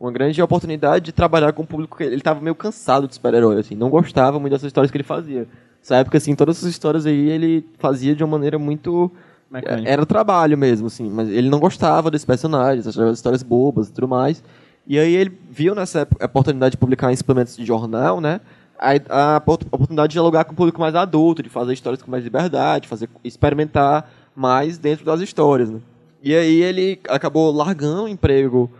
uma 0.00 0.12
grande 0.12 0.40
oportunidade 0.40 1.06
de 1.06 1.12
trabalhar 1.12 1.52
com 1.52 1.62
o 1.62 1.66
público 1.66 1.96
que 1.98 2.04
ele 2.04 2.16
estava 2.16 2.40
meio 2.40 2.54
cansado 2.54 3.08
de 3.08 3.14
super-herói, 3.14 3.58
assim, 3.58 3.74
não 3.74 3.90
gostava 3.90 4.38
muito 4.38 4.52
dessas 4.52 4.68
histórias 4.68 4.90
que 4.90 4.96
ele 4.96 5.04
fazia. 5.04 5.46
Nessa 5.80 5.96
época, 5.96 6.18
assim, 6.18 6.34
todas 6.34 6.58
essas 6.58 6.70
histórias 6.70 7.06
aí 7.06 7.28
ele 7.28 7.64
fazia 7.78 8.14
de 8.14 8.22
uma 8.22 8.32
maneira 8.32 8.58
muito... 8.58 9.10
Mecânica. 9.50 9.88
Era 9.88 10.04
trabalho 10.04 10.58
mesmo, 10.58 10.88
assim, 10.88 11.08
mas 11.08 11.28
ele 11.30 11.48
não 11.48 11.58
gostava 11.58 12.10
desses 12.10 12.26
personagens, 12.26 12.86
achava 12.86 13.08
as 13.08 13.16
histórias 13.16 13.42
bobas 13.42 13.88
e 13.88 13.92
tudo 13.92 14.06
mais. 14.06 14.42
E 14.86 14.98
aí 14.98 15.14
ele 15.14 15.38
viu 15.50 15.74
nessa 15.74 16.00
época 16.00 16.22
a 16.22 16.26
oportunidade 16.26 16.72
de 16.72 16.76
publicar 16.76 17.10
em 17.10 17.16
suplementos 17.16 17.56
de 17.56 17.64
jornal, 17.64 18.20
né? 18.20 18.42
A, 18.78 19.34
a 19.34 19.36
opor- 19.38 19.58
oportunidade 19.72 20.10
de 20.10 20.12
dialogar 20.12 20.44
com 20.44 20.52
o 20.52 20.56
público 20.56 20.78
mais 20.78 20.94
adulto, 20.94 21.42
de 21.42 21.48
fazer 21.48 21.72
histórias 21.72 22.02
com 22.02 22.10
mais 22.10 22.22
liberdade, 22.22 22.86
fazer 22.86 23.08
experimentar 23.24 24.10
mais 24.36 24.76
dentro 24.76 25.04
das 25.04 25.20
histórias, 25.20 25.70
né? 25.70 25.80
E 26.22 26.34
aí 26.34 26.62
ele 26.62 27.00
acabou 27.08 27.50
largando 27.50 28.04
o 28.04 28.08
emprego 28.08 28.70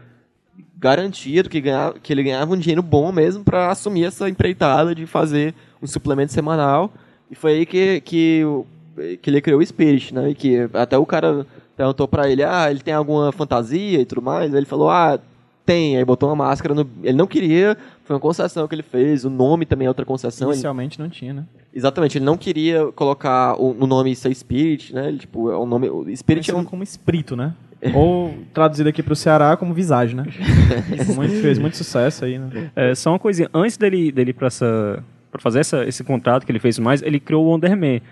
garantido 0.79 1.49
que, 1.49 1.61
ganhava, 1.61 1.99
que 1.99 2.13
ele 2.13 2.23
ganhava 2.23 2.55
um 2.55 2.59
dinheiro 2.59 2.83
bom 2.83 3.11
mesmo 3.11 3.43
para 3.43 3.71
assumir 3.71 4.05
essa 4.05 4.29
empreitada 4.29 4.95
de 4.95 5.07
fazer 5.07 5.55
um 5.83 5.87
suplemento 5.87 6.33
semanal. 6.33 6.93
E 7.31 7.35
foi 7.35 7.53
aí 7.53 7.67
que, 7.67 8.01
que, 8.03 8.43
que 9.21 9.29
ele 9.31 9.41
criou 9.41 9.61
o 9.61 9.67
Spirit, 9.67 10.15
né? 10.15 10.31
E 10.31 10.35
que 10.35 10.69
até 10.73 10.97
o 10.97 11.05
cara 11.05 11.47
perguntou 11.77 12.09
para 12.09 12.31
ele, 12.31 12.43
ah, 12.43 12.71
ele 12.71 12.81
tem 12.81 12.95
alguma 12.95 13.31
fantasia 13.33 14.01
e 14.01 14.05
tudo 14.05 14.23
mais? 14.23 14.53
Aí 14.53 14.59
ele 14.59 14.67
falou, 14.67 14.89
ah, 14.89 15.19
tem. 15.67 15.97
Aí 15.97 16.05
botou 16.05 16.29
uma 16.29 16.37
máscara 16.37 16.75
no... 16.75 16.89
Ele 17.03 17.17
não 17.17 17.27
queria, 17.27 17.77
foi 18.05 18.15
uma 18.15 18.21
concessão 18.21 18.67
que 18.67 18.75
ele 18.75 18.83
fez, 18.83 19.25
o 19.25 19.31
nome 19.31 19.67
também 19.67 19.87
é 19.87 19.91
outra 19.91 20.05
concessão. 20.05 20.49
Ele- 20.49 20.55
Inicialmente 20.55 20.99
não 20.99 21.09
tinha, 21.09 21.33
né? 21.35 21.45
exatamente, 21.75 22.19
ele 22.19 22.25
não 22.25 22.37
queria 22.37 22.91
colocar 22.93 23.55
o, 23.61 23.77
o 23.79 23.87
nome 23.87 24.17
ser 24.17 24.35
Spirit, 24.35 24.93
né? 24.95 25.09
Ele, 25.09 25.19
tipo, 25.19 25.51
é 25.51 25.57
o 25.57 25.67
nome... 25.67 25.89
O 25.89 26.05
Spirit 26.17 26.51
é 26.51 26.55
um... 26.55 26.65
como 26.65 26.83
espírito, 26.83 27.37
né? 27.37 27.55
Ou 27.95 28.35
traduzido 28.53 28.89
aqui 28.89 29.03
pro 29.03 29.15
Ceará 29.15 29.57
como 29.57 29.73
visagem, 29.73 30.17
né? 30.17 30.25
muito, 31.15 31.41
fez 31.41 31.59
muito 31.59 31.77
sucesso 31.77 32.25
aí, 32.25 32.39
né? 32.39 32.71
É, 32.75 32.95
só 32.95 33.13
uma 33.13 33.19
coisinha, 33.19 33.49
antes 33.55 33.77
dele, 33.77 34.11
dele 34.11 34.31
ir 34.31 34.35
pra, 34.35 34.49
essa, 34.49 35.03
pra 35.31 35.41
fazer 35.41 35.61
essa, 35.61 35.85
esse 35.85 36.03
contrato 36.03 36.45
que 36.45 36.51
ele 36.51 36.59
fez 36.59 36.79
mais, 36.79 37.03
ele 37.03 37.21
criou 37.21 37.45
o 37.45 37.49
Wonderman. 37.51 38.03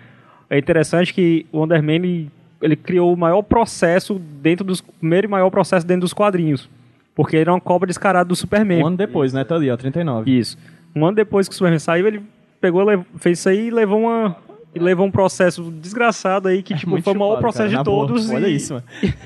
É 0.49 0.57
interessante 0.57 1.13
que 1.13 1.45
o 1.51 1.59
Wonderman 1.59 1.95
ele, 1.95 2.31
ele 2.61 2.75
criou 2.75 3.13
o 3.13 3.17
maior 3.17 3.41
processo 3.41 4.19
dentro 4.41 4.65
dos. 4.65 4.79
primeiro 4.79 5.27
e 5.27 5.29
maior 5.29 5.49
processo 5.49 5.85
dentro 5.85 6.01
dos 6.01 6.13
quadrinhos. 6.13 6.69
Porque 7.13 7.35
ele 7.35 7.41
era 7.41 7.53
uma 7.53 7.59
cobra 7.59 7.87
descarada 7.87 8.27
do 8.27 8.35
Superman. 8.35 8.83
Um 8.83 8.87
ano 8.87 8.97
depois, 8.97 9.33
né? 9.33 9.43
Tá 9.43 9.55
ali, 9.55 9.69
ó, 9.69 9.75
39. 9.75 10.31
Isso. 10.31 10.57
Um 10.95 11.05
ano 11.05 11.15
depois 11.15 11.47
que 11.49 11.53
o 11.53 11.57
Superman 11.57 11.79
saiu, 11.79 12.07
ele 12.07 12.21
pegou, 12.61 12.85
fez 13.17 13.39
isso 13.39 13.49
aí 13.49 13.67
e 13.67 13.71
levou 13.71 14.01
uma. 14.01 14.35
E 14.77 14.83
levou 14.83 15.05
um 15.05 15.11
processo 15.11 15.63
desgraçado 15.71 16.47
aí 16.47 16.61
que, 16.63 16.73
tipo, 16.77 16.91
Muito 16.91 17.03
foi 17.03 17.13
o 17.13 17.19
maior 17.19 17.39
processo 17.39 17.69
cara, 17.71 17.77
de 17.79 17.83
todos. 17.83 18.29
Olha 18.29 18.47
e- 18.47 18.55
isso, 18.55 18.73
mano. 18.73 18.85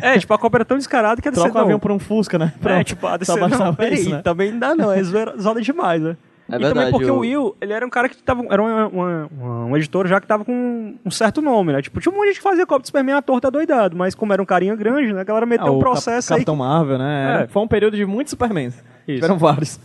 É, 0.00 0.16
tipo, 0.18 0.32
a 0.32 0.38
cobra 0.38 0.58
era 0.58 0.64
tão 0.64 0.76
descarada 0.76 1.20
que 1.20 1.26
a 1.26 1.30
DC 1.30 1.42
Troca 1.42 1.54
o 1.56 1.58
não. 1.58 1.64
avião 1.64 1.78
por 1.80 1.90
um 1.90 1.98
Fusca, 1.98 2.38
né? 2.38 2.52
É, 2.64 2.84
tipo, 2.84 3.04
a 3.06 3.16
DC, 3.16 3.38
bastava 3.40 3.64
não, 3.64 3.74
peraí, 3.74 3.94
isso, 3.94 4.10
né? 4.10 4.20
também 4.22 4.52
não 4.52 4.58
dá 4.58 4.74
não, 4.74 4.92
é 4.92 5.02
zoada 5.02 5.60
demais, 5.60 6.00
né? 6.02 6.16
É 6.50 6.54
e 6.54 6.58
verdade. 6.60 6.74
também 6.74 6.90
porque 6.92 7.10
o- 7.10 7.16
o 7.16 7.18
Will, 7.18 7.56
ele 7.60 7.74
era 7.74 7.84
um 7.86 7.90
cara 7.90 8.08
que 8.08 8.16
tava. 8.22 8.42
Era 8.48 8.62
uma, 8.62 8.86
uma, 8.88 9.28
uma, 9.30 9.64
uma 9.66 9.76
editora 9.76 10.08
já 10.08 10.18
que 10.18 10.26
tava 10.26 10.46
com 10.46 10.94
um 11.04 11.10
certo 11.10 11.42
nome, 11.42 11.74
né? 11.74 11.82
Tipo, 11.82 12.00
tinha 12.00 12.10
um 12.10 12.16
monte 12.16 12.24
de 12.24 12.30
gente 12.30 12.38
que 12.38 12.42
fazia 12.42 12.64
copo 12.66 12.80
de 12.80 12.86
Superman 12.88 13.16
à 13.16 13.20
torta 13.22 13.50
doidado, 13.50 13.94
mas 13.94 14.14
como 14.14 14.32
era 14.32 14.40
um 14.40 14.46
carinha 14.46 14.74
grande, 14.74 15.12
né? 15.12 15.20
A 15.20 15.24
galera 15.24 15.44
meteu 15.44 15.66
Ah, 15.66 15.70
um 15.72 15.74
o 15.76 15.78
Cap- 15.80 15.90
processo 15.92 16.32
aí. 16.32 16.38
Capitão 16.38 16.56
Marvel, 16.56 16.96
né? 16.96 17.42
É. 17.44 17.46
Foi 17.48 17.60
um 17.62 17.68
período 17.68 17.98
de 17.98 18.06
muitos 18.06 18.30
Supermans. 18.30 18.74
Isso. 19.06 19.16
Tiveram 19.16 19.36
vários. 19.36 19.78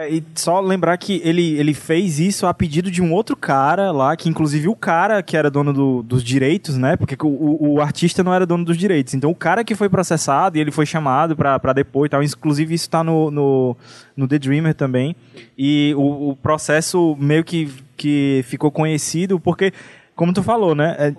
É, 0.00 0.08
e 0.14 0.22
só 0.36 0.60
lembrar 0.60 0.96
que 0.96 1.20
ele, 1.24 1.58
ele 1.58 1.74
fez 1.74 2.20
isso 2.20 2.46
a 2.46 2.54
pedido 2.54 2.88
de 2.88 3.02
um 3.02 3.12
outro 3.12 3.34
cara 3.36 3.90
lá, 3.90 4.16
que 4.16 4.28
inclusive 4.28 4.68
o 4.68 4.76
cara 4.76 5.20
que 5.24 5.36
era 5.36 5.50
dono 5.50 5.72
do- 5.72 6.02
dos 6.04 6.22
direitos, 6.22 6.76
né? 6.76 6.96
Porque 6.96 7.16
o, 7.20 7.26
o- 7.74 7.80
artista 7.80 8.22
não 8.22 8.32
era 8.32 8.46
dono 8.46 8.64
dos 8.64 8.76
direitos. 8.76 9.14
Então 9.14 9.28
o 9.30 9.34
cara 9.34 9.64
que 9.64 9.74
foi 9.74 9.88
processado 9.88 10.56
e 10.56 10.60
ele 10.60 10.70
foi 10.70 10.86
chamado 10.86 11.34
pra 11.34 11.72
depor 11.72 12.06
e 12.06 12.08
tal. 12.10 12.22
Inclusive 12.22 12.74
isso 12.74 12.88
tá 12.88 13.02
no, 13.02 13.28
no, 13.30 13.76
no 14.16 14.28
The 14.28 14.38
Dreamer 14.38 14.74
também. 14.74 15.16
E 15.56 15.92
o, 15.96 16.30
o 16.30 16.36
processo 16.36 17.16
meio 17.18 17.42
que, 17.42 17.68
que 17.96 18.44
ficou 18.46 18.70
conhecido 18.70 19.40
porque, 19.40 19.72
como 20.14 20.32
tu 20.32 20.44
falou, 20.44 20.74
né? 20.76 20.94
É, 20.98 21.14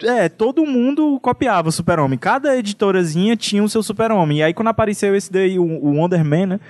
é, 0.00 0.28
todo 0.28 0.64
mundo 0.64 1.18
copiava 1.20 1.70
o 1.70 1.72
Super-Homem. 1.72 2.16
Cada 2.16 2.56
editorazinha 2.56 3.34
tinha 3.36 3.64
o 3.64 3.68
seu 3.68 3.82
Super-Homem. 3.82 4.38
E 4.38 4.42
aí, 4.44 4.54
quando 4.54 4.68
apareceu 4.68 5.16
esse 5.16 5.32
daí, 5.32 5.58
o, 5.58 5.64
o 5.64 5.94
Wonder 5.96 6.24
Man, 6.24 6.46
né? 6.46 6.60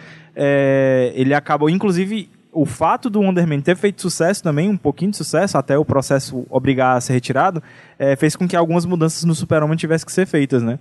É, 0.41 1.13
ele 1.17 1.35
acabou, 1.35 1.69
inclusive, 1.69 2.31
o 2.53 2.65
fato 2.65 3.11
do 3.11 3.21
Wonder 3.21 3.47
Man 3.47 3.61
ter 3.61 3.77
feito 3.77 4.01
sucesso 4.01 4.43
também, 4.43 4.71
um 4.71 4.77
pouquinho 4.77 5.11
de 5.11 5.17
sucesso, 5.17 5.59
até 5.59 5.77
o 5.77 5.85
processo 5.85 6.47
obrigar 6.49 6.97
a 6.97 7.01
ser 7.01 7.13
retirado, 7.15 7.61
é, 7.99 8.15
fez 8.15 8.37
com 8.37 8.47
que 8.47 8.55
algumas 8.57 8.87
mudanças 8.87 9.25
no 9.25 9.35
Super-Homem 9.35 9.77
tivessem 9.77 10.07
que 10.07 10.13
ser 10.13 10.27
feitas, 10.27 10.63
né? 10.63 10.79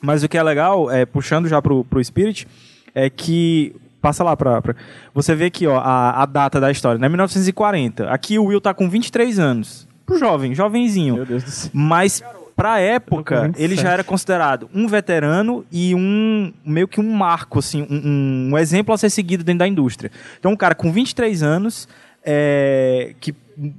Mas 0.00 0.22
o 0.22 0.28
que 0.28 0.38
é 0.38 0.42
legal, 0.42 0.90
é, 0.90 1.04
puxando 1.04 1.48
já 1.48 1.60
pro, 1.60 1.84
pro 1.84 2.02
Spirit, 2.02 2.46
é 2.94 3.10
que. 3.10 3.74
Passa 4.00 4.22
lá 4.22 4.36
pra. 4.36 4.60
pra- 4.60 4.74
você 5.14 5.34
vê 5.34 5.46
aqui, 5.46 5.66
ó, 5.66 5.78
a, 5.78 6.22
a 6.22 6.26
data 6.26 6.60
da 6.60 6.70
história, 6.70 6.98
né? 6.98 7.08
1940. 7.08 8.10
Aqui 8.10 8.38
o 8.38 8.44
Will 8.44 8.60
tá 8.60 8.74
com 8.74 8.86
23 8.88 9.38
anos. 9.38 9.88
Pro 10.04 10.18
jovem, 10.18 10.54
jovenzinho. 10.54 11.14
Meu 11.14 11.24
Deus 11.24 11.42
do 11.42 11.50
céu. 11.50 11.70
Mas 11.72 12.22
pra 12.56 12.78
época, 12.80 13.50
ele 13.56 13.74
já 13.74 13.82
27. 13.82 13.86
era 13.86 14.04
considerado 14.04 14.68
um 14.74 14.86
veterano 14.86 15.64
e 15.72 15.94
um 15.94 16.52
meio 16.64 16.86
que 16.88 17.00
um 17.00 17.12
marco, 17.12 17.58
assim, 17.58 17.86
um- 17.90 18.50
um 18.52 18.58
exemplo 18.58 18.94
a 18.94 18.98
ser 18.98 19.10
seguido 19.10 19.42
dentro 19.42 19.60
da 19.60 19.68
indústria. 19.68 20.10
Então, 20.38 20.52
um 20.52 20.56
cara 20.56 20.74
com 20.74 20.92
23 20.92 21.42
anos, 21.42 21.88
é, 22.24 23.14
que 23.20 23.34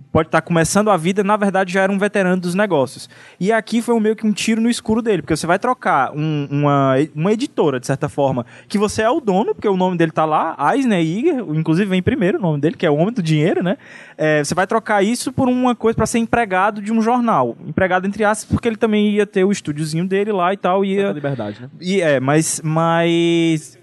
pode 0.09 0.29
estar 0.29 0.39
começando 0.41 0.89
a 0.89 0.95
vida, 0.95 1.21
na 1.21 1.35
verdade 1.35 1.73
já 1.73 1.81
era 1.81 1.91
um 1.91 1.97
veterano 1.99 2.41
dos 2.41 2.55
negócios. 2.55 3.09
E 3.37 3.51
aqui 3.51 3.81
foi 3.81 3.93
um 3.93 3.99
meio 3.99 4.15
que 4.15 4.25
um 4.25 4.31
tiro 4.31 4.61
no 4.61 4.69
escuro 4.69 5.01
dele, 5.01 5.21
porque 5.21 5.35
você 5.35 5.45
vai 5.45 5.59
trocar 5.59 6.13
um- 6.15 6.47
uma, 6.49 6.95
uma 7.13 7.33
editora, 7.33 7.77
de 7.77 7.85
certa 7.85 8.07
forma, 8.07 8.45
que 8.69 8.77
você 8.77 9.01
é 9.01 9.09
o 9.09 9.19
dono, 9.19 9.53
porque 9.53 9.67
o 9.67 9.75
nome 9.75 9.97
dele 9.97 10.11
tá 10.13 10.23
lá, 10.23 10.55
Eisner 10.73 11.01
Iger, 11.01 11.39
inclusive 11.49 11.89
vem 11.89 12.01
primeiro 12.01 12.37
o 12.37 12.41
nome 12.41 12.61
dele, 12.61 12.77
que 12.77 12.85
é 12.85 12.89
o 12.89 12.95
homem 12.95 13.13
do 13.13 13.21
dinheiro, 13.21 13.61
né? 13.61 13.77
É, 14.17 14.41
você 14.41 14.55
vai 14.55 14.65
trocar 14.65 15.03
isso 15.03 15.33
por 15.33 15.49
uma 15.49 15.75
coisa 15.75 15.95
para 15.97 16.05
ser 16.05 16.19
empregado 16.19 16.81
de 16.81 16.93
um 16.93 17.01
jornal. 17.01 17.57
Empregado 17.67 18.07
entre 18.07 18.23
aspas, 18.23 18.49
porque 18.49 18.69
ele 18.69 18.77
também 18.77 19.09
ia 19.09 19.25
ter 19.25 19.43
o 19.43 19.51
estúdiozinho 19.51 20.05
dele 20.07 20.31
lá 20.31 20.53
e 20.53 20.57
tal, 20.57 20.85
ia, 20.85 21.11
liberdade, 21.11 21.61
né? 21.61 21.69
e 21.81 21.99
é, 21.99 22.19
mas, 22.21 22.61
mas 22.63 23.77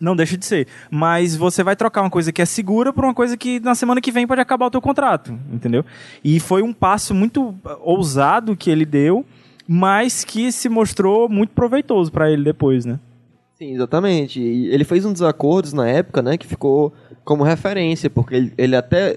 não 0.00 0.16
deixa 0.16 0.36
de 0.36 0.44
ser. 0.44 0.66
Mas 0.90 1.36
você 1.36 1.62
vai 1.62 1.76
trocar 1.76 2.02
uma 2.02 2.10
coisa 2.10 2.32
que 2.32 2.42
é 2.42 2.44
segura 2.44 2.92
por 2.92 3.04
uma 3.04 3.14
coisa 3.14 3.36
que 3.36 3.60
na 3.60 3.74
semana 3.74 4.00
que 4.00 4.12
vem 4.12 4.26
pode 4.26 4.40
acabar 4.40 4.66
o 4.66 4.70
teu 4.70 4.80
contrato, 4.80 5.38
entendeu? 5.52 5.84
E 6.22 6.40
foi 6.40 6.62
um 6.62 6.72
passo 6.72 7.14
muito 7.14 7.54
ah, 7.64 7.76
ousado 7.80 8.56
que 8.56 8.70
ele 8.70 8.84
deu, 8.84 9.24
mas 9.66 10.24
que 10.24 10.52
se 10.52 10.68
mostrou 10.68 11.28
muito 11.28 11.50
proveitoso 11.50 12.12
para 12.12 12.30
ele 12.30 12.44
depois, 12.44 12.84
né? 12.84 12.98
Sim, 13.56 13.74
exatamente. 13.74 14.40
Ele 14.40 14.84
fez 14.84 15.04
um 15.04 15.12
desacordos 15.12 15.72
na 15.72 15.88
época, 15.88 16.20
né, 16.20 16.36
que 16.36 16.46
ficou 16.46 16.92
como 17.24 17.44
referência, 17.44 18.10
porque 18.10 18.34
ele, 18.34 18.52
ele 18.58 18.76
até, 18.76 19.16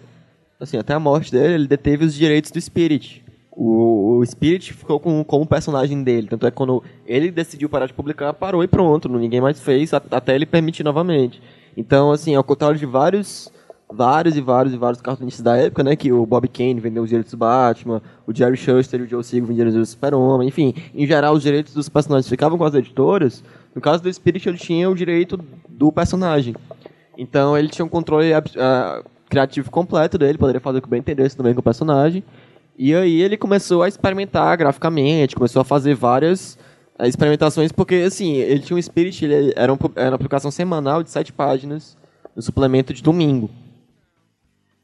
assim, 0.59 0.77
até 0.77 0.93
a 0.93 0.99
morte 0.99 1.31
dele, 1.31 1.55
ele 1.55 1.67
deteve 1.67 2.05
os 2.05 2.13
direitos 2.13 2.51
do 2.51 2.61
Spirit. 2.61 3.25
O, 3.59 4.19
o 4.19 4.25
Spirit 4.25 4.71
ficou 4.71 4.99
com, 4.99 5.23
com 5.23 5.41
o 5.41 5.47
personagem 5.47 6.03
dele, 6.03 6.27
tanto 6.27 6.45
é 6.45 6.51
que 6.51 6.55
quando 6.57 6.83
ele 7.07 7.31
decidiu 7.31 7.67
parar 7.67 7.87
de 7.87 7.93
publicar, 7.93 8.31
parou 8.33 8.63
e 8.63 8.67
pronto, 8.67 9.09
ninguém 9.09 9.41
mais 9.41 9.59
fez, 9.59 9.95
a- 9.95 10.01
até 10.11 10.35
ele 10.35 10.45
permitir 10.45 10.83
novamente. 10.83 11.41
Então, 11.75 12.11
assim, 12.11 12.35
ao 12.35 12.43
contrário 12.43 12.77
de 12.77 12.85
vários, 12.85 13.51
vários 13.91 14.37
e 14.37 14.41
vários 14.41 14.75
e 14.75 14.77
vários 14.77 15.01
cartunistas 15.01 15.43
da 15.43 15.57
época, 15.57 15.83
né, 15.83 15.95
que 15.95 16.11
o 16.11 16.23
Bob 16.23 16.47
Kane 16.47 16.79
vendeu 16.79 17.01
os 17.01 17.09
direitos 17.09 17.31
do 17.31 17.37
Batman, 17.37 17.99
o 18.27 18.35
Jerry 18.35 18.57
Shuster 18.57 18.99
e 18.99 19.03
o 19.03 19.07
Joe 19.09 19.23
Siegel 19.23 19.47
venderam 19.47 19.69
os 19.69 19.73
direitos 19.73 19.89
do 19.89 19.93
Super-Homem, 19.95 20.47
enfim, 20.49 20.75
em 20.93 21.07
geral 21.07 21.33
os 21.33 21.41
direitos 21.41 21.73
dos 21.73 21.89
personagens 21.89 22.29
ficavam 22.29 22.59
com 22.59 22.63
as 22.63 22.75
editoras, 22.75 23.43
no 23.73 23.81
caso 23.81 24.03
do 24.03 24.13
Spirit 24.13 24.47
ele 24.47 24.59
tinha 24.59 24.87
o 24.87 24.93
direito 24.93 25.39
do 25.67 25.91
personagem. 25.91 26.55
Então 27.17 27.57
ele 27.57 27.69
tinha 27.69 27.83
um 27.85 27.89
controle 27.89 28.31
ah, 28.33 29.01
criativo 29.27 29.71
completo 29.71 30.15
dele, 30.15 30.37
poderia 30.37 30.61
fazer 30.61 30.77
o 30.77 30.81
que 30.83 30.89
bem 30.89 30.99
entendesse 30.99 31.35
também 31.35 31.55
com 31.55 31.59
o 31.59 31.63
personagem. 31.63 32.23
E 32.77 32.93
aí 32.93 33.21
ele 33.21 33.35
começou 33.35 33.81
a 33.81 33.87
experimentar 33.87 34.55
graficamente, 34.55 35.35
começou 35.35 35.61
a 35.61 35.65
fazer 35.65 35.95
várias 35.95 36.59
eh, 36.99 37.07
experimentações, 37.07 37.71
porque 37.71 37.95
assim, 37.95 38.35
ele 38.35 38.59
tinha 38.59 38.77
um 38.77 38.81
Spirit, 38.81 39.25
ele 39.25 39.51
era, 39.55 39.73
um 39.73 39.77
era 39.95 40.11
uma 40.11 40.17
publicação 40.17 40.51
semanal 40.51 41.01
de 41.01 41.09
sete 41.09 41.33
páginas, 41.33 41.97
no 42.35 42.41
suplemento 42.41 42.93
de 42.93 43.01
domingo. 43.01 43.49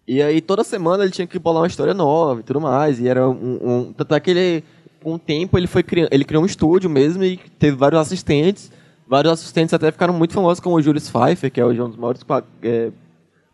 E 0.08 0.24
aí 0.24 0.42
toda 0.42 0.64
semana 0.64 1.04
ele 1.04 1.12
tinha 1.12 1.28
que 1.28 1.38
bolar 1.38 1.62
uma 1.62 1.68
história 1.68 1.94
nova 1.94 2.40
e 2.40 2.44
tudo 2.44 2.60
mais, 2.60 3.00
e 3.00 3.08
era 3.08 3.30
um... 3.30 3.60
um 3.62 3.94
tanto 3.94 4.16
é 4.16 4.20
que 4.20 4.32
ele, 4.32 4.64
com 5.04 5.14
o 5.14 5.20
tempo, 5.20 5.56
ele, 5.56 5.68
foi 5.68 5.84
criando, 5.84 6.10
ele 6.12 6.26
criou 6.26 6.42
um 6.42 6.48
estúdio 6.48 6.90
mesmo 6.90 7.24
e 7.24 7.38
teve 7.60 7.78
vários 7.78 8.02
assistentes, 8.02 8.72
vários 9.08 9.32
assistentes 9.34 9.72
até 9.72 9.92
ficaram 9.92 10.16
muito 10.16 10.34
famosos, 10.34 10.60
como 10.60 10.78
o 10.78 10.82
Julius 10.82 11.12
Pfeiffer, 11.12 11.52
que 11.52 11.62
é 11.62 11.66
um 11.66 11.90
dos 11.90 11.96
maiores 11.96 12.26
eh, 12.64 12.90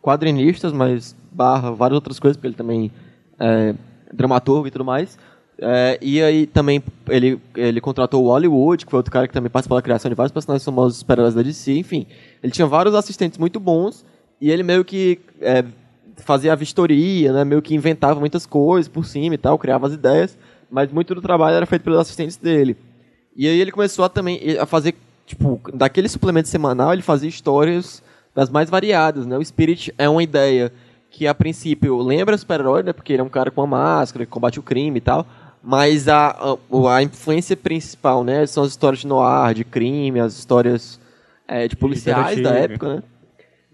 quadrinistas, 0.00 0.72
mas 0.72 1.14
barra 1.30 1.70
várias 1.72 1.96
outras 1.96 2.18
coisas, 2.18 2.38
porque 2.38 2.48
ele 2.48 2.54
também 2.54 2.90
é 3.38 3.74
dramaturgo 4.12 4.66
e 4.66 4.70
tudo 4.70 4.84
mais. 4.84 5.18
É, 5.62 5.98
e 6.00 6.22
aí 6.22 6.46
também 6.46 6.82
ele, 7.08 7.38
ele 7.54 7.80
contratou 7.82 8.24
o 8.24 8.28
Hollywood, 8.28 8.86
que 8.86 8.90
foi 8.90 8.98
outro 8.98 9.12
cara 9.12 9.28
que 9.28 9.34
também 9.34 9.50
participou 9.50 9.76
da 9.76 9.82
criação 9.82 10.08
de 10.08 10.14
vários 10.14 10.32
personagens 10.32 10.64
famosos 10.64 10.98
super-heróis 10.98 11.34
da 11.34 11.42
DC, 11.42 11.76
enfim. 11.76 12.06
Ele 12.42 12.50
tinha 12.52 12.66
vários 12.66 12.94
assistentes 12.94 13.38
muito 13.38 13.60
bons 13.60 14.04
e 14.40 14.50
ele 14.50 14.62
meio 14.62 14.82
que 14.84 15.20
é, 15.40 15.62
fazia 16.16 16.52
a 16.52 16.56
vistoria, 16.56 17.32
né, 17.32 17.44
meio 17.44 17.60
que 17.60 17.74
inventava 17.74 18.18
muitas 18.18 18.46
coisas 18.46 18.88
por 18.88 19.04
cima 19.04 19.34
e 19.34 19.38
tal, 19.38 19.58
criava 19.58 19.86
as 19.86 19.92
ideias, 19.92 20.38
mas 20.70 20.90
muito 20.90 21.14
do 21.14 21.20
trabalho 21.20 21.56
era 21.56 21.66
feito 21.66 21.82
pelos 21.82 21.98
assistentes 21.98 22.36
dele. 22.36 22.76
E 23.36 23.46
aí 23.46 23.60
ele 23.60 23.70
começou 23.70 24.04
a 24.04 24.08
também 24.08 24.40
a 24.58 24.64
fazer, 24.64 24.94
tipo, 25.26 25.60
daquele 25.74 26.08
suplemento 26.08 26.48
semanal, 26.48 26.92
ele 26.92 27.02
fazia 27.02 27.28
histórias 27.28 28.02
das 28.34 28.48
mais 28.48 28.70
variadas, 28.70 29.26
né? 29.26 29.36
O 29.36 29.44
Spirit 29.44 29.92
é 29.98 30.08
uma 30.08 30.22
ideia 30.22 30.72
que, 31.10 31.26
a 31.26 31.34
princípio, 31.34 31.98
lembra 32.00 32.38
super-herói, 32.38 32.82
né? 32.82 32.92
Porque 32.92 33.12
ele 33.12 33.20
é 33.20 33.24
um 33.24 33.28
cara 33.28 33.50
com 33.50 33.60
uma 33.60 33.66
máscara, 33.66 34.24
que 34.24 34.30
combate 34.30 34.60
o 34.60 34.62
crime 34.62 34.98
e 34.98 35.00
tal. 35.00 35.26
Mas 35.62 36.08
a, 36.08 36.30
a, 36.30 36.96
a 36.96 37.02
influência 37.02 37.56
principal, 37.56 38.24
né? 38.24 38.46
São 38.46 38.62
as 38.62 38.70
histórias 38.70 39.00
de 39.00 39.06
noir, 39.06 39.54
de 39.54 39.64
crime, 39.64 40.20
as 40.20 40.38
histórias 40.38 41.00
é, 41.46 41.66
de 41.66 41.76
policiais 41.76 42.40
da 42.40 42.50
época, 42.50 42.96
né? 42.96 43.02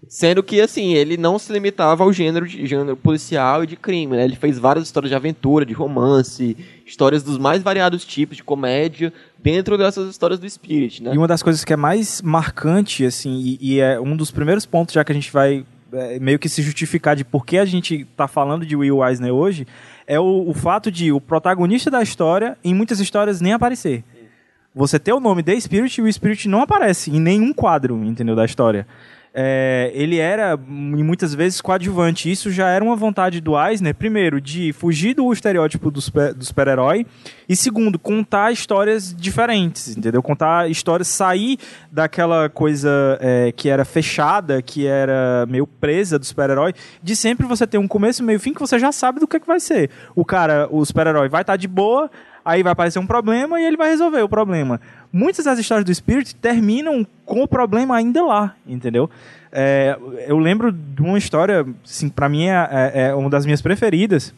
Sendo 0.07 0.41
que, 0.41 0.61
assim, 0.61 0.93
ele 0.93 1.17
não 1.17 1.37
se 1.37 1.51
limitava 1.51 2.03
ao 2.03 2.13
gênero, 2.13 2.47
de, 2.47 2.65
gênero 2.65 2.95
policial 2.95 3.63
e 3.63 3.67
de 3.67 3.75
crime, 3.75 4.15
né? 4.15 4.23
Ele 4.23 4.35
fez 4.35 4.57
várias 4.57 4.85
histórias 4.85 5.09
de 5.09 5.15
aventura, 5.15 5.65
de 5.65 5.73
romance, 5.73 6.55
histórias 6.85 7.23
dos 7.23 7.37
mais 7.37 7.61
variados 7.61 8.05
tipos, 8.05 8.37
de 8.37 8.43
comédia, 8.43 9.11
dentro 9.37 9.77
dessas 9.77 10.09
histórias 10.09 10.39
do 10.39 10.49
Spirit, 10.49 11.03
né? 11.03 11.13
E 11.13 11.17
uma 11.17 11.27
das 11.27 11.43
coisas 11.43 11.65
que 11.65 11.73
é 11.73 11.75
mais 11.75 12.21
marcante, 12.21 13.05
assim, 13.05 13.57
e, 13.59 13.73
e 13.73 13.79
é 13.79 13.99
um 13.99 14.15
dos 14.15 14.31
primeiros 14.31 14.65
pontos, 14.65 14.93
já 14.93 15.03
que 15.03 15.11
a 15.11 15.15
gente 15.15 15.31
vai 15.31 15.65
meio 16.19 16.39
que 16.39 16.49
se 16.49 16.61
justificar 16.61 17.15
de 17.15 17.23
por 17.23 17.45
que 17.45 17.57
a 17.57 17.65
gente 17.65 18.05
tá 18.15 18.27
falando 18.27 18.65
de 18.65 18.75
Will 18.75 19.03
Eisner 19.03 19.33
hoje, 19.33 19.67
é 20.05 20.19
o, 20.19 20.49
o 20.49 20.53
fato 20.53 20.91
de 20.91 21.11
o 21.11 21.19
protagonista 21.19 21.91
da 21.91 22.01
história, 22.01 22.57
em 22.63 22.73
muitas 22.73 22.99
histórias, 22.99 23.41
nem 23.41 23.53
aparecer. 23.53 24.03
Você 24.73 24.99
ter 24.99 25.11
o 25.11 25.19
nome 25.19 25.41
The 25.41 25.59
Spirit 25.59 25.99
e 25.99 26.03
o 26.03 26.13
Spirit 26.13 26.47
não 26.47 26.61
aparece 26.61 27.09
em 27.09 27.19
nenhum 27.19 27.51
quadro, 27.51 28.03
entendeu, 28.03 28.35
da 28.35 28.45
história. 28.45 28.85
É, 29.39 29.91
ele 29.93 30.17
era, 30.17 30.57
muitas 30.57 31.35
vezes, 31.35 31.61
coadjuvante. 31.61 32.31
Isso 32.31 32.49
já 32.49 32.69
era 32.69 32.83
uma 32.83 32.95
vontade 32.95 33.39
do 33.39 33.53
Eisner, 33.55 33.93
primeiro, 33.93 34.41
de 34.41 34.73
fugir 34.73 35.13
do 35.13 35.31
estereótipo 35.31 35.91
do 35.91 36.01
super- 36.01 36.33
do 36.33 36.43
super-herói, 36.43 37.05
e 37.47 37.55
segundo, 37.55 37.99
contar 37.99 38.51
histórias 38.51 39.13
diferentes, 39.15 39.95
entendeu? 39.95 40.23
Contar 40.23 40.71
histórias, 40.71 41.07
sair 41.07 41.59
daquela 41.91 42.49
coisa 42.49 42.89
é, 43.21 43.51
que 43.51 43.69
era 43.69 43.85
fechada, 43.85 44.59
que 44.59 44.87
era 44.87 45.45
meio 45.47 45.67
presa 45.67 46.17
do 46.17 46.25
super-herói, 46.25 46.73
de 47.03 47.15
sempre 47.15 47.45
você 47.45 47.67
ter 47.67 47.77
um 47.77 47.87
começo, 47.87 48.23
meio 48.23 48.39
fim, 48.39 48.55
que 48.55 48.59
você 48.59 48.79
já 48.79 48.91
sabe 48.91 49.19
do 49.19 49.27
que, 49.27 49.39
que 49.39 49.45
vai 49.45 49.59
ser. 49.59 49.91
O 50.15 50.25
cara, 50.25 50.67
o 50.71 50.83
super-herói 50.83 51.29
vai 51.29 51.41
estar 51.41 51.57
de 51.57 51.67
boa, 51.67 52.09
aí 52.47 52.63
vai 52.63 52.71
aparecer 52.71 52.97
um 52.99 53.05
problema 53.05 53.59
e 53.59 53.65
ele 53.65 53.77
vai 53.77 53.89
resolver 53.89 54.21
o 54.21 54.29
problema. 54.29 54.79
Muitas 55.11 55.45
das 55.45 55.59
histórias 55.59 55.85
do 55.85 55.93
Spirit 55.93 56.35
terminam 56.35 57.05
com 57.25 57.43
o 57.43 57.47
problema 57.47 57.95
ainda 57.95 58.23
lá, 58.23 58.55
entendeu? 58.65 59.09
É, 59.51 59.97
eu 60.27 60.37
lembro 60.39 60.71
de 60.71 61.01
uma 61.01 61.17
história, 61.17 61.65
assim, 61.83 62.09
pra 62.09 62.27
mim 62.29 62.47
é, 62.47 62.69
é- 62.71 63.01
é 63.09 63.15
uma 63.15 63.29
das 63.29 63.45
minhas 63.45 63.61
preferidas. 63.61 64.33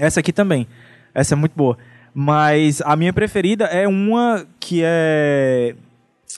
Essa 0.00 0.20
aqui 0.20 0.32
também. 0.32 0.66
Essa 1.14 1.34
é 1.34 1.36
muito 1.36 1.52
boa. 1.54 1.76
Mas 2.12 2.80
a 2.82 2.94
minha 2.96 3.12
preferida 3.12 3.64
é 3.66 3.86
uma 3.88 4.46
que 4.60 4.80
é. 4.84 5.74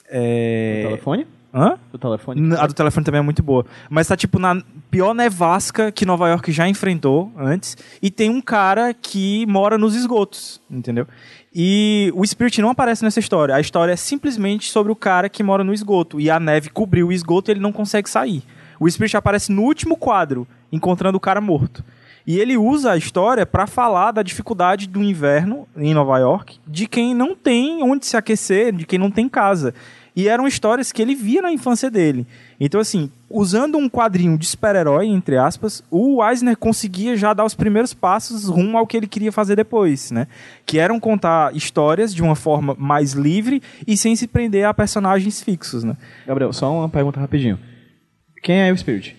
É 0.09 0.83
telefone? 0.87 1.27
Hã? 1.57 1.79
Do 1.91 1.97
telefone? 1.97 2.55
A 2.55 2.67
do 2.67 2.73
telefone 2.75 3.03
também 3.03 3.17
é 3.17 3.23
muito 3.23 3.41
boa. 3.41 3.65
Mas 3.89 4.07
tá 4.07 4.15
tipo 4.15 4.37
na 4.37 4.61
pior 4.91 5.15
nevasca 5.15 5.91
que 5.91 6.05
Nova 6.05 6.29
York 6.29 6.51
já 6.51 6.69
enfrentou 6.69 7.31
antes. 7.35 7.75
E 7.99 8.11
tem 8.11 8.29
um 8.29 8.39
cara 8.39 8.93
que 8.93 9.43
mora 9.47 9.75
nos 9.75 9.95
esgotos, 9.95 10.61
entendeu? 10.69 11.07
E 11.53 12.11
o 12.15 12.23
Spirit 12.23 12.61
não 12.61 12.69
aparece 12.69 13.03
nessa 13.03 13.19
história. 13.19 13.55
A 13.55 13.59
história 13.59 13.91
é 13.91 13.95
simplesmente 13.95 14.69
sobre 14.69 14.91
o 14.91 14.95
cara 14.95 15.27
que 15.27 15.41
mora 15.41 15.63
no 15.63 15.73
esgoto. 15.73 16.19
E 16.19 16.29
a 16.29 16.39
neve 16.39 16.69
cobriu 16.69 17.07
o 17.07 17.11
esgoto 17.11 17.49
e 17.49 17.53
ele 17.53 17.59
não 17.59 17.71
consegue 17.71 18.07
sair. 18.07 18.43
O 18.79 18.87
Spirit 18.87 19.17
aparece 19.17 19.51
no 19.51 19.63
último 19.63 19.97
quadro, 19.97 20.47
encontrando 20.71 21.17
o 21.17 21.21
cara 21.21 21.41
morto. 21.41 21.83
E 22.27 22.39
ele 22.39 22.57
usa 22.57 22.91
a 22.91 22.97
história 22.97 23.45
para 23.45 23.65
falar 23.65 24.11
da 24.11 24.21
dificuldade 24.21 24.85
do 24.85 25.01
inverno 25.01 25.65
em 25.77 25.93
Nova 25.93 26.19
York, 26.19 26.59
de 26.67 26.85
quem 26.85 27.15
não 27.15 27.33
tem 27.33 27.81
onde 27.81 28.05
se 28.05 28.17
aquecer, 28.17 28.73
de 28.73 28.85
quem 28.85 28.99
não 28.99 29.09
tem 29.09 29.29
casa. 29.29 29.73
E 30.17 30.27
eram 30.27 30.47
histórias 30.47 30.91
que 30.91 30.99
ele 30.99 31.13
via 31.13 31.43
na 31.43 31.53
infância 31.53 31.91
dele. 31.91 32.25
Então, 32.59 32.81
assim, 32.81 33.11
usando 33.29 33.77
um 33.77 33.87
quadrinho 33.87 34.35
de 34.35 34.47
super-herói, 34.47 35.05
entre 35.05 35.37
aspas, 35.37 35.83
o 35.91 36.27
Eisner 36.27 36.57
conseguia 36.57 37.15
já 37.15 37.35
dar 37.35 37.45
os 37.45 37.53
primeiros 37.53 37.93
passos 37.93 38.45
rumo 38.45 38.79
ao 38.79 38.87
que 38.87 38.97
ele 38.97 39.05
queria 39.05 39.31
fazer 39.31 39.55
depois, 39.55 40.09
né? 40.09 40.25
Que 40.65 40.79
eram 40.79 40.99
contar 40.99 41.55
histórias 41.55 42.15
de 42.15 42.23
uma 42.23 42.35
forma 42.35 42.75
mais 42.79 43.13
livre 43.13 43.61
e 43.85 43.95
sem 43.95 44.15
se 44.15 44.25
prender 44.25 44.65
a 44.65 44.73
personagens 44.73 45.39
fixos, 45.39 45.83
né? 45.83 45.95
Gabriel, 46.25 46.51
só 46.51 46.73
uma 46.73 46.89
pergunta 46.89 47.19
rapidinho. 47.19 47.59
Quem 48.41 48.67
é 48.67 48.73
o 48.73 48.77
Spirit? 48.77 49.15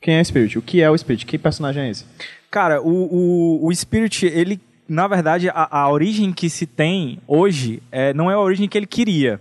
Quem 0.00 0.16
é 0.16 0.20
o 0.20 0.24
Spirit? 0.24 0.58
O 0.58 0.62
que 0.62 0.82
é 0.82 0.90
o 0.90 0.98
Spirit? 0.98 1.24
Que 1.26 1.38
personagem 1.38 1.84
é 1.84 1.90
esse? 1.90 2.04
Cara, 2.50 2.82
o, 2.82 2.88
o, 2.90 3.66
o 3.68 3.72
Spirit, 3.72 4.26
ele, 4.26 4.60
na 4.88 5.06
verdade, 5.06 5.48
a, 5.48 5.68
a 5.70 5.88
origem 5.88 6.32
que 6.32 6.50
se 6.50 6.66
tem 6.66 7.20
hoje 7.24 7.80
é, 7.92 8.12
não 8.12 8.28
é 8.28 8.34
a 8.34 8.40
origem 8.40 8.68
que 8.68 8.76
ele 8.76 8.84
queria. 8.84 9.40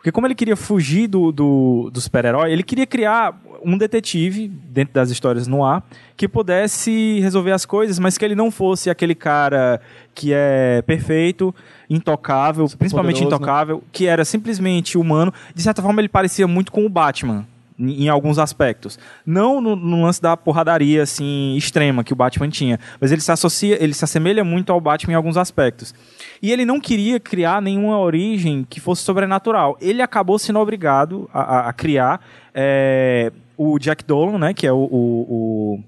Porque 0.00 0.10
como 0.10 0.26
ele 0.26 0.34
queria 0.34 0.56
fugir 0.56 1.06
do, 1.06 1.30
do, 1.30 1.90
do 1.92 2.00
super-herói, 2.00 2.50
ele 2.50 2.62
queria 2.62 2.86
criar 2.86 3.38
um 3.62 3.76
detetive, 3.76 4.48
dentro 4.48 4.94
das 4.94 5.10
histórias 5.10 5.46
no 5.46 5.62
ar, 5.62 5.86
que 6.16 6.26
pudesse 6.26 7.20
resolver 7.20 7.52
as 7.52 7.66
coisas, 7.66 7.98
mas 7.98 8.16
que 8.16 8.24
ele 8.24 8.34
não 8.34 8.50
fosse 8.50 8.88
aquele 8.88 9.14
cara 9.14 9.78
que 10.14 10.32
é 10.32 10.82
perfeito, 10.86 11.54
intocável, 11.90 12.66
principalmente 12.78 13.16
poderoso, 13.16 13.30
né? 13.30 13.36
intocável, 13.36 13.84
que 13.92 14.06
era 14.06 14.24
simplesmente 14.24 14.96
humano. 14.96 15.34
De 15.54 15.62
certa 15.62 15.82
forma, 15.82 16.00
ele 16.00 16.08
parecia 16.08 16.48
muito 16.48 16.72
com 16.72 16.86
o 16.86 16.88
Batman, 16.88 17.46
em 17.80 18.08
alguns 18.08 18.38
aspectos. 18.38 18.98
Não 19.24 19.60
no, 19.60 19.74
no 19.74 20.02
lance 20.02 20.20
da 20.20 20.36
porradaria 20.36 21.02
assim 21.02 21.54
extrema 21.56 22.04
que 22.04 22.12
o 22.12 22.16
Batman 22.16 22.48
tinha, 22.50 22.78
mas 23.00 23.10
ele 23.10 23.20
se 23.22 23.32
associa, 23.32 23.82
ele 23.82 23.94
se 23.94 24.04
assemelha 24.04 24.44
muito 24.44 24.70
ao 24.72 24.80
Batman 24.80 25.12
em 25.14 25.16
alguns 25.16 25.36
aspectos. 25.36 25.94
E 26.42 26.52
ele 26.52 26.64
não 26.64 26.78
queria 26.80 27.18
criar 27.18 27.62
nenhuma 27.62 27.98
origem 27.98 28.66
que 28.68 28.80
fosse 28.80 29.02
sobrenatural. 29.02 29.76
Ele 29.80 30.02
acabou 30.02 30.38
sendo 30.38 30.58
obrigado 30.58 31.28
a, 31.32 31.40
a- 31.40 31.68
a 31.68 31.72
criar 31.72 32.20
é, 32.54 33.32
o 33.56 33.78
Jack 33.78 34.04
Dolan, 34.04 34.38
né, 34.38 34.54
que 34.54 34.66
é 34.66 34.72
o, 34.72 34.76
o, 34.76 35.26
o 35.28 35.80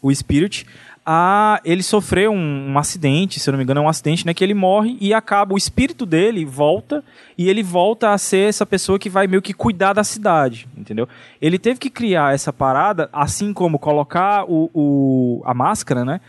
o 0.00 0.14
Spirit, 0.14 0.64
a, 1.10 1.58
ele 1.64 1.82
sofreu 1.82 2.32
um, 2.32 2.72
um 2.72 2.78
acidente, 2.78 3.40
se 3.40 3.48
eu 3.48 3.52
não 3.52 3.56
me 3.56 3.64
engano, 3.64 3.80
é 3.80 3.82
um 3.82 3.88
acidente, 3.88 4.26
né? 4.26 4.34
Que 4.34 4.44
ele 4.44 4.52
morre 4.52 4.98
e 5.00 5.14
acaba, 5.14 5.54
o 5.54 5.56
espírito 5.56 6.04
dele 6.04 6.44
volta 6.44 7.02
e 7.38 7.48
ele 7.48 7.62
volta 7.62 8.10
a 8.10 8.18
ser 8.18 8.46
essa 8.46 8.66
pessoa 8.66 8.98
que 8.98 9.08
vai 9.08 9.26
meio 9.26 9.40
que 9.40 9.54
cuidar 9.54 9.94
da 9.94 10.04
cidade, 10.04 10.68
entendeu? 10.76 11.08
Ele 11.40 11.58
teve 11.58 11.80
que 11.80 11.88
criar 11.88 12.34
essa 12.34 12.52
parada, 12.52 13.08
assim 13.10 13.54
como 13.54 13.78
colocar 13.78 14.44
o, 14.44 14.70
o- 14.74 15.42
a 15.46 15.54
máscara, 15.54 16.04
né? 16.04 16.20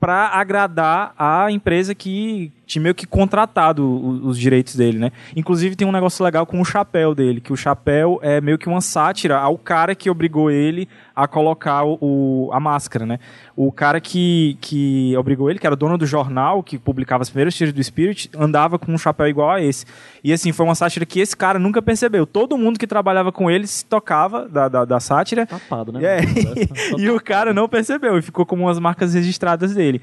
Pra 0.00 0.26
agradar 0.30 1.14
a 1.16 1.48
empresa 1.52 1.94
que 1.94 2.50
tinha 2.66 2.82
meio 2.82 2.94
que 2.94 3.06
contratado 3.06 3.84
os 4.26 4.38
direitos 4.38 4.74
dele, 4.76 4.98
né? 4.98 5.12
Inclusive 5.36 5.76
tem 5.76 5.86
um 5.86 5.92
negócio 5.92 6.24
legal 6.24 6.46
com 6.46 6.60
o 6.60 6.64
chapéu 6.64 7.14
dele, 7.14 7.40
que 7.40 7.52
o 7.52 7.56
chapéu 7.56 8.18
é 8.22 8.40
meio 8.40 8.58
que 8.58 8.68
uma 8.68 8.80
sátira 8.80 9.38
ao 9.38 9.58
cara 9.58 9.94
que 9.94 10.08
obrigou 10.08 10.50
ele 10.50 10.88
a 11.14 11.28
colocar 11.28 11.84
o, 11.84 12.50
a 12.52 12.58
máscara, 12.58 13.06
né? 13.06 13.18
O 13.56 13.70
cara 13.70 14.00
que, 14.00 14.56
que 14.60 15.14
obrigou 15.16 15.48
ele, 15.48 15.58
que 15.58 15.66
era 15.66 15.74
o 15.74 15.76
dono 15.76 15.96
do 15.96 16.06
jornal, 16.06 16.62
que 16.62 16.78
publicava 16.78 17.22
as 17.22 17.30
primeiras 17.30 17.54
tiras 17.54 17.72
do 17.72 17.82
Spirit, 17.82 18.30
andava 18.36 18.78
com 18.78 18.92
um 18.92 18.98
chapéu 18.98 19.28
igual 19.28 19.50
a 19.50 19.62
esse. 19.62 19.86
E 20.22 20.32
assim, 20.32 20.50
foi 20.50 20.66
uma 20.66 20.74
sátira 20.74 21.06
que 21.06 21.20
esse 21.20 21.36
cara 21.36 21.58
nunca 21.58 21.80
percebeu. 21.80 22.26
Todo 22.26 22.58
mundo 22.58 22.78
que 22.78 22.86
trabalhava 22.86 23.30
com 23.30 23.50
ele 23.50 23.66
se 23.66 23.84
tocava 23.84 24.48
da, 24.48 24.68
da, 24.68 24.84
da 24.84 25.00
sátira. 25.00 25.46
Tapado, 25.46 25.92
né? 25.92 26.00
É, 26.02 26.20
e 26.98 27.08
o 27.10 27.20
cara 27.20 27.52
não 27.52 27.68
percebeu 27.68 28.18
e 28.18 28.22
ficou 28.22 28.44
como 28.44 28.64
umas 28.64 28.78
marcas 28.78 29.14
registradas 29.14 29.74
dele. 29.74 30.00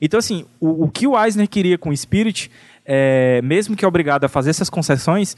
Então, 0.00 0.18
assim, 0.18 0.44
o, 0.60 0.84
o 0.84 0.90
que 0.90 1.06
o 1.06 1.22
Eisner 1.22 1.48
queria 1.48 1.78
com 1.78 1.90
o 1.90 1.96
Spirit, 1.96 2.50
é, 2.84 3.40
mesmo 3.42 3.76
que 3.76 3.84
obrigado 3.84 4.24
a 4.24 4.28
fazer 4.28 4.50
essas 4.50 4.70
concessões, 4.70 5.36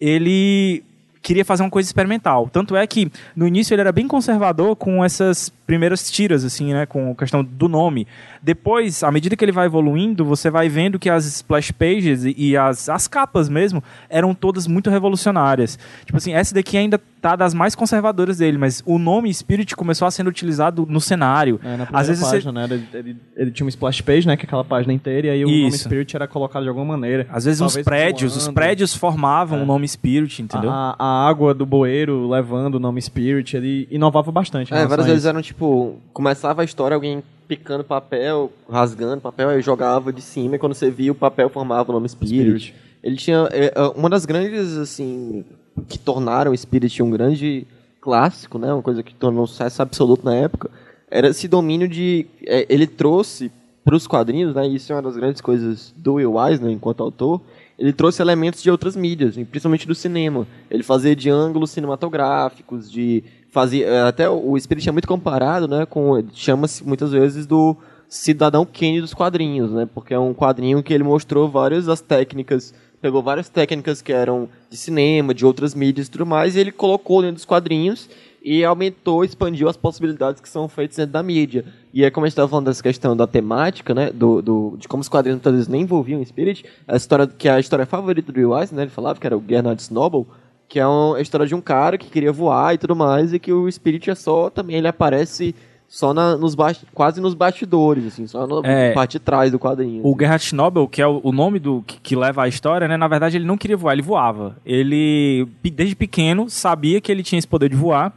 ele 0.00 0.82
queria 1.22 1.44
fazer 1.44 1.62
uma 1.62 1.70
coisa 1.70 1.88
experimental. 1.88 2.50
Tanto 2.52 2.74
é 2.76 2.86
que 2.86 3.10
no 3.34 3.46
início 3.46 3.72
ele 3.72 3.80
era 3.80 3.92
bem 3.92 4.08
conservador 4.08 4.74
com 4.74 5.04
essas 5.04 5.52
primeiras 5.66 6.10
tiras, 6.10 6.44
assim, 6.44 6.72
né, 6.72 6.86
com 6.86 7.12
a 7.12 7.14
questão 7.14 7.42
do 7.44 7.68
nome. 7.68 8.06
Depois, 8.42 9.02
à 9.04 9.10
medida 9.12 9.36
que 9.36 9.44
ele 9.44 9.52
vai 9.52 9.66
evoluindo, 9.66 10.24
você 10.24 10.50
vai 10.50 10.68
vendo 10.68 10.98
que 10.98 11.08
as 11.08 11.24
splash 11.24 11.70
pages 11.70 12.24
e, 12.24 12.34
e 12.36 12.56
as, 12.56 12.88
as 12.88 13.06
capas 13.06 13.48
mesmo 13.48 13.82
eram 14.10 14.34
todas 14.34 14.66
muito 14.66 14.90
revolucionárias. 14.90 15.78
Tipo 16.04 16.16
assim, 16.16 16.32
essa 16.32 16.54
daqui 16.54 16.76
ainda 16.76 17.00
tá 17.20 17.36
das 17.36 17.54
mais 17.54 17.76
conservadoras 17.76 18.38
dele, 18.38 18.58
mas 18.58 18.82
o 18.84 18.98
nome 18.98 19.32
Spirit 19.32 19.76
começou 19.76 20.08
a 20.08 20.10
ser 20.10 20.26
utilizado 20.26 20.84
no 20.90 21.00
cenário. 21.00 21.60
É, 21.62 21.76
na 21.76 21.86
Às 21.92 22.08
vezes 22.08 22.24
você- 22.24 22.36
página, 22.36 22.52
né? 22.52 22.64
Ele, 22.64 22.88
ele- 22.92 23.16
ele 23.36 23.50
tinha 23.52 23.64
uma 23.64 23.70
splash 23.70 24.00
page, 24.00 24.26
né? 24.26 24.36
Que 24.36 24.44
é 24.44 24.46
aquela 24.46 24.64
página 24.64 24.92
inteira, 24.92 25.28
e 25.28 25.30
aí 25.30 25.44
o 25.44 25.48
nome 25.48 25.68
Isso. 25.68 25.84
Spirit 25.84 26.16
era 26.16 26.26
colocado 26.26 26.64
de 26.64 26.68
alguma 26.68 26.84
maneira. 26.86 27.26
Às 27.30 27.44
vezes 27.44 27.60
uns 27.60 27.76
prédios, 27.76 28.34
os 28.36 28.42
voando. 28.42 28.54
prédios 28.56 28.96
formavam 28.96 29.62
o 29.62 29.66
nome 29.66 29.86
Spirit, 29.86 30.42
entendeu? 30.42 30.68
A, 30.70 30.96
a 30.98 31.28
água 31.28 31.54
do 31.54 31.64
bueiro 31.64 32.28
levando 32.28 32.74
o 32.74 32.80
nome 32.80 33.00
Spirit, 33.00 33.56
ele 33.56 33.86
inovava 33.88 34.32
bastante. 34.32 34.74
É, 34.74 34.84
várias 34.84 35.06
vezes 35.06 35.24
eram 35.24 35.40
tipo, 35.52 36.00
começava 36.12 36.62
a 36.62 36.64
história, 36.64 36.94
alguém 36.94 37.22
picando 37.46 37.84
papel, 37.84 38.50
rasgando 38.68 39.20
papel, 39.20 39.50
aí 39.50 39.60
jogava 39.60 40.12
de 40.12 40.22
cima, 40.22 40.56
e 40.56 40.58
quando 40.58 40.74
você 40.74 40.90
via 40.90 41.12
o 41.12 41.14
papel 41.14 41.50
formava 41.50 41.90
o 41.90 41.94
nome 41.94 42.08
Spirit. 42.08 42.58
Spirit. 42.58 42.74
Ele 43.02 43.16
tinha. 43.16 43.48
é, 43.52 43.72
é, 43.74 43.82
uma 43.94 44.08
das 44.08 44.24
grandes, 44.24 44.76
assim, 44.76 45.44
que 45.88 45.98
tornaram 45.98 46.52
o 46.52 46.56
Spirit 46.56 47.02
um 47.02 47.10
grande 47.10 47.66
clássico, 48.00 48.58
né? 48.58 48.72
Uma 48.72 48.82
coisa 48.82 49.02
que 49.02 49.14
tornou 49.14 49.44
um 49.44 49.46
sucesso 49.46 49.82
absoluto 49.82 50.24
na 50.24 50.34
época, 50.34 50.70
era 51.10 51.28
esse 51.28 51.46
domínio 51.46 51.88
de. 51.88 52.26
é, 52.46 52.66
ele 52.68 52.86
trouxe 52.86 53.50
para 53.84 53.96
os 53.96 54.06
quadrinhos, 54.06 54.54
né? 54.54 54.66
E 54.66 54.76
isso 54.76 54.92
é 54.92 54.96
uma 54.96 55.02
das 55.02 55.16
grandes 55.16 55.42
coisas 55.42 55.92
do 55.96 56.14
Will 56.14 56.34
Eisner 56.46 56.70
enquanto 56.70 57.02
autor. 57.02 57.40
Ele 57.78 57.92
trouxe 57.92 58.22
elementos 58.22 58.62
de 58.62 58.70
outras 58.70 58.94
mídias, 58.94 59.34
principalmente 59.34 59.88
do 59.88 59.94
cinema. 59.94 60.46
Ele 60.70 60.84
fazia 60.84 61.16
de 61.16 61.28
ângulos 61.28 61.70
cinematográficos, 61.70 62.90
de 62.90 63.24
fazia 63.52 63.86
é, 63.86 64.02
até 64.02 64.28
o 64.28 64.58
Spirit 64.58 64.88
é 64.88 64.92
muito 64.92 65.06
comparado, 65.06 65.68
né? 65.68 65.86
Com 65.86 66.24
chama-se 66.32 66.82
muitas 66.82 67.12
vezes 67.12 67.46
do 67.46 67.76
Cidadão 68.08 68.66
Kane 68.66 69.00
dos 69.00 69.14
quadrinhos, 69.14 69.70
né? 69.70 69.88
Porque 69.94 70.14
é 70.14 70.18
um 70.18 70.34
quadrinho 70.34 70.82
que 70.82 70.92
ele 70.92 71.04
mostrou 71.04 71.48
várias 71.48 71.84
das 71.84 72.00
técnicas, 72.00 72.74
pegou 73.00 73.22
várias 73.22 73.50
técnicas 73.50 74.00
que 74.00 74.12
eram 74.12 74.48
de 74.70 74.76
cinema, 74.76 75.34
de 75.34 75.44
outras 75.44 75.74
mídias 75.74 76.06
e 76.08 76.10
tudo 76.10 76.24
mais, 76.24 76.56
e 76.56 76.60
ele 76.60 76.72
colocou 76.72 77.20
dentro 77.20 77.36
dos 77.36 77.44
quadrinhos 77.44 78.08
e 78.42 78.64
aumentou, 78.64 79.22
expandiu 79.22 79.68
as 79.68 79.76
possibilidades 79.76 80.40
que 80.40 80.48
são 80.48 80.66
feitas 80.66 80.96
dentro 80.96 81.12
da 81.12 81.22
mídia. 81.22 81.64
E 81.92 82.04
é 82.04 82.10
como 82.10 82.24
a 82.24 82.28
gente 82.28 82.32
estava 82.32 82.48
falando 82.48 82.66
dessa 82.66 82.82
questão 82.82 83.14
da 83.14 83.26
temática, 83.26 83.94
né? 83.94 84.10
Do, 84.10 84.40
do, 84.40 84.76
de 84.78 84.88
como 84.88 85.02
os 85.02 85.10
quadrinhos 85.10 85.36
muitas 85.36 85.52
vezes 85.52 85.68
nem 85.68 85.82
envolviam 85.82 86.22
o 86.22 86.24
Spirit, 86.24 86.64
a 86.88 86.96
história 86.96 87.26
que 87.26 87.48
é 87.48 87.52
a 87.52 87.60
história 87.60 87.84
favorita 87.84 88.32
do 88.32 88.38
Will 88.38 88.58
Eisner, 88.58 88.78
né? 88.78 88.82
Ele 88.84 88.90
falava 88.90 89.20
que 89.20 89.26
era 89.26 89.36
o 89.36 89.44
Gernard 89.46 89.80
Snobel, 89.82 90.26
que 90.72 90.80
é 90.80 90.86
uma 90.86 91.20
história 91.20 91.46
de 91.46 91.54
um 91.54 91.60
cara 91.60 91.98
que 91.98 92.08
queria 92.08 92.32
voar 92.32 92.72
e 92.72 92.78
tudo 92.78 92.96
mais, 92.96 93.34
e 93.34 93.38
que 93.38 93.52
o 93.52 93.70
Spirit 93.70 94.08
é 94.08 94.14
só, 94.14 94.48
também 94.48 94.76
ele 94.76 94.88
aparece 94.88 95.54
só 95.86 96.14
na, 96.14 96.34
nos 96.34 96.56
quase 96.94 97.20
nos 97.20 97.34
bastidores, 97.34 98.06
assim, 98.06 98.26
só 98.26 98.46
na 98.46 98.66
É. 98.66 98.94
parte 98.94 99.12
de 99.12 99.18
trás 99.18 99.52
do 99.52 99.58
quadrinho. 99.58 100.02
O 100.02 100.08
assim. 100.08 100.18
Gerhard 100.20 100.42
Schnobel, 100.42 100.88
que 100.88 101.02
é 101.02 101.06
o, 101.06 101.20
o 101.22 101.30
nome 101.30 101.58
do 101.58 101.82
que, 101.86 102.00
que 102.00 102.16
leva 102.16 102.44
a 102.44 102.48
história, 102.48 102.88
né? 102.88 102.96
Na 102.96 103.06
verdade, 103.06 103.36
ele 103.36 103.44
não 103.44 103.58
queria 103.58 103.76
voar, 103.76 103.92
ele 103.92 104.00
voava. 104.00 104.56
Ele, 104.64 105.46
desde 105.62 105.94
pequeno, 105.94 106.48
sabia 106.48 107.02
que 107.02 107.12
ele 107.12 107.22
tinha 107.22 107.38
esse 107.38 107.46
poder 107.46 107.68
de 107.68 107.76
voar, 107.76 108.10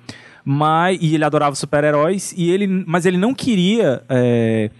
mas, 0.46 0.98
e 1.02 1.14
ele 1.14 1.26
adorava 1.26 1.58
super-heróis, 1.58 2.34
e 2.38 2.50
ele, 2.50 2.68
mas 2.88 3.06
ele 3.06 3.18
não 3.18 3.34
queria 3.34 4.02
é, 4.08 4.72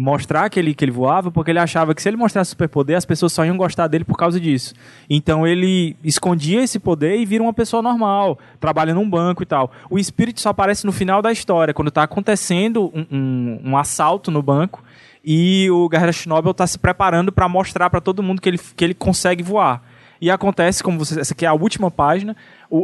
mostrar 0.00 0.48
que 0.48 0.60
ele, 0.60 0.74
que 0.74 0.84
ele 0.84 0.92
voava, 0.92 1.28
porque 1.28 1.50
ele 1.50 1.58
achava 1.58 1.92
que 1.92 2.00
se 2.00 2.08
ele 2.08 2.16
mostrasse 2.16 2.50
superpoder, 2.50 2.96
as 2.96 3.04
pessoas 3.04 3.32
só 3.32 3.44
iam 3.44 3.56
gostar 3.56 3.88
dele 3.88 4.04
por 4.04 4.16
causa 4.16 4.38
disso. 4.38 4.72
Então 5.10 5.44
ele 5.44 5.96
escondia 6.04 6.62
esse 6.62 6.78
poder 6.78 7.16
e 7.18 7.26
vira 7.26 7.42
uma 7.42 7.52
pessoa 7.52 7.82
normal, 7.82 8.38
trabalha 8.60 8.94
num 8.94 9.10
banco 9.10 9.42
e 9.42 9.46
tal. 9.46 9.72
O 9.90 9.98
espírito 9.98 10.40
só 10.40 10.50
aparece 10.50 10.86
no 10.86 10.92
final 10.92 11.20
da 11.20 11.32
história, 11.32 11.74
quando 11.74 11.88
está 11.88 12.04
acontecendo 12.04 12.92
um, 12.94 13.06
um- 13.10 13.60
um 13.72 13.76
assalto 13.76 14.30
no 14.30 14.40
banco 14.40 14.84
e 15.24 15.68
o 15.70 15.88
Gerhard 15.90 16.12
Schnobel 16.12 16.52
está 16.52 16.64
se 16.66 16.78
preparando 16.78 17.32
para 17.32 17.48
mostrar 17.48 17.90
para 17.90 18.00
todo 18.00 18.22
mundo 18.22 18.40
que 18.40 18.48
ele, 18.48 18.58
que 18.76 18.84
ele 18.84 18.94
consegue 18.94 19.42
voar. 19.42 19.82
E 20.20 20.30
acontece, 20.30 20.82
como 20.82 20.98
você, 20.98 21.20
essa 21.20 21.32
aqui 21.34 21.44
é 21.44 21.48
a 21.48 21.54
última 21.54 21.90
página, 21.90 22.36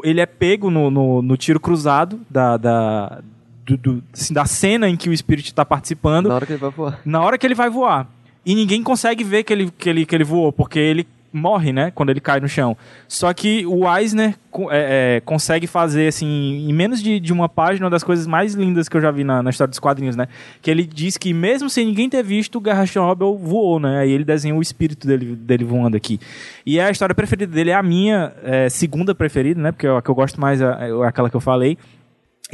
ele 0.04 0.20
é 0.20 0.26
pego 0.26 0.70
no, 0.70 0.90
no, 0.90 1.22
no 1.22 1.36
tiro 1.36 1.58
cruzado 1.60 2.20
da, 2.30 2.56
da, 2.56 3.20
do- 3.66 3.76
do- 3.76 4.04
assim, 4.12 4.34
da 4.34 4.44
cena 4.44 4.88
em 4.88 4.96
que 4.96 5.08
o 5.08 5.12
espírito 5.12 5.46
está 5.46 5.64
participando 5.64 6.28
Na 6.28 6.34
hora 6.34 6.46
que 6.46 6.52
ele 6.52 6.60
vai 6.60 6.70
voar. 6.70 7.00
na 7.04 7.20
hora 7.22 7.38
que 7.38 7.46
ele 7.46 7.54
vai 7.54 7.70
voar. 7.70 8.08
E 8.46 8.54
ninguém 8.54 8.82
consegue 8.82 9.24
ver 9.24 9.42
que 9.42 9.52
ele, 9.52 9.70
que 9.76 9.88
ele, 9.88 10.04
que 10.06 10.14
ele 10.14 10.24
voou, 10.24 10.52
porque 10.52 10.78
ele 10.78 11.06
morre, 11.32 11.72
né? 11.72 11.90
Quando 11.92 12.10
ele 12.10 12.20
cai 12.20 12.38
no 12.38 12.46
chão. 12.46 12.76
Só 13.08 13.32
que 13.34 13.66
o 13.66 13.92
Eisner 13.92 14.36
é, 14.70 15.16
é, 15.16 15.20
consegue 15.24 15.66
fazer, 15.66 16.06
assim, 16.06 16.26
em 16.68 16.72
menos 16.72 17.02
de, 17.02 17.18
de 17.18 17.32
uma 17.32 17.48
página, 17.48 17.86
uma 17.86 17.90
das 17.90 18.04
coisas 18.04 18.24
mais 18.24 18.54
lindas 18.54 18.88
que 18.88 18.96
eu 18.96 19.00
já 19.00 19.10
vi 19.10 19.24
na, 19.24 19.42
na 19.42 19.50
história 19.50 19.68
dos 19.70 19.80
quadrinhos, 19.80 20.14
né? 20.14 20.28
Que 20.62 20.70
ele 20.70 20.84
diz 20.86 21.16
que 21.16 21.32
mesmo 21.34 21.68
sem 21.68 21.86
ninguém 21.86 22.08
ter 22.08 22.22
visto, 22.22 22.56
o 22.56 22.60
Garra 22.60 22.86
Chernobyl 22.86 23.36
voou, 23.36 23.80
né? 23.80 23.98
Aí 24.00 24.12
ele 24.12 24.22
desenha 24.24 24.54
o 24.54 24.62
espírito 24.62 25.08
dele, 25.08 25.34
dele 25.34 25.64
voando 25.64 25.96
aqui. 25.96 26.20
E 26.64 26.78
a 26.78 26.88
história 26.88 27.14
preferida 27.14 27.52
dele 27.52 27.70
é 27.70 27.74
a 27.74 27.82
minha 27.82 28.32
é, 28.44 28.68
segunda 28.68 29.12
preferida, 29.12 29.60
né? 29.60 29.72
Porque 29.72 29.88
a 29.88 30.00
que 30.00 30.08
eu 30.10 30.14
gosto 30.14 30.40
mais 30.40 30.60
é, 30.60 30.66
é 30.66 31.06
aquela 31.06 31.28
que 31.28 31.34
eu 31.36 31.40
falei. 31.40 31.76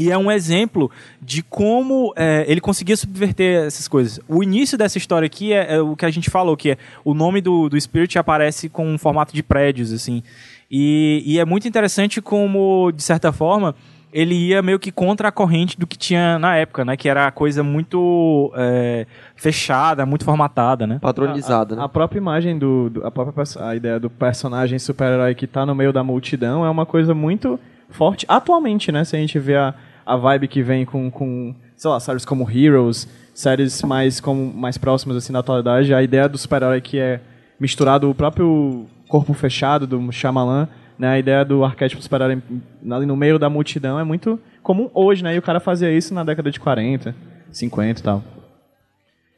E 0.01 0.11
é 0.11 0.17
um 0.17 0.31
exemplo 0.31 0.91
de 1.21 1.43
como 1.43 2.13
é, 2.17 2.45
ele 2.49 2.61
conseguia 2.61 2.97
subverter 2.97 3.67
essas 3.67 3.87
coisas. 3.87 4.19
O 4.27 4.43
início 4.43 4.79
dessa 4.79 4.97
história 4.97 5.27
aqui 5.27 5.53
é, 5.53 5.75
é 5.75 5.81
o 5.81 5.95
que 5.95 6.07
a 6.07 6.11
gente 6.11 6.31
falou, 6.31 6.57
que 6.57 6.71
é 6.71 6.79
o 7.05 7.13
nome 7.13 7.43
do, 7.43 7.69
do 7.69 7.79
Spirit 7.79 8.19
aparece 8.19 8.69
com 8.71 8.87
um 8.87 8.97
formato 8.97 9.35
de 9.35 9.43
prédios, 9.43 9.93
assim. 9.93 10.23
E, 10.71 11.23
e 11.27 11.39
é 11.39 11.45
muito 11.45 11.69
interessante 11.69 12.23
como, 12.23 12.91
de 12.93 13.03
certa 13.03 13.31
forma, 13.31 13.75
ele 14.13 14.35
ia 14.35 14.63
meio 14.63 14.79
que 14.79 14.91
contra 14.91 15.29
a 15.29 15.33
corrente 15.33 15.79
do 15.79 15.87
que 15.87 15.99
tinha 15.99 16.39
na 16.39 16.57
época, 16.57 16.83
né? 16.85 16.97
Que 16.97 17.09
era 17.09 17.27
a 17.27 17.31
coisa 17.31 17.63
muito 17.63 18.51
é, 18.57 19.07
fechada, 19.37 20.07
muito 20.07 20.25
formatada, 20.25 20.87
né? 20.87 20.99
Padronizada, 21.01 21.75
a, 21.75 21.77
né? 21.79 21.85
a 21.85 21.89
própria 21.89 22.19
imagem 22.19 22.59
do, 22.59 22.89
do- 22.91 23.07
a 23.07 23.11
própria 23.11 23.45
a 23.69 23.77
ideia 23.77 24.01
do 24.01 24.09
personagem 24.09 24.79
super-herói 24.79 25.35
que 25.35 25.47
tá 25.47 25.67
no 25.67 25.75
meio 25.75 25.93
da 25.93 26.03
multidão 26.03 26.65
é 26.65 26.71
uma 26.71 26.87
coisa 26.87 27.15
muito 27.15 27.61
forte 27.89 28.25
atualmente, 28.29 28.91
né? 28.93 29.05
Se 29.05 29.17
a 29.17 29.19
gente 29.19 29.39
vê 29.39 29.57
a, 29.57 29.75
a 30.11 30.17
vibe 30.17 30.49
que 30.49 30.61
vem 30.61 30.85
com, 30.85 31.09
com, 31.09 31.55
sei 31.77 31.89
lá, 31.89 32.01
séries 32.01 32.25
como 32.25 32.51
Heroes, 32.51 33.07
séries 33.33 33.81
mais 33.83 34.21
como 34.21 34.53
mais 34.53 34.77
próximas 34.77 35.17
assim 35.17 35.33
da 35.33 35.39
atualidade, 35.39 35.95
a 35.95 36.03
ideia 36.03 36.29
do 36.29 36.37
super-herói 36.37 36.81
que 36.81 36.99
é 36.99 37.21
misturado 37.61 38.11
o 38.11 38.15
próprio 38.15 38.87
corpo 39.09 39.33
fechado 39.33 39.87
do 39.87 40.11
Shyamalan, 40.11 40.69
né? 40.99 41.09
A 41.11 41.19
ideia 41.19 41.45
do 41.45 41.65
arquétipo 41.65 42.03
super-herói 42.03 42.43
ali 42.91 43.07
no 43.07 43.17
meio 43.17 43.39
da 43.39 43.49
multidão 43.49 44.01
é 44.01 44.05
muito 44.05 44.41
comum 44.65 44.91
hoje, 44.93 45.23
né? 45.23 45.37
E 45.37 45.39
o 45.39 45.43
cara 45.43 45.61
fazia 45.61 45.93
isso 45.93 46.13
na 46.13 46.25
década 46.25 46.51
de 46.51 46.59
40, 46.59 47.15
50 47.53 48.01
e 48.01 48.03
tal. 48.03 48.25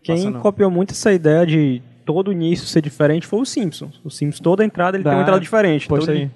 Quem 0.02 0.32
copiou 0.32 0.70
muito 0.70 0.92
essa 0.92 1.12
ideia 1.12 1.46
de 1.46 1.82
todo 2.06 2.32
início 2.32 2.66
ser 2.66 2.80
diferente 2.80 3.26
foi 3.26 3.40
o 3.40 3.44
Simpsons. 3.44 4.00
O 4.02 4.10
Simpsons, 4.10 4.40
toda 4.40 4.64
entrada, 4.64 4.96
ele 4.96 5.04
tem 5.04 5.12
Dá. 5.12 5.18
uma 5.18 5.22
entrada 5.22 5.40
diferente. 5.40 5.86
Pois 5.86 6.04
então 6.04 6.14
aí. 6.14 6.30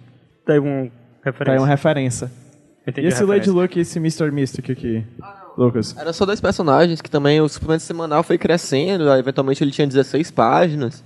teve 0.45 0.61
um 0.61 0.91
referência. 1.24 1.61
uma 1.61 1.66
referência. 1.66 2.46
Entendi 2.87 3.07
E 3.07 3.09
esse 3.09 3.24
Lady. 3.24 3.51
Luck 3.51 3.76
e 3.76 3.82
esse 3.82 3.99
Mr. 3.99 4.30
Mystic 4.30 4.70
aqui, 4.70 5.05
Lucas? 5.59 5.97
Era 5.97 6.12
só 6.12 6.24
dois 6.24 6.41
personagens 6.41 7.01
que 7.01 7.11
também 7.11 7.41
o 7.41 7.49
suplemento 7.49 7.82
semanal 7.82 8.22
foi 8.22 8.39
crescendo, 8.39 9.11
eventualmente 9.12 9.64
ele 9.64 9.72
tinha 9.72 9.87
16 9.87 10.30
páginas. 10.30 11.03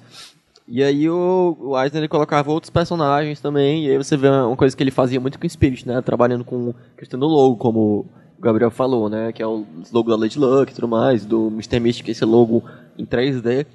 E 0.69 0.85
aí 0.85 1.09
o, 1.09 1.57
o 1.59 1.83
Eisner 1.83 2.03
ele 2.03 2.09
colocava 2.09 2.51
outros 2.51 2.71
personagens 2.71 3.41
também, 3.41 3.87
e 3.87 3.91
aí 3.91 3.97
você 3.97 4.17
vê 4.17 4.29
uma 4.29 4.57
coisa 4.57 4.77
que 4.77 4.83
ele 4.83 4.91
fazia 4.91 5.19
muito 5.19 5.39
com 5.39 5.47
o 5.47 5.51
Spirit, 5.51 5.87
né? 5.87 6.01
Trabalhando 6.01 6.45
com 6.45 6.73
questão 6.97 7.19
do 7.19 7.27
logo, 7.27 7.57
como 7.57 8.07
o 8.39 8.43
Gabriel 8.43 8.71
falou, 8.71 9.09
né? 9.09 9.33
Que 9.33 9.43
é 9.43 9.47
o 9.47 9.67
logo 9.93 10.11
da 10.11 10.17
Lady 10.17 10.39
Luck 10.39 10.71
e 10.71 10.75
tudo 10.75 10.87
mais, 10.87 11.25
do 11.25 11.49
Mr. 11.49 11.81
Mystic, 11.81 12.09
esse 12.09 12.25
logo 12.25 12.63
em 12.97 13.05
3D. 13.05 13.67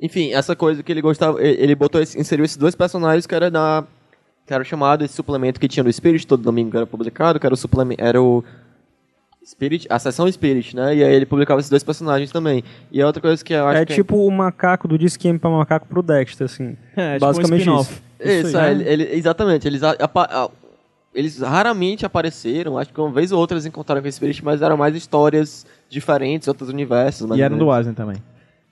Enfim, 0.00 0.32
essa 0.32 0.54
coisa 0.56 0.82
que 0.82 0.90
ele 0.90 1.02
gostava, 1.02 1.42
ele 1.42 1.74
botou, 1.74 2.00
inseriu 2.00 2.44
esses 2.44 2.56
dois 2.56 2.74
personagens 2.74 3.26
que 3.26 3.34
era 3.34 3.50
da 3.50 3.84
que 4.48 4.54
era 4.54 4.64
chamado 4.64 5.04
esse 5.04 5.14
suplemento 5.14 5.60
que 5.60 5.68
tinha 5.68 5.84
no 5.84 5.92
Spirit 5.92 6.26
todo 6.26 6.42
domingo 6.42 6.70
que 6.72 6.76
era 6.78 6.86
publicado, 6.86 7.38
que 7.38 7.46
era 7.46 7.54
o 7.54 7.56
suplemento, 7.56 8.02
era 8.02 8.20
o 8.20 8.42
Spirit, 9.46 9.86
a 9.88 9.98
seção 9.98 10.30
Spirit, 10.30 10.74
né? 10.76 10.96
E 10.96 11.04
aí 11.04 11.14
ele 11.14 11.24
publicava 11.26 11.60
esses 11.60 11.70
dois 11.70 11.82
personagens 11.82 12.30
também. 12.30 12.62
E 12.90 13.00
a 13.00 13.06
outra 13.06 13.20
coisa 13.22 13.42
que 13.44 13.52
eu 13.54 13.66
acho 13.66 13.82
É 13.82 13.86
que 13.86 13.94
tipo 13.94 14.16
o 14.26 14.30
macaco 14.30 14.86
do 14.88 14.98
Disque 14.98 15.38
para 15.38 15.48
macaco 15.50 15.86
pro 15.86 16.02
Dexter, 16.02 16.44
assim. 16.46 16.76
É, 16.96 17.14
tipo 17.14 17.24
um 17.24 17.28
Basicamente 17.28 17.60
spin-off. 17.60 17.92
isso. 17.92 18.02
Isso, 18.20 18.48
Isso 18.48 18.58
é, 18.58 18.60
aí, 18.68 18.82
ele- 18.88 19.14
exatamente. 19.14 19.66
Eles, 19.68 19.82
a- 19.82 19.96
a- 20.00 20.50
eles 21.14 21.38
raramente 21.40 22.04
apareceram, 22.04 22.76
acho 22.76 22.92
que 22.92 23.00
uma 23.00 23.10
vez 23.12 23.32
ou 23.32 23.38
outra 23.38 23.54
eles 23.54 23.64
encontraram 23.66 24.02
com 24.02 24.08
o 24.08 24.12
Spirit, 24.12 24.44
mas 24.44 24.60
eram 24.60 24.76
mais 24.76 24.94
histórias 24.96 25.64
diferentes, 25.88 26.48
outros 26.48 26.68
universos. 26.68 27.28
E 27.28 27.32
ou 27.32 27.36
era 27.38 27.48
no 27.48 27.56
menos. 27.56 27.66
do 27.66 27.70
Asner 27.70 27.94
também. 27.94 28.16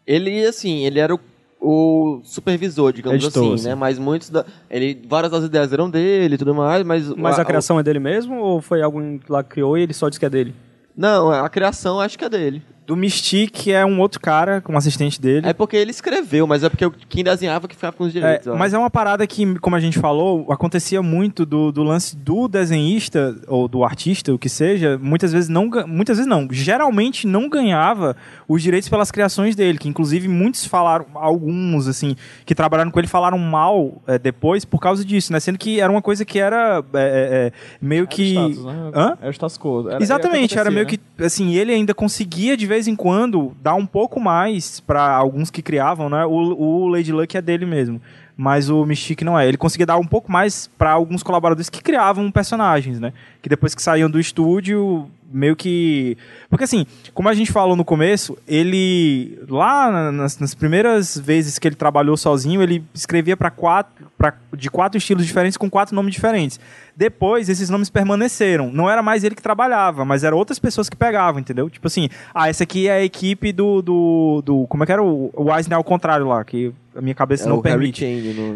Ele, 0.07 0.45
assim, 0.45 0.85
ele 0.85 0.99
era 0.99 1.15
o, 1.15 1.21
o 1.61 2.21
supervisor, 2.23 2.93
digamos 2.93 3.23
Editor, 3.25 3.55
assim, 3.55 3.69
né? 3.69 3.75
Mas 3.75 3.99
muitos 3.99 4.31
da, 4.31 4.45
ele, 4.71 5.03
várias 5.09 5.33
das 5.33 5.45
ideias 5.45 5.73
eram 5.73 5.91
dele 5.91 6.35
e 6.35 6.39
tudo 6.39 6.55
mais, 6.55 6.85
mas... 6.85 7.09
Mas 7.09 7.39
a 7.39 7.45
criação 7.45 7.81
é 7.81 7.83
dele 7.83 7.99
mesmo 7.99 8.37
ou 8.37 8.61
foi 8.61 8.83
alguém 8.83 9.21
lá 9.29 9.43
que 9.43 9.51
criou 9.51 9.77
e 9.77 9.83
ele 9.83 9.93
só 9.93 10.09
disse 10.09 10.21
que 10.21 10.27
é 10.27 10.31
dele? 10.31 10.55
Não, 10.97 11.31
a 11.31 11.49
criação 11.49 12.01
acho 12.01 12.19
que 12.19 12.25
é 12.25 12.29
dele. 12.29 12.63
Do 12.87 12.97
Mystique 12.97 13.73
é 13.73 13.85
um 13.85 13.99
outro 14.01 14.21
cara, 14.21 14.61
como 14.61 14.79
assistente 14.79 15.21
dele. 15.21 15.47
É 15.49 15.53
porque 15.53 15.77
ele 15.77 15.91
escreveu, 15.91 16.47
mas 16.47 16.63
é 16.63 16.69
porque 16.69 16.89
quem 17.09 17.25
desenhava 17.25 17.67
que 17.67 17.75
ficava 17.75 17.97
com 17.97 18.05
os 18.05 18.11
É, 18.11 18.13
direitos. 18.13 18.47
ó. 18.47 18.55
mas 18.57 18.73
é 18.73 18.79
uma 18.79 18.89
parada 18.91 19.27
que, 19.27 19.59
como 19.59 19.75
a 19.75 19.81
gente 19.81 19.99
falou, 19.99 20.47
acontecia 20.53 21.03
muito 21.03 21.45
do, 21.45 21.73
do 21.73 21.83
lance 21.83 22.17
do 22.17 22.47
desenhista 22.47 23.37
ou 23.49 23.67
do 23.67 23.83
artista, 23.85 24.33
o 24.33 24.39
que 24.39 24.49
seja, 24.49 24.99
muitas 25.03 25.33
vezes 25.33 25.49
não, 25.49 25.69
muitas 25.87 26.19
vezes 26.19 26.29
não, 26.29 26.47
geralmente 26.51 27.27
não 27.27 27.49
ganhava 27.49 28.17
os 28.47 28.63
direitos 28.63 28.89
pelas 28.89 29.11
criações 29.11 29.57
dele, 29.57 29.79
que 29.79 29.89
inclusive 29.89 30.29
muitos 30.29 30.65
falaram, 30.65 31.07
alguns 31.15 31.89
assim, 31.89 32.15
que 32.45 32.55
trabalharam 32.55 32.91
com 32.91 33.01
ele 33.01 33.09
falaram 33.09 33.39
mal 33.39 34.01
é, 34.07 34.19
depois 34.19 34.65
por 34.65 34.79
causa 34.81 35.05
disso, 35.05 35.33
né? 35.33 35.41
Sendo 35.41 35.59
que 35.59 35.81
era 35.81 35.91
uma 35.91 36.03
coisa 36.03 36.25
que 36.25 36.39
era 36.39 36.85
é, 36.95 36.99
é, 36.99 37.03
é, 37.47 37.53
meio 37.81 38.07
que 38.07 38.37
Era 38.37 38.47
o 38.47 38.51
status, 38.51 38.65
né? 38.65 38.91
Hã? 38.95 39.19
Era 39.21 39.31
status 39.33 39.59
quo. 39.59 39.89
Era- 39.89 40.03
Exatamente, 40.03 40.59
era 40.59 40.71
meio 40.71 40.83
acontecia, 40.87 41.05
que 41.17 41.25
assim, 41.25 41.55
ele 41.55 41.73
ainda 41.73 41.93
conseguia 41.95 42.57
de 42.57 42.67
vez 42.67 42.76
em 42.87 42.95
quando 42.95 43.57
dar 43.63 43.75
um 43.75 43.87
pouco 43.87 44.21
mais 44.21 44.81
pra 44.81 45.09
alguns 45.09 45.51
que 45.51 45.63
criavam, 45.63 46.11
né? 46.11 46.27
O, 46.27 46.33
o 46.33 46.89
Lady 46.89 47.13
Luck 47.13 47.37
é 47.37 47.41
dele 47.41 47.65
mesmo, 47.65 48.01
mas 48.37 48.69
o 48.69 48.85
Mystique 48.85 49.25
não 49.25 49.39
é. 49.39 49.49
Ele 49.49 49.57
conseguia 49.57 49.87
dar 49.87 49.97
um 49.97 50.07
pouco 50.07 50.31
mais 50.31 50.71
pra 50.79 50.91
alguns 50.91 51.23
colaboradores 51.23 51.71
que 51.71 51.83
criavam 51.83 52.31
personagens, 52.31 53.01
né? 53.01 53.13
Que 53.41 53.49
depois 53.49 53.75
que 53.75 53.83
saíam 53.83 54.11
do 54.11 54.21
estúdio, 54.21 55.11
meio 55.33 55.57
que 55.57 56.17
porque 56.49 56.65
assim, 56.65 56.87
como 57.13 57.29
a 57.29 57.35
gente 57.35 57.51
falou 57.53 57.75
no 57.77 57.85
começo, 57.85 58.37
ele 58.47 59.39
lá 59.49 59.91
na- 59.91 60.13
nas, 60.13 60.39
nas 60.39 60.55
primeiras 60.55 61.19
vezes 61.19 61.59
que 61.59 61.67
ele 61.69 61.75
trabalhou 61.75 62.17
sozinho, 62.17 62.63
ele 62.63 62.85
escrevia 62.95 63.37
para 63.37 63.51
quatro 63.51 64.07
pra, 64.17 64.33
de 64.57 64.71
quatro 64.71 64.97
estilos 64.99 65.27
diferentes 65.27 65.57
com 65.57 65.69
quatro 65.69 65.95
nomes 65.95 66.15
diferentes. 66.15 66.59
Depois, 66.97 67.51
esses 67.51 67.69
nomes 67.69 67.91
permaneceram. 67.91 68.71
Não 68.73 68.89
era 68.89 69.03
mais 69.03 69.23
ele 69.23 69.35
que 69.35 69.43
trabalhava, 69.43 70.03
mas 70.05 70.25
eram 70.25 70.39
outras 70.39 70.59
pessoas 70.59 70.89
que 70.89 70.97
pegavam, 70.97 71.39
entendeu? 71.41 71.69
Tipo 71.69 71.87
assim, 71.89 72.09
ah, 72.35 72.49
essa 72.49 72.63
aqui 72.63 72.89
é 72.89 72.93
a 72.93 73.05
equipe 73.05 73.53
do. 73.53 73.83
do, 73.83 74.43
do 74.43 74.67
como 74.67 74.83
é 74.83 74.87
que 74.87 74.93
era 74.93 75.03
o, 75.03 75.31
o 75.35 75.55
Eisner 75.55 75.77
ao 75.77 75.85
contrário 75.85 76.27
lá, 76.27 76.43
que 76.43 76.73
a 76.97 77.03
minha 77.03 77.15
cabeça 77.15 77.45
É 77.45 77.49
não 77.49 77.61
permite. 77.61 78.03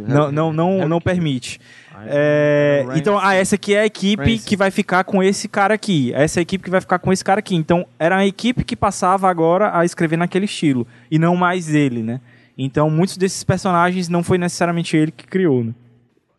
Não, 0.08 0.32
não, 0.32 0.52
não, 0.52 0.88
não 0.88 1.00
Kane. 1.00 1.00
permite. 1.02 1.60
É, 2.09 2.82
Ramsey. 2.84 3.01
então, 3.01 3.18
ah, 3.18 3.34
essa 3.34 3.55
aqui 3.57 3.74
é 3.74 3.80
a 3.80 3.86
equipe 3.86 4.22
Ramsey. 4.22 4.38
que 4.46 4.57
vai 4.57 4.70
ficar 4.70 5.05
com 5.05 5.22
esse 5.22 5.48
cara 5.48 5.74
aqui. 5.74 6.12
Essa 6.14 6.38
é 6.38 6.40
a 6.40 6.42
equipe 6.42 6.64
que 6.64 6.70
vai 6.70 6.80
ficar 6.80 6.98
com 6.98 7.12
esse 7.12 7.24
cara 7.24 7.40
aqui. 7.40 7.55
Então, 7.55 7.86
era 7.98 8.16
a 8.16 8.26
equipe 8.26 8.64
que 8.64 8.76
passava 8.76 9.28
agora 9.28 9.76
a 9.76 9.84
escrever 9.84 10.16
naquele 10.16 10.44
estilo. 10.46 10.86
E 11.11 11.18
não 11.18 11.36
mais 11.36 11.72
ele, 11.74 12.03
né? 12.03 12.20
Então, 12.57 12.90
muitos 12.90 13.16
desses 13.16 13.42
personagens 13.44 14.09
não 14.09 14.22
foi 14.22 14.38
necessariamente 14.38 14.96
ele 14.96 15.11
que 15.11 15.26
criou, 15.26 15.64
né? 15.64 15.72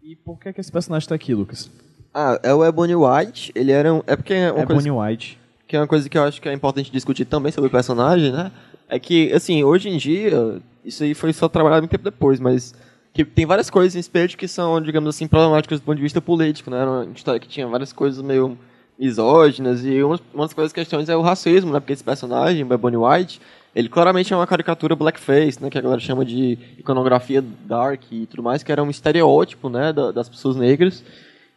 E 0.03 0.15
por 0.15 0.37
que, 0.39 0.51
que 0.53 0.59
esse 0.61 0.71
personagem 0.71 1.07
tá 1.07 1.15
aqui, 1.15 1.33
Lucas? 1.33 1.69
Ah, 2.13 2.39
é 2.43 2.53
o 2.53 2.63
Ebony 2.65 2.93
White, 2.95 3.51
ele 3.55 3.71
era 3.71 3.93
um... 3.93 4.03
É 4.05 4.15
porque 4.15 4.33
é 4.33 4.51
uma 4.51 4.61
É 4.63 4.65
coisa 4.65 4.81
Bonnie 4.89 4.91
White. 4.91 5.39
que 5.67 5.75
é 5.77 5.79
uma 5.79 5.87
coisa 5.87 6.09
que 6.09 6.17
eu 6.17 6.23
acho 6.23 6.41
que 6.41 6.49
é 6.49 6.53
importante 6.53 6.91
discutir 6.91 7.23
também 7.25 7.51
sobre 7.51 7.69
o 7.69 7.71
personagem, 7.71 8.31
né? 8.31 8.51
É 8.89 8.99
que, 8.99 9.31
assim, 9.31 9.63
hoje 9.63 9.87
em 9.87 9.95
dia, 9.97 10.59
isso 10.83 11.01
aí 11.03 11.13
foi 11.13 11.31
só 11.31 11.47
trabalhado 11.47 11.83
muito 11.83 11.91
tempo 11.91 12.03
depois, 12.03 12.39
mas 12.41 12.75
que 13.13 13.25
tem 13.25 13.45
várias 13.45 13.69
coisas 13.69 13.95
em 13.95 14.01
Spirit 14.01 14.37
que 14.37 14.47
são, 14.47 14.79
digamos 14.81 15.09
assim, 15.09 15.27
problemáticas 15.27 15.79
do 15.79 15.83
ponto 15.83 15.97
de 15.97 16.01
vista 16.01 16.21
político, 16.21 16.69
né? 16.69 16.79
Era 16.81 16.89
uma 16.89 17.05
história 17.13 17.39
que 17.39 17.47
tinha 17.47 17.67
várias 17.67 17.91
coisas 17.91 18.21
meio 18.23 18.57
misóginas 18.97 19.83
e 19.83 20.01
uma, 20.03 20.19
uma 20.33 20.45
das 20.45 20.53
coisas 20.53 20.71
questões 20.71 21.09
é 21.09 21.15
o 21.15 21.21
racismo, 21.21 21.71
né? 21.73 21.79
Porque 21.79 21.93
esse 21.93 22.03
personagem, 22.03 22.63
Bonnie 22.65 22.97
White, 22.97 23.41
ele 23.75 23.89
claramente 23.89 24.31
é 24.31 24.35
uma 24.35 24.45
caricatura 24.47 24.95
blackface, 24.95 25.61
né? 25.61 25.69
Que 25.69 25.77
a 25.77 25.81
galera 25.81 25.99
chama 25.99 26.23
de 26.23 26.57
iconografia 26.77 27.43
dark 27.65 28.03
e 28.11 28.25
tudo 28.27 28.43
mais, 28.43 28.61
que 28.63 28.71
era 28.71 28.83
um 28.83 28.89
estereótipo, 28.89 29.69
né? 29.69 29.91
da- 29.91 30.11
das 30.11 30.29
pessoas 30.29 30.55
negras. 30.55 31.03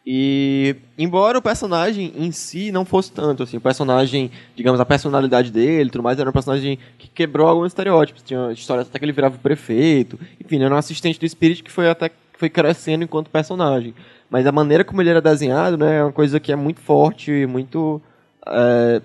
E 0.07 0.77
embora 0.99 1.39
o 1.39 1.43
personagem 1.43 2.13
em 2.17 2.31
si 2.31 2.71
não 2.71 2.85
fosse 2.85 3.11
tanto, 3.11 3.43
assim, 3.43 3.57
o 3.57 3.61
personagem, 3.61 4.31
digamos, 4.55 4.79
a 4.79 4.85
personalidade 4.85 5.51
dele, 5.51 5.89
tudo 5.89 6.03
mais, 6.05 6.19
era 6.19 6.29
um 6.29 6.33
personagem 6.33 6.79
que 6.99 7.09
quebrou 7.09 7.49
alguns 7.49 7.69
estereótipos. 7.69 8.23
Tinha 8.23 8.53
histórias 8.53 8.87
até 8.87 8.99
que 8.99 9.05
ele 9.05 9.13
virava 9.13 9.37
o 9.37 9.39
prefeito, 9.39 10.19
enfim, 10.39 10.63
era 10.63 10.75
um 10.75 10.79
assistente 10.79 11.19
do 11.19 11.27
Spirit 11.29 11.63
que 11.63 11.71
foi 11.71 11.89
até 11.89 12.11
que 12.11 12.17
foi 12.39 12.51
crescendo 12.51 13.05
enquanto 13.05 13.31
personagem. 13.31 13.95
Mas 14.29 14.47
a 14.47 14.53
maneira 14.53 14.85
como 14.85 15.01
ele 15.01 15.09
era 15.11 15.23
desenhado, 15.23 15.79
né, 15.79 15.99
é 15.99 16.03
uma 16.03 16.13
coisa 16.13 16.39
que 16.39 16.53
é 16.53 16.57
muito 16.57 16.81
forte, 16.81 17.47
muito 17.47 18.03
é, 18.47 19.01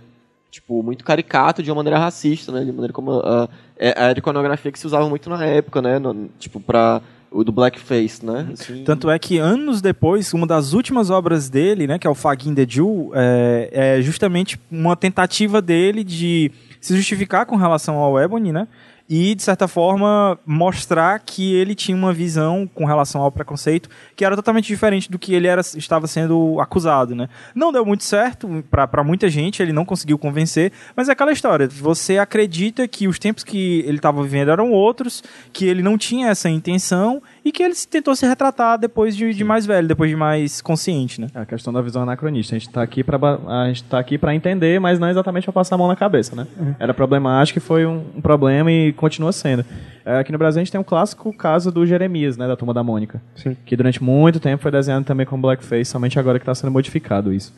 tipo, 0.51 0.83
muito 0.83 1.05
caricato 1.05 1.63
de 1.63 1.69
uma 1.71 1.75
maneira 1.77 1.99
racista, 1.99 2.51
né, 2.51 2.65
de 2.65 2.71
maneira 2.71 2.91
como 2.91 3.11
a, 3.21 3.47
a, 3.95 4.07
a 4.07 4.11
iconografia 4.11 4.71
que 4.71 4.79
se 4.79 4.87
usava 4.87 5.07
muito 5.07 5.29
na 5.29 5.45
época, 5.45 5.81
né, 5.81 5.97
no- 5.99 6.27
tipo, 6.39 6.59
para 6.59 7.01
o 7.31 7.43
do 7.43 7.51
blackface, 7.51 8.25
né? 8.25 8.49
assim. 8.53 8.83
Tanto 8.83 9.09
é 9.09 9.19
que 9.19 9.37
anos 9.37 9.81
depois, 9.81 10.33
uma 10.33 10.47
das 10.47 10.73
últimas 10.73 11.09
obras 11.09 11.49
dele, 11.49 11.87
né, 11.87 11.99
que 11.99 12.07
é 12.07 12.09
o 12.09 12.15
Fagin 12.15 12.55
the 12.55 12.65
Jew, 12.67 13.11
é, 13.13 13.97
é 13.97 14.01
justamente 14.01 14.59
uma 14.71 14.95
tentativa 14.95 15.61
dele 15.61 16.03
de 16.03 16.51
se 16.81 16.95
justificar 16.95 17.45
com 17.45 17.55
relação 17.55 17.97
ao 17.97 18.19
Ebony, 18.19 18.51
né? 18.51 18.67
E, 19.09 19.33
de 19.33 19.41
certa 19.41 19.67
forma, 19.67 20.37
mostrar 20.45 21.19
que 21.19 21.55
ele 21.55 21.73
tinha 21.73 21.97
uma 21.97 22.13
visão 22.13 22.69
com 22.71 22.85
relação 22.85 23.21
ao 23.21 23.31
preconceito 23.31 23.89
que 24.15 24.23
era 24.23 24.35
totalmente 24.35 24.67
diferente 24.67 25.09
do 25.09 25.17
que 25.17 25.33
ele 25.33 25.47
era, 25.47 25.61
estava 25.61 26.05
sendo 26.05 26.59
acusado, 26.61 27.15
né? 27.15 27.27
Não 27.55 27.71
deu 27.71 27.83
muito 27.83 28.03
certo 28.03 28.63
para 28.69 29.03
muita 29.03 29.27
gente, 29.27 29.63
ele 29.63 29.73
não 29.73 29.83
conseguiu 29.83 30.19
convencer, 30.19 30.71
mas 30.95 31.09
é 31.09 31.13
aquela 31.13 31.31
história, 31.31 31.67
você 31.67 32.19
acredita 32.19 32.87
que 32.87 33.07
os 33.07 33.17
tempos 33.17 33.43
que 33.43 33.79
ele 33.87 33.97
estava 33.97 34.21
vivendo 34.21 34.51
eram 34.51 34.71
outros, 34.71 35.23
que 35.51 35.65
ele 35.65 35.81
não 35.81 35.97
tinha 35.97 36.29
essa 36.29 36.49
intenção 36.49 37.21
e 37.43 37.51
que 37.51 37.63
ele 37.63 37.73
tentou 37.89 38.15
se 38.15 38.25
retratar 38.25 38.77
depois 38.77 39.15
de, 39.15 39.33
de 39.33 39.43
mais 39.43 39.65
velho, 39.65 39.87
depois 39.87 40.09
de 40.09 40.15
mais 40.15 40.61
consciente, 40.61 41.21
né? 41.21 41.27
É 41.33 41.39
a 41.39 41.45
questão 41.45 41.71
da 41.71 41.81
visão 41.81 42.03
anacronista. 42.03 42.55
A 42.55 42.59
gente 42.59 42.67
está 42.67 42.81
aqui 42.81 43.03
para 43.03 43.17
a 43.17 43.67
gente 43.67 43.83
tá 43.83 43.99
aqui 43.99 44.17
para 44.17 44.35
entender, 44.35 44.79
mas 44.79 44.99
não 44.99 45.07
é 45.07 45.11
exatamente 45.11 45.43
para 45.45 45.53
passar 45.53 45.75
a 45.75 45.77
mão 45.77 45.87
na 45.87 45.95
cabeça, 45.95 46.35
né? 46.35 46.47
Era 46.79 46.93
problemático 46.93 47.59
e 47.59 47.61
foi 47.61 47.85
um, 47.85 48.03
um 48.15 48.21
problema 48.21 48.71
e 48.71 48.93
continua 48.93 49.31
sendo. 49.31 49.65
É, 50.05 50.17
aqui 50.17 50.31
no 50.31 50.39
Brasil 50.39 50.59
a 50.59 50.63
gente 50.63 50.71
tem 50.71 50.81
um 50.81 50.83
clássico 50.83 51.31
caso 51.31 51.71
do 51.71 51.85
Jeremias, 51.85 52.35
né, 52.35 52.47
da 52.47 52.55
Turma 52.55 52.73
da 52.73 52.83
Mônica, 52.83 53.21
Sim. 53.35 53.55
que 53.63 53.75
durante 53.75 54.01
muito 54.01 54.39
tempo 54.39 54.63
foi 54.63 54.71
desenhado 54.71 55.05
também 55.05 55.23
com 55.23 55.39
blackface, 55.39 55.85
somente 55.85 56.17
agora 56.17 56.39
que 56.39 56.43
está 56.43 56.55
sendo 56.55 56.71
modificado 56.71 57.31
isso. 57.31 57.53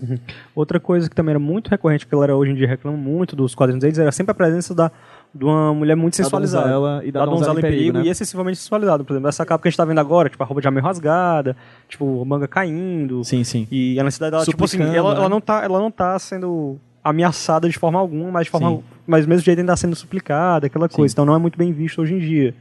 Outra 0.54 0.78
coisa 0.78 1.10
que 1.10 1.16
também 1.16 1.32
era 1.32 1.40
muito 1.40 1.70
recorrente, 1.70 2.06
que 2.06 2.14
a 2.14 2.18
galera 2.18 2.36
hoje 2.36 2.52
em 2.52 2.56
dia 2.56 2.68
reclama 2.68 2.98
muito 2.98 3.38
dos 3.38 3.56
quadrinhos 3.56 3.82
deles, 3.82 3.98
era 3.98 4.12
sempre 4.12 4.32
a 4.32 4.36
presença 4.36 4.76
da, 4.76 4.92
de 5.34 5.46
uma 5.46 5.74
mulher 5.74 5.96
muito 5.96 6.18
Da 6.18 6.24
sensualizada. 6.24 6.66
donzela 6.68 7.06
e 7.06 7.12
da 7.12 7.26
donzela 7.26 7.60
em 7.60 7.62
perigo, 7.62 7.98
né? 8.00 8.04
e 8.06 8.10
excessivamente 8.10 8.58
sensualizada. 8.60 9.04
Por 9.04 9.14
exemplo, 9.14 9.30
essa 9.30 9.46
capa 9.46 9.62
que 9.62 9.68
a 9.68 9.72
gente 9.72 9.78
tá 9.78 9.86
vendo 9.86 10.00
agora, 10.00 10.30
tipo, 10.30 10.44
a 10.44 10.46
roupa 10.46 10.62
já 10.62 10.70
meio 10.70 10.84
rasgada, 10.86 11.56
tipo, 11.88 12.24
manga 12.26 12.48
caindo. 12.48 13.24
Sim, 13.24 13.44
sim. 13.44 13.68
E 13.72 14.00
a 14.00 14.04
necessidade 14.04 14.32
dela, 14.32 14.44
tipo 14.46 14.64
assim, 14.66 14.82
ela, 14.82 15.14
né? 15.14 15.20
ela, 15.20 15.30
não 15.30 15.40
tá, 15.40 15.64
ela 15.64 15.80
não 15.80 15.90
tá 15.90 16.18
sendo 16.20 16.78
ameaçada 17.04 17.68
de 17.70 17.78
forma 17.80 17.98
alguma, 18.00 18.30
mas 18.32 18.46
de 18.46 18.52
forma. 18.52 18.70
Sim. 18.72 18.84
Mas 19.08 19.26
do 19.26 19.30
mesmo 19.30 19.44
jeito 19.44 19.60
ainda 19.60 19.72
tá 19.74 19.78
sendo 19.78 19.96
suplicada, 19.96 20.68
aquela 20.68 20.88
coisa. 20.90 21.14
Então 21.14 21.26
não 21.26 21.34
é 21.34 21.38
muito 21.38 21.58
bem 21.58 21.72
visto 21.72 22.02
hoje 22.02 22.14
em 22.14 22.20
dia. 22.20 22.54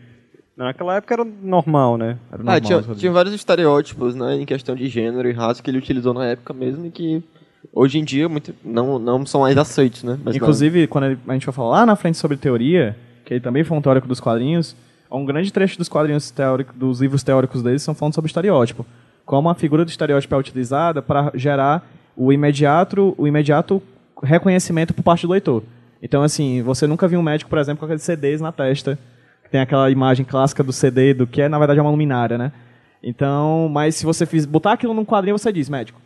Naquela 0.57 0.97
época 0.97 1.15
era 1.15 1.25
normal, 1.25 1.97
né? 1.97 2.19
Era 2.31 2.43
Ah, 2.43 2.45
normal, 2.45 2.61
tinha, 2.61 2.79
isso, 2.81 2.95
tinha 2.95 3.13
vários 3.13 3.35
estereótipos, 3.35 4.15
né, 4.15 4.35
em 4.37 4.45
questão 4.45 4.75
de 4.75 4.89
gênero 4.89 5.27
e 5.29 5.33
raça 5.33 5.63
que 5.63 5.71
ele 5.71 5.79
utilizou 5.79 6.13
na 6.13 6.27
época 6.27 6.53
mesmo 6.53 6.85
e 6.87 6.91
que 6.91 7.23
hoje 7.73 7.99
em 7.99 8.05
dia 8.05 8.29
muito, 8.29 8.55
não, 8.65 8.99
não 8.99 9.25
são 9.27 9.43
mais 9.43 9.57
aceitos, 9.57 10.03
né? 10.03 10.19
Mas 10.25 10.35
Inclusive, 10.37 10.87
quando 10.87 11.05
ele- 11.05 11.19
a 11.29 11.33
gente 11.33 11.45
for 11.47 11.53
falar 11.53 11.71
lá 11.81 11.87
na 11.87 11.97
frente 11.97 12.17
sobre 12.19 12.37
teoria, 12.37 12.97
que 13.25 13.35
ele 13.35 13.41
também 13.41 13.65
foi 13.65 13.77
um 13.77 13.81
teórico 13.83 14.09
dos 14.09 14.21
quadrinhos, 14.21 14.75
um 15.11 15.25
grande 15.25 15.53
trecho 15.53 15.77
dos 15.79 15.89
quadrinhos 15.89 16.31
teóricos, 16.31 16.75
dos 16.77 17.01
livros 17.01 17.23
teóricos 17.23 17.63
deles 17.63 17.83
são 17.83 17.95
falando 17.95 18.15
sobre 18.15 18.29
estereótipo. 18.29 18.87
Como 19.25 19.49
a 19.49 19.55
figura 19.55 19.85
do 19.85 19.89
estereótipo 19.91 20.35
é 20.35 20.39
utilizada 20.39 21.03
para 21.03 21.31
gerar 21.35 21.89
o 22.17 22.33
imediato, 22.33 23.15
o 23.17 23.27
imediato 23.27 23.83
reconhecimento 24.23 24.93
por 24.95 25.03
parte 25.03 25.27
do 25.27 25.33
leitor. 25.33 25.63
Então, 26.03 26.23
assim, 26.23 26.63
você 26.63 26.87
nunca 26.87 27.07
viu 27.09 27.19
um 27.21 27.23
médico, 27.23 27.49
por 27.51 27.59
exemplo, 27.59 27.81
com 27.81 27.85
aqueles 27.87 28.03
CDs 28.03 28.41
na 28.41 28.53
testa, 28.53 28.99
que 29.45 29.51
tem 29.51 29.61
aquela 29.61 29.91
imagem 29.91 30.25
clássica 30.25 30.63
do 30.63 30.73
CD, 30.73 31.13
do 31.15 31.27
que 31.27 31.43
é, 31.43 31.49
na 31.49 31.59
verdade, 31.59 31.79
é 31.79 31.83
uma 31.83 31.91
luminária, 31.91 32.39
né? 32.39 32.53
Então, 33.03 33.69
mas 33.71 33.95
se 33.97 34.05
você 34.05 34.27
fiz, 34.27 34.45
botar 34.47 34.73
aquilo 34.73 34.95
num 34.95 35.05
quadrinho, 35.05 35.39
você 35.39 35.53
diz 35.53 35.69
médico 35.69 36.01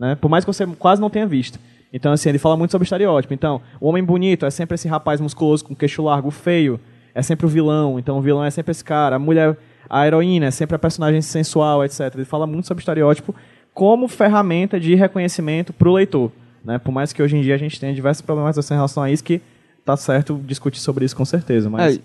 né? 0.00 0.14
Por 0.14 0.30
mais 0.30 0.44
que 0.44 0.52
você 0.52 0.66
quase 0.66 1.00
não 1.00 1.10
tenha 1.10 1.26
visto. 1.26 1.58
Então, 1.92 2.12
assim, 2.12 2.30
ele 2.30 2.38
fala 2.38 2.56
muito 2.56 2.70
sobre 2.70 2.84
estereótipo. 2.84 3.34
Então, 3.34 3.60
o 3.78 3.88
homem 3.88 4.02
bonito 4.02 4.46
é 4.46 4.50
sempre 4.50 4.76
esse 4.76 4.88
rapaz 4.88 5.20
musculoso 5.20 5.64
com 5.64 5.74
queixo 5.74 6.02
largo, 6.02 6.30
feio 6.30 6.80
é 7.14 7.20
sempre 7.22 7.44
o 7.44 7.48
vilão. 7.48 7.98
Então, 7.98 8.18
o 8.18 8.22
vilão 8.22 8.42
é 8.42 8.50
sempre 8.50 8.70
esse 8.70 8.82
cara. 8.82 9.16
A 9.16 9.18
mulher, 9.18 9.56
a 9.88 10.06
heroína 10.06 10.46
é 10.46 10.50
sempre 10.50 10.76
a 10.76 10.78
personagem 10.78 11.20
sensual, 11.20 11.84
etc. 11.84 12.12
Ele 12.14 12.24
fala 12.24 12.46
muito 12.46 12.66
sobre 12.66 12.80
estereótipo 12.80 13.34
como 13.74 14.08
ferramenta 14.08 14.80
de 14.80 14.94
reconhecimento 14.94 15.72
para 15.72 15.88
o 15.88 15.92
leitor. 15.92 16.30
Né? 16.64 16.78
Por 16.78 16.92
mais 16.92 17.12
que 17.12 17.22
hoje 17.22 17.36
em 17.36 17.42
dia 17.42 17.54
a 17.54 17.58
gente 17.58 17.78
tenha 17.78 17.92
diversas 17.92 18.22
problematizações 18.22 18.70
em 18.70 18.78
relação 18.78 19.02
a 19.02 19.10
isso, 19.10 19.22
que 19.22 19.40
tá 19.84 19.96
certo 19.96 20.40
discutir 20.46 20.80
sobre 20.80 21.04
isso 21.04 21.16
com 21.16 21.24
certeza. 21.24 21.68
Mas 21.68 21.96
É, 21.96 22.00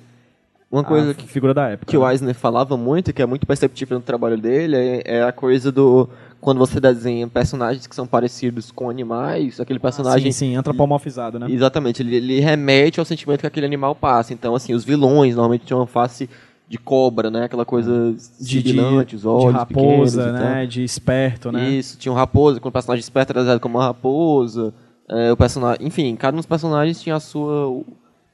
uma 0.71 0.83
coisa 0.83 1.13
que, 1.13 1.27
figura 1.27 1.53
da 1.53 1.69
época. 1.69 1.89
que 1.89 1.97
o 1.97 2.05
né? 2.05 2.11
Eisner 2.11 2.35
falava 2.35 2.75
muito, 2.75 3.13
que 3.13 3.21
é 3.21 3.25
muito 3.25 3.45
perceptível 3.45 3.97
no 3.97 4.03
trabalho 4.03 4.37
dele, 4.37 4.75
é, 4.75 5.01
é 5.05 5.23
a 5.23 5.31
coisa 5.31 5.71
do... 5.71 6.09
Quando 6.45 6.59
você 6.59 6.79
desenha 6.79 7.27
personagens 7.27 7.87
que 7.87 7.95
são 7.95 8.05
parecidos 8.05 8.69
com 8.69 8.87
animais, 8.87 9.59
aquele 9.59 9.79
personagem... 9.79 10.31
Sim, 10.31 10.51
sim, 10.51 10.55
antropomorfizado, 10.55 11.39
né? 11.39 11.47
Exatamente, 11.49 12.03
ele, 12.03 12.17
ele 12.17 12.39
remete 12.39 12.99
ao 12.99 13.05
sentimento 13.05 13.39
que 13.41 13.47
aquele 13.47 13.65
animal 13.65 13.95
passa. 13.95 14.31
Então, 14.31 14.53
assim, 14.53 14.71
os 14.71 14.83
vilões 14.83 15.35
normalmente 15.35 15.65
tinham 15.65 15.79
uma 15.79 15.87
face 15.87 16.29
de 16.69 16.77
cobra, 16.77 17.31
né? 17.31 17.45
Aquela 17.45 17.65
coisa 17.65 18.13
De, 18.39 18.61
de, 18.61 18.69
sibilante, 18.69 19.15
os 19.15 19.23
de 19.23 19.27
olhos 19.27 19.53
raposa, 19.53 19.73
pequenos 19.73 20.13
e 20.13 20.17
tal. 20.17 20.33
né? 20.33 20.65
De 20.67 20.83
esperto, 20.83 21.51
né? 21.51 21.67
Isso, 21.67 21.97
tinha 21.97 22.11
um 22.11 22.15
raposa, 22.15 22.59
quando 22.59 22.69
o 22.69 22.73
personagem 22.73 23.01
esperto 23.01 23.31
era 23.31 23.39
desenhado 23.39 23.59
como 23.59 23.79
uma 23.79 23.85
raposa. 23.85 24.71
É, 25.09 25.31
o 25.31 25.37
personagem, 25.37 25.87
enfim, 25.87 26.15
cada 26.15 26.35
um 26.35 26.37
dos 26.37 26.45
personagens 26.45 27.01
tinha 27.01 27.15
a 27.15 27.19
sua 27.19 27.83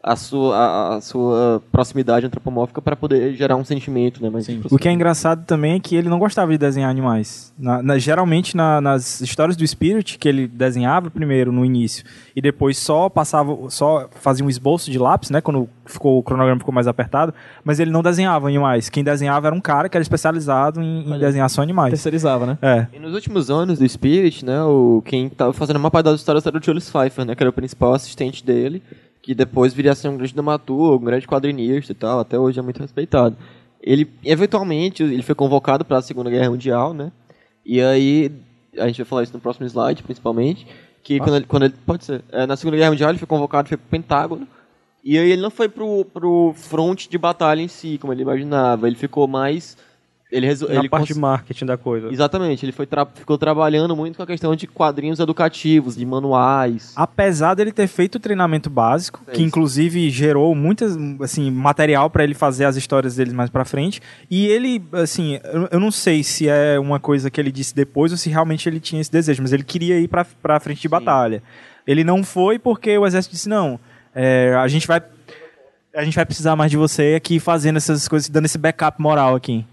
a 0.04 0.16
sua 0.16 0.56
a, 0.58 0.96
a 0.96 1.02
sua 1.02 1.62
proximidade 1.72 2.26
antropomórfica 2.26 2.82
para 2.82 2.96
poder 2.96 3.34
gerar 3.36 3.56
um 3.56 3.64
sentimento, 3.64 4.22
né? 4.22 4.30
Mas. 4.32 4.48
O 4.72 4.78
que 4.78 4.88
é 4.88 4.92
engraçado 4.92 5.46
também 5.46 5.74
é 5.76 5.80
que 5.80 5.96
ele 5.96 6.10
não 6.10 6.18
gostava 6.18 6.52
de 6.52 6.58
desenhar 6.58 6.90
animais. 6.90 7.54
Na- 7.58 7.84
na- 7.84 7.98
geralmente 8.00 8.58
na- 8.58 8.82
nas 8.82 9.22
histórias 9.22 9.56
do 9.56 9.66
Spirit, 9.68 10.18
que 10.18 10.28
ele 10.28 10.48
desenhava 10.48 11.10
primeiro 11.12 11.52
no 11.52 11.64
início 11.64 12.04
e 12.36 12.42
depois 12.42 12.78
só 12.78 13.10
passava, 13.10 13.56
só 13.70 14.10
fazia 14.20 14.46
um 14.46 14.50
esboço 14.50 14.90
de 14.90 14.98
lápis, 14.98 15.30
né? 15.30 15.40
Quando 15.42 15.70
ficou, 15.86 16.18
o 16.18 16.24
cronograma 16.24 16.58
ficou 16.60 16.74
mais 16.74 16.88
apertado, 16.88 17.34
mas 17.64 17.80
ele 17.80 17.92
não 17.92 18.02
desenhava 18.02 18.48
animais. 18.48 18.90
Quem 18.90 19.04
desenhava 19.04 19.48
era 19.48 19.56
um 19.56 19.62
cara 19.62 19.88
que 19.88 19.98
era 19.98 20.02
especializado 20.02 20.82
em, 20.82 21.14
em 21.14 21.20
desenhar 21.20 21.50
só 21.50 21.62
animais. 21.62 21.92
Terceirizava, 21.92 22.46
né? 22.46 22.58
É. 22.62 22.88
E 22.94 23.00
nos 23.00 23.14
últimos 23.14 23.52
anos 23.52 23.78
do 23.80 23.88
Spirit, 23.88 24.44
né, 24.46 24.64
o 24.64 25.02
quem 25.06 25.28
estava 25.28 25.54
fazendo 25.54 25.76
a 25.76 25.80
maior 25.80 25.92
parte 25.92 26.06
das 26.06 26.20
histórias 26.20 26.46
era 26.46 26.58
o 26.58 26.64
Julius 26.64 26.90
Pfeiffer, 26.90 27.26
né, 27.26 27.36
que 27.36 27.44
era 27.44 27.50
o 27.50 27.54
principal 27.54 27.94
assistente 27.94 28.44
dele, 28.46 28.82
que 29.22 29.36
depois 29.36 29.74
viria 29.74 29.92
a 29.92 29.96
ser 29.96 30.10
um 30.10 30.18
grande 30.18 30.34
dramaturgo, 30.34 30.96
um 30.96 31.06
grande 31.06 31.28
quadrinista 31.28 31.92
e 31.92 31.96
tal, 31.96 32.20
até 32.20 32.40
hoje 32.40 32.60
é 32.60 32.62
muito 32.62 32.80
respeitado. 32.80 33.38
Ele, 33.82 34.10
eventualmente, 34.24 35.04
ele 35.04 35.24
foi 35.24 35.36
convocado 35.36 35.84
para 35.86 35.98
a 35.98 36.02
Segunda 36.02 36.30
Guerra 36.30 36.50
Mundial, 36.50 36.94
né, 36.94 37.12
e 37.66 37.82
aí, 37.82 38.32
a 38.78 38.88
gente 38.88 38.98
vai 38.98 39.06
falar 39.06 39.24
isso 39.24 39.34
no 39.34 39.40
próximo 39.40 39.66
slide, 39.68 40.04
principalmente, 40.04 40.66
que 41.04 41.20
quando 41.20 41.36
ele, 41.36 41.46
quando 41.46 41.64
ele, 41.64 41.74
pode 41.86 42.06
ser, 42.06 42.24
é, 42.32 42.46
na 42.46 42.56
Segunda 42.56 42.78
Guerra 42.78 42.92
Mundial 42.92 43.10
ele 43.12 43.20
foi 43.20 43.28
convocado, 43.28 43.70
foi 43.70 43.78
pro 43.78 43.88
Pentágono, 43.90 44.48
e 45.04 45.18
aí 45.18 45.32
ele 45.32 45.42
não 45.42 45.52
foi 45.52 45.68
pro, 45.68 46.06
pro 46.06 46.54
front 46.56 47.08
de 47.08 47.18
batalha 47.18 47.62
em 47.62 47.68
si, 47.68 47.98
como 48.00 48.14
ele 48.14 48.22
imaginava, 48.22 48.88
ele 48.88 48.96
ficou 48.96 49.28
mais... 49.28 49.78
Ele, 50.32 50.48
Na 50.48 50.80
ele 50.80 50.90
parte 50.90 51.14
de 51.14 51.20
marketing 51.20 51.66
da 51.66 51.78
coisa. 51.78 52.08
Exatamente, 52.10 52.66
ele 52.66 52.72
foi 52.72 52.86
tra- 52.86 53.06
ficou 53.06 53.38
trabalhando 53.38 53.96
muito 53.98 54.16
com 54.16 54.24
a 54.24 54.26
questão 54.26 54.56
de 54.56 54.66
quadrinhos 54.66 55.20
educativos, 55.20 55.98
de 55.98 56.06
manuais. 56.06 56.94
Apesar 56.96 57.54
dele 57.54 57.72
ter 57.74 57.88
feito 57.88 58.16
o 58.16 58.20
treinamento 58.20 58.70
básico, 58.70 59.20
É 59.28 59.32
que 59.34 59.44
inclusive 59.44 60.10
gerou 60.10 60.56
muitas 60.56 60.98
assim 61.22 61.52
material 61.52 62.10
para 62.10 62.24
ele 62.24 62.34
fazer 62.34 62.64
as 62.64 62.78
histórias 62.78 63.16
dele 63.18 63.34
mais 63.34 63.50
para 63.50 63.66
frente, 63.66 64.02
e 64.30 64.48
ele 64.48 64.82
assim, 64.94 65.38
eu, 65.70 65.80
não 65.80 65.92
sei 65.92 66.24
se 66.24 66.48
é 66.48 66.80
uma 66.80 67.00
coisa 67.00 67.30
que 67.30 67.42
ele 67.42 67.52
disse 67.52 67.76
depois 67.76 68.14
ou 68.14 68.18
se 68.18 68.30
realmente 68.30 68.70
ele 68.70 68.80
tinha 68.80 69.02
esse 69.02 69.12
desejo, 69.12 69.42
mas 69.42 69.52
ele 69.52 69.64
queria 69.64 70.00
ir 70.00 70.08
para 70.08 70.26
para 70.42 70.60
frente 70.62 70.82
de 70.82 70.88
batalha. 70.88 71.44
Ele 71.86 72.04
não 72.04 72.24
foi 72.24 72.58
porque 72.58 72.98
o 72.98 73.06
exército 73.06 73.34
disse 73.36 73.50
não, 73.50 73.78
é, 74.16 74.56
a 74.56 74.68
gente 74.70 74.88
vai 74.88 75.02
a 75.94 76.06
gente 76.06 76.16
vai 76.16 76.26
precisar 76.26 76.56
mais 76.56 76.72
de 76.72 76.78
você 76.78 77.16
aqui 77.18 77.38
fazendo 77.38 77.76
essas 77.76 78.08
coisas, 78.08 78.30
dando 78.30 78.46
esse 78.46 78.58
backup 78.58 79.02
moral 79.02 79.36
aqui. 79.36 79.66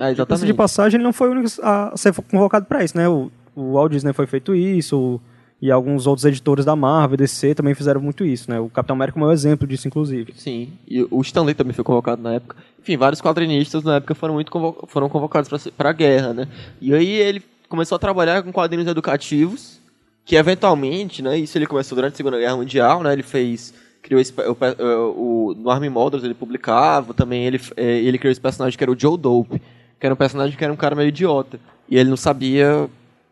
É, 0.00 0.04
Diga-se 0.08 0.12
exatamente. 0.22 0.46
de 0.46 0.54
passagem, 0.54 0.96
ele 0.96 1.04
não 1.04 1.12
foi 1.12 1.28
o 1.28 1.32
único 1.32 1.48
a 1.62 1.92
ser 1.96 2.12
convocado 2.14 2.66
para 2.66 2.82
isso, 2.82 2.96
né? 2.96 3.08
O, 3.08 3.30
o 3.54 3.74
Walt 3.74 3.92
Disney 3.92 4.12
foi 4.12 4.26
feito 4.26 4.54
isso, 4.54 4.98
o- 4.98 5.20
e 5.62 5.70
alguns 5.70 6.06
outros 6.06 6.24
editores 6.24 6.64
da 6.64 6.74
Marvel, 6.74 7.18
DC 7.18 7.54
também 7.54 7.74
fizeram 7.74 8.00
muito 8.00 8.24
isso, 8.24 8.50
né? 8.50 8.58
O 8.58 8.70
Capitão 8.70 8.96
América 8.96 9.20
é 9.20 9.22
um 9.22 9.30
exemplo 9.30 9.66
disso, 9.68 9.86
inclusive. 9.86 10.32
Sim, 10.34 10.70
e 10.88 11.06
o 11.10 11.20
Stanley 11.20 11.54
também 11.54 11.74
foi 11.74 11.84
convocado 11.84 12.22
na 12.22 12.32
época. 12.34 12.56
Enfim, 12.80 12.96
vários 12.96 13.20
quadrinistas 13.20 13.84
na 13.84 13.96
época 13.96 14.14
foram 14.14 14.32
muito 14.34 14.50
convo- 14.50 14.84
foram 14.88 15.08
convocados 15.10 15.50
para 15.76 15.90
a 15.90 15.92
guerra, 15.92 16.32
né? 16.32 16.48
E 16.80 16.94
aí 16.94 17.10
ele 17.12 17.42
começou 17.68 17.96
a 17.96 17.98
trabalhar 17.98 18.42
com 18.42 18.50
quadrinhos 18.50 18.88
educativos, 18.88 19.78
que 20.24 20.34
eventualmente, 20.36 21.20
né, 21.22 21.36
isso 21.38 21.58
ele 21.58 21.66
começou 21.66 21.94
durante 21.94 22.14
a 22.14 22.16
Segunda 22.16 22.38
Guerra 22.38 22.56
Mundial, 22.56 23.02
né? 23.02 23.12
Ele 23.12 23.22
fez 23.22 23.74
criou 24.02 24.18
esse, 24.18 24.32
o, 24.32 24.54
pe- 24.54 24.76
o, 24.82 25.54
no 25.58 25.68
Army 25.68 25.90
Models 25.90 26.24
ele 26.24 26.32
publicava, 26.32 27.12
também 27.12 27.44
ele 27.44 27.60
eh, 27.76 27.98
ele 27.98 28.16
criou 28.16 28.32
esse 28.32 28.40
personagem 28.40 28.78
que 28.78 28.82
era 28.82 28.90
o 28.90 28.98
Joe 28.98 29.18
Dope, 29.18 29.60
que 30.00 30.06
era 30.06 30.14
um 30.14 30.16
personagem 30.16 30.56
que 30.56 30.64
era 30.64 30.72
um 30.72 30.76
cara 30.76 30.96
meio 30.96 31.08
idiota. 31.08 31.60
E 31.88 31.98
ele 31.98 32.08
não 32.08 32.16
sabia 32.16 32.88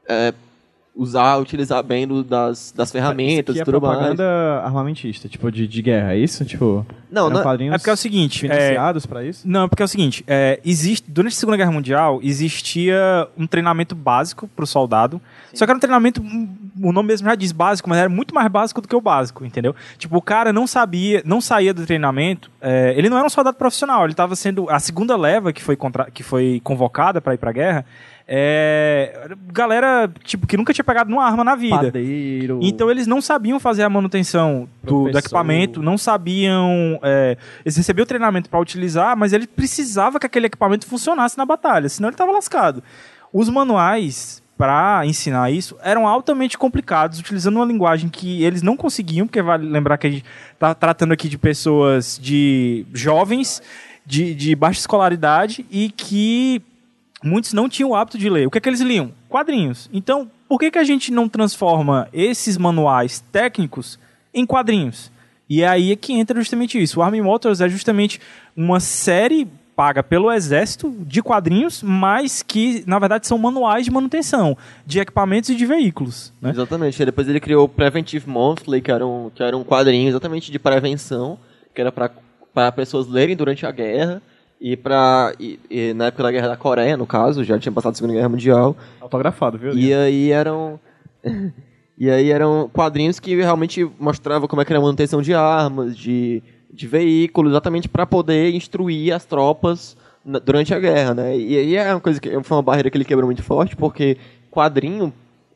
eh, 0.07 0.35
usar, 1.01 1.37
utilizar 1.39 1.81
bem 1.85 2.09
do- 2.09 2.25
das, 2.25 2.75
das 2.77 2.91
ferramentas 2.91 3.53
que 3.55 3.61
e 3.61 3.63
é 3.63 3.65
tudo 3.65 3.81
mais. 3.81 3.95
propaganda 3.97 4.61
armamentista, 4.65 5.29
tipo, 5.29 5.49
de, 5.53 5.69
de 5.69 5.81
guerra, 5.81 6.13
é 6.15 6.19
isso? 6.19 6.45
Tipo, 6.45 6.85
Não, 7.09 7.31
não- 7.31 7.41
quadrinhos 7.43 7.73
É 7.73 7.79
porque 7.79 7.89
é 7.91 7.93
o 7.93 7.97
seguinte, 7.97 8.45
é, 8.47 8.49
financiados 8.51 9.07
pra 9.07 9.23
isso? 9.25 9.47
Não, 9.49 9.69
porque 9.69 9.81
é 9.81 9.85
o 9.85 9.89
seguinte, 9.89 10.25
é, 10.27 10.59
existe, 10.65 11.09
durante 11.09 11.35
a 11.35 11.37
Segunda 11.37 11.57
Guerra 11.57 11.71
Mundial 11.71 12.19
existia 12.21 13.29
um 13.37 13.47
treinamento 13.47 13.95
básico 13.95 14.49
para 14.49 14.65
o 14.65 14.67
soldado, 14.67 15.21
só 15.55 15.65
que 15.65 15.71
era 15.71 15.77
um 15.77 15.81
treinamento, 15.81 16.21
o 16.83 16.93
nome 16.93 17.07
mesmo 17.09 17.29
já 17.29 17.35
diz 17.37 17.53
básico, 17.53 17.89
mas 17.89 17.99
era 17.99 18.09
muito 18.09 18.35
mais 18.35 18.49
básico 18.49 18.81
do 18.81 18.89
que 18.89 18.97
o 18.97 19.01
básico, 19.01 19.45
entendeu? 19.45 19.77
Tipo, 19.99 20.17
o 20.17 20.23
cara 20.23 20.53
não 20.53 20.67
sabia, 20.67 21.23
não 21.25 21.41
saía 21.41 21.73
do 21.73 21.87
treinamento, 21.87 22.51
é, 22.61 22.93
ele 22.97 23.09
não 23.09 23.17
era 23.17 23.27
um 23.27 23.31
soldado 23.31 23.57
profissional, 23.57 24.03
ele 24.03 24.13
estava 24.15 24.35
sendo, 24.35 24.69
a 24.69 24.81
segunda 24.81 25.17
leva 25.17 25.53
que 25.53 25.63
foi, 25.63 25.77
contra, 25.77 26.11
que 26.11 26.25
foi 26.25 26.61
convocada 26.65 27.21
para 27.21 27.35
ir 27.35 27.39
para 27.39 27.51
a 27.51 27.53
guerra, 27.53 27.87
é, 28.31 29.31
galera, 29.51 30.11
tipo, 30.23 30.47
que 30.47 30.55
nunca 30.59 30.75
tinha 30.75 30.85
pegado 30.85 31.11
numa 31.11 31.25
arma 31.25 31.43
na 31.43 31.55
vida. 31.55 31.77
Padeiro. 31.77 32.61
Então 32.63 32.91
eles 32.91 33.07
não 33.07 33.23
sabiam 33.23 33.59
fazer 33.59 33.85
a 33.85 33.89
manutenção 33.89 34.69
do, 34.83 35.11
do 35.11 35.19
equipamento, 35.19 35.83
não 35.83 35.97
sabiam. 35.97 37.01
é, 37.03 37.39
eles 37.65 37.75
recebiam 37.79 38.05
treinamento 38.05 38.51
para 38.51 38.61
utilizar, 38.61 39.17
mas 39.17 39.33
ele 39.33 39.47
precisava 39.47 40.21
que 40.21 40.27
aquele 40.27 40.47
equipamento 40.47 40.87
funcionasse 40.87 41.39
na 41.39 41.47
batalha, 41.47 41.89
senão 41.89 42.11
ele 42.11 42.15
estava 42.15 42.31
lascado. 42.31 42.83
Os 43.33 43.49
manuais 43.49 44.43
para 44.59 45.07
ensinar 45.07 45.51
isso 45.51 45.77
eram 45.83 46.07
altamente 46.07 46.59
complicados, 46.59 47.21
utilizando 47.21 47.57
uma 47.57 47.65
linguagem 47.65 48.11
que 48.11 48.43
eles 48.43 48.61
não 48.61 48.77
conseguiam, 48.77 49.27
porque 49.27 49.41
vale 49.41 49.67
lembrar 49.67 49.97
que 49.97 50.07
a 50.07 50.11
gente 50.11 50.25
está 50.53 50.75
tratando 50.75 51.13
aqui 51.13 51.29
de 51.29 51.39
pessoas 51.39 52.19
de 52.21 52.85
jovens, 52.93 53.63
de, 54.05 54.35
de 54.35 54.55
baixa 54.55 54.81
escolaridade 54.81 55.65
e 55.71 55.91
que 55.91 56.61
muitos 57.23 57.53
não 57.53 57.69
tinham 57.69 57.91
o 57.91 57.95
hábito 57.95 58.19
de 58.19 58.29
ler. 58.29 58.47
O 58.47 58.51
que 58.51 58.59
é 58.59 58.61
que 58.61 58.69
eles 58.69 58.81
liam? 58.81 59.13
Quadrinhos. 59.29 59.89
Então, 59.93 60.31
por 60.49 60.59
que, 60.59 60.71
que 60.71 60.79
a 60.79 60.85
gente 60.85 61.13
não 61.13 61.29
transforma 61.29 62.09
esses 62.13 62.57
manuais 62.57 63.23
técnicos 63.33 63.99
em 64.33 64.47
quadrinhos? 64.47 65.11
E 65.49 65.63
é 65.63 65.69
aí 65.69 65.93
é 65.93 65.97
que 65.97 66.13
entra 66.13 66.39
justamente 66.39 66.81
isso. 66.81 67.01
O 67.01 67.03
Army 67.03 67.21
Motors 67.21 67.61
é 67.61 67.69
justamente 67.69 68.21
uma 68.57 68.81
série 68.81 69.49
paga 69.79 70.03
pelo 70.03 70.33
exército 70.33 70.93
de 71.07 71.23
quadrinhos, 71.23 71.85
mas 71.85 72.43
que, 72.43 72.83
na 72.85 72.99
verdade, 72.99 73.29
são 73.29 73.39
manuais 73.39 73.85
de 73.85 73.93
manutenção 73.93 74.59
de 74.85 74.99
equipamentos 74.99 75.51
e 75.51 75.55
de 75.55 75.65
veículos. 75.65 76.33
Né? 76.43 76.51
Exatamente. 76.51 77.05
Depois 77.05 77.29
ele 77.29 77.39
criou 77.39 77.65
o 77.65 77.69
Preventive 77.69 78.29
Monthly, 78.29 78.83
que 78.83 78.91
era 78.91 79.07
um, 79.07 79.31
que 79.33 79.41
era 79.41 79.57
um 79.57 79.63
quadrinho 79.63 80.09
exatamente 80.09 80.51
de 80.51 80.59
prevenção, 80.59 81.39
que 81.73 81.81
era 81.81 81.93
para 81.93 82.73
pessoas 82.73 83.07
lerem 83.07 83.37
durante 83.37 83.65
a 83.65 83.71
guerra. 83.71 84.21
E, 84.61 84.77
pra, 84.77 85.33
e, 85.39 85.59
e 85.71 85.95
na 85.95 86.07
época 86.07 86.23
da 86.25 86.33
Guerra 86.33 86.49
da 86.49 86.57
Coreia, 86.57 86.97
no 86.97 87.07
caso, 87.07 87.45
já 87.45 87.59
tinha 87.59 87.73
passado 87.73 87.93
a 87.93 87.95
Segunda 87.95 88.15
Guerra 88.15 88.29
Mundial. 88.29 88.77
Autografado, 89.01 89.57
viu? 89.57 89.73
E 89.73 89.95
aí 89.95 90.33
eram. 90.33 90.81
e 91.97 92.11
aí 92.11 92.31
eram 92.31 92.69
quadrinhos 92.73 93.21
que 93.21 93.37
realmente 93.37 93.89
mostravam 93.99 94.49
como 94.49 94.61
é 94.61 94.65
que 94.65 94.73
era 94.73 94.81
a 94.81 94.83
manutenção 94.83 95.23
de 95.23 95.33
armas, 95.33 95.97
de, 95.97 96.43
de 96.73 96.87
veículos, 96.89 97.53
exatamente 97.53 97.89
para 97.89 98.05
poder 98.05 98.53
instruir 98.55 99.13
as 99.15 99.25
tropas 99.25 99.97
na- 100.25 100.39
durante 100.41 100.75
a 100.75 100.79
guerra, 100.81 101.15
né? 101.15 101.37
E 101.39 101.57
aí 101.57 101.77
é 101.77 101.95
uma 101.95 102.01
coisa 102.01 102.21
que 102.21 102.29
foi 102.43 102.57
uma 102.57 102.63
barreira 102.63 102.91
que 102.91 102.97
ele 102.97 103.05
quebrou 103.05 103.27
muito 103.27 103.43
forte, 103.45 103.77
porque 103.77 104.17
quadrinho, 104.51 105.13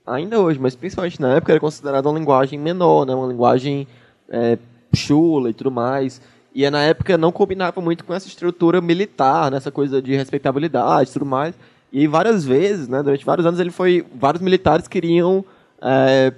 ainda 0.06 0.40
hoje, 0.40 0.60
mas 0.60 0.76
principalmente 0.76 1.20
na 1.20 1.34
época, 1.34 1.52
era 1.52 1.60
considerado 1.60 2.06
uma 2.06 2.18
linguagem 2.18 2.56
menor, 2.58 3.04
né? 3.04 3.14
Uma 3.14 3.26
linguagem 3.26 3.86
é, 4.28 4.58
chula 4.94 5.50
e 5.50 5.54
tudo 5.54 5.70
mais. 5.72 6.20
E 6.54 6.68
na 6.68 6.82
época 6.82 7.16
não 7.16 7.32
combinava 7.32 7.80
muito 7.80 8.04
com 8.04 8.12
essa 8.12 8.28
estrutura 8.28 8.80
militar, 8.80 9.50
nessa 9.50 9.70
coisa 9.70 10.02
de 10.02 10.14
respeitabilidade 10.14 11.10
e 11.10 11.12
tudo 11.12 11.24
mais. 11.24 11.54
E 11.92 12.06
várias 12.06 12.44
vezes, 12.44 12.88
né, 12.88 13.02
durante 13.02 13.24
vários 13.24 13.46
anos, 13.46 13.60
ele 13.60 13.70
foi. 13.70 14.04
Vários 14.14 14.42
militares 14.42 14.88
queriam 14.88 15.44
é, 15.80 16.32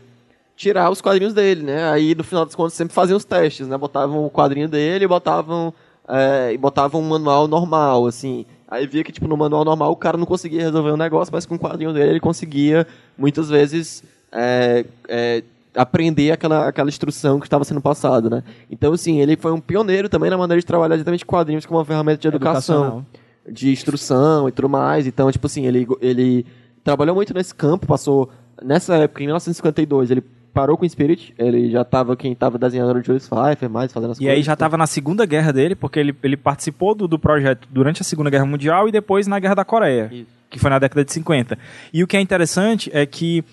tirar 0.57 0.91
os 0.91 1.01
quadrinhos 1.01 1.35
dele, 1.35 1.63
né? 1.63 1.91
Aí, 1.91 2.15
no 2.15 2.25
final 2.25 2.45
das 2.45 2.55
contas, 2.55 2.75
sempre 2.75 2.95
faziam 2.95 3.17
os 3.17 3.25
testes, 3.25 3.69
né? 3.69 3.77
Botavam 3.77 4.25
o 4.25 4.31
quadrinho 4.31 4.69
dele 4.69 5.05
e 5.05 5.09
botavam, 5.09 5.73
é, 6.09 6.53
e 6.53 6.59
botavam 6.59 7.01
um 7.01 7.09
manual 7.09 7.47
normal, 7.47 8.07
assim. 8.07 8.47
Aí 8.69 8.87
via 8.87 9.05
que, 9.05 9.13
tipo, 9.13 9.29
no 9.29 9.37
manual 9.37 9.65
normal 9.65 9.93
o 9.93 9.97
cara 9.97 10.17
não 10.17 10.27
conseguia 10.27 10.63
resolver 10.63 10.91
o 10.91 10.97
negócio, 10.97 11.33
mas 11.33 11.47
com 11.47 11.55
o 11.55 11.59
quadrinho 11.59 11.93
dele 11.93 12.11
ele 12.11 12.21
conseguia, 12.21 12.87
muitas 13.17 13.49
vezes, 13.49 14.03
é, 14.33 14.85
é, 15.09 15.45
aprender 15.77 16.31
aquela, 16.33 16.69
aquela 16.69 16.89
instrução 16.89 17.41
que 17.41 17.47
estava 17.47 17.65
sendo 17.65 17.81
passada, 17.81 18.31
né? 18.31 18.43
Então, 18.71 18.93
assim, 18.93 19.21
ele 19.21 19.37
foi 19.37 19.53
um 19.53 19.61
pioneiro 19.61 20.09
também 20.09 20.31
na 20.31 20.39
maneira 20.39 20.61
de 20.61 20.67
trabalhar 20.67 20.95
exatamente 20.95 21.25
quadrinhos 21.27 21.67
como 21.67 21.79
uma 21.79 21.85
ferramenta 21.85 22.19
de 22.21 22.29
educação 22.29 23.05
de 23.51 23.71
instrução 23.71 24.49
e 24.49 24.53
tudo 24.53 24.69
mais. 24.69 25.07
Então, 25.07 25.31
tipo 25.31 25.47
assim, 25.47 25.67
ele, 25.67 25.87
ele 26.01 26.47
trabalhou 26.83 27.15
muito 27.15 27.35
nesse 27.35 27.55
campo, 27.55 27.87
passou 27.87 28.31
nessa 28.63 28.95
época, 28.97 29.23
em 29.23 29.27
1952, 29.27 30.11
ele 30.11 30.23
parou 30.53 30.77
com 30.79 30.87
o 30.87 30.89
Spirit, 30.89 31.35
ele 31.37 31.69
já 31.71 31.85
tava, 31.85 32.17
quem 32.17 32.33
tava 32.35 32.57
desenhando 32.57 32.91
era 32.91 32.99
o 33.01 33.03
Julius 33.03 33.29
Pfeiffer, 33.29 33.69
mais 33.69 33.93
fazendo 33.93 34.13
as 34.13 34.19
E 34.19 34.21
coisas. 34.21 34.37
aí 34.37 34.43
já 34.43 34.53
estava 34.53 34.77
na 34.77 34.87
segunda 34.87 35.27
guerra 35.27 35.53
dele, 35.53 35.75
porque 35.75 35.99
ele, 35.99 36.15
ele 36.23 36.37
participou 36.37 36.95
do, 36.95 37.09
do 37.09 37.19
projeto 37.19 37.67
durante 37.71 38.01
a 38.03 38.05
Segunda 38.05 38.31
Guerra 38.31 38.47
Mundial 38.47 38.89
e 38.89 38.93
depois 38.93 39.27
na 39.27 39.41
Guerra 39.41 39.57
da 39.57 39.65
Coreia, 39.65 40.09
Isso. 40.13 40.27
que 40.49 40.59
foi 40.61 40.71
na 40.71 40.79
década 40.79 41.05
de 41.05 41.13
50. 41.13 41.59
E 41.93 42.05
o 42.05 42.07
que 42.07 42.17
é 42.17 42.21
interessante 42.21 42.89
é 42.95 43.05
que 43.05 43.45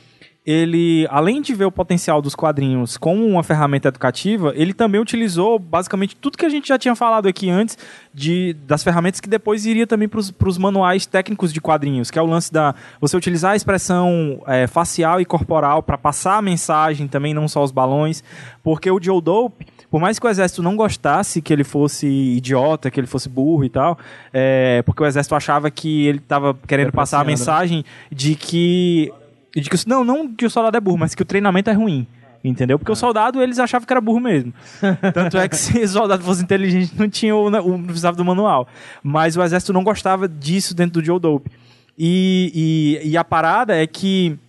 ele, 0.46 1.08
além 1.12 1.40
de 1.40 1.54
ver 1.54 1.66
o 1.66 1.72
potencial 1.72 2.22
dos 2.22 2.34
quadrinhos 2.34 2.98
como 2.98 3.26
uma 3.26 3.44
ferramenta 3.44 3.90
educativa, 3.90 4.52
ele 4.56 4.74
também 4.74 5.00
utilizou 5.00 5.60
basicamente 5.60 6.16
tudo 6.16 6.38
que 6.38 6.46
a 6.46 6.50
gente 6.50 6.68
já 6.68 6.80
tinha 6.80 6.96
falado 6.96 7.28
aqui 7.28 7.50
antes 7.50 7.78
de, 8.12 8.54
das 8.66 8.84
ferramentas 8.84 9.20
que 9.20 9.30
depois 9.30 9.66
iria 9.68 9.86
também 9.86 10.08
para 10.10 10.20
os 10.20 10.58
manuais 10.58 11.06
técnicos 11.06 11.54
de 11.54 11.62
quadrinhos, 11.62 12.10
que 12.10 12.18
é 12.18 12.22
o 12.22 12.26
lance 12.26 12.52
da 12.52 12.74
você 13.00 13.16
utilizar 13.16 13.52
a 13.52 13.56
expressão 13.56 14.42
é, 14.48 14.66
facial 14.66 15.22
e 15.22 15.26
corporal 15.26 15.84
para 15.84 15.98
passar 15.98 16.38
a 16.38 16.42
mensagem 16.42 17.08
também, 17.08 17.34
não 17.34 17.48
só 17.48 17.64
os 17.64 17.72
balões, 17.72 18.24
porque 18.64 18.90
o 18.90 19.02
Joe 19.02 19.22
Dope 19.22 19.66
por 19.92 20.00
mais 20.00 20.18
que 20.18 20.26
o 20.26 20.30
exército 20.30 20.64
não 20.64 20.78
gostasse 20.78 21.42
que 21.42 21.52
ele 21.52 21.66
fosse 21.66 22.08
idiota, 22.08 22.90
que 22.90 22.98
ele 22.98 23.08
fosse 23.08 23.28
burro 23.28 23.66
e 23.66 23.70
tal, 23.70 24.00
é, 24.32 24.82
porque 24.84 25.04
o 25.04 25.06
exército 25.06 25.36
achava 25.36 25.70
que 25.70 26.08
ele 26.08 26.20
estava 26.20 26.58
querendo 26.66 26.94
passar 26.94 27.18
a 27.18 27.24
Depreciando, 27.24 27.52
mensagem 27.52 27.86
de 28.10 28.36
que, 28.36 29.12
de 29.56 29.70
que. 29.70 29.78
Não, 29.88 30.04
não 30.04 30.34
que 30.34 30.46
o 30.46 30.50
soldado 30.50 30.78
é 30.78 30.80
burro, 30.80 30.98
mas 30.98 31.16
que 31.16 31.22
o 31.22 31.26
treinamento 31.26 31.70
é 31.70 31.74
ruim. 31.74 32.08
Entendeu? 32.44 32.80
Porque 32.80 32.92
o 32.92 32.96
soldado 32.96 33.42
eles 33.42 33.60
achavam 33.60 33.86
que 33.86 33.94
era 33.94 34.02
burro 34.02 34.20
mesmo. 34.20 34.54
Tanto 35.14 35.38
é 35.38 35.48
que 35.48 35.56
se 35.56 35.80
o 35.80 35.88
soldado 35.88 36.24
fosse 36.24 36.44
inteligente, 36.44 36.94
não 36.98 37.08
tinha 37.08 37.36
o, 37.36 37.48
o 37.48 37.50
não 37.50 37.84
precisava 37.84 38.18
do 38.18 38.26
manual. 38.26 38.68
Mas 39.04 39.38
o 39.38 39.44
exército 39.44 39.74
não 39.74 39.84
gostava 39.84 40.28
disso 40.28 40.74
dentro 40.74 41.02
do 41.02 41.06
Joe 41.06 41.20
Dope. 41.20 41.52
E, 41.98 43.00
e, 43.04 43.10
e 43.10 43.18
a 43.18 43.24
parada 43.24 43.76
é 43.76 43.86
que 43.86 44.40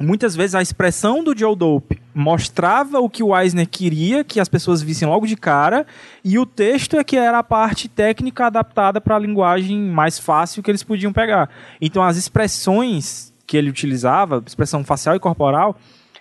muitas 0.00 0.34
vezes 0.34 0.54
a 0.54 0.62
expressão 0.62 1.22
do 1.22 1.36
Joe 1.36 1.54
Dope 1.54 2.00
mostrava 2.14 2.98
o 2.98 3.10
que 3.10 3.22
o 3.22 3.36
Eisner 3.36 3.68
queria 3.68 4.24
que 4.24 4.40
as 4.40 4.48
pessoas 4.48 4.80
vissem 4.80 5.06
logo 5.06 5.26
de 5.26 5.36
cara, 5.36 5.86
e 6.24 6.38
o 6.38 6.46
texto 6.46 6.96
é 6.96 7.04
que 7.04 7.16
era 7.16 7.38
a 7.38 7.42
parte 7.42 7.88
técnica 7.88 8.46
adaptada 8.46 9.00
para 9.00 9.16
a 9.16 9.18
linguagem 9.18 9.78
mais 9.78 10.18
fácil 10.18 10.62
que 10.62 10.70
eles 10.70 10.82
podiam 10.82 11.12
pegar. 11.12 11.50
Então 11.80 12.02
as 12.02 12.16
expressões 12.16 13.33
que 13.46 13.56
ele 13.56 13.70
utilizava, 13.70 14.42
expressão 14.46 14.82
facial 14.84 15.14
e 15.16 15.20
corporal, 15.20 15.78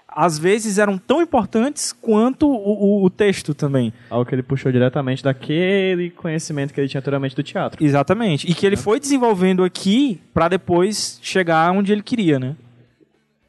às 0.07 0.37
vezes 0.37 0.77
eram 0.77 0.97
tão 0.97 1.21
importantes 1.21 1.91
quanto 1.91 2.47
o, 2.47 3.01
o- 3.01 3.05
o 3.05 3.09
texto 3.09 3.53
também. 3.55 3.91
Algo 4.09 4.25
que 4.25 4.35
ele 4.35 4.43
puxou 4.43 4.71
diretamente 4.71 5.23
daquele 5.23 6.11
conhecimento 6.11 6.71
que 6.73 6.79
ele 6.79 6.87
tinha 6.87 6.99
anteriormente 6.99 7.35
do 7.35 7.41
teatro. 7.41 7.83
Exatamente. 7.83 8.49
E 8.49 8.53
que 8.53 8.65
ele 8.65 8.75
foi 8.77 8.99
desenvolvendo 8.99 9.63
aqui 9.63 10.21
para 10.33 10.47
depois 10.49 11.17
chegar 11.21 11.71
onde 11.71 11.91
ele 11.91 12.03
queria, 12.03 12.37
né? 12.39 12.55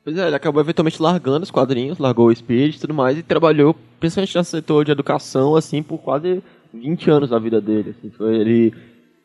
Pois 0.03 0.16
é, 0.16 0.27
ele 0.27 0.37
acabou 0.37 0.61
eventualmente 0.62 1.01
largando 1.03 1.43
os 1.45 1.51
quadrinhos, 1.51 1.99
largou 1.99 2.29
o 2.29 2.35
Spirit 2.35 2.77
e 2.77 2.81
tudo 2.81 2.95
mais, 2.95 3.18
e 3.18 3.22
trabalhou 3.22 3.75
principalmente 4.01 4.37
no 4.37 4.45
setor 4.45 4.85
de 4.85 4.93
educação, 4.93 5.57
assim, 5.57 5.83
por 5.83 5.99
quase 5.99 6.43
20 6.72 7.11
anos 7.11 7.31
da 7.31 7.39
vida 7.39 7.61
dele. 7.61 7.95
Assim, 7.99 8.11
foi, 8.11 8.37
ele 8.37 8.75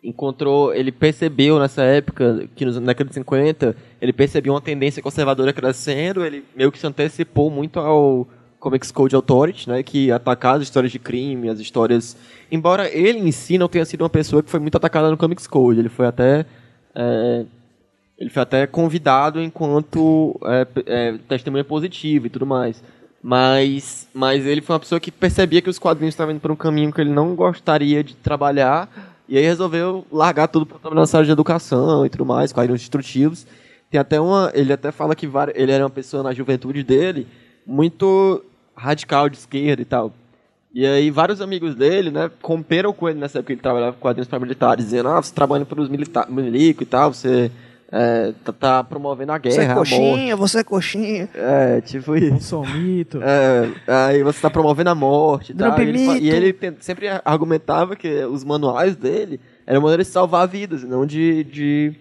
encontrou, 0.03 0.73
ele 0.73 0.91
percebeu 0.91 1.59
nessa 1.59 1.83
época, 1.83 2.47
que 2.55 2.65
na 2.65 2.79
década 2.79 3.09
de 3.09 3.15
50, 3.15 3.75
ele 4.01 4.13
percebeu 4.13 4.53
uma 4.53 4.61
tendência 4.61 5.03
conservadora 5.03 5.51
crescendo, 5.51 6.23
ele 6.23 6.43
meio 6.55 6.71
que 6.71 6.79
se 6.79 6.87
antecipou 6.87 7.49
muito 7.51 7.79
ao 7.79 8.27
Comics 8.59 8.91
Code 8.91 9.15
Authority, 9.15 9.69
né, 9.69 9.83
que 9.83 10.11
atacava 10.11 10.57
as 10.57 10.63
histórias 10.63 10.91
de 10.91 10.99
crime, 10.99 11.49
as 11.49 11.59
histórias... 11.59 12.15
Embora 12.51 12.89
ele 12.89 13.19
em 13.19 13.31
si 13.31 13.57
não 13.57 13.67
tenha 13.67 13.85
sido 13.85 14.01
uma 14.01 14.09
pessoa 14.09 14.41
que 14.41 14.49
foi 14.49 14.59
muito 14.59 14.75
atacada 14.75 15.09
no 15.09 15.17
Comics 15.17 15.47
Code, 15.47 15.79
ele 15.79 15.89
foi 15.89 16.07
até... 16.07 16.45
é, 16.95 17.45
ele 18.17 18.29
foi 18.29 18.43
até 18.43 18.67
convidado 18.67 19.41
enquanto 19.41 20.37
é, 20.43 20.67
é, 20.85 21.17
testemunha 21.29 21.63
positiva 21.63 22.27
e 22.27 22.29
tudo 22.29 22.45
mais. 22.45 22.83
Mas, 23.21 24.07
mas 24.13 24.45
ele 24.45 24.61
foi 24.61 24.73
uma 24.73 24.79
pessoa 24.79 24.99
que 24.99 25.11
percebia 25.11 25.61
que 25.61 25.69
os 25.69 25.79
quadrinhos 25.79 26.13
estavam 26.13 26.33
indo 26.33 26.41
por 26.41 26.51
um 26.51 26.55
caminho 26.55 26.91
que 26.91 26.99
ele 26.99 27.11
não 27.11 27.35
gostaria 27.35 28.03
de 28.03 28.15
trabalhar. 28.15 28.89
E 29.29 29.37
aí 29.37 29.43
resolveu 29.43 30.05
largar 30.11 30.47
tudo 30.47 30.65
para 30.65 30.79
trabalhar 30.79 31.01
nessa 31.01 31.17
área 31.17 31.27
de 31.27 31.31
educação 31.31 32.03
e 32.03 32.09
tudo 32.09 32.25
mais, 32.25 32.51
quadrinhos 32.51 32.81
instrutivos. 32.81 33.45
Tem 33.91 33.99
até 33.99 34.19
uma. 34.19 34.51
Ele 34.55 34.73
até 34.73 34.91
fala 34.91 35.15
que 35.15 35.29
ele 35.53 35.71
era 35.71 35.83
uma 35.83 35.89
pessoa 35.89 36.23
na 36.23 36.33
juventude 36.33 36.83
dele 36.83 37.27
muito 37.65 38.43
radical 38.75 39.29
de 39.29 39.37
esquerda 39.37 39.81
e 39.81 39.85
tal. 39.85 40.11
E 40.73 40.85
aí 40.85 41.11
vários 41.11 41.41
amigos 41.41 41.75
dele, 41.75 42.09
né, 42.09 42.31
romperam 42.41 42.91
com 42.91 43.07
ele 43.07 43.19
nessa 43.19 43.37
época 43.39 43.47
que 43.47 43.53
ele 43.53 43.61
trabalhava 43.61 43.93
com 43.93 43.99
quadrinhos 43.99 44.27
para 44.27 44.39
militares, 44.39 44.85
dizendo, 44.85 45.09
ah, 45.09 45.21
você 45.21 45.33
trabalha 45.33 45.65
para 45.65 45.79
os 45.79 45.89
milico 45.89 46.83
e 46.83 46.85
tal, 46.85 47.13
você 47.13 47.51
é, 47.91 48.33
tá, 48.43 48.53
tá 48.53 48.83
promovendo 48.83 49.31
a 49.31 49.37
guerra, 49.39 49.55
Você 49.55 49.61
é 49.61 49.73
coxinha, 49.73 50.35
você 50.35 50.59
é 50.59 50.63
coxinha. 50.63 51.29
É, 51.33 51.81
tipo 51.81 52.15
isso. 52.15 52.39
Sou 52.47 52.65
mito. 52.65 53.19
É, 53.23 53.69
aí 54.09 54.21
você 54.23 54.39
tá 54.41 54.49
promovendo 54.49 54.91
a 54.91 54.95
morte 54.95 55.51
e. 55.51 55.55
Drop 55.55 55.81
E 55.81 55.87
ele, 55.87 56.19
e 56.19 56.29
ele 56.29 56.53
tem- 56.53 56.75
sempre 56.79 57.07
argumentava 57.25 57.95
que 57.95 58.23
os 58.25 58.43
manuais 58.43 58.95
dele 58.95 59.39
eram 59.65 59.81
maneiras 59.81 60.05
de 60.07 60.13
salvar 60.13 60.47
vidas, 60.47 60.83
e 60.83 60.85
não 60.85 61.03
de, 61.05 61.43
de, 61.45 61.93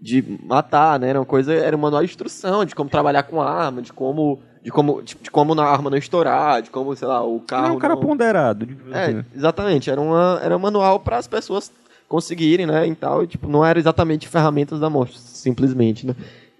de 0.00 0.24
matar, 0.44 0.98
né? 0.98 1.10
Era 1.10 1.20
uma 1.20 1.26
coisa, 1.26 1.54
era 1.54 1.76
um 1.76 1.80
manual 1.80 2.02
de 2.02 2.08
instrução, 2.10 2.64
de 2.64 2.74
como 2.74 2.90
trabalhar 2.90 3.22
com 3.22 3.40
arma, 3.40 3.82
de 3.82 3.92
como, 3.92 4.40
de 4.64 4.70
como, 4.72 5.00
de, 5.02 5.16
de 5.22 5.30
como 5.30 5.60
a 5.60 5.64
arma 5.64 5.90
não 5.90 5.96
estourar, 5.98 6.60
de 6.62 6.70
como, 6.70 6.94
sei 6.96 7.06
lá, 7.06 7.24
o 7.24 7.36
Ele 7.36 7.44
carro 7.46 7.66
é 7.68 7.72
um 7.72 7.78
cara 7.78 7.94
não... 7.94 8.00
ponderado. 8.02 8.66
É, 8.92 9.24
exatamente. 9.36 9.90
Era, 9.90 10.00
uma, 10.00 10.40
era 10.42 10.56
um 10.56 10.60
manual 10.60 10.98
para 11.00 11.18
as 11.18 11.26
pessoas 11.28 11.70
conseguirem, 12.08 12.66
né, 12.66 12.86
e 12.86 12.94
tal, 12.94 13.24
e, 13.24 13.26
tipo, 13.26 13.48
não 13.48 13.64
era 13.64 13.78
exatamente 13.78 14.28
ferramentas 14.28 14.78
da 14.80 14.88
morte, 14.88 15.18
simplesmente, 15.18 16.06
né. 16.06 16.14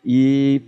E, 0.05 0.61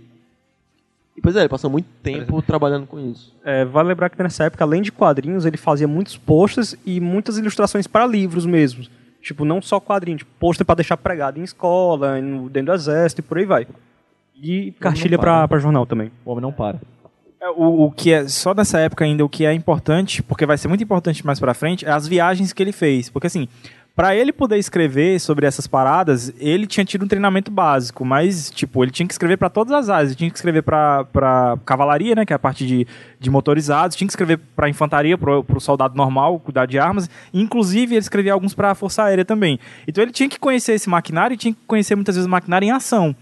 e 1.15 1.21
pois 1.21 1.35
é, 1.35 1.39
ele 1.39 1.49
passou 1.49 1.69
muito 1.69 1.87
tempo 2.01 2.41
trabalhando 2.41 2.87
com 2.87 2.99
isso. 2.99 3.33
É, 3.43 3.65
vale 3.65 3.89
lembrar 3.89 4.09
que 4.09 4.21
nessa 4.21 4.45
época, 4.45 4.63
além 4.63 4.81
de 4.81 4.91
quadrinhos, 4.91 5.45
ele 5.45 5.57
fazia 5.57 5.87
muitos 5.87 6.17
posters 6.17 6.75
e 6.85 6.99
muitas 6.99 7.37
ilustrações 7.37 7.87
para 7.87 8.05
livros 8.05 8.45
mesmo. 8.45 8.85
Tipo, 9.21 9.43
não 9.43 9.61
só 9.61 9.79
quadrinhos, 9.79 10.19
tipo, 10.19 10.31
pôster 10.39 10.65
para 10.65 10.75
deixar 10.75 10.95
pregado 10.97 11.39
em 11.39 11.43
escola, 11.43 12.19
dentro 12.49 12.71
do 12.71 12.73
exército 12.73 13.19
e 13.19 13.23
por 13.23 13.37
aí 13.37 13.45
vai. 13.45 13.67
E 14.41 14.71
cartilha 14.79 15.19
para. 15.19 15.59
jornal 15.59 15.85
também. 15.85 16.11
O 16.23 16.31
homem 16.31 16.41
não 16.41 16.51
para. 16.53 16.79
É, 17.41 17.49
O, 17.49 17.85
o 17.85 17.91
que 17.91 18.11
é 18.13 18.27
só 18.27 18.53
nessa 18.53 18.79
época 18.79 19.03
ainda 19.03 19.23
o 19.23 19.29
que 19.29 19.45
é 19.45 19.53
importante, 19.53 20.23
porque 20.23 20.45
vai 20.45 20.57
ser 20.57 20.67
muito 20.67 20.83
importante 20.83 21.25
mais 21.25 21.39
pra 21.39 21.53
frente, 21.53 21.85
é 21.85 21.91
as 21.91 22.07
viagens 22.07 22.53
que 22.53 22.63
ele 22.63 22.71
fez, 22.71 23.09
porque 23.09 23.27
assim, 23.27 23.47
Pra 23.99 24.15
ele 24.15 24.31
poder 24.31 24.57
escrever 24.57 25.19
sobre 25.19 25.45
essas 25.45 25.67
paradas, 25.67 26.33
ele 26.39 26.65
tinha 26.65 26.85
tido 26.85 27.03
um 27.03 27.07
treinamento 27.09 27.51
básico, 27.51 28.05
mas 28.05 28.49
tipo, 28.49 28.81
ele 28.81 28.91
tinha 28.91 29.05
que 29.05 29.13
escrever 29.13 29.35
pra 29.35 29.49
todas 29.49 29.73
as 29.73 29.89
áreas, 29.89 30.11
ele 30.11 30.15
tinha 30.15 30.29
que 30.29 30.37
escrever 30.37 30.61
pra 30.61 31.57
cavalaria, 31.65 32.15
né, 32.15 32.25
que 32.25 32.31
é 32.31 32.35
a 32.37 32.39
parte 32.39 32.65
de, 32.65 32.87
de 33.19 33.29
motorizados, 33.29 33.97
tinha 33.97 34.07
que 34.07 34.13
escrever 34.13 34.39
pra 34.55 34.69
infantaria, 34.69 35.17
pro, 35.17 35.43
pro 35.43 35.59
soldado 35.59 35.97
normal, 35.97 36.39
cuidar 36.39 36.65
de 36.65 36.79
armas, 36.79 37.09
inclusive 37.33 37.95
ele 37.95 37.99
escrevia 37.99 38.31
alguns 38.31 38.53
pra 38.53 38.73
força 38.73 39.03
aérea 39.03 39.25
também. 39.25 39.59
Então 39.85 40.01
ele 40.01 40.13
tinha 40.13 40.29
que 40.29 40.39
conhecer 40.39 40.75
esse 40.75 40.87
maquinário 40.87 41.33
e 41.33 41.37
tinha 41.37 41.53
que 41.53 41.59
conhecer 41.67 41.93
muitas 41.95 42.15
vezes 42.15 42.25
o 42.25 42.31
maquinário 42.31 42.65
em 42.65 42.71
ação. 42.71 43.13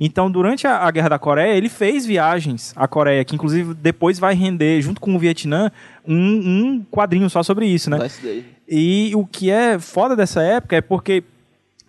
Então, 0.00 0.28
durante 0.28 0.66
a, 0.66 0.78
a 0.78 0.90
Guerra 0.90 1.10
da 1.10 1.18
Coreia, 1.20 1.54
ele 1.54 1.68
fez 1.68 2.04
viagens 2.04 2.72
à 2.74 2.88
Coreia, 2.88 3.24
que 3.24 3.36
inclusive 3.36 3.72
depois 3.74 4.18
vai 4.18 4.34
render, 4.34 4.82
junto 4.82 5.00
com 5.00 5.14
o 5.14 5.18
Vietnã, 5.20 5.70
um, 6.04 6.16
um 6.16 6.84
quadrinho 6.90 7.30
só 7.30 7.44
sobre 7.44 7.66
isso, 7.66 7.88
né? 7.88 7.98
Day. 8.20 8.53
E 8.68 9.12
o 9.14 9.26
que 9.26 9.50
é 9.50 9.78
foda 9.78 10.16
dessa 10.16 10.42
época 10.42 10.76
é 10.76 10.80
porque 10.80 11.22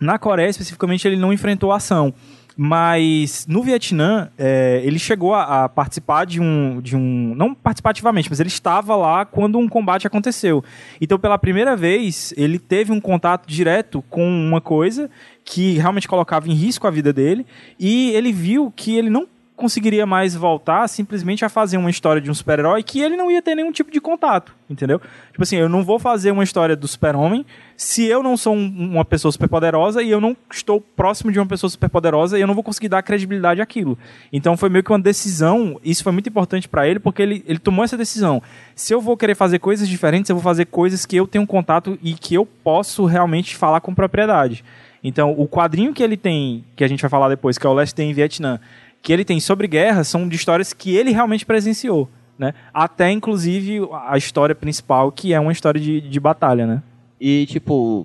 na 0.00 0.18
Coreia, 0.18 0.48
especificamente, 0.48 1.06
ele 1.06 1.16
não 1.16 1.32
enfrentou 1.32 1.72
ação. 1.72 2.12
Mas 2.58 3.46
no 3.46 3.62
Vietnã, 3.62 4.30
é, 4.38 4.80
ele 4.82 4.98
chegou 4.98 5.34
a, 5.34 5.64
a 5.64 5.68
participar 5.68 6.24
de 6.24 6.40
um, 6.40 6.80
de 6.80 6.96
um. 6.96 7.34
Não 7.34 7.54
participativamente, 7.54 8.30
mas 8.30 8.40
ele 8.40 8.48
estava 8.48 8.96
lá 8.96 9.26
quando 9.26 9.58
um 9.58 9.68
combate 9.68 10.06
aconteceu. 10.06 10.64
Então, 10.98 11.18
pela 11.18 11.36
primeira 11.36 11.76
vez, 11.76 12.32
ele 12.34 12.58
teve 12.58 12.92
um 12.92 13.00
contato 13.00 13.46
direto 13.46 14.02
com 14.08 14.26
uma 14.26 14.60
coisa 14.60 15.10
que 15.44 15.74
realmente 15.74 16.08
colocava 16.08 16.48
em 16.48 16.54
risco 16.54 16.86
a 16.86 16.90
vida 16.90 17.12
dele. 17.12 17.46
E 17.78 18.10
ele 18.12 18.32
viu 18.32 18.72
que 18.74 18.96
ele 18.96 19.10
não 19.10 19.28
conseguiria 19.56 20.04
mais 20.04 20.34
voltar 20.34 20.86
simplesmente 20.86 21.44
a 21.44 21.48
fazer 21.48 21.78
uma 21.78 21.88
história 21.88 22.20
de 22.20 22.30
um 22.30 22.34
super-herói 22.34 22.82
que 22.82 23.00
ele 23.00 23.16
não 23.16 23.30
ia 23.30 23.40
ter 23.40 23.54
nenhum 23.54 23.72
tipo 23.72 23.90
de 23.90 24.00
contato, 24.00 24.54
entendeu? 24.68 25.00
Tipo 25.32 25.42
assim, 25.42 25.56
eu 25.56 25.68
não 25.68 25.82
vou 25.82 25.98
fazer 25.98 26.30
uma 26.30 26.44
história 26.44 26.76
do 26.76 26.86
super-homem 26.86 27.44
se 27.76 28.04
eu 28.04 28.22
não 28.22 28.36
sou 28.36 28.54
um- 28.54 28.90
uma 28.92 29.04
pessoa 29.04 29.32
superpoderosa 29.32 30.02
e 30.02 30.10
eu 30.10 30.20
não 30.20 30.36
estou 30.52 30.80
próximo 30.80 31.32
de 31.32 31.38
uma 31.38 31.46
pessoa 31.46 31.70
superpoderosa 31.70 32.38
e 32.38 32.42
eu 32.42 32.46
não 32.46 32.54
vou 32.54 32.62
conseguir 32.62 32.88
dar 32.88 33.02
credibilidade 33.02 33.60
àquilo. 33.62 33.98
Então 34.32 34.56
foi 34.56 34.68
meio 34.68 34.84
que 34.84 34.92
uma 34.92 34.98
decisão, 34.98 35.80
isso 35.82 36.02
foi 36.04 36.12
muito 36.12 36.28
importante 36.28 36.68
pra 36.68 36.86
ele 36.86 37.00
porque 37.00 37.22
ele, 37.22 37.42
ele 37.46 37.58
tomou 37.58 37.82
essa 37.84 37.96
decisão. 37.96 38.42
Se 38.74 38.92
eu 38.92 39.00
vou 39.00 39.16
querer 39.16 39.34
fazer 39.34 39.58
coisas 39.58 39.88
diferentes, 39.88 40.28
eu 40.28 40.36
vou 40.36 40.42
fazer 40.42 40.66
coisas 40.66 41.06
que 41.06 41.16
eu 41.16 41.26
tenho 41.26 41.46
contato 41.46 41.98
e 42.02 42.12
que 42.12 42.34
eu 42.34 42.44
posso 42.44 43.06
realmente 43.06 43.56
falar 43.56 43.80
com 43.80 43.94
propriedade. 43.94 44.62
Então, 45.04 45.32
o 45.38 45.46
quadrinho 45.46 45.92
que 45.94 46.02
ele 46.02 46.16
tem, 46.16 46.64
que 46.74 46.82
a 46.82 46.88
gente 46.88 47.00
vai 47.00 47.08
falar 47.08 47.28
depois, 47.28 47.56
que 47.56 47.64
é 47.66 47.70
o 47.70 47.72
Last 47.72 47.94
Day 47.94 48.08
em 48.10 48.12
Vietnã, 48.12 48.58
que 49.06 49.12
ele 49.12 49.24
tem 49.24 49.38
sobre 49.38 49.68
guerra, 49.68 50.02
são 50.02 50.28
de 50.28 50.34
histórias 50.34 50.72
que 50.72 50.96
ele 50.96 51.12
realmente 51.12 51.46
presenciou, 51.46 52.08
né? 52.36 52.52
Até, 52.74 53.08
inclusive, 53.12 53.88
a 54.04 54.18
história 54.18 54.52
principal, 54.52 55.12
que 55.12 55.32
é 55.32 55.38
uma 55.38 55.52
história 55.52 55.80
de, 55.80 56.00
de 56.00 56.18
batalha, 56.18 56.66
né? 56.66 56.82
E, 57.20 57.46
tipo... 57.46 58.04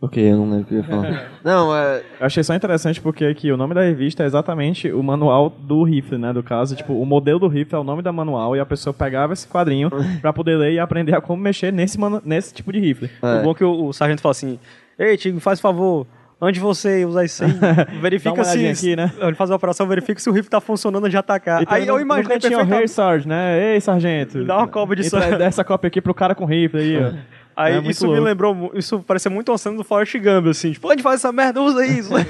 Ok, 0.00 0.20
eu 0.20 0.36
não 0.36 0.50
lembro 0.50 0.62
o 0.62 0.64
que 0.64 0.74
eu 0.74 0.78
ia 0.78 0.84
falar. 0.84 1.30
não, 1.44 1.72
é... 1.76 2.02
Eu 2.18 2.26
achei 2.26 2.42
só 2.42 2.52
interessante 2.52 3.00
porque 3.00 3.26
aqui 3.26 3.52
o 3.52 3.56
nome 3.56 3.74
da 3.74 3.82
revista 3.82 4.24
é 4.24 4.26
exatamente 4.26 4.90
o 4.90 5.04
manual 5.04 5.50
do 5.50 5.84
rifle, 5.84 6.18
né? 6.18 6.32
Do 6.32 6.42
caso, 6.42 6.74
tipo, 6.74 6.92
o 6.94 7.06
modelo 7.06 7.38
do 7.38 7.46
rifle 7.46 7.76
é 7.76 7.78
o 7.78 7.84
nome 7.84 8.02
da 8.02 8.10
manual 8.10 8.56
e 8.56 8.60
a 8.60 8.66
pessoa 8.66 8.92
pegava 8.92 9.34
esse 9.34 9.46
quadrinho 9.46 9.88
pra 10.20 10.32
poder 10.32 10.56
ler 10.56 10.72
e 10.72 10.80
aprender 10.80 11.14
a 11.14 11.20
como 11.20 11.40
mexer 11.40 11.72
nesse, 11.72 11.96
manu- 11.96 12.22
nesse 12.24 12.52
tipo 12.52 12.72
de 12.72 12.80
rifle. 12.80 13.08
É. 13.22 13.38
O 13.38 13.42
bom 13.44 13.50
é 13.52 13.54
que 13.54 13.64
o, 13.64 13.86
o 13.86 13.92
sargento 13.92 14.20
fala 14.20 14.32
assim: 14.32 14.58
Ei, 14.98 15.16
Tigo, 15.16 15.38
faz 15.38 15.60
favor, 15.60 16.08
antes 16.40 16.54
de 16.54 16.60
você 16.60 17.04
usar 17.04 17.24
isso 17.24 17.44
aí, 17.44 17.50
verifica 18.00 18.44
se. 18.44 18.66
aqui, 18.66 18.96
né? 18.96 19.10
Ele 19.20 19.34
faz 19.34 19.50
a 19.50 19.56
operação, 19.56 19.86
verifica 19.86 20.20
se 20.20 20.28
o 20.28 20.32
rifle 20.32 20.50
tá 20.50 20.60
funcionando 20.60 21.02
antes 21.04 21.12
de 21.12 21.16
atacar. 21.18 21.62
Então, 21.62 21.74
aí 21.74 21.86
eu 21.86 21.98
imaginei 22.00 22.36
no 22.36 22.40
cantinho, 22.42 22.52
Hey, 22.52 22.56
perfeitamente. 22.58 22.90
Sarge, 22.92 23.28
né? 23.28 23.74
Ei, 23.74 23.80
sargento. 23.80 24.44
Dá 24.44 24.56
uma 24.58 24.68
cópia 24.68 24.96
disso. 24.96 25.16
Entra- 25.16 25.38
dá 25.38 25.44
essa 25.46 25.64
cópia 25.64 25.88
aqui 25.88 26.00
pro 26.00 26.14
cara 26.14 26.34
com 26.34 26.44
rifle 26.44 26.80
aí, 26.80 26.96
ó. 27.02 27.12
Aí 27.56 27.74
É 27.74 27.78
isso 27.90 28.04
me 28.04 28.10
louco. 28.12 28.24
lembrou, 28.24 28.70
isso 28.74 29.00
parecia 29.00 29.28
muito 29.30 29.50
uma 29.50 29.58
cena 29.58 29.76
do 29.76 29.82
Forrest 29.82 30.14
Gump, 30.18 30.46
assim, 30.46 30.70
tipo, 30.72 30.88
onde 30.88 31.02
faz 31.02 31.16
essa 31.16 31.32
merda, 31.32 31.60
usa 31.60 31.84
isso. 31.84 32.12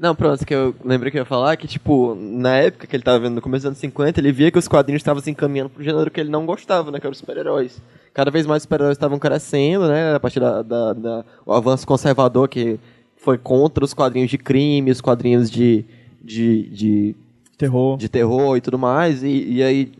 Não, 0.00 0.14
pronto, 0.14 0.46
que 0.46 0.54
eu 0.54 0.74
lembrei 0.82 1.10
que 1.12 1.18
eu 1.18 1.20
ia 1.20 1.26
falar 1.26 1.54
que, 1.58 1.68
tipo, 1.68 2.14
na 2.14 2.56
época 2.56 2.86
que 2.86 2.96
ele 2.96 3.02
tava 3.02 3.18
vendo, 3.18 3.34
no 3.34 3.42
começo 3.42 3.64
dos 3.64 3.66
anos 3.66 3.78
50, 3.80 4.18
ele 4.18 4.32
via 4.32 4.50
que 4.50 4.58
os 4.58 4.66
quadrinhos 4.66 5.00
estavam 5.00 5.22
se 5.22 5.30
encaminhando 5.30 5.68
pro 5.68 5.84
gênero 5.84 6.10
que 6.10 6.18
ele 6.18 6.30
não 6.30 6.46
gostava, 6.46 6.90
né, 6.90 6.98
que 6.98 7.06
eram 7.06 7.12
os 7.12 7.18
super-heróis. 7.18 7.82
Cada 8.14 8.30
vez 8.30 8.46
mais 8.46 8.60
os 8.60 8.62
super-heróis 8.62 8.96
estavam 8.96 9.18
crescendo, 9.18 9.86
né, 9.88 10.14
a 10.14 10.18
partir 10.18 10.40
da, 10.40 10.62
da, 10.62 10.94
da- 10.94 11.24
o 11.44 11.52
avanço 11.52 11.86
conservador 11.86 12.48
que 12.48 12.80
foi 13.18 13.36
contra 13.36 13.84
os 13.84 13.92
quadrinhos 13.92 14.30
de 14.30 14.38
crime, 14.38 14.90
os 14.90 15.02
quadrinhos 15.02 15.50
de, 15.50 15.84
de, 16.24 16.62
de, 16.70 17.16
Terror. 17.58 17.98
de 17.98 18.08
terror 18.08 18.56
e 18.56 18.62
tudo 18.62 18.78
mais, 18.78 19.22
e, 19.22 19.56
e 19.56 19.62
aí 19.62 19.92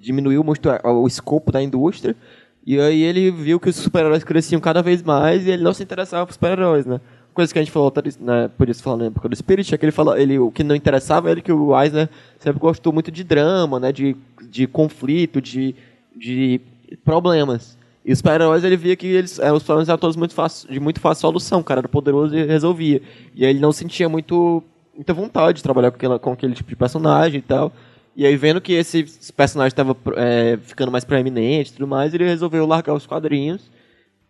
diminuiu 0.00 0.44
muito 0.44 0.68
o 0.84 1.08
escopo 1.08 1.50
da 1.50 1.60
indústria, 1.60 2.14
e 2.64 2.78
aí 2.78 3.02
ele 3.02 3.32
viu 3.32 3.58
que 3.58 3.68
os 3.68 3.74
super-heróis 3.74 4.22
cresciam 4.22 4.60
cada 4.60 4.80
vez 4.80 5.02
mais 5.02 5.44
e 5.44 5.50
ele 5.50 5.64
não 5.64 5.74
se 5.74 5.82
interessava 5.82 6.24
por 6.24 6.34
super-heróis, 6.34 6.86
né? 6.86 7.00
Coisa 7.34 7.52
que 7.52 7.58
a 7.58 7.62
gente 7.62 7.72
falou, 7.72 7.92
né, 8.20 8.50
por 8.56 8.68
isso 8.68 8.82
falando 8.82 9.00
na 9.00 9.06
época 9.06 9.28
do 9.28 9.36
Spirit, 9.36 9.74
é 9.74 9.78
que 9.78 9.84
ele 9.84 9.92
falou, 9.92 10.16
ele, 10.16 10.38
o 10.38 10.50
que 10.50 10.64
não 10.64 10.74
interessava 10.74 11.30
ele 11.30 11.40
que 11.40 11.52
o 11.52 11.80
Eisner 11.80 12.08
sempre 12.38 12.58
gostou 12.60 12.92
muito 12.92 13.10
de 13.10 13.22
drama, 13.22 13.78
né, 13.78 13.92
de, 13.92 14.16
de 14.48 14.66
conflito, 14.66 15.40
de, 15.40 15.74
de 16.16 16.60
problemas. 17.04 17.78
E 18.04 18.12
os 18.12 18.18
super-heróis 18.18 18.64
ele 18.64 18.76
via 18.76 18.96
que 18.96 19.06
eles, 19.06 19.38
eh, 19.38 19.52
os 19.52 19.62
problemas 19.62 19.88
eram 19.88 19.98
todos 19.98 20.16
muito 20.16 20.34
fácil, 20.34 20.68
de 20.70 20.80
muito 20.80 21.00
fácil 21.00 21.20
solução, 21.20 21.62
cara 21.62 21.80
era 21.80 21.88
poderoso 21.88 22.36
e 22.36 22.44
resolvia. 22.44 23.02
E 23.34 23.44
aí 23.44 23.50
ele 23.50 23.60
não 23.60 23.72
sentia 23.72 24.08
muito, 24.08 24.62
muita 24.94 25.12
vontade 25.12 25.58
de 25.58 25.62
trabalhar 25.62 25.90
com, 25.90 25.96
aquela, 25.96 26.18
com 26.18 26.32
aquele 26.32 26.54
tipo 26.54 26.68
de 26.68 26.76
personagem 26.76 27.38
e 27.38 27.42
tal. 27.42 27.72
E 28.16 28.26
aí, 28.26 28.36
vendo 28.36 28.60
que 28.60 28.72
esse 28.72 29.04
personagem 29.32 29.68
estava 29.68 29.96
ficando 30.62 30.90
mais 30.90 31.04
proeminente 31.04 31.70
e 31.70 31.72
tudo 31.74 31.86
mais, 31.86 32.12
ele 32.12 32.24
resolveu 32.24 32.66
largar 32.66 32.94
os 32.94 33.06
quadrinhos. 33.06 33.70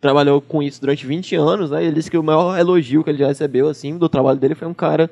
Trabalhou 0.00 0.40
com 0.40 0.62
isso 0.62 0.80
durante 0.80 1.06
20 1.06 1.36
anos, 1.36 1.70
né? 1.70 1.82
E 1.82 1.86
ele 1.86 1.94
disse 1.94 2.10
que 2.10 2.16
o 2.16 2.22
maior 2.22 2.58
elogio 2.58 3.04
que 3.04 3.10
ele 3.10 3.18
já 3.18 3.26
recebeu, 3.26 3.68
assim, 3.68 3.98
do 3.98 4.08
trabalho 4.08 4.38
dele 4.38 4.54
foi 4.54 4.66
um 4.66 4.74
cara, 4.74 5.10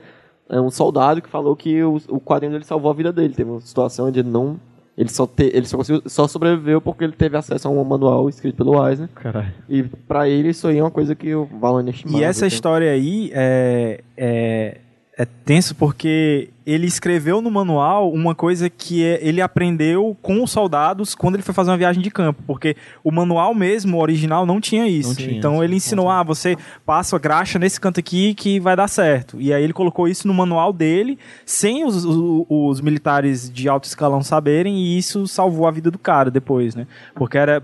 é, 0.48 0.60
um 0.60 0.70
soldado 0.70 1.20
que 1.20 1.28
falou 1.28 1.54
que 1.54 1.82
o, 1.82 2.00
o 2.08 2.20
quadrinho 2.20 2.52
dele 2.52 2.64
salvou 2.64 2.90
a 2.90 2.94
vida 2.94 3.12
dele. 3.12 3.34
Teve 3.34 3.50
uma 3.50 3.60
situação 3.60 4.06
onde 4.06 4.20
ele 4.20 4.30
não... 4.30 4.58
Ele 4.96 5.08
só, 5.10 5.26
te, 5.28 5.44
ele 5.54 5.64
só, 5.64 5.76
conseguiu, 5.76 6.02
só 6.06 6.26
sobreviveu 6.26 6.80
porque 6.80 7.04
ele 7.04 7.12
teve 7.12 7.36
acesso 7.36 7.68
a 7.68 7.70
um 7.70 7.84
manual 7.84 8.28
escrito 8.28 8.56
pelo 8.56 8.84
Eisner. 8.84 9.08
Caralho. 9.14 9.54
E 9.68 9.84
pra 9.84 10.28
ele 10.28 10.48
isso 10.48 10.66
aí 10.66 10.78
é 10.78 10.82
uma 10.82 10.90
coisa 10.90 11.14
que 11.14 11.32
o 11.32 11.44
Valon 11.44 11.84
E 12.06 12.24
essa 12.24 12.48
história 12.48 12.90
aí 12.90 13.30
é, 13.32 14.00
é, 14.16 14.78
é 15.20 15.24
tenso 15.24 15.74
porque 15.74 16.48
ele 16.64 16.86
escreveu 16.86 17.42
no 17.42 17.50
manual 17.50 18.12
uma 18.12 18.36
coisa 18.36 18.70
que 18.70 19.02
é- 19.02 19.18
ele 19.20 19.40
aprendeu 19.40 20.16
com 20.22 20.44
os 20.44 20.50
soldados 20.52 21.12
quando 21.12 21.34
ele 21.34 21.42
foi 21.42 21.52
fazer 21.52 21.72
uma 21.72 21.76
viagem 21.76 22.00
de 22.00 22.08
campo. 22.08 22.40
Porque 22.46 22.76
o 23.02 23.10
manual 23.10 23.52
mesmo, 23.52 23.96
o 23.96 24.00
original, 24.00 24.46
não 24.46 24.60
tinha 24.60 24.86
isso. 24.86 25.08
Não 25.08 25.16
tinha, 25.16 25.32
então 25.36 25.64
ele 25.64 25.74
ensinou, 25.74 26.08
ah, 26.08 26.22
você 26.22 26.56
passa 26.86 27.16
a 27.16 27.18
graxa 27.18 27.58
nesse 27.58 27.80
canto 27.80 27.98
aqui 27.98 28.32
que 28.32 28.60
vai 28.60 28.76
dar 28.76 28.86
certo. 28.86 29.40
E 29.40 29.52
aí 29.52 29.64
ele 29.64 29.72
colocou 29.72 30.06
isso 30.06 30.28
no 30.28 30.32
manual 30.34 30.72
dele, 30.72 31.18
sem 31.44 31.84
os, 31.84 32.04
os, 32.04 32.46
os 32.48 32.80
militares 32.80 33.50
de 33.50 33.68
alto 33.68 33.84
escalão 33.88 34.22
saberem, 34.22 34.76
e 34.78 34.96
isso 34.98 35.26
salvou 35.26 35.66
a 35.66 35.70
vida 35.72 35.90
do 35.90 35.98
cara 35.98 36.30
depois, 36.30 36.76
né? 36.76 36.86
Porque 37.16 37.36
era 37.36 37.60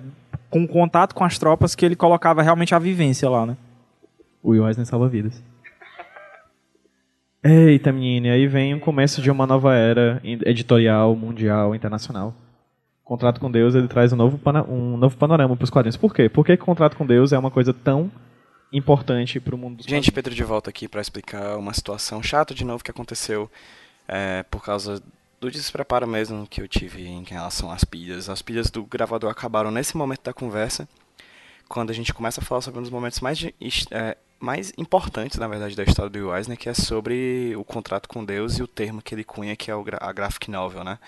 com 0.50 0.66
contato 0.66 1.14
com 1.14 1.22
as 1.22 1.38
tropas 1.38 1.76
que 1.76 1.86
ele 1.86 1.94
colocava 1.94 2.42
realmente 2.42 2.74
a 2.74 2.80
vivência 2.80 3.30
lá, 3.30 3.46
né? 3.46 3.56
O 4.42 4.50
Will 4.50 4.66
Eisner 4.66 4.86
salva 4.86 5.06
vidas. 5.08 5.40
Eita, 7.44 7.92
menina, 7.92 8.28
e 8.28 8.30
aí 8.30 8.46
vem 8.46 8.72
o 8.74 8.80
começo 8.80 9.20
de 9.20 9.30
uma 9.30 9.46
nova 9.46 9.74
era 9.74 10.18
editorial, 10.24 11.14
mundial, 11.14 11.74
internacional. 11.74 12.34
Contrato 13.04 13.38
com 13.38 13.50
Deus, 13.50 13.74
ele 13.74 13.86
traz 13.86 14.14
um 14.14 14.16
novo, 14.16 14.40
um 14.66 14.96
novo 14.96 15.14
panorama 15.18 15.54
para 15.54 15.64
os 15.64 15.68
quadrinhos. 15.68 15.96
Por 15.96 16.14
quê? 16.14 16.26
Por 16.28 16.44
que 16.46 16.56
Contrato 16.56 16.96
com 16.96 17.04
Deus 17.04 17.32
é 17.34 17.38
uma 17.38 17.50
coisa 17.50 17.74
tão 17.74 18.10
importante 18.72 19.38
para 19.38 19.54
o 19.54 19.58
mundo 19.58 19.76
dos 19.76 19.86
Gente, 19.86 20.10
Pedro 20.10 20.34
de 20.34 20.42
volta 20.42 20.70
aqui 20.70 20.88
para 20.88 21.02
explicar 21.02 21.58
uma 21.58 21.74
situação 21.74 22.22
chata 22.22 22.54
de 22.54 22.64
novo 22.64 22.82
que 22.82 22.90
aconteceu 22.90 23.50
é, 24.08 24.42
por 24.44 24.64
causa 24.64 25.02
do 25.38 25.50
despreparo 25.50 26.08
mesmo 26.08 26.46
que 26.46 26.62
eu 26.62 26.66
tive 26.66 27.06
em 27.06 27.22
relação 27.24 27.70
às 27.70 27.84
pilhas. 27.84 28.30
As 28.30 28.40
pilhas 28.40 28.70
do 28.70 28.84
gravador 28.84 29.30
acabaram 29.30 29.70
nesse 29.70 29.98
momento 29.98 30.22
da 30.24 30.32
conversa, 30.32 30.88
quando 31.68 31.90
a 31.90 31.94
gente 31.94 32.14
começa 32.14 32.40
a 32.40 32.44
falar 32.44 32.62
sobre 32.62 32.78
um 32.80 32.82
dos 32.82 32.90
momentos 32.90 33.20
mais, 33.20 33.36
de- 33.36 33.54
é, 33.90 34.16
mais 34.44 34.72
importantes, 34.76 35.38
na 35.38 35.48
verdade, 35.48 35.74
da 35.74 35.82
história 35.82 36.10
do 36.10 36.18
Will 36.18 36.36
Eisner, 36.36 36.58
que 36.58 36.68
é 36.68 36.74
sobre 36.74 37.56
o 37.56 37.64
contrato 37.64 38.08
com 38.08 38.24
Deus 38.24 38.58
e 38.58 38.62
o 38.62 38.68
termo 38.68 39.00
que 39.00 39.14
ele 39.14 39.24
cunha, 39.24 39.56
que 39.56 39.70
é 39.70 39.74
a 40.00 40.12
graphic 40.12 40.50
novel, 40.50 40.84
né? 40.84 40.98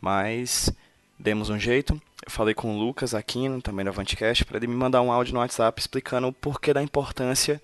Mas, 0.00 0.72
demos 1.18 1.50
um 1.50 1.58
jeito. 1.58 2.00
Eu 2.24 2.30
falei 2.30 2.54
com 2.54 2.74
o 2.74 2.78
Lucas 2.78 3.14
Aquino, 3.14 3.60
também 3.60 3.84
da 3.84 3.90
Avantcast, 3.90 4.44
para 4.46 4.56
ele 4.56 4.66
me 4.66 4.74
mandar 4.74 5.02
um 5.02 5.12
áudio 5.12 5.34
no 5.34 5.40
WhatsApp 5.40 5.78
explicando 5.78 6.28
o 6.28 6.32
porquê 6.32 6.72
da 6.72 6.82
importância 6.82 7.60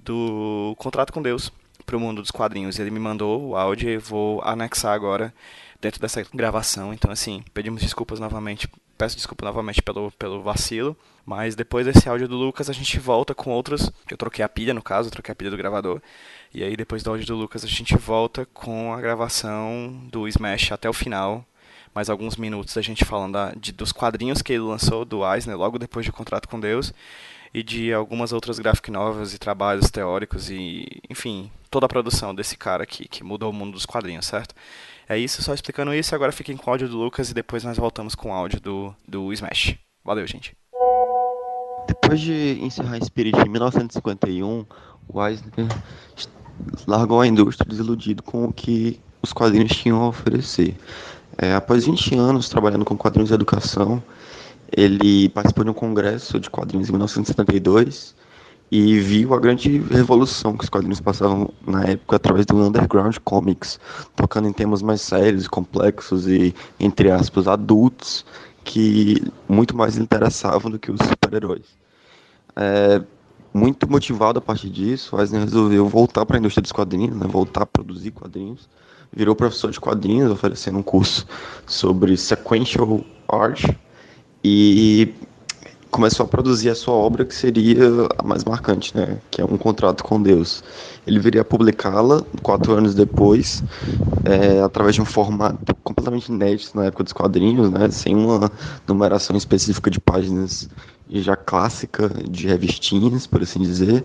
do 0.00 0.74
contrato 0.76 1.12
com 1.12 1.22
Deus 1.22 1.52
para 1.86 1.96
o 1.96 2.00
mundo 2.00 2.20
dos 2.20 2.30
quadrinhos. 2.30 2.78
Ele 2.78 2.90
me 2.90 3.00
mandou 3.00 3.50
o 3.50 3.56
áudio 3.56 3.88
e 3.90 3.96
vou 3.96 4.42
anexar 4.42 4.92
agora 4.92 5.32
dentro 5.80 6.00
dessa 6.00 6.22
gravação. 6.34 6.92
Então, 6.92 7.10
assim, 7.10 7.42
pedimos 7.54 7.82
desculpas 7.82 8.18
novamente, 8.20 8.68
peço 8.96 9.16
desculpa 9.16 9.44
novamente 9.44 9.82
pelo, 9.82 10.10
pelo 10.12 10.42
vacilo. 10.42 10.96
Mas 11.24 11.54
depois 11.54 11.86
desse 11.86 12.08
áudio 12.08 12.26
do 12.26 12.36
Lucas, 12.36 12.70
a 12.70 12.72
gente 12.72 12.98
volta 12.98 13.34
com 13.34 13.50
outros. 13.50 13.90
Eu 14.10 14.16
troquei 14.16 14.44
a 14.44 14.48
pilha, 14.48 14.72
no 14.72 14.82
caso, 14.82 15.10
troquei 15.10 15.32
a 15.32 15.36
pilha 15.36 15.50
do 15.50 15.56
gravador. 15.56 16.00
E 16.54 16.64
aí, 16.64 16.76
depois 16.76 17.02
do 17.02 17.10
áudio 17.10 17.26
do 17.26 17.36
Lucas, 17.36 17.64
a 17.64 17.68
gente 17.68 17.96
volta 17.96 18.46
com 18.46 18.92
a 18.94 19.00
gravação 19.00 20.00
do 20.10 20.26
Smash 20.26 20.72
até 20.72 20.88
o 20.88 20.92
final. 20.94 21.44
Mais 21.94 22.08
alguns 22.08 22.36
minutos 22.36 22.76
a 22.78 22.82
gente 22.82 23.04
falando 23.04 23.32
da, 23.34 23.52
de, 23.52 23.72
dos 23.72 23.92
quadrinhos 23.92 24.40
que 24.40 24.52
ele 24.52 24.62
lançou, 24.62 25.04
do 25.04 25.22
Eisner, 25.30 25.56
logo 25.56 25.78
depois 25.78 26.06
do 26.06 26.12
contrato 26.12 26.48
com 26.48 26.58
Deus. 26.58 26.92
E 27.52 27.62
de 27.62 27.92
algumas 27.92 28.32
outras 28.32 28.58
graphic 28.58 28.90
novels 28.90 29.34
e 29.34 29.38
trabalhos 29.38 29.90
teóricos 29.90 30.50
e, 30.50 30.86
enfim, 31.08 31.50
toda 31.70 31.86
a 31.86 31.88
produção 31.88 32.34
desse 32.34 32.56
cara 32.56 32.84
aqui, 32.84 33.08
que 33.08 33.24
mudou 33.24 33.50
o 33.50 33.54
mundo 33.54 33.72
dos 33.72 33.86
quadrinhos, 33.86 34.26
certo? 34.26 34.54
É 35.08 35.16
isso, 35.18 35.42
só 35.42 35.54
explicando 35.54 35.94
isso. 35.94 36.14
Agora 36.14 36.30
fiquem 36.30 36.56
com 36.56 36.68
o 36.68 36.72
áudio 36.72 36.88
do 36.88 36.98
Lucas 36.98 37.30
e 37.30 37.34
depois 37.34 37.64
nós 37.64 37.78
voltamos 37.78 38.14
com 38.14 38.30
o 38.30 38.34
áudio 38.34 38.60
do, 38.60 38.94
do 39.06 39.32
Smash. 39.32 39.76
Valeu, 40.04 40.26
gente. 40.26 40.54
Depois 41.86 42.20
de 42.20 42.58
encerrar 42.60 43.02
Spirit 43.02 43.38
em 43.40 43.48
1951, 43.48 44.66
o 45.08 45.26
Eisner 45.26 45.66
largou 46.86 47.22
a 47.22 47.26
indústria 47.26 47.68
desiludido 47.68 48.22
com 48.22 48.44
o 48.44 48.52
que 48.52 49.00
os 49.22 49.32
quadrinhos 49.32 49.72
tinham 49.72 50.02
a 50.02 50.08
oferecer. 50.08 50.76
É, 51.38 51.54
após 51.54 51.86
20 51.86 52.14
anos 52.16 52.48
trabalhando 52.48 52.84
com 52.84 52.96
quadrinhos 52.96 53.28
de 53.28 53.34
educação, 53.34 54.02
ele 54.70 55.30
participou 55.30 55.64
de 55.64 55.70
um 55.70 55.74
congresso 55.74 56.38
de 56.38 56.50
quadrinhos 56.50 56.88
em 56.88 56.92
1972 56.92 58.14
e 58.70 58.98
viu 59.00 59.34
a 59.34 59.40
grande 59.40 59.78
revolução 59.78 60.56
que 60.56 60.64
os 60.64 60.70
quadrinhos 60.70 61.00
passavam 61.00 61.50
na 61.66 61.84
época 61.84 62.16
através 62.16 62.44
do 62.44 62.56
underground 62.56 63.16
comics, 63.24 63.80
tocando 64.14 64.48
em 64.48 64.52
temas 64.52 64.82
mais 64.82 65.00
sérios, 65.00 65.48
complexos 65.48 66.26
e, 66.28 66.54
entre 66.78 67.10
aspas, 67.10 67.48
adultos, 67.48 68.26
que 68.64 69.22
muito 69.48 69.74
mais 69.74 69.96
interessavam 69.96 70.70
do 70.70 70.78
que 70.78 70.90
os 70.90 71.00
super-heróis. 71.00 71.64
É, 72.54 73.02
muito 73.54 73.90
motivado 73.90 74.38
a 74.38 74.42
partir 74.42 74.68
disso, 74.68 75.18
Eisner 75.18 75.42
resolveu 75.42 75.88
voltar 75.88 76.26
para 76.26 76.36
a 76.36 76.38
indústria 76.38 76.62
dos 76.62 76.72
quadrinhos, 76.72 77.16
né, 77.16 77.26
voltar 77.26 77.62
a 77.62 77.66
produzir 77.66 78.10
quadrinhos, 78.10 78.68
virou 79.10 79.34
professor 79.34 79.70
de 79.70 79.80
quadrinhos, 79.80 80.30
oferecendo 80.30 80.78
um 80.78 80.82
curso 80.82 81.26
sobre 81.66 82.16
sequential 82.16 83.00
art 83.26 83.64
e 84.44 85.14
começou 85.90 86.24
a 86.24 86.28
produzir 86.28 86.70
a 86.70 86.74
sua 86.74 86.94
obra 86.94 87.24
que 87.24 87.34
seria 87.34 87.82
a 88.18 88.22
mais 88.22 88.44
marcante, 88.44 88.96
né? 88.96 89.18
Que 89.30 89.40
é 89.40 89.44
um 89.44 89.56
contrato 89.56 90.04
com 90.04 90.20
Deus. 90.20 90.62
Ele 91.06 91.18
viria 91.18 91.40
a 91.40 91.44
publicá-la 91.44 92.22
quatro 92.42 92.72
anos 92.72 92.94
depois, 92.94 93.62
é, 94.24 94.60
através 94.60 94.94
de 94.94 95.02
um 95.02 95.04
formato 95.04 95.74
completamente 95.82 96.28
inédito 96.28 96.76
na 96.76 96.86
época 96.86 97.04
dos 97.04 97.12
quadrinhos, 97.12 97.70
né? 97.70 97.90
Sem 97.90 98.14
uma 98.14 98.50
numeração 98.86 99.36
específica 99.36 99.90
de 99.90 100.00
páginas 100.00 100.68
já 101.10 101.34
clássica 101.34 102.08
de 102.28 102.46
revistinhas, 102.46 103.26
por 103.26 103.42
assim 103.42 103.60
dizer, 103.60 104.04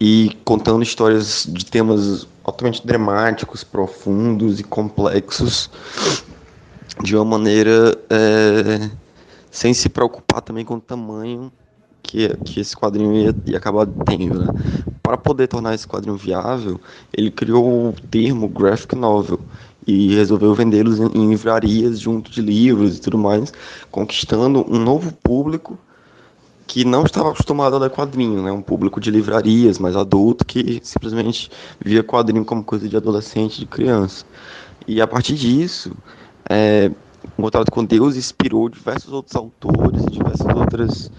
e 0.00 0.36
contando 0.44 0.82
histórias 0.82 1.46
de 1.48 1.66
temas 1.66 2.26
altamente 2.44 2.86
dramáticos, 2.86 3.64
profundos 3.64 4.60
e 4.60 4.62
complexos 4.62 5.68
de 7.02 7.16
uma 7.16 7.24
maneira 7.24 7.96
é, 8.08 8.90
sem 9.50 9.74
se 9.74 9.88
preocupar 9.88 10.40
também 10.40 10.64
com 10.64 10.74
o 10.74 10.80
tamanho 10.80 11.52
que, 12.02 12.28
que 12.44 12.60
esse 12.60 12.76
quadrinho 12.76 13.14
ia, 13.14 13.34
ia 13.46 13.56
acabar 13.56 13.86
tendo, 14.06 14.40
né? 14.40 14.48
Para 15.02 15.16
poder 15.16 15.48
tornar 15.48 15.74
esse 15.74 15.86
quadrinho 15.86 16.16
viável, 16.16 16.80
ele 17.12 17.30
criou 17.30 17.88
o 17.88 17.94
termo 18.10 18.48
graphic 18.48 18.94
novel 18.94 19.40
e 19.86 20.14
resolveu 20.14 20.54
vendê-los 20.54 21.00
em, 21.00 21.06
em 21.14 21.30
livrarias 21.30 21.98
junto 21.98 22.30
de 22.30 22.40
livros 22.40 22.96
e 22.96 23.00
tudo 23.00 23.18
mais, 23.18 23.52
conquistando 23.90 24.64
um 24.68 24.78
novo 24.78 25.12
público 25.12 25.78
que 26.66 26.84
não 26.84 27.04
estava 27.04 27.30
acostumado 27.30 27.74
a 27.74 27.80
ler 27.80 27.90
quadrinho, 27.90 28.42
né? 28.42 28.52
Um 28.52 28.62
público 28.62 29.00
de 29.00 29.10
livrarias, 29.10 29.78
mais 29.78 29.96
adulto, 29.96 30.44
que 30.44 30.80
simplesmente 30.84 31.50
via 31.84 32.02
quadrinho 32.02 32.44
como 32.44 32.62
coisa 32.62 32.88
de 32.88 32.96
adolescente, 32.96 33.58
de 33.58 33.66
criança. 33.66 34.24
E 34.86 35.00
a 35.00 35.06
partir 35.06 35.34
disso, 35.34 35.92
é, 36.48 36.90
o 37.40 37.42
Contrato 37.42 37.70
com 37.70 37.84
Deus 37.84 38.16
inspirou 38.16 38.68
diversos 38.68 39.12
outros 39.12 39.34
autores, 39.34 40.04
diversas 40.06 40.46
outras. 40.54 41.10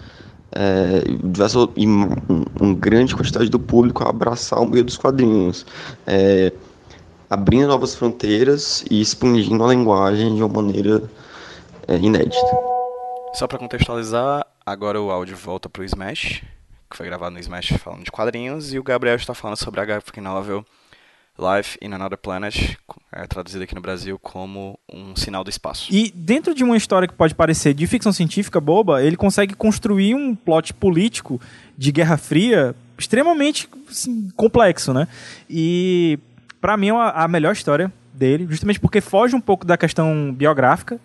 É, 0.53 1.02
diversas, 1.23 1.68
uma 1.77 2.10
um 2.61 2.76
grande 2.76 3.15
quantidade 3.15 3.49
do 3.49 3.57
público 3.57 4.03
a 4.03 4.10
abraçar 4.10 4.60
o 4.60 4.68
meio 4.68 4.84
dos 4.84 4.98
quadrinhos, 4.98 5.65
é, 6.06 6.52
abrindo 7.30 7.68
novas 7.68 7.95
fronteiras 7.95 8.84
e 8.91 8.99
expandindo 8.99 9.64
a 9.64 9.69
linguagem 9.69 10.35
de 10.35 10.43
uma 10.43 10.61
maneira 10.61 11.10
é, 11.88 11.95
inédita. 11.95 12.57
Só 13.34 13.48
para 13.48 13.57
contextualizar, 13.57 14.45
agora 14.65 15.02
o 15.02 15.10
áudio 15.10 15.38
volta 15.38 15.69
pro 15.69 15.85
Smash, 15.85 16.43
que 16.89 16.98
foi 16.98 17.06
gravado 17.06 17.34
no 17.34 17.39
Smash 17.39 17.69
falando 17.81 18.03
de 18.03 18.11
quadrinhos, 18.11 18.73
e 18.73 18.80
o 18.80 18.84
Gabriel 18.84 19.15
está 19.15 19.34
falando 19.34 19.56
sobre 19.56 19.80
a 19.80 19.85
graphic 19.85 20.19
novel 20.19 20.65
Life 21.41 21.77
in 21.81 21.91
Another 21.93 22.18
Planet, 22.18 22.77
é 23.11 23.26
traduzido 23.26 23.63
aqui 23.63 23.73
no 23.73 23.81
Brasil 23.81 24.19
como 24.19 24.80
um 24.91 25.15
sinal 25.15 25.43
do 25.43 25.49
espaço. 25.49 25.91
E 25.91 26.11
dentro 26.15 26.53
de 26.53 26.63
uma 26.63 26.77
história 26.77 27.07
que 27.07 27.13
pode 27.13 27.34
parecer 27.34 27.73
de 27.73 27.88
ficção 27.88 28.13
científica 28.13 28.61
boba, 28.61 29.03
ele 29.03 29.18
consegue 29.18 29.55
construir 29.55 30.13
um 30.13 30.35
plot 30.35 30.73
político 30.73 31.41
de 31.77 31.91
Guerra 31.91 32.18
Fria 32.18 32.76
extremamente 32.97 33.68
assim, 33.89 34.30
complexo, 34.35 34.93
né? 34.93 35.07
E 35.49 36.19
para 36.61 36.77
mim 36.77 36.89
é 36.89 36.91
a 36.91 37.27
melhor 37.27 37.53
história 37.53 37.91
dele, 38.13 38.45
justamente 38.47 38.80
porque 38.80 39.01
foge 39.01 39.35
um 39.35 39.41
pouco 39.41 39.65
da 39.65 39.76
questão 39.76 40.31
biográfica 40.31 40.99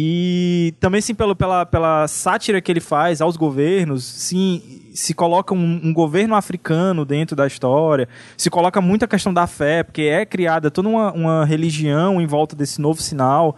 e 0.00 0.74
também, 0.78 1.00
sim, 1.00 1.12
pelo, 1.12 1.34
pela, 1.34 1.66
pela 1.66 2.06
sátira 2.06 2.60
que 2.60 2.70
ele 2.70 2.78
faz 2.78 3.20
aos 3.20 3.36
governos, 3.36 4.04
sim, 4.04 4.62
se 4.94 5.12
coloca 5.12 5.52
um, 5.52 5.80
um, 5.82 5.92
governo 5.92 6.36
africano 6.36 7.04
dentro 7.04 7.34
da 7.34 7.48
história, 7.48 8.08
se 8.36 8.48
coloca 8.48 8.80
muito 8.80 9.04
a 9.04 9.08
questão 9.08 9.34
da 9.34 9.48
fé, 9.48 9.82
porque 9.82 10.02
é 10.02 10.24
criada 10.24 10.70
toda 10.70 10.88
uma, 10.88 11.12
uma 11.12 11.44
religião 11.44 12.20
em 12.20 12.26
volta 12.28 12.54
desse 12.54 12.80
novo 12.80 13.02
sinal. 13.02 13.56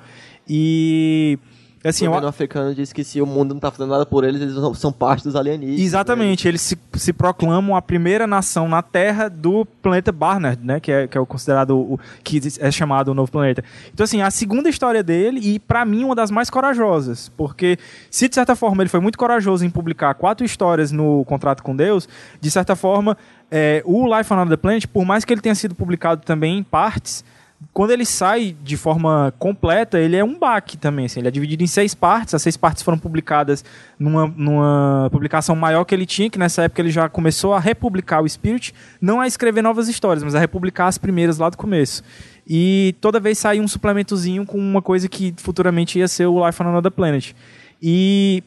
E 0.48 1.38
Assim, 1.82 2.04
o 2.04 2.08
governo 2.08 2.26
eu... 2.26 2.30
africano 2.30 2.74
diz 2.74 2.92
que 2.92 3.02
se 3.02 3.22
o 3.22 3.26
mundo 3.26 3.50
não 3.50 3.56
está 3.56 3.70
fazendo 3.70 3.90
nada 3.90 4.04
por 4.04 4.22
eles, 4.22 4.42
eles 4.42 4.54
são 4.78 4.92
parte 4.92 5.24
dos 5.24 5.34
alienígenas. 5.34 5.80
Exatamente, 5.80 6.44
né? 6.44 6.50
eles 6.50 6.60
se, 6.60 6.78
se, 6.94 7.12
proclamam 7.12 7.74
a 7.74 7.80
primeira 7.80 8.26
nação 8.26 8.68
na 8.68 8.82
Terra 8.82 9.30
do 9.30 9.64
planeta 9.64 10.12
Barnard, 10.12 10.62
né? 10.62 10.78
Que 10.78 10.92
é, 10.92 11.08
que 11.08 11.16
é 11.16 11.20
o 11.20 11.24
considerado 11.24 11.78
o 11.78 11.98
que 12.22 12.38
é 12.60 12.70
chamado 12.70 13.08
o 13.08 13.14
novo 13.14 13.32
planeta. 13.32 13.64
Então, 13.94 14.04
assim, 14.04 14.20
a 14.20 14.30
segunda 14.30 14.68
história 14.68 15.02
dele, 15.02 15.40
e 15.42 15.58
para 15.58 15.82
mim 15.86 16.04
uma 16.04 16.14
das 16.14 16.30
mais 16.30 16.50
corajosas, 16.50 17.30
porque 17.30 17.78
se 18.10 18.28
de 18.28 18.34
certa 18.34 18.54
forma 18.54 18.82
ele 18.82 18.90
foi 18.90 19.00
muito 19.00 19.16
corajoso 19.16 19.64
em 19.64 19.70
publicar 19.70 20.12
quatro 20.14 20.44
histórias 20.44 20.92
no 20.92 21.24
Contrato 21.24 21.62
com 21.62 21.74
Deus, 21.74 22.06
de 22.38 22.50
certa 22.50 22.76
forma, 22.76 23.16
é, 23.50 23.82
o 23.86 24.04
Life 24.14 24.30
on 24.30 24.36
Another 24.36 24.58
Planet, 24.58 24.86
por 24.86 25.06
mais 25.06 25.24
que 25.24 25.32
ele 25.32 25.40
tenha 25.40 25.54
sido 25.54 25.74
publicado 25.74 26.20
também 26.26 26.58
em 26.58 26.62
partes 26.62 27.24
quando 27.72 27.90
ele 27.92 28.04
sai 28.04 28.56
de 28.62 28.76
forma 28.76 29.32
completa, 29.38 29.98
ele 29.98 30.16
é 30.16 30.24
um 30.24 30.38
baque 30.38 30.76
também. 30.76 31.06
Assim, 31.06 31.20
ele 31.20 31.28
é 31.28 31.30
dividido 31.30 31.62
em 31.62 31.66
seis 31.66 31.94
partes. 31.94 32.34
As 32.34 32.42
seis 32.42 32.56
partes 32.56 32.82
foram 32.82 32.98
publicadas 32.98 33.64
numa, 33.98 34.26
numa 34.26 35.08
publicação 35.12 35.54
maior 35.54 35.84
que 35.84 35.94
ele 35.94 36.06
tinha, 36.06 36.30
que 36.30 36.38
nessa 36.38 36.62
época 36.62 36.80
ele 36.82 36.90
já 36.90 37.08
começou 37.08 37.54
a 37.54 37.60
republicar 37.60 38.22
o 38.22 38.28
Spirit, 38.28 38.74
não 39.00 39.20
a 39.20 39.26
escrever 39.26 39.62
novas 39.62 39.88
histórias, 39.88 40.24
mas 40.24 40.34
a 40.34 40.38
republicar 40.40 40.88
as 40.88 40.98
primeiras 40.98 41.38
lá 41.38 41.48
do 41.50 41.56
começo. 41.56 42.02
E 42.46 42.94
toda 43.00 43.20
vez 43.20 43.38
saía 43.38 43.62
um 43.62 43.68
suplementozinho 43.68 44.44
com 44.44 44.58
uma 44.58 44.82
coisa 44.82 45.08
que 45.08 45.34
futuramente 45.36 45.98
ia 45.98 46.08
ser 46.08 46.26
o 46.26 46.44
Life 46.44 46.62
on 46.62 46.68
Another 46.68 46.90
Planet. 46.90 47.34
E 47.80 48.42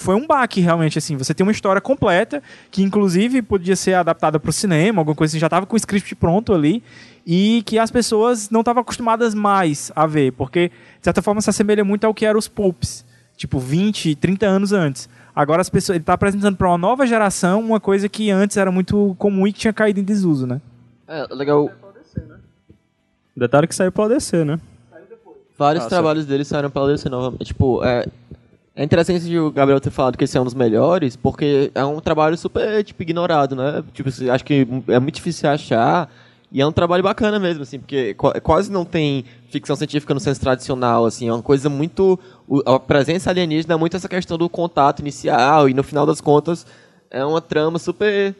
foi 0.00 0.14
um 0.14 0.26
baque 0.26 0.60
realmente 0.60 0.96
assim. 0.98 1.16
Você 1.16 1.34
tem 1.34 1.44
uma 1.44 1.52
história 1.52 1.80
completa 1.80 2.42
que 2.70 2.82
inclusive 2.82 3.42
podia 3.42 3.76
ser 3.76 3.94
adaptada 3.94 4.40
para 4.40 4.48
o 4.48 4.52
cinema, 4.52 5.00
alguma 5.00 5.14
coisa 5.14 5.32
assim, 5.32 5.38
já 5.38 5.46
estava 5.46 5.66
com 5.66 5.74
o 5.74 5.76
script 5.76 6.14
pronto 6.14 6.54
ali 6.54 6.82
e 7.26 7.62
que 7.66 7.78
as 7.78 7.90
pessoas 7.90 8.48
não 8.48 8.60
estavam 8.60 8.80
acostumadas 8.80 9.34
mais 9.34 9.92
a 9.94 10.06
ver, 10.06 10.32
porque 10.32 10.68
de 10.68 11.04
certa 11.04 11.20
forma 11.20 11.40
se 11.42 11.50
assemelha 11.50 11.84
muito 11.84 12.04
ao 12.04 12.14
que 12.14 12.24
eram 12.24 12.38
os 12.38 12.48
pulps, 12.48 13.04
tipo 13.36 13.58
20, 13.58 14.14
30 14.16 14.46
anos 14.46 14.72
antes. 14.72 15.08
Agora 15.36 15.60
as 15.60 15.68
pessoas, 15.68 15.96
ele 15.96 16.02
está 16.02 16.14
apresentando 16.14 16.56
para 16.56 16.68
uma 16.68 16.78
nova 16.78 17.06
geração 17.06 17.60
uma 17.60 17.78
coisa 17.78 18.08
que 18.08 18.30
antes 18.30 18.56
era 18.56 18.72
muito 18.72 19.14
comum 19.18 19.46
e 19.46 19.52
que 19.52 19.60
tinha 19.60 19.72
caído 19.72 20.00
em 20.00 20.04
desuso, 20.04 20.46
né? 20.46 20.62
É, 21.06 21.26
legal. 21.34 21.70
Detalhe 23.36 23.66
que 23.66 23.74
saiu 23.74 23.92
para 23.92 24.14
DC, 24.14 24.44
né? 24.44 24.58
Vários 25.58 25.84
ah, 25.84 25.88
trabalhos 25.90 26.24
dele 26.24 26.42
saíram 26.42 26.70
para 26.70 26.86
DC 26.86 27.08
novamente. 27.10 27.44
Tipo, 27.44 27.84
é, 27.84 28.06
é 28.80 28.84
interessante 28.84 29.38
o 29.38 29.50
Gabriel 29.50 29.78
ter 29.78 29.90
falado 29.90 30.16
que 30.16 30.24
esse 30.24 30.38
é 30.38 30.40
um 30.40 30.44
dos 30.44 30.54
melhores, 30.54 31.14
porque 31.14 31.70
é 31.74 31.84
um 31.84 32.00
trabalho 32.00 32.34
super, 32.38 32.82
tipo, 32.82 33.02
ignorado, 33.02 33.54
né? 33.54 33.84
Tipo, 33.92 34.08
acho 34.08 34.42
que 34.42 34.66
é 34.88 34.98
muito 34.98 35.16
difícil 35.16 35.50
achar 35.50 36.08
E 36.52 36.60
é 36.60 36.66
um 36.66 36.72
trabalho 36.72 37.02
bacana 37.02 37.38
mesmo, 37.38 37.62
assim, 37.62 37.78
porque 37.78 38.14
qu- 38.14 38.40
quase 38.40 38.72
não 38.72 38.84
tem 38.84 39.24
ficção 39.50 39.76
científica 39.76 40.12
no 40.12 40.18
senso 40.18 40.40
tradicional, 40.40 41.04
assim, 41.04 41.28
é 41.28 41.32
uma 41.32 41.42
coisa 41.42 41.68
muito... 41.68 42.18
A 42.66 42.78
presença 42.80 43.30
alienígena 43.30 43.74
é 43.74 43.76
muito 43.76 43.96
essa 43.96 44.08
questão 44.08 44.36
do 44.36 44.48
contato 44.48 45.00
inicial 45.00 45.68
e, 45.68 45.74
no 45.74 45.84
final 45.84 46.04
das 46.04 46.20
contas, 46.20 46.66
é 47.10 47.24
uma 47.24 47.40
trama 47.40 47.78
super... 47.78 48.34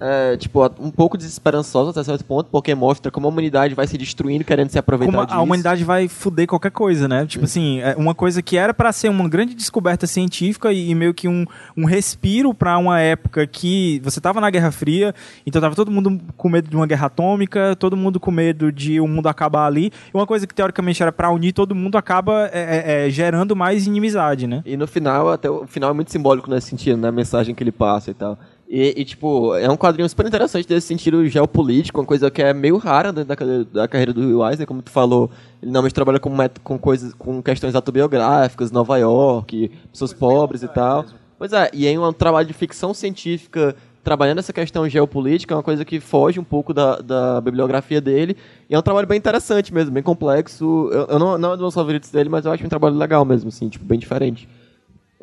é, 0.00 0.36
tipo, 0.36 0.64
um 0.80 0.90
pouco 0.90 1.16
desesperançosa 1.16 1.90
até 1.90 2.02
certo 2.02 2.24
ponto, 2.24 2.48
porque 2.50 2.74
mostra 2.74 3.12
como 3.12 3.26
a 3.26 3.30
humanidade 3.30 3.74
vai 3.74 3.86
se 3.86 3.96
destruindo, 3.98 4.44
querendo 4.44 4.70
se 4.70 4.78
aproveitar 4.78 5.12
Como 5.12 5.24
disso. 5.24 5.38
a 5.38 5.42
humanidade 5.42 5.84
vai 5.84 6.08
fuder 6.08 6.46
qualquer 6.46 6.70
coisa, 6.70 7.06
né? 7.06 7.26
Tipo 7.26 7.44
assim, 7.44 7.80
é 7.80 7.94
uma 7.96 8.14
coisa 8.14 8.42
que 8.42 8.56
era 8.56 8.72
pra 8.72 8.92
ser 8.92 9.08
uma 9.08 9.28
grande 9.28 9.54
descoberta 9.54 10.06
científica 10.06 10.72
e, 10.72 10.90
e 10.90 10.94
meio 10.94 11.12
que 11.12 11.28
um, 11.28 11.44
um 11.76 11.84
respiro 11.84 12.54
pra 12.54 12.78
uma 12.78 12.98
época 13.00 13.46
que 13.46 14.00
você 14.02 14.20
tava 14.20 14.40
na 14.40 14.50
Guerra 14.50 14.72
Fria, 14.72 15.14
então 15.46 15.60
tava 15.60 15.74
todo 15.74 15.90
mundo 15.90 16.20
com 16.36 16.48
medo 16.48 16.68
de 16.68 16.76
uma 16.76 16.86
guerra 16.86 17.06
atômica, 17.06 17.76
todo 17.76 17.96
mundo 17.96 18.18
com 18.18 18.30
medo 18.30 18.72
de 18.72 19.00
o 19.00 19.06
mundo 19.06 19.28
acabar 19.28 19.66
ali. 19.66 19.92
E 20.12 20.16
uma 20.16 20.26
coisa 20.26 20.46
que 20.46 20.54
teoricamente 20.54 21.02
era 21.02 21.12
pra 21.12 21.30
unir 21.30 21.52
todo 21.52 21.74
mundo 21.74 21.96
acaba 21.96 22.48
é, 22.52 23.04
é, 23.04 23.06
é, 23.06 23.10
gerando 23.10 23.54
mais 23.54 23.86
inimizade, 23.86 24.46
né? 24.46 24.62
E 24.64 24.76
no 24.76 24.86
final, 24.86 25.30
até 25.30 25.48
o 25.48 25.66
final 25.66 25.90
é 25.90 25.92
muito 25.92 26.10
simbólico 26.10 26.50
nesse 26.50 26.68
sentido, 26.68 26.96
na 26.96 27.12
mensagem 27.12 27.54
que 27.54 27.62
ele 27.62 27.72
passa 27.72 28.10
e 28.10 28.14
tal. 28.14 28.38
E, 28.76 28.92
e, 28.96 29.04
tipo, 29.04 29.54
é 29.54 29.70
um 29.70 29.76
quadrinho 29.76 30.08
super 30.08 30.26
interessante 30.26 30.68
nesse 30.68 30.88
sentido 30.88 31.24
geopolítico, 31.28 32.00
uma 32.00 32.04
coisa 32.04 32.28
que 32.28 32.42
é 32.42 32.52
meio 32.52 32.76
rara 32.76 33.12
dentro 33.12 33.28
da, 33.28 33.36
carreira- 33.36 33.64
da 33.64 33.86
carreira 33.86 34.12
do 34.12 34.20
Will 34.20 34.44
Eisner, 34.44 34.66
como 34.66 34.82
tu 34.82 34.90
falou, 34.90 35.30
ele 35.62 35.70
normalmente 35.70 35.94
trabalha 35.94 36.18
com, 36.18 36.36
com 36.64 36.76
coisas, 36.76 37.14
com 37.14 37.40
questões 37.40 37.76
autobiográficas, 37.76 38.72
Nova 38.72 38.98
York, 38.98 39.70
pessoas 39.92 40.12
pobres 40.12 40.64
e 40.64 40.66
tal. 40.66 41.04
Pois 41.38 41.52
é, 41.52 41.70
e 41.72 41.86
em 41.86 41.96
um 41.96 42.12
trabalho 42.12 42.48
de 42.48 42.52
ficção 42.52 42.92
científica 42.92 43.76
trabalhando 44.02 44.40
essa 44.40 44.52
questão 44.52 44.88
geopolítica, 44.88 45.54
é 45.54 45.56
uma 45.56 45.62
coisa 45.62 45.84
que 45.84 46.00
foge 46.00 46.40
um 46.40 46.44
pouco 46.44 46.74
da, 46.74 46.96
da 46.96 47.40
bibliografia 47.40 48.00
dele, 48.00 48.36
e 48.68 48.74
é 48.74 48.78
um 48.78 48.82
trabalho 48.82 49.06
bem 49.06 49.18
interessante 49.18 49.72
mesmo, 49.72 49.92
bem 49.92 50.02
complexo. 50.02 50.90
Eu, 50.90 51.06
eu 51.10 51.18
não, 51.20 51.38
não 51.38 51.50
é 51.50 51.52
um 51.52 51.54
dos 51.54 51.60
meus 51.60 51.74
favoritos 51.74 52.10
dele, 52.10 52.28
mas 52.28 52.44
eu 52.44 52.50
acho 52.50 52.66
um 52.66 52.68
trabalho 52.68 52.96
legal 52.96 53.24
mesmo, 53.24 53.50
assim, 53.50 53.68
tipo, 53.68 53.84
bem 53.84 54.00
diferente. 54.00 54.48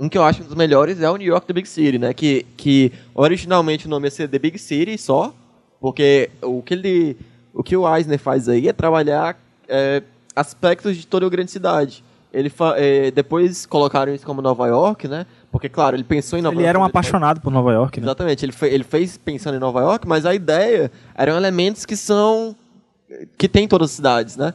Um 0.01 0.09
que 0.09 0.17
eu 0.17 0.23
acho 0.23 0.41
um 0.41 0.45
dos 0.45 0.55
melhores 0.55 0.99
é 0.99 1.09
o 1.09 1.15
New 1.15 1.27
York 1.27 1.45
The 1.45 1.53
Big 1.53 1.69
City, 1.69 1.99
né? 1.99 2.11
Que, 2.13 2.43
que 2.57 2.91
originalmente 3.13 3.85
o 3.85 3.89
nome 3.89 4.07
ia 4.07 4.11
ser 4.11 4.27
The 4.27 4.39
Big 4.39 4.57
City 4.57 4.97
só, 4.97 5.33
porque 5.79 6.29
o 6.41 6.61
que 6.63 6.73
ele. 6.73 7.17
O 7.53 7.61
que 7.61 7.75
o 7.77 7.95
Eisner 7.95 8.17
faz 8.17 8.49
aí 8.49 8.67
é 8.67 8.73
trabalhar 8.73 9.37
é, 9.67 10.01
aspectos 10.35 10.97
de 10.97 11.05
toda 11.05 11.25
a 11.25 11.29
grande 11.29 11.51
cidade. 11.51 12.03
Ele 12.33 12.49
fa- 12.49 12.75
é, 12.77 13.11
depois 13.11 13.65
colocaram 13.65 14.13
isso 14.13 14.25
como 14.25 14.41
Nova 14.41 14.65
York, 14.67 15.07
né? 15.07 15.25
Porque, 15.51 15.67
claro, 15.67 15.95
ele 15.97 16.03
pensou 16.05 16.39
em 16.39 16.41
Nova 16.41 16.55
Ele 16.55 16.61
York. 16.63 16.69
era 16.69 16.79
um 16.79 16.83
apaixonado 16.85 17.41
por 17.41 17.51
Nova 17.51 17.73
York, 17.73 17.99
né? 17.99 18.05
Exatamente, 18.05 18.45
ele, 18.45 18.53
fe- 18.53 18.69
ele 18.69 18.85
fez 18.85 19.17
pensando 19.17 19.55
em 19.55 19.59
Nova 19.59 19.81
York, 19.81 20.07
mas 20.07 20.25
a 20.25 20.33
ideia 20.33 20.89
eram 21.13 21.35
elementos 21.35 21.85
que 21.85 21.95
são. 21.97 22.55
que 23.37 23.49
tem 23.49 23.65
em 23.65 23.67
todas 23.67 23.89
as 23.89 23.95
cidades, 23.97 24.37
né? 24.37 24.53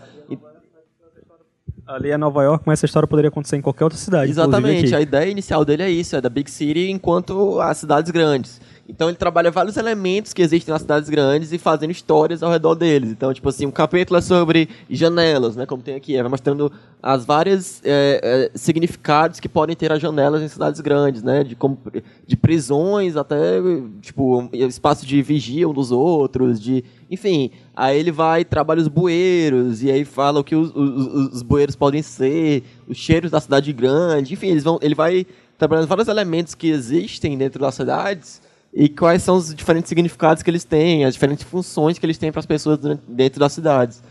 Ali 1.86 2.10
é 2.10 2.16
Nova 2.16 2.42
York, 2.42 2.64
mas 2.66 2.80
essa 2.80 2.86
história 2.86 3.06
poderia 3.06 3.28
acontecer 3.28 3.56
em 3.56 3.60
qualquer 3.60 3.84
outra 3.84 3.98
cidade. 3.98 4.28
Exatamente, 4.28 4.92
a 4.92 5.00
ideia 5.00 5.30
inicial 5.30 5.64
dele 5.64 5.84
é 5.84 5.90
isso, 5.90 6.16
é 6.16 6.20
da 6.20 6.28
Big 6.28 6.50
City 6.50 6.90
enquanto 6.90 7.60
as 7.60 7.78
cidades 7.78 8.10
grandes. 8.10 8.60
Então 8.88 9.08
ele 9.08 9.16
trabalha 9.16 9.50
vários 9.50 9.76
elementos 9.76 10.32
que 10.32 10.42
existem 10.42 10.72
nas 10.72 10.82
cidades 10.82 11.08
grandes 11.08 11.52
e 11.52 11.58
fazendo 11.58 11.90
histórias 11.90 12.42
ao 12.42 12.50
redor 12.50 12.74
deles. 12.74 13.10
Então, 13.10 13.32
tipo 13.32 13.48
assim, 13.48 13.66
um 13.66 13.70
capítulo 13.70 14.18
é 14.18 14.20
sobre 14.20 14.68
janelas, 14.88 15.56
né? 15.56 15.66
Como 15.66 15.82
tem 15.82 15.94
aqui, 15.94 16.20
vai 16.20 16.30
mostrando 16.30 16.70
as 17.02 17.24
várias 17.24 17.80
é, 17.84 18.50
é, 18.54 18.58
significados 18.58 19.40
que 19.40 19.48
podem 19.48 19.74
ter 19.74 19.92
as 19.92 20.00
janelas 20.00 20.42
em 20.42 20.48
cidades 20.48 20.80
grandes, 20.80 21.22
né? 21.22 21.42
De, 21.42 21.56
como, 21.56 21.78
de 22.26 22.36
prisões 22.36 23.16
até, 23.16 23.60
tipo, 24.00 24.48
espaço 24.52 25.06
de 25.06 25.20
vigia 25.22 25.68
um 25.68 25.74
dos 25.74 25.90
outros, 25.92 26.60
de... 26.60 26.84
Enfim, 27.10 27.50
aí 27.74 27.98
ele 27.98 28.10
vai 28.10 28.44
trabalha 28.44 28.80
os 28.80 28.88
bueiros, 28.88 29.82
e 29.82 29.90
aí 29.90 30.04
fala 30.04 30.40
o 30.40 30.44
que 30.44 30.56
os, 30.56 30.70
os, 30.74 31.34
os 31.34 31.42
bueiros 31.42 31.76
podem 31.76 32.02
ser, 32.02 32.64
os 32.88 32.96
cheiros 32.96 33.30
da 33.30 33.40
cidade 33.40 33.72
grande, 33.72 34.34
enfim, 34.34 34.48
eles 34.48 34.64
vão, 34.64 34.78
ele 34.82 34.94
vai 34.94 35.24
trabalhando 35.56 35.86
vários 35.86 36.08
elementos 36.08 36.54
que 36.54 36.68
existem 36.68 37.38
dentro 37.38 37.60
das 37.60 37.74
cidades 37.74 38.42
e 38.74 38.88
quais 38.88 39.22
são 39.22 39.36
os 39.36 39.54
diferentes 39.54 39.88
significados 39.88 40.42
que 40.42 40.50
eles 40.50 40.64
têm, 40.64 41.04
as 41.04 41.14
diferentes 41.14 41.44
funções 41.44 41.98
que 41.98 42.04
eles 42.04 42.18
têm 42.18 42.30
para 42.32 42.40
as 42.40 42.46
pessoas 42.46 42.78
dentro 43.08 43.38
das 43.40 43.52
cidades. 43.52 44.02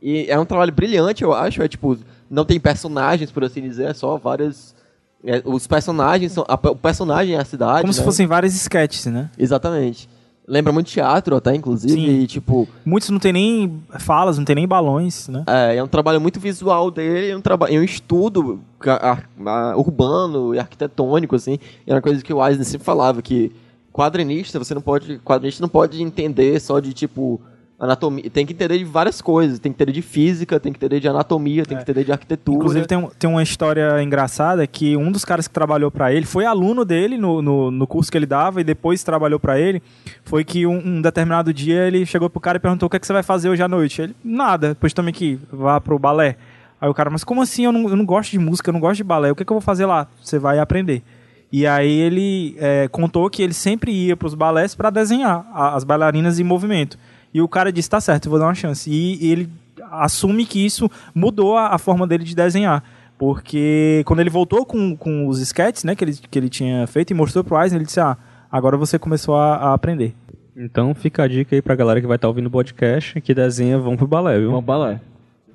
E 0.00 0.26
é 0.30 0.38
um 0.38 0.44
trabalho 0.46 0.72
brilhante, 0.72 1.22
eu 1.24 1.32
acho, 1.34 1.60
é 1.62 1.68
tipo, 1.68 1.98
não 2.30 2.44
tem 2.44 2.60
personagens, 2.60 3.30
por 3.32 3.42
assim 3.44 3.60
dizer, 3.62 3.90
é 3.90 3.94
só 3.94 4.16
várias... 4.16 4.74
é, 5.24 5.42
os 5.44 5.66
personagens 5.66 6.32
são... 6.32 6.44
a- 6.48 6.54
o 6.70 6.76
personagem 6.76 7.34
é 7.34 7.40
a 7.40 7.44
cidade, 7.44 7.80
Como 7.82 7.92
se 7.92 7.98
né? 8.00 8.04
fossem 8.04 8.26
várias 8.26 8.54
sketches, 8.54 9.06
né? 9.06 9.28
Exatamente. 9.36 10.08
Lembra 10.46 10.72
muito 10.72 10.88
teatro 10.88 11.36
até, 11.36 11.54
inclusive, 11.54 11.94
Sim. 11.94 12.20
e 12.20 12.26
tipo... 12.26 12.68
Muitos 12.84 13.08
não 13.08 13.18
tem 13.18 13.32
nem 13.32 13.82
falas, 13.98 14.36
não 14.36 14.44
tem 14.44 14.56
nem 14.56 14.68
balões, 14.68 15.26
né? 15.28 15.42
É, 15.46 15.76
é 15.76 15.82
um 15.82 15.88
trabalho 15.88 16.20
muito 16.20 16.38
visual 16.38 16.90
dele, 16.90 17.30
é 17.30 17.36
um, 17.36 17.42
é 17.68 17.80
um 17.80 17.82
estudo 17.82 18.60
urbano 19.76 20.54
e 20.54 20.58
arquitetônico, 20.58 21.34
assim. 21.34 21.58
E 21.86 21.90
é 21.90 21.94
uma 21.94 22.02
coisa 22.02 22.22
que 22.22 22.32
o 22.32 22.46
Eisner 22.46 22.66
sempre 22.66 22.84
falava, 22.84 23.22
que 23.22 23.52
quadrinista, 23.94 24.58
você 24.58 24.74
não 24.74 24.82
pode. 24.82 25.20
Quadrinista 25.20 25.62
não 25.62 25.68
pode 25.68 26.02
entender 26.02 26.60
só 26.60 26.80
de 26.80 26.92
tipo. 26.92 27.40
Anatomia, 27.84 28.30
tem 28.30 28.44
que 28.46 28.52
entender 28.52 28.78
de 28.78 28.84
várias 28.84 29.20
coisas, 29.20 29.58
tem 29.58 29.70
que 29.72 29.76
entender 29.76 29.92
de 29.92 30.02
física, 30.02 30.58
tem 30.58 30.72
que 30.72 30.78
entender 30.78 31.00
de 31.00 31.08
anatomia, 31.08 31.64
tem 31.64 31.76
que 31.76 31.82
entender 31.82 32.04
de 32.04 32.12
arquitetura. 32.12 32.56
Inclusive 32.56 32.86
tem, 32.86 32.98
um- 32.98 33.08
tem 33.18 33.28
uma 33.30 33.42
história 33.42 34.02
engraçada 34.02 34.66
que 34.66 34.96
um 34.96 35.12
dos 35.12 35.24
caras 35.24 35.46
que 35.46 35.54
trabalhou 35.54 35.90
pra 35.90 36.12
ele, 36.12 36.24
foi 36.26 36.44
aluno 36.46 36.84
dele 36.84 37.16
no, 37.18 37.42
no, 37.42 37.70
no 37.70 37.86
curso 37.86 38.10
que 38.10 38.18
ele 38.18 38.26
dava 38.26 38.60
e 38.60 38.64
depois 38.64 39.02
trabalhou 39.02 39.38
pra 39.38 39.58
ele, 39.60 39.82
foi 40.24 40.44
que 40.44 40.66
um, 40.66 40.76
um 40.96 41.02
determinado 41.02 41.52
dia 41.52 41.86
ele 41.86 42.04
chegou 42.06 42.28
pro 42.30 42.40
cara 42.40 42.56
e 42.56 42.60
perguntou 42.60 42.86
o 42.86 42.90
que, 42.90 42.96
é 42.96 43.00
que 43.00 43.06
você 43.06 43.12
vai 43.12 43.22
fazer 43.22 43.48
hoje 43.48 43.62
à 43.62 43.68
noite. 43.68 44.02
Ele, 44.02 44.16
nada, 44.24 44.68
depois 44.68 44.92
também 44.92 45.12
que 45.12 45.38
vá 45.52 45.80
pro 45.80 45.98
balé. 45.98 46.36
Aí 46.80 46.88
o 46.88 46.94
cara, 46.94 47.08
mas 47.10 47.24
como 47.24 47.40
assim? 47.42 47.64
Eu 47.64 47.72
não, 47.72 47.88
eu 47.88 47.96
não 47.96 48.04
gosto 48.04 48.30
de 48.30 48.38
música, 48.38 48.68
eu 48.68 48.72
não 48.72 48.80
gosto 48.80 48.96
de 48.96 49.04
balé, 49.04 49.30
o 49.30 49.34
que, 49.34 49.42
é 49.42 49.46
que 49.46 49.52
eu 49.52 49.56
vou 49.56 49.60
fazer 49.62 49.86
lá? 49.86 50.06
Você 50.22 50.38
vai 50.38 50.58
aprender. 50.58 51.02
E 51.52 51.66
aí 51.66 51.88
ele 52.00 52.56
é, 52.58 52.88
contou 52.88 53.30
que 53.30 53.40
ele 53.40 53.54
sempre 53.54 53.92
ia 53.92 54.16
pros 54.16 54.34
balés 54.34 54.74
pra 54.74 54.90
desenhar 54.90 55.46
as 55.54 55.84
bailarinas 55.84 56.40
em 56.40 56.44
movimento. 56.44 56.98
E 57.34 57.42
o 57.42 57.48
cara 57.48 57.72
disse, 57.72 57.90
tá 57.90 58.00
certo, 58.00 58.26
eu 58.26 58.30
vou 58.30 58.38
dar 58.38 58.46
uma 58.46 58.54
chance. 58.54 58.88
E, 58.88 59.26
e 59.26 59.32
ele 59.32 59.50
assume 59.90 60.46
que 60.46 60.64
isso 60.64 60.88
mudou 61.12 61.56
a, 61.56 61.74
a 61.74 61.78
forma 61.78 62.06
dele 62.06 62.22
de 62.22 62.34
desenhar. 62.34 62.82
Porque 63.18 64.02
quando 64.06 64.20
ele 64.20 64.30
voltou 64.30 64.64
com, 64.64 64.96
com 64.96 65.26
os 65.26 65.40
sketches, 65.40 65.82
né, 65.82 65.96
que 65.96 66.04
ele, 66.04 66.12
que 66.14 66.38
ele 66.38 66.48
tinha 66.48 66.86
feito 66.86 67.10
e 67.10 67.14
mostrou 67.14 67.42
pro 67.42 67.60
Eisner, 67.60 67.78
ele 67.78 67.86
disse, 67.86 67.98
ah, 67.98 68.16
agora 68.50 68.76
você 68.76 68.98
começou 68.98 69.34
a, 69.34 69.56
a 69.56 69.74
aprender. 69.74 70.14
Então 70.56 70.94
fica 70.94 71.24
a 71.24 71.28
dica 71.28 71.56
aí 71.56 71.60
pra 71.60 71.74
galera 71.74 72.00
que 72.00 72.06
vai 72.06 72.16
estar 72.16 72.28
ouvindo 72.28 72.46
o 72.46 72.50
podcast, 72.50 73.20
que 73.20 73.34
desenha, 73.34 73.78
vão 73.78 73.96
pro 73.96 74.06
balé, 74.06 74.38
viu? 74.38 74.52
Bom 74.52 74.62
balé. 74.62 75.00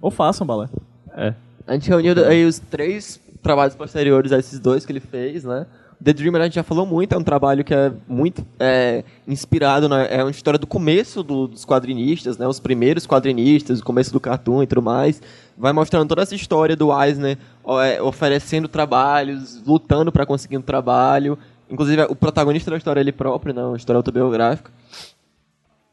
Ou 0.02 0.12
façam 0.12 0.46
balé. 0.46 0.68
É. 1.16 1.34
A 1.66 1.74
gente 1.74 1.90
reuniu 1.90 2.14
aí 2.26 2.44
os 2.46 2.60
três 2.60 3.22
trabalhos 3.42 3.76
posteriores 3.76 4.32
a 4.34 4.40
esses 4.40 4.60
dois 4.60 4.86
que 4.86 4.92
ele 4.92 5.00
fez, 5.00 5.46
né? 5.46 5.66
The 6.02 6.14
Dreamer 6.14 6.42
a 6.42 6.46
gente 6.46 6.54
já 6.56 6.64
falou 6.64 6.86
muito, 6.86 7.14
é 7.14 7.18
um 7.18 7.24
trabalho 7.24 7.62
que 7.64 7.74
é 7.74 7.92
muito 8.08 8.46
é, 8.58 9.04
inspirado, 9.28 9.90
na, 9.90 10.04
é 10.04 10.24
uma 10.24 10.32
história 10.32 10.58
do 10.58 10.66
começo 10.66 11.22
do- 11.22 11.48
dos 11.48 11.66
quadrinistas, 11.66 12.38
né? 12.38 12.48
Os 12.48 12.58
primeiros 12.60 13.06
quadrinistas, 13.06 13.82
o 13.82 13.84
começo 13.84 14.14
do 14.14 14.20
cartoon 14.20 14.64
e 14.64 14.68
tudo 14.68 14.82
mais. 14.82 15.22
Vai 15.58 15.74
mostrando 15.74 16.08
toda 16.08 16.22
essa 16.22 16.34
história 16.34 16.74
do 16.76 16.90
Eisner 17.04 17.38
é, 17.86 18.02
oferecendo 18.02 18.70
trabalhos, 18.70 19.62
lutando 19.68 20.10
para 20.10 20.26
conseguir 20.26 20.58
um 20.58 20.62
trabalho. 20.62 21.38
Inclusive, 21.70 22.02
o 22.04 22.16
protagonista 22.16 22.72
da 22.72 22.78
história 22.78 23.02
é 23.02 23.04
ele 23.04 23.12
próprio, 23.12 23.54
né? 23.54 23.62
Uma 23.62 23.76
história 23.78 23.98
autobiográfica. 23.98 24.72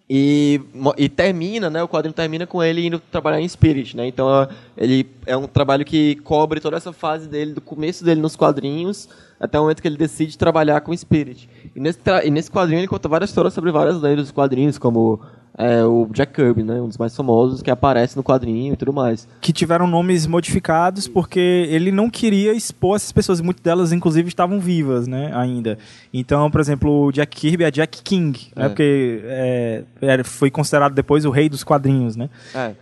E, 0.09 0.61
e 0.97 1.09
termina, 1.09 1.69
né? 1.69 1.83
O 1.83 1.89
quadrinho 1.89 2.15
termina 2.15 2.47
com 2.47 2.63
ele 2.63 2.87
indo 2.87 3.01
trabalhar 3.01 3.41
em 3.41 3.49
Spirit, 3.49 3.97
né? 3.97 4.07
Então 4.07 4.49
ele 4.77 5.05
é 5.27 5.37
um 5.37 5.49
trabalho 5.49 5.85
que 5.85 6.15
cobre 6.17 6.61
toda 6.61 6.77
essa 6.77 6.93
fase 6.93 7.29
dele, 7.29 7.53
do 7.53 7.61
começo 7.61 8.05
dele 8.05 8.21
nos 8.21 8.37
quadrinhos 8.37 9.09
até 9.39 9.59
o 9.59 9.63
momento 9.63 9.83
que 9.83 9.89
ele 9.89 9.97
decide 9.97 10.39
trabalhar 10.39 10.81
com 10.81 10.97
Spirit. 10.97 11.49
E 11.75 11.81
nesse, 11.81 11.99
e 12.25 12.31
nesse 12.31 12.51
quadrinho 12.51 12.81
ele 12.81 12.89
conta 12.89 13.09
várias 13.09 13.31
histórias 13.31 13.53
sobre 13.53 13.73
várias 13.73 14.01
lendas 14.01 14.27
dos 14.27 14.33
quadrinhos, 14.33 14.79
como 14.79 15.21
é, 15.59 15.83
o 15.85 16.07
Jack 16.13 16.35
Kirby, 16.35 16.63
né? 16.63 16.81
Um 16.81 16.89
dos 16.89 16.99
mais 16.99 17.17
famosos 17.17 17.63
que 17.63 17.71
aparece 17.71 18.17
no 18.17 18.23
quadrinho 18.23 18.75
e 18.75 18.77
tudo 18.77 18.93
mais. 18.93 19.27
Que 19.41 19.53
tiveram 19.53 19.87
nomes 19.87 20.27
modificados 20.27 21.09
porque 21.09 21.67
ele 21.71 21.91
não 21.91 22.11
queria 22.11 22.53
expor 22.53 22.97
essas 22.97 23.11
pessoas. 23.11 23.41
Muitas 23.41 23.63
delas, 23.63 23.93
inclusive, 23.93 24.29
estavam 24.29 24.61
vivas, 24.61 25.07
né, 25.07 25.31
ainda. 25.35 25.79
Então, 26.13 26.51
por 26.51 26.61
exemplo, 26.61 27.07
o 27.07 27.13
Jack 27.13 27.37
Kirby 27.37 27.65
é 27.65 27.71
Jack 27.71 28.03
King, 28.03 28.39
né? 28.55 28.67
É. 28.67 28.69
Porque 28.69 29.21
é, 29.25 29.85
foi 30.25 30.51
considerado 30.51 30.93
depois 30.93 31.25
o 31.25 31.31
rei 31.31 31.49
dos 31.49 31.65
quadrinhos, 31.65 32.17
né? 32.17 32.29
É. 32.55 32.73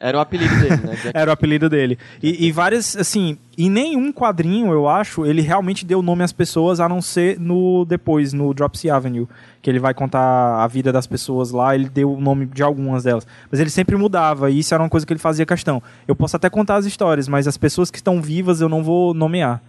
Era 0.00 0.18
o 0.18 0.20
apelido 0.20 0.54
dele, 0.60 0.76
né? 0.76 0.94
Jack 0.94 1.10
Era 1.12 1.30
o 1.30 1.32
apelido 1.32 1.68
dele. 1.68 1.98
E, 2.22 2.46
e 2.46 2.52
várias, 2.52 2.96
assim, 2.96 3.36
em 3.56 3.68
nenhum 3.68 4.12
quadrinho, 4.12 4.72
eu 4.72 4.88
acho, 4.88 5.26
ele 5.26 5.42
realmente 5.42 5.84
deu 5.84 6.00
nome 6.00 6.22
às 6.22 6.32
pessoas, 6.32 6.78
a 6.78 6.88
não 6.88 7.02
ser 7.02 7.38
no 7.40 7.84
depois, 7.84 8.32
no 8.32 8.54
Dropsy 8.54 8.88
Avenue, 8.88 9.26
que 9.60 9.68
ele 9.68 9.80
vai 9.80 9.92
contar 9.92 10.62
a 10.62 10.66
vida 10.68 10.92
das 10.92 11.06
pessoas 11.06 11.50
lá, 11.50 11.74
ele 11.74 11.88
deu 11.88 12.12
o 12.12 12.20
nome 12.20 12.46
de 12.46 12.62
algumas 12.62 13.02
delas. 13.02 13.26
Mas 13.50 13.58
ele 13.58 13.70
sempre 13.70 13.96
mudava, 13.96 14.48
e 14.50 14.60
isso 14.60 14.72
era 14.72 14.82
uma 14.82 14.88
coisa 14.88 15.04
que 15.04 15.12
ele 15.12 15.18
fazia 15.18 15.44
questão. 15.44 15.82
Eu 16.06 16.14
posso 16.14 16.36
até 16.36 16.48
contar 16.48 16.76
as 16.76 16.86
histórias, 16.86 17.26
mas 17.26 17.48
as 17.48 17.56
pessoas 17.56 17.90
que 17.90 17.98
estão 17.98 18.22
vivas 18.22 18.60
eu 18.60 18.68
não 18.68 18.84
vou 18.84 19.12
nomear. 19.12 19.60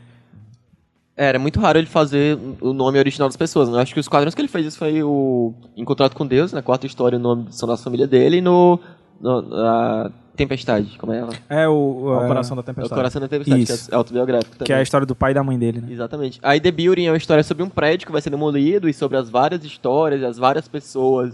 Era 1.18 1.38
muito 1.38 1.60
raro 1.60 1.78
ele 1.78 1.86
fazer 1.86 2.40
o 2.62 2.72
nome 2.72 2.98
original 2.98 3.28
das 3.28 3.36
pessoas. 3.36 3.68
Né? 3.68 3.82
Acho 3.82 3.94
que 3.94 4.00
os 4.00 4.08
quadrinhos 4.08 4.34
que 4.34 4.40
ele 4.40 4.48
fez 4.48 4.68
isso 4.68 4.78
foi 4.78 5.04
o 5.04 5.54
Em 5.76 5.84
Contrato 5.84 6.16
com 6.16 6.26
Deus, 6.26 6.54
na 6.54 6.62
quarta 6.62 6.88
história, 6.88 7.18
o 7.18 7.22
nome 7.22 7.48
são 7.50 7.68
da 7.68 7.76
família 7.76 8.08
dele, 8.08 8.38
e 8.38 8.42
no, 8.42 8.76
no 8.76 8.80
a 9.24 10.12
Tempestade, 10.36 10.98
como 10.98 11.12
é 11.12 11.20
ela? 11.20 11.34
É 11.50 11.68
o, 11.68 11.74
O 11.74 12.24
é, 12.24 12.28
Coração 12.28 12.56
da 12.56 12.62
É 12.62 12.64
o 12.64 12.66
Tempestade. 12.66 12.96
Coração 12.98 13.22
da 13.22 13.28
Tempestade, 13.28 13.62
Isso. 13.62 13.90
que 13.90 13.94
é 13.94 13.98
autobiográfico 13.98 14.52
também. 14.52 14.66
que 14.68 14.74
é 14.74 14.78
a 14.78 14.82
história 14.82 15.06
do 15.06 15.14
pai 15.14 15.32
e 15.32 15.34
da 15.34 15.44
mãe 15.44 15.60
dele, 15.60 15.82
né? 15.82 15.88
Exatamente. 15.92 16.40
Aí 16.42 16.62
The 16.62 16.72
Building 16.72 17.08
é 17.08 17.12
uma 17.12 17.18
história 17.18 17.44
sobre 17.44 17.62
um 17.62 17.70
prédio 17.70 18.06
que 18.06 18.12
vai 18.12 18.22
ser 18.22 18.30
demolido 18.30 18.88
e 18.88 18.94
sobre 18.94 19.18
as 19.18 19.30
várias 19.30 19.64
histórias, 19.66 20.24
as 20.24 20.38
várias 20.38 20.68
pessoas 20.68 21.34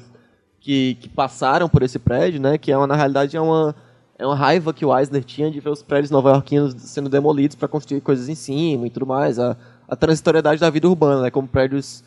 que, 0.60 0.96
que 0.96 1.08
passaram 1.08 1.70
por 1.70 1.84
esse 1.84 2.00
prédio, 2.00 2.42
né? 2.42 2.58
Que 2.58 2.72
é 2.72 2.78
uma, 2.78 2.88
na 2.88 2.96
realidade 2.96 3.38
é 3.38 3.42
uma, 3.42 3.76
é 4.18 4.26
uma 4.26 4.36
raiva 4.36 4.74
que 4.74 4.84
o 4.84 4.98
Eisner 4.98 5.24
tinha 5.24 5.52
de 5.52 5.60
ver 5.60 5.70
os 5.70 5.84
prédios 5.84 6.10
nova-iorquinos 6.10 6.74
sendo 6.80 7.08
demolidos 7.08 7.56
para 7.56 7.68
construir 7.68 8.02
coisas 8.02 8.28
em 8.28 8.36
cima 8.36 8.88
e 8.88 8.90
tudo 8.90 9.06
mais. 9.06 9.38
A, 9.38 9.56
a 9.88 9.96
transitoriedade 9.96 10.60
da 10.60 10.70
vida 10.72 10.90
urbana, 10.90 11.22
né? 11.22 11.30
Como 11.30 11.48
prédios 11.48 12.04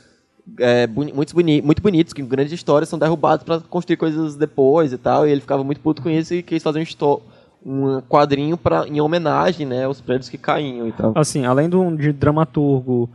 é, 0.59 0.87
boni 0.87 1.13
muito, 1.13 1.35
boni 1.35 1.63
muito 1.63 1.83
bonitos, 1.83 2.13
que 2.13 2.23
grandes 2.23 2.53
histórias 2.53 2.89
são 2.89 2.99
derrubados 2.99 3.45
para 3.45 3.61
construir 3.61 3.97
coisas 3.97 4.37
depois 4.37 4.93
e 4.93 4.99
tal. 4.99 5.27
E 5.27 5.31
ele 5.31 5.41
ficava 5.41 5.65
muito 5.65 5.81
puto 5.81 6.03
com 6.03 6.11
isso 6.11 6.35
e 6.35 6.43
quis 6.43 6.63
fazer 6.63 6.81
um, 6.81 7.21
um 7.65 8.01
quadrinho 8.03 8.57
pra, 8.57 8.87
em 8.87 9.01
homenagem 9.01 9.67
né, 9.67 9.85
aos 9.85 10.01
prédios 10.01 10.29
que 10.29 10.39
caíam 10.39 10.89
e 10.89 10.93
tal. 10.93 11.13
Assim, 11.15 11.45
além 11.45 11.69
do, 11.69 11.97
de 11.97 12.13
dramaturgo, 12.13 13.09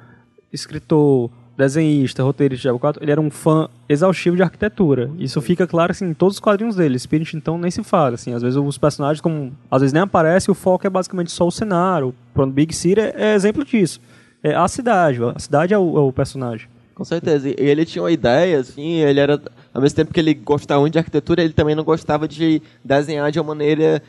escritor, 0.51 1.30
desenhista, 1.57 2.23
roteirista 2.23 2.57
de 2.57 2.61
Diablo 2.64 2.80
4, 2.80 3.03
ele 3.03 3.11
era 3.11 3.22
um 3.22 3.30
fã 3.30 3.69
exaustivo 3.88 4.35
de 4.35 4.43
arquitetura. 4.43 5.11
Isso 5.18 5.41
fica 5.41 5.68
claro 5.68 5.91
assim, 5.91 6.05
em 6.05 6.14
todos 6.14 6.38
os 6.38 6.39
quadrinhos 6.39 6.76
dele. 6.76 6.97
Spirit, 6.97 7.35
então, 7.35 7.57
nem 7.57 7.69
se 7.69 7.84
fala. 7.84 8.15
Assim, 8.15 8.34
às 8.34 8.41
vezes 8.41 8.57
os 8.57 8.77
personagens, 8.77 9.22
como 9.22 9.51
às 9.69 9.81
vezes 9.81 9.93
nem 9.93 10.01
aparecem, 10.01 10.51
o 10.51 10.55
foco 10.55 10.85
é 10.88 10.89
basicamente 10.89 11.31
só 11.31 11.47
o 11.47 11.51
cenário. 11.51 12.14
Pronto, 12.34 12.51
Big 12.51 12.76
City 12.76 12.99
é, 12.99 13.14
é 13.15 13.35
exemplo 13.35 13.64
disso. 13.64 14.01
É 14.41 14.53
a 14.55 14.68
cidade, 14.68 15.19
a 15.23 15.39
cidade 15.39 15.73
é 15.73 15.77
o, 15.77 15.97
é 15.97 16.01
o 16.01 16.11
personagem. 16.11 16.68
Com 16.95 17.03
certeza. 17.03 17.49
E 17.49 17.56
ele 17.57 17.86
tinha 17.86 18.03
uma 18.03 18.11
ideia, 18.11 18.60
assim, 18.60 18.98
ele 18.98 19.20
era. 19.20 19.41
Ao 19.74 19.82
mesmo 19.82 19.95
tempo 19.95 20.14
que 20.14 20.20
ele 20.20 20.34
gostava 20.34 20.82
muito 20.82 20.94
de 20.94 20.99
arquitetura, 20.99 21.44
ele 21.44 21.53
também 21.53 21.76
não 21.76 21.84
gostava 21.84 22.28
de 22.28 22.61
desenhar 22.84 23.32
de 23.32 23.40
uma 23.40 23.48
maneira. 23.48 24.02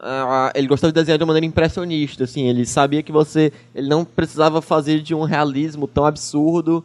ah, 0.00 0.50
ele 0.54 0.66
gostava 0.66 0.92
de 0.92 0.98
desenhar 1.00 1.18
de 1.18 1.24
uma 1.24 1.28
maneira 1.28 1.46
impressionista, 1.46 2.24
assim. 2.24 2.48
Ele 2.48 2.64
sabia 2.64 3.02
que 3.02 3.12
você. 3.12 3.52
Ele 3.74 3.88
não 3.88 4.04
precisava 4.04 4.62
fazer 4.62 5.00
de 5.00 5.14
um 5.14 5.24
realismo 5.24 5.86
tão 5.86 6.06
absurdo. 6.06 6.82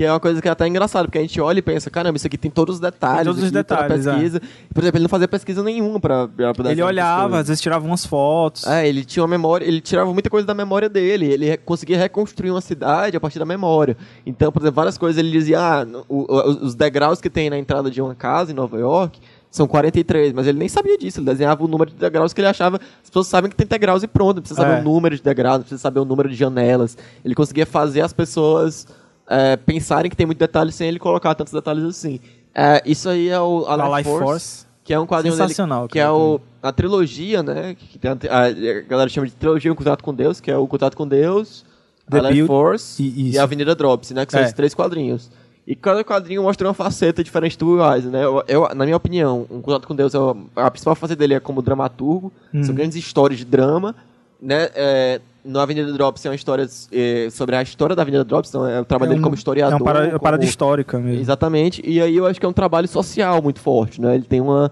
Que 0.00 0.04
é 0.06 0.10
uma 0.10 0.18
coisa 0.18 0.40
que 0.40 0.48
é 0.48 0.50
até 0.50 0.66
engraçada, 0.66 1.04
porque 1.04 1.18
a 1.18 1.20
gente 1.20 1.38
olha 1.42 1.58
e 1.58 1.62
pensa, 1.62 1.90
caramba, 1.90 2.16
isso 2.16 2.26
aqui 2.26 2.38
tem 2.38 2.50
todos 2.50 2.76
os 2.76 2.80
detalhes. 2.80 3.18
Tem 3.18 3.24
todos 3.26 3.42
os 3.42 3.50
detalhes, 3.50 4.06
é. 4.06 4.10
pesquisa. 4.10 4.40
Por 4.72 4.82
exemplo, 4.82 4.96
ele 4.96 5.02
não 5.02 5.10
fazia 5.10 5.28
pesquisa 5.28 5.62
nenhuma 5.62 6.00
pra, 6.00 6.26
pra 6.26 6.54
pra 6.54 6.70
Ele 6.70 6.82
olhava, 6.82 7.38
às 7.38 7.48
vezes 7.48 7.60
tirava 7.60 7.84
umas 7.84 8.06
fotos. 8.06 8.66
É, 8.66 8.88
ele 8.88 9.04
tinha 9.04 9.22
uma 9.22 9.28
memória, 9.28 9.62
ele 9.62 9.78
tirava 9.78 10.10
muita 10.10 10.30
coisa 10.30 10.46
da 10.46 10.54
memória 10.54 10.88
dele, 10.88 11.26
ele 11.26 11.54
conseguia 11.58 11.98
reconstruir 11.98 12.50
uma 12.50 12.62
cidade 12.62 13.14
a 13.14 13.20
partir 13.20 13.38
da 13.38 13.44
memória. 13.44 13.94
Então, 14.24 14.50
por 14.50 14.62
exemplo, 14.62 14.76
várias 14.76 14.96
coisas 14.96 15.18
ele 15.18 15.30
dizia, 15.30 15.60
ah, 15.60 15.86
os 16.08 16.74
degraus 16.74 17.20
que 17.20 17.28
tem 17.28 17.50
na 17.50 17.58
entrada 17.58 17.90
de 17.90 18.00
uma 18.00 18.14
casa 18.14 18.52
em 18.52 18.54
Nova 18.54 18.78
York 18.78 19.20
são 19.50 19.66
43, 19.66 20.32
mas 20.32 20.46
ele 20.46 20.58
nem 20.58 20.68
sabia 20.68 20.96
disso, 20.96 21.18
ele 21.18 21.26
desenhava 21.26 21.62
o 21.62 21.68
número 21.68 21.90
de 21.90 21.96
degraus 21.96 22.32
que 22.32 22.40
ele 22.40 22.48
achava, 22.48 22.80
as 23.02 23.10
pessoas 23.10 23.26
sabem 23.26 23.50
que 23.50 23.56
tem 23.56 23.66
degraus 23.66 24.02
e 24.02 24.06
pronto, 24.06 24.36
não 24.36 24.42
precisa 24.42 24.62
saber 24.62 24.78
É. 24.78 24.80
o 24.80 24.84
número 24.84 25.14
de 25.14 25.22
degraus, 25.22 25.56
não 25.56 25.62
precisa 25.62 25.82
saber 25.82 26.00
o 26.00 26.04
número 26.06 26.28
de 26.28 26.36
janelas. 26.36 26.96
Ele 27.22 27.34
conseguia 27.34 27.66
fazer 27.66 28.00
as 28.00 28.12
pessoas 28.14 28.86
é, 29.30 29.56
pensarem 29.56 30.10
que 30.10 30.16
tem 30.16 30.26
muito 30.26 30.38
detalhe 30.38 30.72
sem 30.72 30.88
ele 30.88 30.98
colocar 30.98 31.34
tantos 31.34 31.52
detalhes 31.52 31.84
assim. 31.84 32.18
É, 32.54 32.82
isso 32.84 33.08
aí 33.08 33.28
é 33.28 33.40
o 33.40 33.64
a 33.66 33.74
A 33.74 33.98
Life, 33.98 34.10
Force, 34.10 34.24
Force. 34.24 34.66
que 34.82 34.92
é 34.92 34.98
um 34.98 35.06
quadrinho 35.06 35.34
dele 35.34 35.44
Sensacional, 35.48 35.86
que 35.88 35.98
é 36.00 36.10
o, 36.10 36.40
a 36.62 36.72
trilogia, 36.72 37.42
né? 37.42 37.74
Que 37.78 37.96
tem 37.98 38.10
a, 38.10 38.14
a, 38.28 38.46
a 38.46 38.80
galera 38.88 39.08
chama 39.08 39.26
de 39.28 39.32
trilogia 39.34 39.72
O 39.72 39.76
Contato 39.76 40.02
com 40.02 40.12
Deus, 40.12 40.40
que 40.40 40.50
é 40.50 40.56
o 40.56 40.66
Contato 40.66 40.96
com 40.96 41.06
Deus, 41.06 41.64
The 42.10 42.18
a 42.18 42.22
Life 42.22 42.34
Build- 42.34 42.46
Force 42.48 43.00
e- 43.02 43.30
e, 43.30 43.38
a 43.38 43.44
Avenida 43.44 43.72
Drops, 43.74 44.10
né? 44.10 44.26
Que 44.26 44.32
são 44.32 44.40
É. 44.40 44.44
esses 44.44 44.54
três 44.54 44.74
quadrinhos. 44.74 45.30
E 45.64 45.76
cada 45.76 46.02
quadrinho 46.02 46.42
mostra 46.42 46.66
uma 46.66 46.74
faceta 46.74 47.22
diferente 47.22 47.56
do 47.56 47.68
Will 47.74 47.92
Eisner, 47.94 48.10
né? 48.12 48.24
Eu, 48.24 48.42
eu- 48.48 48.74
na 48.74 48.84
minha 48.84 48.96
opinião, 48.96 49.46
um 49.48 49.60
Contato 49.62 49.86
com 49.86 49.94
Deus, 49.94 50.12
é 50.12 50.18
a 50.56 50.70
principal 50.72 50.96
faceta 50.96 51.16
dele 51.20 51.34
é 51.34 51.40
como 51.40 51.62
dramaturgo. 51.62 52.32
Uhum. 52.52 52.64
São 52.64 52.74
grandes 52.74 52.96
histórias 52.96 53.38
de 53.38 53.44
drama, 53.44 53.94
né? 54.42 54.68
É, 54.74 55.20
no 55.44 55.58
Avenida 55.60 55.92
Drops 55.92 56.24
é 56.26 56.28
uma 56.28 56.34
história 56.34 56.66
é, 56.92 57.28
sobre 57.30 57.56
a 57.56 57.62
história 57.62 57.94
da 57.96 58.02
Avenida 58.02 58.24
Drops, 58.24 58.50
então 58.50 58.66
é 58.66 58.80
o 58.80 58.84
trabalho 58.84 59.08
É 59.08 59.12
dele 59.14 59.20
um- 59.20 59.24
como 59.24 59.34
historiador. 59.34 59.72
É 59.72 59.76
uma 59.76 59.84
parada, 59.84 60.06
como- 60.08 60.20
parada 60.20 60.44
histórica 60.44 60.98
mesmo. 60.98 61.20
Exatamente. 61.20 61.82
E 61.84 62.00
aí 62.00 62.16
eu 62.16 62.26
acho 62.26 62.38
que 62.38 62.46
é 62.46 62.48
um 62.48 62.52
trabalho 62.52 62.86
social 62.88 63.40
muito 63.42 63.60
forte, 63.60 64.00
né? 64.00 64.14
Ele 64.14 64.24
tem 64.24 64.40
uma 64.40 64.70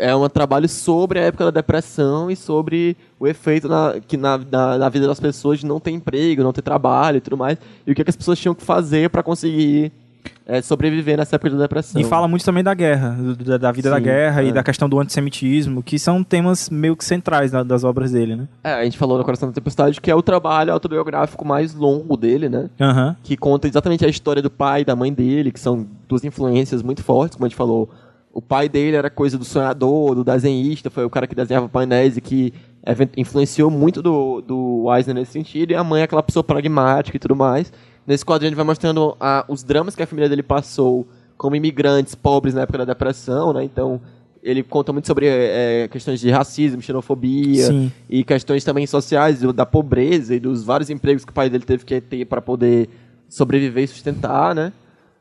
é 0.00 0.14
um 0.14 0.28
trabalho 0.28 0.68
sobre 0.68 1.18
a 1.18 1.22
época 1.22 1.44
da 1.46 1.50
depressão 1.50 2.30
e 2.30 2.36
sobre 2.36 2.96
o 3.18 3.26
efeito 3.26 3.68
na, 3.68 3.94
que 4.06 4.16
na, 4.16 4.38
na, 4.38 4.78
na 4.78 4.88
vida 4.88 5.08
das 5.08 5.18
pessoas 5.18 5.58
de 5.58 5.66
não 5.66 5.80
ter 5.80 5.90
emprego, 5.90 6.42
não 6.44 6.52
ter 6.52 6.62
trabalho 6.62 7.16
e 7.16 7.20
tudo 7.20 7.36
mais. 7.36 7.58
E 7.84 7.90
o 7.90 7.94
que, 7.96 8.02
é 8.02 8.04
que 8.04 8.10
as 8.10 8.14
pessoas 8.16 8.38
tinham 8.38 8.54
que 8.54 8.62
fazer 8.62 9.10
para 9.10 9.24
conseguir 9.24 9.90
é, 10.46 10.62
sobreviver 10.62 11.16
nessa 11.16 11.36
época 11.36 11.50
da 11.50 11.58
depressão. 11.58 12.00
E 12.00 12.04
fala 12.04 12.26
muito 12.26 12.44
também 12.44 12.64
da 12.64 12.72
guerra, 12.74 13.10
do- 13.10 13.36
da, 13.36 13.56
da 13.58 13.72
vida 13.72 13.90
da 13.90 13.96
Sim, 13.96 14.02
guerra 14.02 14.42
e 14.42 14.48
é. 14.48 14.52
da 14.52 14.62
questão 14.62 14.88
do 14.88 14.98
antissemitismo, 14.98 15.82
que 15.82 15.98
são 15.98 16.24
temas 16.24 16.70
meio 16.70 16.96
que 16.96 17.04
centrais 17.04 17.52
na- 17.52 17.62
das 17.62 17.84
obras 17.84 18.12
dele, 18.12 18.34
né? 18.36 18.48
É, 18.64 18.72
a 18.72 18.84
gente 18.84 18.96
falou 18.96 19.18
no 19.18 19.24
Coração 19.24 19.48
da 19.48 19.54
Tempestade 19.54 20.00
que 20.00 20.10
é 20.10 20.14
o 20.14 20.22
trabalho 20.22 20.72
autobiográfico 20.72 21.44
mais 21.46 21.74
longo 21.74 22.16
dele, 22.16 22.48
né? 22.48 22.70
Aham. 22.80 23.16
que 23.22 23.36
conta 23.36 23.68
exatamente 23.68 24.04
a 24.04 24.08
história 24.08 24.40
do 24.42 24.50
pai 24.50 24.80
e 24.80 24.84
da 24.84 24.96
mãe 24.96 25.12
dele, 25.12 25.52
que 25.52 25.60
são 25.60 25.86
duas 26.08 26.24
influências 26.24 26.82
muito 26.82 27.02
fortes, 27.04 27.36
como 27.36 27.44
a 27.44 27.48
gente 27.48 27.56
falou. 27.56 27.90
O 28.32 28.40
pai 28.40 28.68
dele 28.68 28.96
era 28.96 29.10
coisa 29.10 29.36
do 29.36 29.44
sonhador, 29.44 30.14
do 30.14 30.22
desenhista, 30.24 30.88
foi 30.90 31.04
o 31.04 31.10
cara 31.10 31.26
que 31.26 31.34
desenhava 31.34 31.68
painéis 31.68 32.16
e 32.16 32.20
que 32.20 32.52
influenciou 33.16 33.70
muito 33.70 34.00
do, 34.02 34.40
do 34.40 34.86
Eisner 34.94 35.14
nesse 35.14 35.32
sentido, 35.32 35.72
e 35.72 35.74
a 35.74 35.84
mãe 35.84 36.00
é 36.00 36.04
aquela 36.04 36.22
pessoa 36.22 36.42
pragmática 36.44 37.16
e 37.16 37.20
tudo 37.20 37.34
mais. 37.36 37.72
Nesse 38.08 38.24
quadrinho 38.24 38.48
ele 38.48 38.56
vai 38.56 38.64
mostrando 38.64 39.14
ah, 39.20 39.44
os 39.48 39.62
dramas 39.62 39.94
que 39.94 40.02
a 40.02 40.06
família 40.06 40.30
dele 40.30 40.42
passou 40.42 41.06
como 41.36 41.54
imigrantes 41.54 42.14
pobres 42.14 42.54
na 42.54 42.62
época 42.62 42.78
da 42.78 42.86
depressão, 42.86 43.52
né? 43.52 43.62
Então, 43.62 44.00
ele 44.42 44.62
conta 44.62 44.94
muito 44.94 45.06
sobre 45.06 45.26
eh, 45.28 45.88
questões 45.92 46.18
de 46.18 46.30
racismo, 46.30 46.80
xenofobia, 46.80 47.66
Sim. 47.66 47.92
e 48.08 48.24
questões 48.24 48.64
também 48.64 48.86
sociais 48.86 49.42
da 49.52 49.66
pobreza 49.66 50.34
e 50.34 50.40
dos 50.40 50.64
vários 50.64 50.88
empregos 50.88 51.22
que 51.22 51.30
o 51.32 51.34
pai 51.34 51.50
dele 51.50 51.64
teve 51.66 51.84
que 51.84 52.00
ter 52.00 52.24
para 52.24 52.40
poder 52.40 52.88
sobreviver 53.28 53.84
e 53.84 53.88
sustentar, 53.88 54.54
né? 54.54 54.72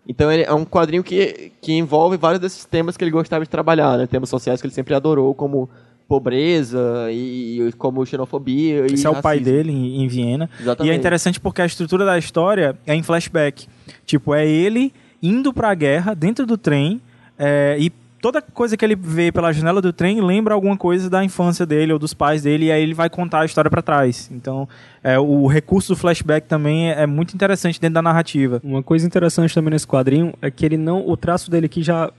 Então 0.08 0.32
ele 0.32 0.44
é 0.44 0.54
um 0.54 0.64
quadrinho 0.64 1.04
que, 1.04 1.52
que 1.60 1.74
envolve 1.74 2.16
vários 2.16 2.40
desses 2.40 2.64
temas 2.64 2.96
que 2.96 3.04
ele 3.04 3.12
gostava 3.12 3.44
de 3.44 3.50
trabalhar, 3.50 3.98
né? 3.98 4.08
Temas 4.08 4.30
sociais 4.30 4.62
que 4.62 4.68
ele 4.68 4.74
sempre 4.74 4.96
adorou, 4.96 5.36
como 5.36 5.70
pobreza 6.08 7.08
e, 7.12 7.62
e 7.62 7.72
como 7.74 8.06
xenofobia 8.06 8.88
e 8.90 8.94
Esse 8.94 9.06
é 9.06 9.10
o 9.10 9.22
pai 9.22 9.38
racismo. 9.38 9.54
dele 9.54 9.72
em, 9.72 10.04
em 10.04 10.08
Viena. 10.08 10.50
Exatamente. 10.60 10.92
E 10.92 10.96
é 10.96 10.98
interessante 10.98 11.40
porque 11.40 11.62
a 11.62 11.66
estrutura 11.66 12.06
da 12.06 12.18
história 12.18 12.78
é 12.86 12.96
em 12.96 13.04
flashback. 13.04 13.68
Tipo, 14.06 14.34
é 14.34 14.48
ele 14.48 14.94
indo 15.22 15.54
pra 15.54 15.74
guerra 15.74 16.14
dentro 16.14 16.46
do 16.46 16.58
trem 16.58 17.02
é, 17.38 17.76
e 17.80 17.92
toda 18.22 18.42
coisa 18.42 18.76
que 18.76 18.84
ele 18.84 18.96
vê 18.96 19.32
pela 19.32 19.52
janela 19.52 19.82
do 19.82 19.94
trem 19.94 20.22
lembra 20.22 20.54
alguma 20.54 20.76
coisa 20.76 21.10
da 21.10 21.24
infância 21.24 21.66
dele 21.66 21.94
ou 21.94 22.00
dos 22.00 22.14
pais 22.14 22.42
dele 22.44 22.66
e 22.66 22.72
aí 22.72 22.82
ele 22.82 22.94
vai 22.94 23.10
contar 23.10 23.42
a 23.42 23.46
história 23.46 23.70
pra 23.70 23.82
trás. 23.82 24.30
Então, 24.32 24.68
é, 25.04 25.20
o 25.20 25.48
recurso 25.48 25.94
do 25.94 25.98
flashback 25.98 26.48
também 26.48 26.92
é 26.92 27.06
muito 27.06 27.34
interessante 27.34 27.80
dentro 27.80 27.96
da 27.96 28.02
narrativa. 28.02 28.60
Uma 28.64 28.82
coisa 28.82 29.06
interessante 29.06 29.54
também 29.54 29.72
nesse 29.72 29.88
quadrinho 29.88 30.34
é 30.42 30.50
que 30.50 30.66
ele 30.66 30.78
não. 30.78 31.08
O 31.08 31.16
traço 31.16 31.50
dele 31.52 31.68
aqui 31.68 31.84
já. 31.84 32.12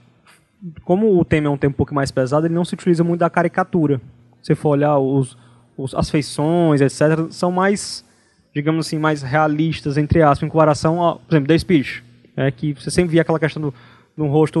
Como 0.83 1.17
o 1.19 1.23
tema 1.25 1.47
é 1.47 1.49
um 1.49 1.57
tema 1.57 1.71
um 1.71 1.75
pouco 1.77 1.93
mais 1.95 2.11
pesado, 2.11 2.45
ele 2.45 2.53
não 2.53 2.65
se 2.65 2.73
utiliza 2.73 3.03
muito 3.03 3.19
da 3.21 3.29
caricatura. 3.29 3.99
Se 4.41 4.47
você 4.47 4.55
for 4.55 4.69
olhar 4.69 4.97
os, 4.97 5.37
os- 5.77 5.93
as 5.95 6.09
feições, 6.09 6.81
etc., 6.81 7.27
são 7.31 7.51
mais, 7.51 8.03
digamos 8.53 8.87
assim, 8.87 8.97
mais 8.99 9.21
realistas, 9.21 9.97
entre 9.97 10.21
aspas, 10.21 10.45
em 10.45 10.49
comparação 10.49 11.01
ao, 11.01 11.19
por 11.19 11.33
exemplo, 11.33 11.47
The 11.47 11.57
Speech. 11.57 12.03
É 12.35 12.51
que 12.51 12.73
você 12.73 12.89
sempre 12.91 13.11
via 13.11 13.21
aquela 13.21 13.39
questão 13.39 13.61
do, 13.61 13.73
do 14.17 14.25
rosto, 14.27 14.59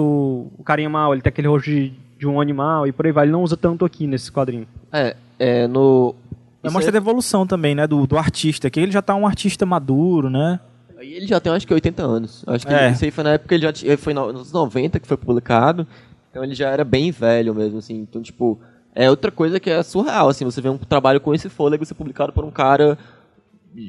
o 0.57 0.63
carinha 0.63 0.89
mal, 0.89 1.13
ele 1.13 1.21
tem 1.21 1.29
aquele 1.29 1.47
rosto 1.47 1.69
de, 1.69 1.93
de 2.17 2.27
um 2.27 2.39
animal 2.39 2.87
e 2.87 2.91
por 2.91 3.05
aí 3.05 3.11
vai. 3.11 3.25
Ele 3.25 3.31
não 3.33 3.43
usa 3.43 3.55
tanto 3.57 3.83
aqui 3.85 4.05
nesse 4.07 4.31
quadrinho. 4.31 4.67
É, 4.91 5.15
é 5.37 5.67
no... 5.67 6.15
É 6.61 6.67
isso 6.67 6.73
mostra 6.73 6.91
aí- 6.91 6.97
a 6.97 7.01
evolução 7.01 7.47
também, 7.47 7.73
né, 7.75 7.87
do, 7.87 8.05
do 8.05 8.17
artista, 8.17 8.69
que 8.69 8.79
ele 8.79 8.91
já 8.91 9.01
tá 9.01 9.15
um 9.15 9.25
artista 9.25 9.65
maduro, 9.65 10.29
né? 10.29 10.59
Aí 10.99 11.13
ele 11.13 11.25
já 11.25 11.39
tem 11.39 11.51
acho 11.51 11.65
que 11.65 11.73
80 11.73 12.03
anos. 12.03 12.43
Acho 12.45 12.67
que 12.67 12.73
É. 12.73 12.91
isso 12.91 13.05
aí 13.05 13.11
foi 13.11 13.23
na 13.23 13.31
época 13.33 13.55
ele 13.55 13.63
já 13.63 13.71
tinha, 13.71 13.97
foi 13.97 14.13
no- 14.13 14.33
nos 14.33 14.51
90 14.51 14.99
que 14.99 15.07
foi 15.07 15.15
publicado. 15.17 15.87
Então 16.29 16.43
ele 16.43 16.53
já 16.53 16.69
era 16.69 16.83
bem 16.83 17.09
velho 17.09 17.55
mesmo, 17.55 17.79
assim. 17.79 17.95
Então, 18.01 18.21
tipo, 18.21 18.59
é 18.93 19.09
outra 19.09 19.31
coisa 19.31 19.59
que 19.59 19.69
é 19.69 19.81
surreal, 19.81 20.27
assim, 20.29 20.43
você 20.45 20.59
vê 20.61 20.67
um 20.69 20.77
trabalho 20.77 21.21
com 21.21 21.33
esse 21.33 21.47
fôlego 21.47 21.85
ser 21.85 21.93
publicado 21.93 22.33
por 22.33 22.43
um 22.43 22.51
cara 22.51 22.97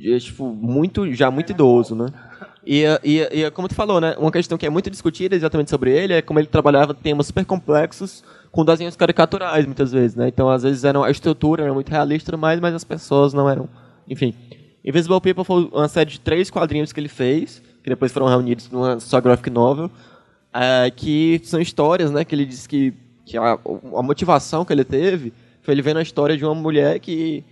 é, 0.04 0.18
tipo, 0.18 0.44
muito, 0.46 1.12
já 1.12 1.30
muito 1.30 1.50
idoso, 1.50 1.94
né? 1.94 2.06
E, 2.64 2.84
e, 3.02 3.28
e 3.32 3.42
é 3.44 3.50
como 3.50 3.66
tu 3.66 3.74
falou, 3.74 4.00
né? 4.00 4.14
Uma 4.18 4.30
questão 4.30 4.56
que 4.58 4.66
é 4.66 4.70
muito 4.70 4.90
discutida 4.90 5.34
exatamente 5.34 5.70
sobre 5.70 5.90
ele 5.90 6.12
é 6.12 6.22
como 6.22 6.38
ele 6.38 6.46
trabalhava 6.46 6.92
temas 6.94 7.26
super 7.26 7.44
complexos 7.44 8.22
com 8.52 8.64
desenhos 8.64 8.94
caricaturais, 8.94 9.64
muitas 9.64 9.90
vezes, 9.90 10.14
né? 10.14 10.28
Então, 10.28 10.48
às 10.50 10.62
vezes, 10.62 10.84
eram, 10.84 11.02
a 11.02 11.10
estrutura 11.10 11.64
era 11.64 11.72
muito 11.74 11.88
realista, 11.90 12.36
mas, 12.36 12.60
mas 12.60 12.74
as 12.74 12.84
pessoas 12.84 13.32
não 13.32 13.48
eram. 13.48 13.68
Enfim. 14.08 14.34
Invisible 14.84 15.20
People 15.20 15.44
foi 15.44 15.68
uma 15.72 15.88
série 15.88 16.10
de 16.10 16.20
três 16.20 16.50
quadrinhos 16.50 16.92
que 16.92 17.00
ele 17.00 17.08
fez, 17.08 17.62
que 17.82 17.90
depois 17.90 18.10
foram 18.12 18.26
reunidos 18.26 18.70
numa 18.70 18.98
só 19.00 19.20
graphic 19.20 19.50
novel, 19.50 19.90
é, 20.52 20.90
que 20.94 21.40
são 21.44 21.60
histórias, 21.60 22.10
né? 22.10 22.24
Que 22.24 22.34
ele 22.34 22.46
disse 22.46 22.68
que, 22.68 22.92
que 23.24 23.36
a, 23.36 23.58
a 23.96 24.02
motivação 24.02 24.64
que 24.64 24.72
ele 24.72 24.84
teve 24.84 25.32
foi 25.62 25.74
ele 25.74 25.82
vendo 25.82 25.98
a 25.98 26.02
história 26.02 26.36
de 26.36 26.44
uma 26.44 26.54
mulher 26.54 26.98
que 26.98 27.44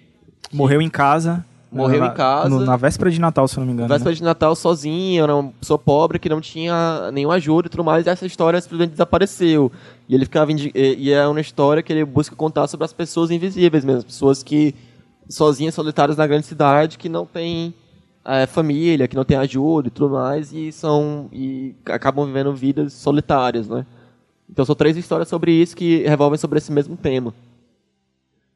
Morreu 0.52 0.80
em 0.80 0.88
casa 0.88 1.44
morreu 1.70 2.00
na, 2.00 2.06
em 2.06 2.14
casa. 2.14 2.48
no- 2.48 2.64
na 2.64 2.76
véspera 2.76 3.10
de 3.10 3.20
Natal, 3.20 3.46
se 3.46 3.56
eu 3.56 3.60
não 3.60 3.66
me 3.66 3.72
engano. 3.74 3.88
véspera 3.90 4.10
né? 4.10 4.16
de 4.16 4.22
Natal 4.22 4.56
sozinho, 4.56 5.22
era 5.22 5.36
uma 5.36 5.52
pessoa 5.60 5.78
pobre 5.78 6.18
que 6.18 6.26
não 6.28 6.40
tinha 6.40 7.10
nenhuma 7.12 7.34
ajuda 7.34 7.68
e 7.68 7.70
tudo 7.70 7.84
mais, 7.84 8.06
e 8.06 8.08
essa 8.08 8.24
história 8.24 8.58
simplesmente 8.60 8.92
desapareceu. 8.92 9.70
E 10.08 10.14
ele 10.14 10.24
ficava 10.24 10.50
e 10.50 11.12
é 11.12 11.26
uma 11.26 11.40
história 11.40 11.82
que 11.82 11.92
ele 11.92 12.04
busca 12.06 12.34
contar 12.34 12.66
sobre 12.68 12.84
as 12.86 12.92
pessoas 12.94 13.30
invisíveis 13.30 13.84
mesmo, 13.84 13.98
as 13.98 14.04
pessoas 14.04 14.42
que 14.42 14.74
sozinhas, 15.28 15.74
solitárias 15.74 16.16
na 16.16 16.26
grande 16.26 16.46
cidade, 16.46 16.98
que 16.98 17.08
não 17.08 17.26
têm 17.26 17.74
eh, 18.24 18.46
família, 18.46 19.08
que 19.08 19.16
não 19.16 19.24
têm 19.24 19.36
ajuda 19.36 19.88
e 19.88 19.90
tudo 19.90 20.14
mais, 20.14 20.52
e 20.52 20.72
são 20.72 21.28
e 21.32 21.74
acabam 21.86 22.26
vivendo 22.26 22.54
vidas 22.54 22.92
solitárias, 22.92 23.68
né? 23.68 23.86
Então 24.50 24.64
são 24.64 24.74
três 24.74 24.96
histórias 24.96 25.28
sobre 25.28 25.52
isso 25.52 25.76
que 25.76 26.06
revolvem 26.06 26.38
sobre 26.38 26.58
esse 26.58 26.72
mesmo 26.72 26.96
tema. 26.96 27.34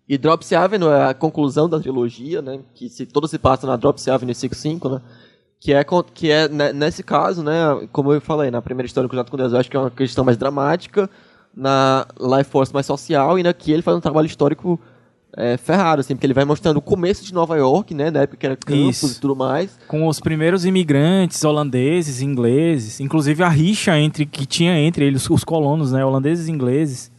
E 0.09 0.19
Drops 0.19 0.53
Avenue 0.53 0.89
é 0.89 1.05
a 1.11 1.15
conclusão 1.15 1.69
da 1.69 1.79
trilogia, 1.79 2.43
né? 2.43 2.61
Que 2.75 2.89
se, 2.89 3.07
todo 3.07 3.29
se 3.29 3.39
passa 3.39 3.67
na 3.67 3.77
Drops 3.77 4.09
Avenue 4.09 4.35
55, 4.35 4.89
né? 4.89 5.01
Que 5.61 5.73
é, 5.73 5.85
que 6.13 6.31
é 6.31 6.49
ne- 6.49 6.73
nesse 6.73 7.03
caso, 7.03 7.43
né? 7.43 7.87
Como 7.93 8.13
eu 8.13 8.21
falei, 8.21 8.51
na 8.51 8.61
primeira 8.61 8.87
história 8.87 9.09
Contato 9.09 9.31
com 9.31 9.37
Deus, 9.37 9.53
eu 9.53 9.59
acho 9.61 9.71
que 9.71 9.77
é 9.77 9.81
uma 9.81 9.91
questão 9.91 10.25
mais 10.25 10.37
dramática, 10.37 11.09
na 11.55 12.07
Life 12.19 12.51
Force 12.51 12.73
mais 12.75 12.87
social, 12.87 13.39
e 13.39 13.47
aqui 13.47 13.73
ele 13.73 13.83
faz 13.83 13.97
um 13.97 14.01
trabalho 14.01 14.27
histórico 14.27 14.81
é, 15.37 15.57
ferrado, 15.57 16.01
assim, 16.01 16.15
porque 16.15 16.27
ele 16.27 16.35
vai 16.35 16.45
mostrando 16.45 16.77
o 16.77 16.83
começo 16.83 17.25
de 17.25 17.33
Nova 17.33 17.57
York, 17.57 17.95
né? 17.95 18.11
Na 18.11 18.21
época 18.21 18.37
que 18.37 18.47
era 18.47 18.57
campus 18.57 19.03
Isso. 19.03 19.19
e 19.19 19.21
tudo 19.21 19.35
mais. 19.35 19.79
Com 19.89 20.07
os 20.07 20.21
primeiros 20.21 20.65
imigrantes 20.65 21.43
holandeses, 21.43 22.21
ingleses, 22.21 23.01
inclusive 23.01 23.43
a 23.43 23.49
rixa 23.49 23.99
entre 23.99 24.27
que 24.27 24.45
tinha 24.45 24.79
entre 24.79 25.07
eles, 25.07 25.29
os 25.31 25.45
colonos, 25.45 25.93
né, 25.93 26.05
holandeses 26.05 26.49
e 26.49 26.53
ingleses, 26.53 27.11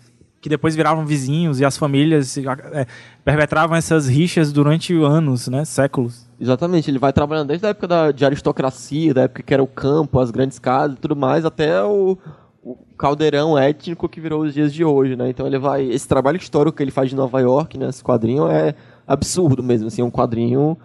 que 0.41 0.49
depois 0.49 0.75
viravam 0.75 1.05
vizinhos 1.05 1.59
e 1.59 1.65
as 1.65 1.77
famílias 1.77 2.37
é, 2.37 2.85
perpetravam 3.23 3.75
essas 3.75 4.07
rixas 4.07 4.51
durante 4.51 4.93
anos, 4.93 5.47
né, 5.47 5.63
séculos. 5.65 6.29
Exatamente, 6.39 6.91
ele 6.91 6.99
vai 6.99 7.13
trabalhando 7.13 7.47
desde 7.47 7.65
a 7.65 7.69
época 7.69 7.87
da, 7.87 8.11
de 8.11 8.25
aristocracia, 8.25 9.13
da 9.13 9.21
época 9.21 9.41
que 9.41 9.53
era 9.53 9.63
o 9.63 9.67
campo, 9.67 10.19
as 10.19 10.29
grandes 10.29 10.59
casas 10.59 10.97
e 10.97 10.99
tudo 10.99 11.15
mais, 11.15 11.45
até 11.45 11.81
o, 11.81 12.17
o 12.63 12.77
caldeirão 12.97 13.57
étnico 13.57 14.07
que 14.07 14.21
virou 14.21 14.43
os 14.43 14.53
dias 14.53 14.73
de 14.73 14.85
hoje, 14.85 15.15
né? 15.15 15.29
Então 15.29 15.45
ele 15.45 15.59
vai. 15.59 15.83
Esse 15.83 16.07
trabalho 16.07 16.37
histórico 16.37 16.77
que 16.77 16.83
ele 16.83 16.91
faz 16.91 17.09
de 17.09 17.15
Nova 17.15 17.39
York, 17.41 17.77
né? 17.77 17.89
Esse 17.89 18.03
quadrinho 18.03 18.47
é 18.47 18.73
absurdo 19.05 19.61
mesmo, 19.61 19.87
assim, 19.87 20.01
é 20.01 20.05
um 20.05 20.11
quadrinho 20.11 20.77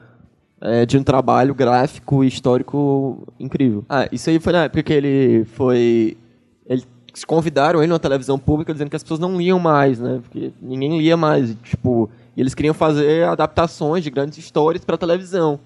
é, 0.61 0.85
de 0.85 0.99
um 0.99 1.05
trabalho 1.05 1.55
gráfico 1.55 2.25
e 2.25 2.27
histórico 2.27 3.29
incrível. 3.39 3.85
Ah, 3.89 4.09
isso 4.11 4.29
aí 4.29 4.41
foi 4.41 4.53
na 4.53 4.65
época 4.65 4.83
que 4.83 4.93
ele 4.93 5.45
foi. 5.45 6.17
Ele 6.67 6.83
convidaram 7.27 7.83
ele 7.83 7.93
na 7.93 7.99
televisão 7.99 8.39
pública 8.39 8.73
dizendo 8.73 8.91
que 8.91 8.97
as 8.97 9.03
pessoas 9.03 9.21
não 9.21 9.37
liam 9.37 9.59
mais, 9.59 10.01
né? 10.01 10.21
Porque 10.23 10.53
ninguém 10.61 10.99
lia 10.99 11.17
mais. 11.17 11.55
Tipo, 11.63 12.11
e 12.37 12.41
eles 12.41 12.55
queriam 12.55 12.75
fazer 12.75 13.25
adaptações 13.25 14.03
de 14.03 14.11
grandes 14.11 14.37
histórias 14.39 14.85
para 14.85 14.97
televisão. 14.97 15.61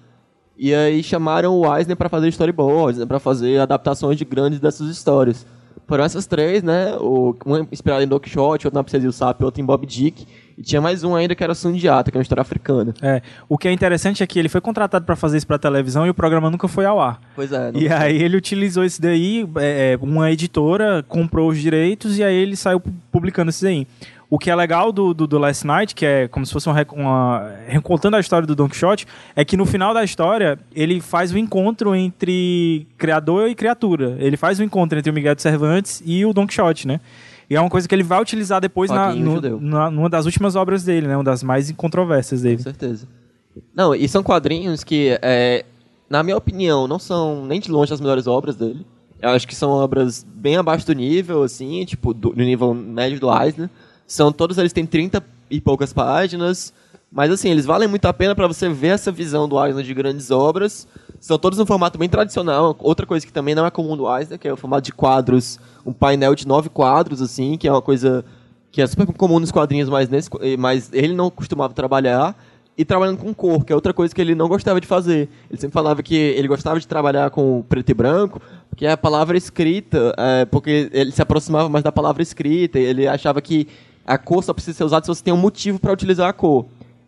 E 0.55 0.73
aí 0.73 1.01
chamaram 1.01 1.55
o 1.59 1.75
Eisner 1.75 1.97
para 1.97 2.09
fazer 2.09 2.27
storyboards, 2.27 2.99
né, 2.99 3.05
para 3.07 3.19
fazer 3.19 3.59
adaptações 3.59 4.17
de 4.17 4.23
grandes 4.23 4.59
dessas 4.59 4.87
histórias. 4.87 5.45
Foram 5.87 6.03
essas 6.05 6.25
três, 6.25 6.63
né? 6.63 6.95
O, 6.99 7.35
uma 7.45 7.67
inspirada 7.71 8.03
em 8.03 8.07
Don 8.07 8.19
Quixote, 8.19 8.65
outra 8.67 8.79
na 8.79 8.83
Princesa 8.83 9.05
e 9.05 9.09
o 9.09 9.13
Sapo, 9.13 9.43
outra 9.45 9.61
em 9.61 9.65
Bob 9.65 9.85
Dick. 9.85 10.25
E 10.57 10.61
tinha 10.61 10.79
mais 10.79 11.03
um 11.03 11.15
ainda 11.15 11.33
que 11.33 11.43
era 11.43 11.55
Sundiata, 11.55 12.11
que 12.11 12.17
é 12.17 12.19
uma 12.19 12.21
história 12.21 12.41
africana. 12.41 12.93
É, 13.01 13.21
o 13.49 13.57
que 13.57 13.67
é 13.67 13.71
interessante 13.71 14.21
é 14.21 14.27
que 14.27 14.37
ele 14.37 14.47
foi 14.49 14.61
contratado 14.61 15.03
para 15.03 15.15
fazer 15.15 15.37
isso 15.37 15.47
para 15.47 15.57
televisão 15.57 16.05
e 16.05 16.09
o 16.11 16.13
programa 16.13 16.49
nunca 16.49 16.67
foi 16.67 16.85
ao 16.85 16.99
ar. 17.01 17.19
Pois 17.35 17.51
é. 17.51 17.71
E 17.73 17.89
aí 17.89 18.21
ele 18.21 18.37
utilizou 18.37 18.85
isso 18.85 19.01
daí, 19.01 19.47
é, 19.57 19.93
é, 19.93 19.99
uma 19.99 20.31
editora 20.31 21.03
comprou 21.07 21.49
os 21.49 21.57
direitos 21.59 22.19
e 22.19 22.23
aí 22.23 22.35
ele 22.35 22.55
saiu 22.55 22.79
pu- 22.79 22.93
publicando 23.11 23.49
isso 23.49 23.63
daí. 23.63 23.87
O 24.33 24.39
que 24.39 24.49
é 24.49 24.55
legal 24.55 24.91
do, 24.91 25.13
do, 25.13 25.27
do 25.27 25.37
Last 25.37 25.65
Night, 25.67 25.93
que 25.93 26.03
é 26.05 26.27
como 26.27 26.43
se 26.45 26.51
fosse 26.51 26.67
uma, 26.67 26.85
uma 26.93 27.51
recontando 27.67 28.15
a 28.17 28.19
história 28.19 28.47
do 28.47 28.55
Don 28.55 28.67
Quixote, 28.67 29.05
é 29.35 29.45
que 29.45 29.55
no 29.55 29.63
final 29.65 29.93
da 29.93 30.03
história 30.03 30.57
ele 30.75 30.99
faz 31.01 31.31
o 31.31 31.37
encontro 31.37 31.93
entre 31.95 32.87
criador 32.97 33.47
e 33.49 33.53
criatura. 33.53 34.15
Ele 34.19 34.35
faz 34.35 34.59
o 34.59 34.63
encontro 34.63 34.97
entre 34.97 35.11
o 35.11 35.13
Miguel 35.13 35.35
de 35.35 35.41
Cervantes 35.43 36.01
e 36.03 36.25
o 36.25 36.33
Don 36.33 36.47
Quixote, 36.47 36.87
né? 36.87 36.99
E 37.47 37.55
é 37.55 37.61
uma 37.61 37.69
coisa 37.69 37.87
que 37.87 37.93
ele 37.93 38.01
vai 38.01 38.19
utilizar 38.19 38.59
depois 38.59 38.89
na, 38.95 39.09
no- 39.19 39.33
na- 39.61 39.91
numa 39.91 40.09
das 40.09 40.25
últimas 40.25 40.55
obras 40.55 40.83
dele, 40.83 41.05
né? 41.07 41.15
Uma 41.15 41.23
das 41.23 41.43
mais 41.43 41.71
controversas 41.73 42.41
dele. 42.41 42.57
Com 42.57 42.63
certeza. 42.63 43.07
Não, 43.75 43.93
e 43.93 44.07
são 44.07 44.23
quadrinhos 44.23 44.83
que, 44.83 45.15
é, 45.21 45.63
na 46.09 46.23
minha 46.23 46.35
opinião, 46.37 46.87
não 46.87 46.97
são 46.97 47.45
nem 47.45 47.59
de 47.59 47.69
longe 47.69 47.93
as 47.93 48.01
melhores 48.01 48.25
obras 48.25 48.55
dele. 48.55 48.83
Eu 49.21 49.29
acho 49.29 49.47
que 49.47 49.53
são 49.55 49.69
obras 49.69 50.25
bem 50.27 50.57
abaixo 50.57 50.87
do 50.87 50.93
nível, 50.93 51.43
assim, 51.43 51.85
tipo, 51.85 52.15
do, 52.15 52.29
do 52.31 52.43
nível 52.43 52.73
médio 52.73 53.19
do 53.19 53.29
Eisner. 53.31 53.69
São, 54.07 54.31
todos 54.31 54.57
eles 54.57 54.73
têm 54.73 54.85
30 54.85 55.23
e 55.49 55.61
poucas 55.61 55.93
páginas, 55.93 56.73
mas 57.11 57.31
assim, 57.31 57.49
eles 57.49 57.65
valem 57.65 57.87
muito 57.87 58.05
a 58.05 58.13
pena 58.13 58.33
para 58.33 58.47
você 58.47 58.67
ver 58.67 58.87
essa 58.87 59.11
visão 59.11 59.47
do 59.47 59.63
Eisner 59.63 59.85
de 59.85 59.93
grandes 59.93 60.31
obras. 60.31 60.87
São 61.19 61.37
todos 61.37 61.59
um 61.59 61.65
formato 61.65 61.97
bem 61.97 62.09
tradicional. 62.09 62.75
Outra 62.79 63.05
coisa 63.05 63.23
que 63.23 63.31
também 63.31 63.53
não 63.53 63.65
é 63.65 63.69
comum 63.69 63.95
do 63.95 64.17
Eisner, 64.17 64.39
que 64.39 64.47
é 64.47 64.51
o 64.51 64.57
formato 64.57 64.81
de 64.81 64.91
quadros, 64.91 65.59
um 65.85 65.93
painel 65.93 66.33
de 66.33 66.47
nove 66.47 66.69
quadros, 66.69 67.21
assim, 67.21 67.55
que 67.55 67.67
é 67.67 67.71
uma 67.71 67.83
coisa 67.83 68.25
que 68.71 68.81
é 68.81 68.87
super 68.87 69.05
comum 69.05 69.39
nos 69.39 69.51
quadrinhos, 69.51 69.87
mas, 69.87 70.09
nesse, 70.09 70.27
mas 70.57 70.89
ele 70.91 71.13
não 71.13 71.29
costumava 71.29 71.71
trabalhar. 71.73 72.35
E 72.75 72.83
trabalhando 72.83 73.19
com 73.19 73.31
cor, 73.31 73.63
que 73.63 73.71
é 73.71 73.75
outra 73.75 73.93
coisa 73.93 74.15
que 74.15 74.19
ele 74.19 74.33
não 74.33 74.47
gostava 74.47 74.81
de 74.81 74.87
fazer. 74.87 75.29
Ele 75.47 75.61
sempre 75.61 75.75
falava 75.75 76.01
que 76.01 76.15
ele 76.15 76.47
gostava 76.47 76.79
de 76.79 76.87
trabalhar 76.87 77.29
com 77.29 77.61
preto 77.69 77.91
e 77.91 77.93
branco, 77.93 78.41
porque 78.67 78.87
a 78.87 78.97
palavra 78.97 79.37
escrita, 79.37 80.11
é, 80.17 80.45
porque 80.45 80.89
ele 80.91 81.11
se 81.11 81.21
aproximava 81.21 81.69
mais 81.69 81.83
da 81.83 81.91
palavra 81.91 82.23
escrita, 82.23 82.79
ele 82.79 83.07
achava 83.07 83.39
que 83.43 83.67
a 84.05 84.17
cor 84.17 84.43
só 84.43 84.53
precisa 84.53 84.77
ser 84.77 84.83
usada 84.83 85.05
se 85.05 85.07
você 85.13 85.23
tem 85.23 85.33
um 85.33 85.37
motivo 85.37 85.79
para 85.79 85.91
utilizar 85.93 86.29
a 86.29 86.33
cor. 86.33 86.65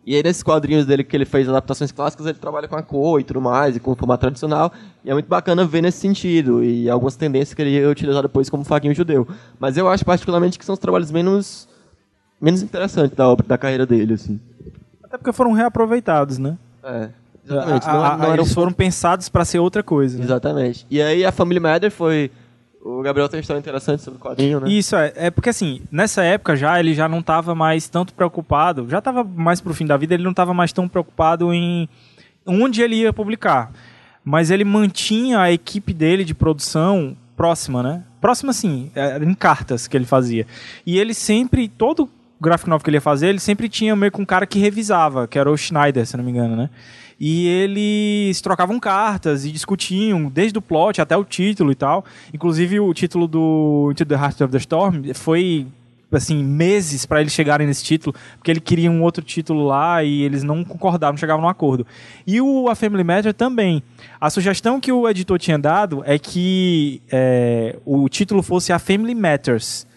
E 0.07 0.15
aí, 0.15 0.21
nesses 0.21 0.43
quadrinhos 0.43 0.85
dele 0.85 1.03
que 1.03 1.17
ele 1.17 1.25
fez 1.25 1.49
adaptações 1.49 1.91
clássicas, 1.91 2.27
ele 2.27 2.37
trabalha 2.37 2.67
com 2.67 2.75
a 2.75 2.83
cor 2.83 3.19
e 3.19 3.23
tudo 3.23 3.41
mais, 3.41 3.75
e 3.75 3.79
com 3.79 3.91
o 3.91 3.95
formato 3.95 4.21
tradicional. 4.21 4.71
E 5.03 5.09
é 5.09 5.13
muito 5.13 5.25
bacana 5.27 5.65
ver 5.65 5.81
nesse 5.81 5.97
sentido, 5.97 6.63
e 6.63 6.87
algumas 6.87 7.15
tendências 7.15 7.55
que 7.55 7.61
ele 7.63 7.71
ia 7.71 7.89
utilizar 7.89 8.21
depois 8.21 8.47
como 8.47 8.63
faguinho 8.63 8.93
judeu. 8.93 9.27
Mas 9.59 9.77
eu 9.77 9.89
acho 9.89 10.05
particularmente 10.05 10.59
que 10.59 10.65
são 10.65 10.73
os 10.73 10.79
trabalhos 10.79 11.09
menos, 11.09 11.67
menos 12.39 12.61
interessantes 12.61 13.17
da 13.17 13.27
obra, 13.27 13.47
da 13.47 13.57
carreira 13.57 13.83
dele, 13.85 14.13
assim. 14.13 14.39
Até 15.03 15.17
porque 15.17 15.33
foram 15.33 15.53
reaproveitados, 15.53 16.37
né? 16.37 16.55
É, 16.83 17.09
exatamente. 17.43 17.89
A- 17.89 17.93
Não- 17.93 18.05
a- 18.05 18.17
não 18.17 18.25
eram 18.25 18.33
eles 18.43 18.53
foram 18.53 18.71
pensados 18.71 19.27
para 19.27 19.43
ser 19.43 19.57
outra 19.57 19.81
coisa. 19.81 20.19
né? 20.19 20.23
Exatamente. 20.23 20.85
E 20.87 21.01
aí 21.01 21.25
a 21.25 21.31
Family 21.31 21.59
Matter 21.59 21.89
foi. 21.91 22.29
O 22.87 23.01
Gabriel 23.01 23.27
tem 23.27 23.39
uma 23.39 23.41
história 23.41 23.59
interessante 23.59 24.03
sobre 24.03 24.19
o 24.19 24.21
quadrinho, 24.21 24.59
né? 24.59 24.69
Isso, 24.69 24.95
é, 24.95 25.11
é 25.15 25.31
porque 25.31 25.49
assim, 25.49 25.81
nessa 25.91 26.21
época 26.21 26.55
já 26.55 26.79
ele 26.79 26.93
já 26.93 27.09
não 27.09 27.17
estava 27.17 27.55
mais 27.55 27.89
tanto 27.89 28.13
preocupado, 28.13 28.87
já 28.87 28.99
estava 28.99 29.23
mais 29.23 29.59
pro 29.59 29.73
fim 29.73 29.87
da 29.87 29.97
vida, 29.97 30.13
ele 30.13 30.23
não 30.23 30.29
estava 30.29 30.53
mais 30.53 30.71
tão 30.71 30.87
preocupado 30.87 31.51
em 31.51 31.89
onde 32.45 32.83
ele 32.83 32.97
ia 32.97 33.11
publicar. 33.11 33.71
Mas 34.23 34.51
ele 34.51 34.63
mantinha 34.63 35.39
a 35.39 35.51
equipe 35.51 35.95
dele 35.95 36.23
de 36.23 36.35
produção 36.35 37.17
próxima, 37.35 37.81
né? 37.81 38.03
Próxima 38.21 38.51
assim, 38.51 38.91
é, 38.93 39.17
em 39.17 39.33
cartas 39.33 39.87
que 39.87 39.97
ele 39.97 40.05
fazia. 40.05 40.45
E 40.85 40.99
ele 40.99 41.15
sempre, 41.15 41.67
todo 41.67 42.07
graphic 42.39 42.69
novel 42.69 42.83
que 42.83 42.89
ele 42.91 42.97
ia 42.97 43.01
fazer, 43.01 43.29
ele 43.29 43.39
sempre 43.39 43.67
tinha 43.67 43.95
meio 43.95 44.11
com 44.11 44.21
um 44.21 44.25
cara 44.25 44.45
que 44.45 44.59
revisava, 44.59 45.27
que 45.27 45.39
era 45.39 45.49
o 45.49 45.57
Schneider, 45.57 46.05
se 46.05 46.15
não 46.15 46.23
me 46.23 46.29
engano, 46.29 46.55
né? 46.55 46.69
E 47.19 47.47
eles 47.47 48.41
trocavam 48.41 48.79
cartas 48.79 49.45
e 49.45 49.51
discutiam, 49.51 50.29
desde 50.29 50.57
o 50.57 50.61
plot 50.61 51.01
até 51.01 51.15
o 51.15 51.23
título 51.23 51.71
e 51.71 51.75
tal. 51.75 52.03
Inclusive, 52.33 52.79
o 52.79 52.93
título 52.93 53.27
do 53.27 53.89
Into 53.91 54.05
the 54.05 54.15
Heart 54.15 54.41
of 54.41 54.51
the 54.51 54.57
Storm 54.57 55.13
foi, 55.13 55.65
assim, 56.11 56.43
meses 56.43 57.05
para 57.05 57.21
eles 57.21 57.31
chegarem 57.31 57.65
nesse 57.65 57.83
título, 57.83 58.13
porque 58.37 58.51
ele 58.51 58.59
queria 58.59 58.91
um 58.91 59.01
outro 59.01 59.23
título 59.23 59.65
lá 59.65 60.03
e 60.03 60.23
eles 60.23 60.43
não 60.43 60.63
concordavam, 60.63 61.13
não 61.13 61.17
chegavam 61.17 61.41
num 61.41 61.49
acordo. 61.49 61.87
E 62.27 62.41
o 62.41 62.67
A 62.69 62.75
Family 62.75 63.03
Matter 63.03 63.33
também. 63.33 63.81
A 64.19 64.29
sugestão 64.29 64.79
que 64.79 64.91
o 64.91 65.07
editor 65.07 65.39
tinha 65.39 65.57
dado 65.57 66.03
é 66.05 66.19
que 66.19 67.01
é, 67.09 67.77
o 67.85 68.09
título 68.09 68.43
fosse 68.43 68.73
A 68.73 68.79
Family 68.79 69.15
Matters. 69.15 69.87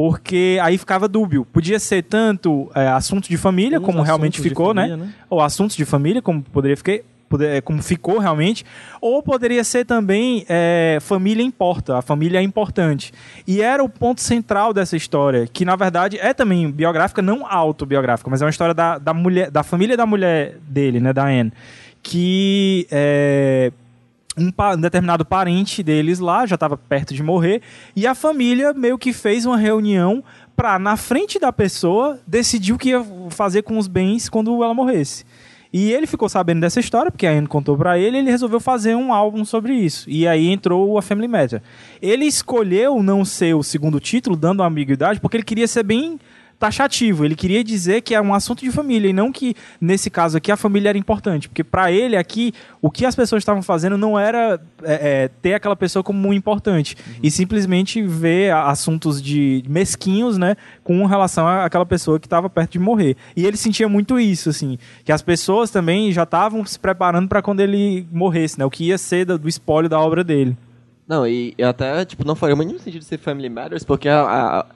Porque 0.00 0.58
aí 0.62 0.78
ficava 0.78 1.06
dúbio. 1.06 1.44
Podia 1.44 1.78
ser 1.78 2.02
tanto 2.02 2.70
é, 2.74 2.88
assunto 2.88 3.28
de 3.28 3.36
família, 3.36 3.78
como 3.78 4.00
realmente 4.00 4.40
ficou, 4.40 4.72
né? 4.72 4.88
família, 4.88 5.04
né? 5.04 5.12
Ou 5.28 5.42
assuntos 5.42 5.76
de 5.76 5.84
família, 5.84 6.22
como 6.22 6.40
poderia 6.40 6.74
ficar. 6.74 7.00
é, 7.42 7.60
Como 7.60 7.82
ficou 7.82 8.18
realmente, 8.18 8.64
ou 8.98 9.22
poderia 9.22 9.62
ser 9.62 9.84
também 9.84 10.46
é, 10.48 10.96
família 11.02 11.42
importa, 11.42 11.98
a 11.98 12.00
família 12.00 12.38
é 12.38 12.42
importante. 12.42 13.12
E 13.46 13.60
era 13.60 13.84
o 13.84 13.90
ponto 13.90 14.22
central 14.22 14.72
dessa 14.72 14.96
história, 14.96 15.46
que 15.46 15.66
na 15.66 15.76
verdade 15.76 16.18
é 16.18 16.32
também 16.32 16.70
biográfica, 16.70 17.20
não 17.20 17.46
autobiográfica, 17.46 18.30
mas 18.30 18.40
é 18.40 18.46
uma 18.46 18.50
história 18.50 18.72
da, 18.72 18.96
da 18.96 19.12
mulher, 19.12 19.50
da 19.50 19.62
família 19.62 19.98
da 19.98 20.06
mulher 20.06 20.56
dele, 20.66 20.98
né, 20.98 21.12
da 21.12 21.26
Anne, 21.26 21.52
que 22.02 22.86
é, 22.90 23.70
um, 24.36 24.48
um 24.48 24.80
determinado 24.80 25.24
parente 25.24 25.82
deles 25.82 26.18
lá 26.18 26.46
já 26.46 26.54
estava 26.54 26.76
perto 26.76 27.14
de 27.14 27.22
morrer 27.22 27.62
e 27.96 28.06
a 28.06 28.14
família 28.14 28.72
meio 28.72 28.98
que 28.98 29.12
fez 29.12 29.44
uma 29.44 29.56
reunião 29.56 30.22
para 30.56 30.78
na 30.78 30.96
frente 30.96 31.38
da 31.38 31.52
pessoa 31.52 32.20
decidir 32.26 32.72
o 32.72 32.78
que 32.78 32.90
ia 32.90 33.04
fazer 33.30 33.62
com 33.62 33.78
os 33.78 33.88
bens 33.88 34.28
quando 34.28 34.62
ela 34.62 34.74
morresse. 34.74 35.24
E 35.72 35.92
ele 35.92 36.06
ficou 36.06 36.28
sabendo 36.28 36.60
dessa 36.60 36.80
história, 36.80 37.12
porque 37.12 37.26
a 37.26 37.30
Anne 37.30 37.46
contou 37.46 37.76
pra 37.78 37.96
ele, 37.96 38.18
ele 38.18 38.30
resolveu 38.30 38.58
fazer 38.58 38.96
um 38.96 39.12
álbum 39.12 39.44
sobre 39.44 39.72
isso. 39.72 40.10
E 40.10 40.26
aí 40.26 40.48
entrou 40.48 40.98
a 40.98 41.02
Family 41.02 41.28
Matter. 41.28 41.62
Ele 42.02 42.24
escolheu 42.24 43.00
não 43.02 43.24
ser 43.24 43.54
o 43.54 43.62
segundo 43.62 44.00
título, 44.00 44.36
dando 44.36 44.64
ambiguidade, 44.64 45.20
porque 45.20 45.36
ele 45.36 45.44
queria 45.44 45.68
ser 45.68 45.84
bem 45.84 46.18
taxativo. 46.60 47.24
Ele 47.24 47.34
queria 47.34 47.64
dizer 47.64 48.02
que 48.02 48.14
é 48.14 48.20
um 48.20 48.34
assunto 48.34 48.60
de 48.60 48.70
família 48.70 49.08
e 49.08 49.12
não 49.12 49.32
que, 49.32 49.54
nesse 49.80 50.10
caso 50.10 50.36
aqui, 50.36 50.52
a 50.52 50.56
família 50.56 50.90
era 50.90 50.98
importante. 50.98 51.48
Porque 51.48 51.64
para 51.64 51.90
ele 51.90 52.16
aqui, 52.16 52.52
o 52.82 52.90
que 52.90 53.06
as 53.06 53.16
pessoas 53.16 53.40
estavam 53.40 53.62
fazendo 53.62 53.96
não 53.96 54.18
era 54.18 54.60
é, 54.84 55.24
é, 55.24 55.28
ter 55.42 55.54
aquela 55.54 55.74
pessoa 55.74 56.02
como 56.04 56.32
importante. 56.34 56.96
E 57.22 57.30
simplesmente 57.30 58.02
ver 58.02 58.52
assuntos 58.52 59.20
de 59.22 59.64
mesquinhos, 59.66 60.36
né? 60.36 60.54
Com 60.84 61.04
relação 61.06 61.48
àquela 61.48 61.86
pessoa 61.86 62.20
que 62.20 62.26
estava 62.26 62.50
perto 62.50 62.72
de 62.72 62.78
morrer. 62.78 63.16
E 63.34 63.46
ele 63.46 63.56
sentia 63.56 63.88
muito 63.88 64.20
isso, 64.20 64.50
assim. 64.50 64.76
Que 65.04 65.10
as 65.12 65.22
pessoas 65.22 65.70
também 65.70 66.12
já 66.12 66.24
estavam 66.24 66.64
se 66.66 66.78
preparando 66.78 67.26
para 67.28 67.40
quando 67.40 67.60
ele 67.60 68.06
morresse, 68.12 68.58
né? 68.58 68.64
O 68.66 68.70
que 68.70 68.84
ia 68.84 68.98
ser 68.98 69.24
do, 69.24 69.38
do 69.38 69.48
espólio 69.48 69.88
da 69.88 69.98
obra 69.98 70.22
dele. 70.22 70.54
Não, 71.08 71.26
e, 71.26 71.54
e 71.58 71.62
até, 71.64 72.04
tipo, 72.04 72.24
não 72.24 72.36
faria 72.36 72.54
o 72.54 72.58
mínimo 72.58 72.78
sentido 72.78 73.02
ser 73.02 73.18
Family 73.18 73.48
Matters, 73.48 73.82
porque 73.82 74.08
a, 74.08 74.20
a- 74.22 74.66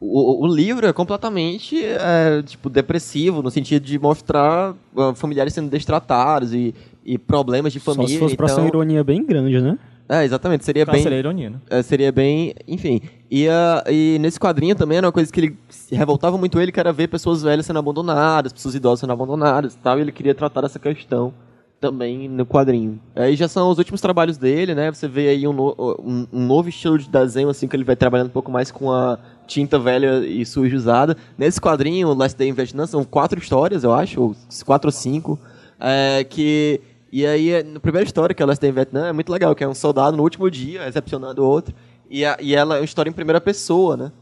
o, 0.00 0.44
o 0.44 0.46
livro 0.46 0.86
é 0.86 0.92
completamente, 0.92 1.76
é, 1.84 2.42
tipo, 2.42 2.68
depressivo, 2.70 3.42
no 3.42 3.50
sentido 3.50 3.84
de 3.84 3.98
mostrar 3.98 4.74
ah, 4.96 5.12
familiares 5.14 5.52
sendo 5.52 5.68
destratados 5.70 6.52
e, 6.54 6.74
e 7.04 7.18
problemas 7.18 7.72
de 7.72 7.80
Só 7.80 7.94
família. 7.94 8.14
se 8.14 8.18
fosse 8.18 8.36
pra 8.36 8.48
ser 8.48 8.54
então, 8.54 8.64
uma 8.64 8.68
ironia 8.68 9.02
bem 9.04 9.24
grande, 9.24 9.60
né? 9.60 9.78
É, 10.10 10.24
exatamente, 10.24 10.64
seria 10.64 10.86
bem... 10.86 11.02
seria 11.02 11.18
ironia, 11.18 11.50
né? 11.50 11.56
É, 11.68 11.82
seria 11.82 12.10
bem. 12.10 12.54
Enfim. 12.66 13.00
E, 13.30 13.46
ah, 13.48 13.84
e 13.90 14.16
nesse 14.20 14.40
quadrinho 14.40 14.74
também 14.74 14.96
era 14.96 15.06
uma 15.06 15.12
coisa 15.12 15.30
que 15.30 15.38
ele 15.38 15.56
se 15.68 15.94
revoltava 15.94 16.38
muito 16.38 16.58
ele, 16.58 16.72
que 16.72 16.80
era 16.80 16.92
ver 16.92 17.08
pessoas 17.08 17.42
velhas 17.42 17.66
sendo 17.66 17.78
abandonadas, 17.78 18.52
pessoas 18.52 18.74
idosas 18.74 19.00
sendo 19.00 19.12
abandonadas 19.12 19.74
e 19.74 19.78
tal, 19.78 19.98
e 19.98 20.00
ele 20.02 20.12
queria 20.12 20.34
tratar 20.34 20.62
dessa 20.62 20.78
questão 20.78 21.34
também 21.80 22.26
no 22.28 22.46
quadrinho. 22.46 22.98
Aí 23.14 23.36
já 23.36 23.46
são 23.48 23.70
os 23.70 23.78
últimos 23.78 24.00
trabalhos 24.00 24.36
dele, 24.38 24.74
né? 24.74 24.90
Você 24.90 25.06
vê 25.06 25.28
aí 25.28 25.46
um, 25.46 25.52
no- 25.52 25.74
um, 26.02 26.26
um 26.32 26.46
novo 26.46 26.68
estilo 26.70 26.98
de 26.98 27.08
desenho, 27.08 27.48
assim, 27.50 27.68
que 27.68 27.76
ele 27.76 27.84
vai 27.84 27.94
trabalhando 27.94 28.28
um 28.28 28.30
pouco 28.30 28.50
mais 28.50 28.70
com 28.70 28.90
a 28.90 29.18
tinta 29.48 29.78
velha 29.78 30.24
e 30.24 30.46
suja 30.46 30.76
usada. 30.76 31.16
Nesse 31.36 31.60
quadrinho, 31.60 32.14
Last 32.14 32.38
Day 32.38 32.48
in 32.48 32.52
Vietnam, 32.52 32.86
são 32.86 33.02
quatro 33.02 33.36
histórias, 33.40 33.82
eu 33.82 33.92
acho, 33.92 34.20
ou 34.22 34.36
quatro 34.64 34.88
ou 34.88 34.92
cinco, 34.92 35.36
é, 35.80 36.22
que... 36.28 36.80
E 37.10 37.26
aí, 37.26 37.62
na 37.62 37.80
primeira 37.80 38.06
história, 38.06 38.34
que 38.34 38.42
é 38.42 38.46
Last 38.46 38.60
Day 38.60 38.70
in 38.70 38.74
Vietnam, 38.74 39.06
é 39.06 39.12
muito 39.14 39.32
legal, 39.32 39.54
que 39.54 39.64
é 39.64 39.68
um 39.68 39.74
soldado 39.74 40.14
no 40.16 40.22
último 40.22 40.50
dia, 40.50 40.84
recepcionando 40.84 41.42
outro, 41.42 41.74
e, 42.10 42.22
a- 42.24 42.36
e 42.38 42.54
ela 42.54 42.76
é 42.76 42.80
uma 42.80 42.84
história 42.84 43.08
em 43.08 43.12
primeira 43.14 43.40
pessoa, 43.40 43.96
né? 43.96 44.12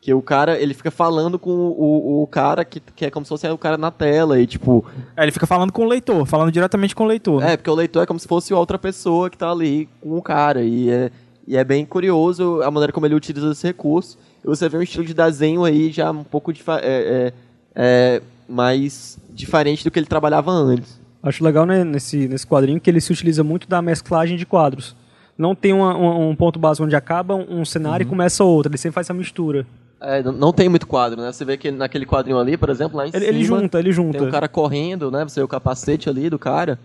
Que 0.00 0.12
o 0.12 0.20
cara, 0.20 0.60
ele 0.60 0.74
fica 0.74 0.90
falando 0.90 1.38
com 1.38 1.50
o, 1.52 2.22
o 2.22 2.26
cara 2.26 2.64
que, 2.64 2.80
que 2.80 3.04
é 3.04 3.10
como 3.12 3.24
se 3.24 3.28
fosse 3.28 3.46
o 3.48 3.56
cara 3.56 3.78
na 3.78 3.92
tela, 3.92 4.40
e 4.40 4.46
tipo... 4.48 4.84
É, 5.16 5.22
ele 5.22 5.30
fica 5.30 5.46
falando 5.46 5.72
com 5.72 5.84
o 5.84 5.88
leitor, 5.88 6.26
falando 6.26 6.50
diretamente 6.50 6.96
com 6.96 7.04
o 7.04 7.06
leitor. 7.06 7.40
né? 7.40 7.52
É, 7.52 7.56
porque 7.56 7.70
o 7.70 7.74
leitor 7.76 8.02
é 8.02 8.06
como 8.06 8.18
se 8.18 8.26
fosse 8.26 8.52
outra 8.52 8.76
pessoa 8.76 9.30
que 9.30 9.38
tá 9.38 9.48
ali 9.52 9.88
com 10.00 10.16
o 10.18 10.20
cara, 10.22 10.64
e 10.64 10.90
é, 10.90 11.12
e 11.46 11.56
é 11.56 11.62
bem 11.62 11.84
curioso 11.86 12.60
a 12.62 12.70
maneira 12.72 12.92
como 12.92 13.06
ele 13.06 13.14
utiliza 13.14 13.52
esse 13.52 13.64
recurso. 13.64 14.18
Você 14.44 14.68
vê 14.68 14.76
um 14.78 14.82
estilo 14.82 15.04
de 15.04 15.14
desenho 15.14 15.64
aí 15.64 15.90
já 15.90 16.10
um 16.10 16.24
pouco 16.24 16.50
é, 16.50 16.54
é, 16.82 17.32
é, 17.74 18.22
mais 18.48 19.18
diferente 19.30 19.84
do 19.84 19.90
que 19.90 19.98
ele 19.98 20.06
trabalhava 20.06 20.50
antes. 20.50 21.00
Acho 21.22 21.44
legal 21.44 21.64
né, 21.64 21.84
nesse, 21.84 22.26
nesse 22.26 22.46
quadrinho 22.46 22.80
que 22.80 22.90
ele 22.90 23.00
se 23.00 23.12
utiliza 23.12 23.44
muito 23.44 23.68
da 23.68 23.80
mesclagem 23.80 24.36
de 24.36 24.44
quadros. 24.44 24.96
Não 25.38 25.54
tem 25.54 25.72
uma- 25.72 25.96
uma- 25.96 26.16
um 26.18 26.34
ponto 26.34 26.58
básico 26.58 26.84
onde 26.84 26.96
acaba 26.96 27.34
um 27.34 27.64
cenário 27.64 28.04
e 28.04 28.06
começa 28.06 28.42
outro. 28.44 28.70
Ele 28.70 28.78
sempre 28.78 28.94
faz 28.94 29.06
essa 29.06 29.14
mistura. 29.14 29.64
É, 30.00 30.20
não- 30.22 30.32
não 30.32 30.52
tem 30.52 30.68
muito 30.68 30.86
quadro, 30.86 31.20
né? 31.20 31.30
Você 31.32 31.44
vê 31.44 31.56
que 31.56 31.70
naquele 31.70 32.04
quadrinho 32.04 32.38
ali, 32.38 32.56
por 32.56 32.68
exemplo, 32.68 32.96
lá 32.98 33.04
em 33.06 33.10
Ele, 33.14 33.18
cima... 33.24 33.28
ele 33.38 33.44
junta, 33.44 33.78
ele 33.78 33.92
junta. 33.92 34.18
Tem 34.18 34.26
um 34.26 34.30
cara 34.30 34.48
correndo, 34.48 35.10
né? 35.12 35.22
Você 35.22 35.38
vê 35.40 35.44
o 35.44 35.48
capacete 35.48 36.08
ali 36.10 36.28
do 36.28 36.38
cara. 36.40 36.78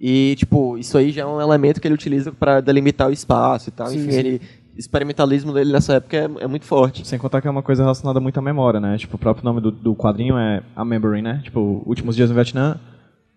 E, 0.00 0.34
tipo, 0.36 0.76
isso 0.76 0.98
aí 0.98 1.10
já 1.12 1.22
é 1.22 1.26
um 1.26 1.40
elemento 1.40 1.80
que 1.80 1.86
ele 1.86 1.94
utiliza 1.94 2.32
para 2.32 2.60
delimitar 2.60 3.08
o 3.08 3.12
espaço 3.12 3.68
e 3.68 3.72
tal. 3.72 3.86
Sim, 3.86 3.98
Enfim, 3.98 4.10
sim. 4.10 4.18
ele. 4.18 4.40
O 4.76 4.78
experimentalismo 4.78 5.54
dele 5.54 5.72
nessa 5.72 5.94
época 5.94 6.16
é, 6.18 6.44
é 6.44 6.46
muito 6.46 6.66
forte. 6.66 7.06
Sem 7.06 7.18
contar 7.18 7.40
que 7.40 7.48
é 7.48 7.50
uma 7.50 7.62
coisa 7.62 7.82
relacionada 7.82 8.20
muito 8.20 8.38
à 8.38 8.42
memória, 8.42 8.78
né? 8.78 8.98
Tipo, 8.98 9.16
o 9.16 9.18
próprio 9.18 9.42
nome 9.42 9.58
do, 9.60 9.70
do 9.70 9.94
quadrinho 9.94 10.36
é 10.36 10.62
A 10.76 10.84
Memory, 10.84 11.22
né? 11.22 11.40
Tipo, 11.42 11.82
Últimos 11.86 12.14
Dias 12.14 12.28
no 12.28 12.34
Vietnã, 12.34 12.78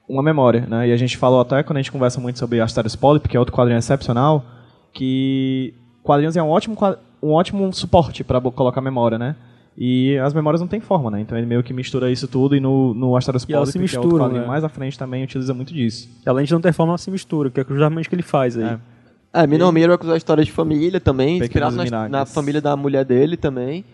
uma 0.07 0.21
memória, 0.21 0.65
né? 0.67 0.89
E 0.89 0.91
a 0.91 0.97
gente 0.97 1.15
falou 1.15 1.39
até 1.39 1.63
quando 1.63 1.77
a 1.77 1.81
gente 1.81 1.93
conversa 1.93 2.19
muito 2.19 2.37
sobre 2.37 2.59
Asterios 2.59 2.95
Polyp, 2.97 3.29
que 3.29 3.37
é 3.37 3.39
outro 3.39 3.55
quadrinho 3.55 3.77
excepcional, 3.77 4.43
que 4.91 5.73
quadrinhos 6.03 6.35
é 6.35 6.43
um 6.43 6.49
ótimo, 6.49 6.77
um 7.23 7.31
ótimo 7.31 7.71
suporte 7.71 8.21
para 8.21 8.41
colocar 8.41 8.81
memória, 8.81 9.17
né? 9.17 9.35
E 9.77 10.17
as 10.17 10.33
memórias 10.33 10.59
não 10.59 10.67
têm 10.67 10.81
forma, 10.81 11.09
né? 11.09 11.21
Então 11.21 11.37
ele 11.37 11.47
meio 11.47 11.63
que 11.63 11.71
mistura 11.71 12.11
isso 12.11 12.27
tudo 12.27 12.53
e 12.53 12.59
no, 12.59 12.93
no 12.93 13.15
Asterios 13.15 13.45
Polyp, 13.45 13.65
se 13.67 13.71
que 13.71 13.95
é 13.95 13.99
outro 13.99 14.01
misturam, 14.01 14.25
quadrinho 14.25 14.41
né? 14.41 14.47
mais 14.47 14.63
à 14.65 14.67
frente 14.67 14.99
também, 14.99 15.23
utiliza 15.23 15.53
muito 15.53 15.73
disso. 15.73 16.09
E 16.25 16.27
além 16.29 16.43
de 16.43 16.51
não 16.51 16.59
ter 16.59 16.73
forma, 16.73 16.91
ela 16.91 16.97
se 16.97 17.09
mistura, 17.09 17.49
que 17.49 17.61
é 17.61 17.65
justamente 17.65 18.07
o 18.07 18.09
que 18.09 18.15
ele 18.15 18.23
faz 18.23 18.57
aí. 18.57 18.65
É. 18.65 18.79
É, 19.33 19.45
Minor 19.45 19.71
Miracle 19.71 20.09
é 20.09 20.13
a 20.13 20.17
história 20.17 20.43
de 20.43 20.51
família 20.51 20.99
também, 20.99 21.39
Pequenos 21.39 21.75
inspirado 21.75 21.91
na, 21.91 22.09
na 22.09 22.25
família 22.25 22.59
da 22.61 22.75
mulher 22.75 23.05
dele 23.05 23.37
também. 23.37 23.85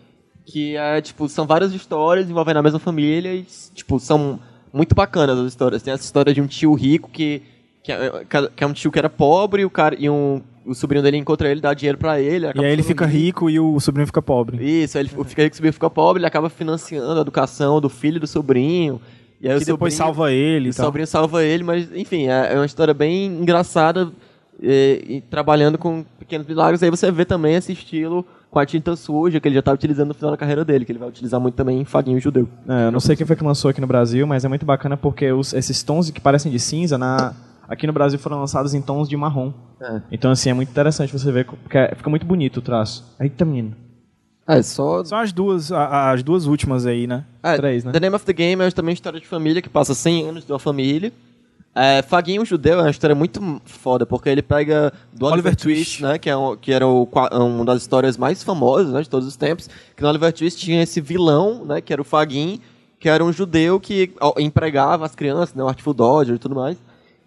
Que 0.45 0.77
é, 0.77 1.01
tipo, 1.01 1.27
são 1.27 1.45
várias 1.47 1.73
histórias 1.73 2.29
envolvendo 2.29 2.57
a 2.57 2.63
mesma 2.63 2.79
família 2.79 3.33
e, 3.33 3.45
tipo, 3.73 3.99
são 3.99 4.39
muito 4.71 4.93
bacanas 4.95 5.37
as 5.39 5.47
histórias. 5.47 5.81
Tem 5.81 5.93
essa 5.93 6.03
história 6.03 6.33
de 6.33 6.39
um 6.39 6.47
tio 6.47 6.73
rico 6.73 7.09
que, 7.11 7.41
que, 7.83 7.91
é, 7.91 8.11
que 8.55 8.63
é 8.63 8.67
um 8.67 8.71
tio 8.73 8.91
que 8.91 8.99
era 8.99 9.09
pobre 9.09 9.63
e, 9.63 9.65
o 9.65 9.69
cara, 9.69 9.95
e 9.97 10.07
um, 10.09 10.41
o 10.65 10.73
sobrinho 10.75 11.03
dele 11.03 11.17
encontra 11.17 11.49
ele, 11.49 11.59
dá 11.61 11.73
dinheiro 11.73 11.97
pra 11.97 12.21
ele. 12.21 12.45
E 12.55 12.63
aí 12.63 12.71
ele 12.71 12.83
fica 12.83 13.05
rico 13.05 13.49
e 13.49 13.59
o 13.59 13.79
sobrinho 13.79 14.05
fica 14.05 14.21
pobre. 14.21 14.63
Isso, 14.63 14.97
ele 14.97 15.09
fica 15.09 15.43
rico, 15.43 15.53
o 15.53 15.57
sobrinho 15.57 15.73
fica 15.73 15.89
pobre, 15.89 16.19
ele 16.21 16.27
acaba 16.27 16.49
financiando 16.49 17.17
a 17.17 17.21
educação 17.21 17.81
do 17.81 17.89
filho 17.89 18.17
e 18.17 18.19
do 18.19 18.27
sobrinho. 18.27 19.01
E 19.41 19.49
aí 19.49 19.57
Que 19.57 19.63
o 19.63 19.65
depois 19.65 19.93
sobrinho- 19.93 20.13
salva 20.15 20.31
ele 20.31 20.69
o 20.69 20.73
sobrinho 20.73 21.07
salva 21.07 21.43
ele, 21.43 21.63
mas 21.63 21.89
enfim, 21.93 22.27
é, 22.27 22.53
é 22.53 22.55
uma 22.55 22.65
história 22.65 22.93
bem 22.93 23.25
engraçada 23.25 24.11
e, 24.61 25.03
e 25.07 25.21
trabalhando 25.21 25.77
com 25.77 26.03
pequenos 26.19 26.47
milagres. 26.47 26.81
Aí 26.83 26.89
você 26.89 27.11
vê 27.11 27.25
também 27.25 27.55
esse 27.55 27.71
estilo 27.71 28.25
com 28.49 28.59
a 28.59 28.65
tinta 28.65 28.95
suja 28.95 29.39
que 29.39 29.47
ele 29.47 29.55
já 29.55 29.61
tá 29.61 29.71
utilizando 29.73 30.09
no 30.09 30.13
final 30.13 30.31
da 30.31 30.37
carreira 30.37 30.63
dele, 30.63 30.85
que 30.85 30.91
ele 30.91 30.99
vai 30.99 31.09
utilizar 31.09 31.39
muito 31.41 31.55
também 31.55 31.81
em 31.81 31.85
Faguinho 31.85 32.19
Judeu. 32.19 32.47
É, 32.67 32.87
eu 32.87 32.91
não 32.91 32.99
sei 32.99 33.15
quem 33.15 33.25
foi 33.25 33.35
que 33.35 33.43
lançou 33.43 33.69
aqui 33.69 33.81
no 33.81 33.87
Brasil, 33.87 34.25
mas 34.25 34.45
é 34.45 34.47
muito 34.47 34.65
bacana 34.65 34.95
porque 34.95 35.31
os- 35.31 35.53
esses 35.53 35.83
tons 35.83 36.09
que 36.09 36.21
parecem 36.21 36.51
de 36.51 36.59
cinza, 36.59 36.97
na, 36.97 37.33
aqui 37.67 37.85
no 37.85 37.91
Brasil 37.93 38.17
foram 38.17 38.39
lançados 38.39 38.73
em 38.73 38.81
tons 38.81 39.09
de 39.09 39.17
marrom. 39.17 39.51
É. 39.81 40.01
Então, 40.11 40.31
assim, 40.31 40.49
é 40.49 40.53
muito 40.53 40.69
interessante 40.69 41.11
você 41.11 41.29
ver, 41.31 41.45
porque 41.45 41.77
é- 41.77 41.93
fica 41.95 42.09
muito 42.09 42.25
bonito 42.25 42.57
o 42.57 42.61
traço. 42.61 43.03
Eita, 43.19 43.43
menino. 43.43 43.73
É, 44.47 44.61
só. 44.61 45.03
São 45.03 45.17
as 45.17 45.33
duas, 45.33 45.71
a- 45.71 46.11
as 46.11 46.23
duas 46.23 46.45
últimas 46.45 46.85
aí, 46.85 47.07
né? 47.07 47.25
É, 47.43 47.57
três, 47.57 47.83
né? 47.83 47.91
The 47.91 47.99
Name 47.99 48.15
of 48.15 48.23
the 48.25 48.31
Game 48.33 48.61
é 48.63 48.71
também 48.71 48.91
uma 48.91 48.93
história 48.93 49.19
de 49.19 49.27
família 49.27 49.61
que 49.61 49.67
passa 49.67 49.93
100 49.93 50.29
anos 50.29 50.45
de 50.45 50.51
uma 50.53 50.59
família. 50.59 51.11
É, 51.77 52.01
Faguinho 52.01 52.45
Judeu 52.45 52.79
é 52.79 52.83
uma 52.83 52.89
história 52.89 53.13
muito 53.13 53.41
foda, 53.65 54.05
porque 54.05 54.29
ele 54.29 54.41
pega 54.41 54.93
do 55.11 55.25
Oliver, 55.25 55.33
Oliver 55.51 55.55
Twist, 55.57 55.83
Twist. 55.99 56.03
né, 56.03 56.17
que, 56.17 56.29
é 56.29 56.37
um, 56.37 56.55
que 56.55 56.71
era 56.71 56.87
o, 56.87 57.05
qua- 57.05 57.29
uma 57.33 57.65
das 57.65 57.81
histórias 57.81 58.15
mais 58.17 58.41
famosas 58.41 58.93
né, 58.93 59.01
de 59.01 59.09
todos 59.09 59.27
os 59.27 59.35
tempos, 59.35 59.69
que 59.95 60.01
no 60.01 60.07
Oliver 60.07 60.31
Twist 60.31 60.57
tinha 60.57 60.81
esse 60.81 61.01
vilão, 61.01 61.65
né, 61.65 61.81
que 61.81 61.91
era 61.91 62.01
o 62.01 62.05
Faguinho, 62.05 62.59
que 62.97 63.09
era 63.09 63.23
um 63.23 63.33
judeu 63.33 63.77
que 63.77 64.13
empregava 64.37 65.05
as 65.05 65.13
crianças, 65.15 65.53
né, 65.53 65.61
o 65.63 65.67
Artful 65.67 65.93
Dodger 65.93 66.35
e 66.35 66.39
tudo 66.39 66.55
mais, 66.55 66.77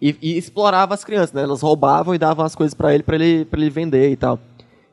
e, 0.01 0.15
e 0.19 0.35
explorava 0.35 0.95
as 0.95 1.03
crianças, 1.03 1.31
né, 1.31 1.43
elas 1.43 1.61
roubavam 1.61 2.15
e 2.15 2.17
davam 2.17 2.43
as 2.43 2.55
coisas 2.55 2.73
pra 2.73 2.91
ele, 2.91 3.03
pra 3.03 3.15
ele, 3.17 3.45
pra 3.45 3.59
ele 3.59 3.69
vender 3.69 4.09
e 4.11 4.15
tal. 4.15 4.39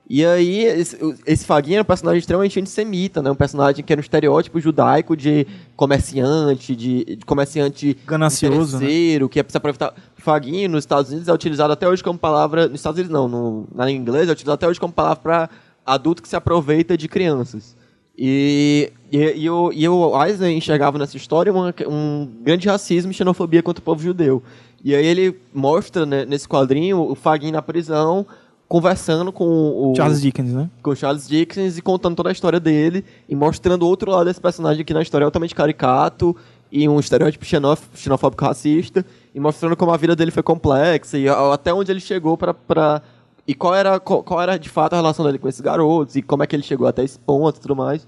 E 0.09 0.25
aí, 0.25 0.63
esse, 0.63 0.97
esse 1.27 1.45
Faguinho 1.45 1.75
era 1.75 1.83
um 1.83 1.87
personagem 1.87 2.21
extremamente 2.21 2.61
antissemita, 2.61 3.21
né? 3.21 3.29
Um 3.31 3.35
personagem 3.35 3.85
que 3.85 3.93
era 3.93 3.99
um 3.99 4.03
estereótipo 4.03 4.61
judaico 4.61 5.17
de 5.17 5.45
comerciante, 5.75 6.77
de, 6.77 7.05
de 7.17 7.27
comerciante 7.27 7.97
Ganancioso, 8.07 8.79
né? 8.79 9.29
que 9.29 9.41
é 9.41 9.43
pra 9.43 9.59
aproveitar. 9.59 9.95
Faguinho, 10.17 10.69
nos 10.69 10.85
Estados 10.85 11.11
Unidos, 11.11 11.29
é 11.29 11.33
utilizado 11.33 11.73
até 11.73 11.89
hoje 11.89 12.05
como 12.05 12.19
palavra... 12.19 12.69
Nos 12.69 12.79
Estados 12.79 12.99
Unidos, 13.01 13.13
não. 13.13 13.27
No, 13.29 13.69
na 13.75 13.85
língua 13.85 14.01
inglesa, 14.03 14.31
é 14.31 14.35
utilizado 14.35 14.55
até 14.55 14.69
hoje 14.69 14.79
como 14.79 14.93
palavra 14.93 15.21
para 15.23 15.51
adulto 15.85 16.23
que 16.23 16.29
se 16.29 16.37
aproveita 16.37 16.97
de 16.97 17.09
crianças. 17.09 17.77
E, 18.17 18.93
e, 19.13 19.19
e, 19.43 19.51
o, 19.51 19.73
e 19.73 19.89
o 19.89 20.25
Eisner 20.25 20.51
enxergava 20.51 20.99
nessa 20.99 21.17
história 21.17 21.53
uma- 21.53 21.75
um 21.87 22.29
grande 22.43 22.69
racismo 22.69 23.11
e 23.11 23.15
xenofobia 23.15 23.63
contra 23.63 23.81
o 23.81 23.85
povo 23.85 24.03
judeu. 24.03 24.43
E 24.85 24.95
aí 24.95 25.05
ele 25.05 25.37
mostra 25.53 26.07
né, 26.07 26.25
nesse 26.25 26.49
quadrinho 26.49 26.99
o 27.01 27.15
Faguinho 27.15 27.53
na 27.53 27.61
prisão, 27.63 28.25
conversando 28.69 29.31
com 29.33 29.45
o 29.45 29.95
Charles 29.97 30.21
Dickens, 30.21 30.53
né? 30.53 30.69
com 30.83 30.91
o 30.91 30.97
Charles 30.97 31.29
Dickens 31.29 31.79
e 31.79 31.83
contando 31.83 32.17
toda 32.17 32.29
a 32.31 32.33
história 32.33 32.59
dele 32.59 33.05
e 33.29 33.35
mostrando 33.37 33.83
o 33.85 33.87
outro 33.87 34.11
lado 34.11 34.25
desse 34.25 34.41
personagem 34.41 34.83
aqui 34.83 34.93
na 34.93 35.03
história 35.03 35.25
altamente 35.25 35.55
caricato 35.55 36.37
e 36.71 36.89
um 36.89 36.99
estereótipo 36.99 37.45
xenóf- 37.45 37.89
xenofóbico 37.95 38.45
racista 38.45 39.05
e 39.35 39.39
mostrando 39.39 39.77
como 39.77 39.93
a 39.93 39.97
vida 39.97 40.17
dele 40.17 40.31
foi 40.33 40.43
complexa 40.43 41.17
e 41.17 41.29
até 41.29 41.73
onde 41.73 41.93
ele 41.93 42.01
chegou 42.01 42.37
para 42.37 42.53
para 42.53 43.03
e 43.47 43.55
qual 43.55 43.73
era 43.75 44.01
qual, 44.01 44.25
qual 44.25 44.43
era 44.43 44.57
de 44.59 44.69
fato 44.69 44.95
a 44.95 44.97
relação 44.97 45.25
dele 45.25 45.39
com 45.39 45.47
esses 45.49 45.61
garotos 45.61 46.17
e 46.17 46.23
como 46.23 46.43
é 46.43 46.47
que 46.49 46.57
ele 46.57 46.65
chegou 46.65 46.89
até 46.89 47.05
esse 47.05 47.19
ponto 47.19 47.59
e 47.59 47.61
tudo 47.61 47.77
mais. 47.77 48.07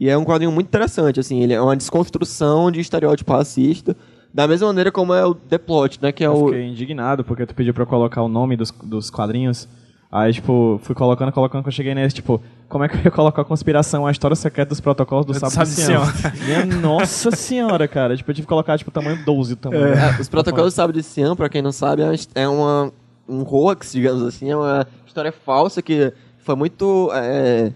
E 0.00 0.08
é 0.08 0.16
um 0.16 0.24
quadrinho 0.24 0.52
muito 0.52 0.68
interessante, 0.68 1.18
assim, 1.20 1.42
ele 1.42 1.52
é 1.52 1.60
uma 1.60 1.76
desconstrução 1.76 2.70
de 2.70 2.78
estereótipo 2.80 3.32
racista, 3.32 3.96
da 4.32 4.46
mesma 4.46 4.68
maneira 4.68 4.92
como 4.92 5.12
é 5.12 5.26
o 5.26 5.34
The 5.34 5.58
Plot, 5.58 5.98
né, 6.00 6.12
que 6.12 6.22
é 6.22 6.28
Eu 6.28 6.34
o 6.34 6.46
fiquei 6.46 6.66
indignado 6.68 7.24
porque 7.24 7.44
tu 7.44 7.52
pediu 7.54 7.74
pra 7.74 7.82
eu 7.82 7.86
colocar 7.86 8.22
o 8.22 8.28
nome 8.28 8.56
dos, 8.56 8.70
dos 8.82 9.10
quadrinhos. 9.10 9.68
Aí, 10.10 10.32
tipo, 10.32 10.80
fui 10.82 10.94
colocando, 10.94 11.30
colocando, 11.30 11.62
quando 11.62 11.66
eu 11.66 11.72
cheguei 11.72 11.94
nesse, 11.94 12.14
tipo, 12.16 12.42
como 12.66 12.82
é 12.82 12.88
que 12.88 12.96
eu 12.96 13.00
ia 13.04 13.10
colocar 13.10 13.42
a 13.42 13.44
conspiração, 13.44 14.06
a 14.06 14.10
história 14.10 14.34
secreta 14.34 14.70
dos 14.70 14.80
protocolos 14.80 15.26
do 15.26 15.34
Do 15.34 15.38
Sábio 15.38 15.54
Sábio 15.54 15.74
de 15.74 15.80
de 15.80 15.82
Sião? 15.82 16.02
Minha 16.46 16.64
nossa 16.80 17.30
senhora, 17.30 17.86
cara. 17.86 18.16
Tipo, 18.16 18.30
eu 18.30 18.34
tive 18.34 18.46
que 18.46 18.48
colocar, 18.48 18.78
tipo, 18.78 18.90
tamanho 18.90 19.22
12 19.22 19.52
o 19.52 19.56
tamanho. 19.56 19.94
É, 19.94 20.18
os 20.18 20.28
protocolos 20.28 20.72
do 20.72 20.76
Sábio 20.76 20.94
de 20.94 21.02
Sião, 21.02 21.36
pra 21.36 21.50
quem 21.50 21.60
não 21.60 21.72
sabe, 21.72 22.02
é 22.02 22.06
uma 22.06 22.16
é 22.34 22.48
uma, 22.48 22.92
um 23.28 23.42
hoax, 23.42 23.92
digamos 23.92 24.22
assim, 24.22 24.50
é 24.50 24.56
uma 24.56 24.86
história 25.06 25.30
falsa 25.30 25.82
que 25.82 26.10
foi 26.38 26.54
muito 26.56 27.10
é, 27.12 27.70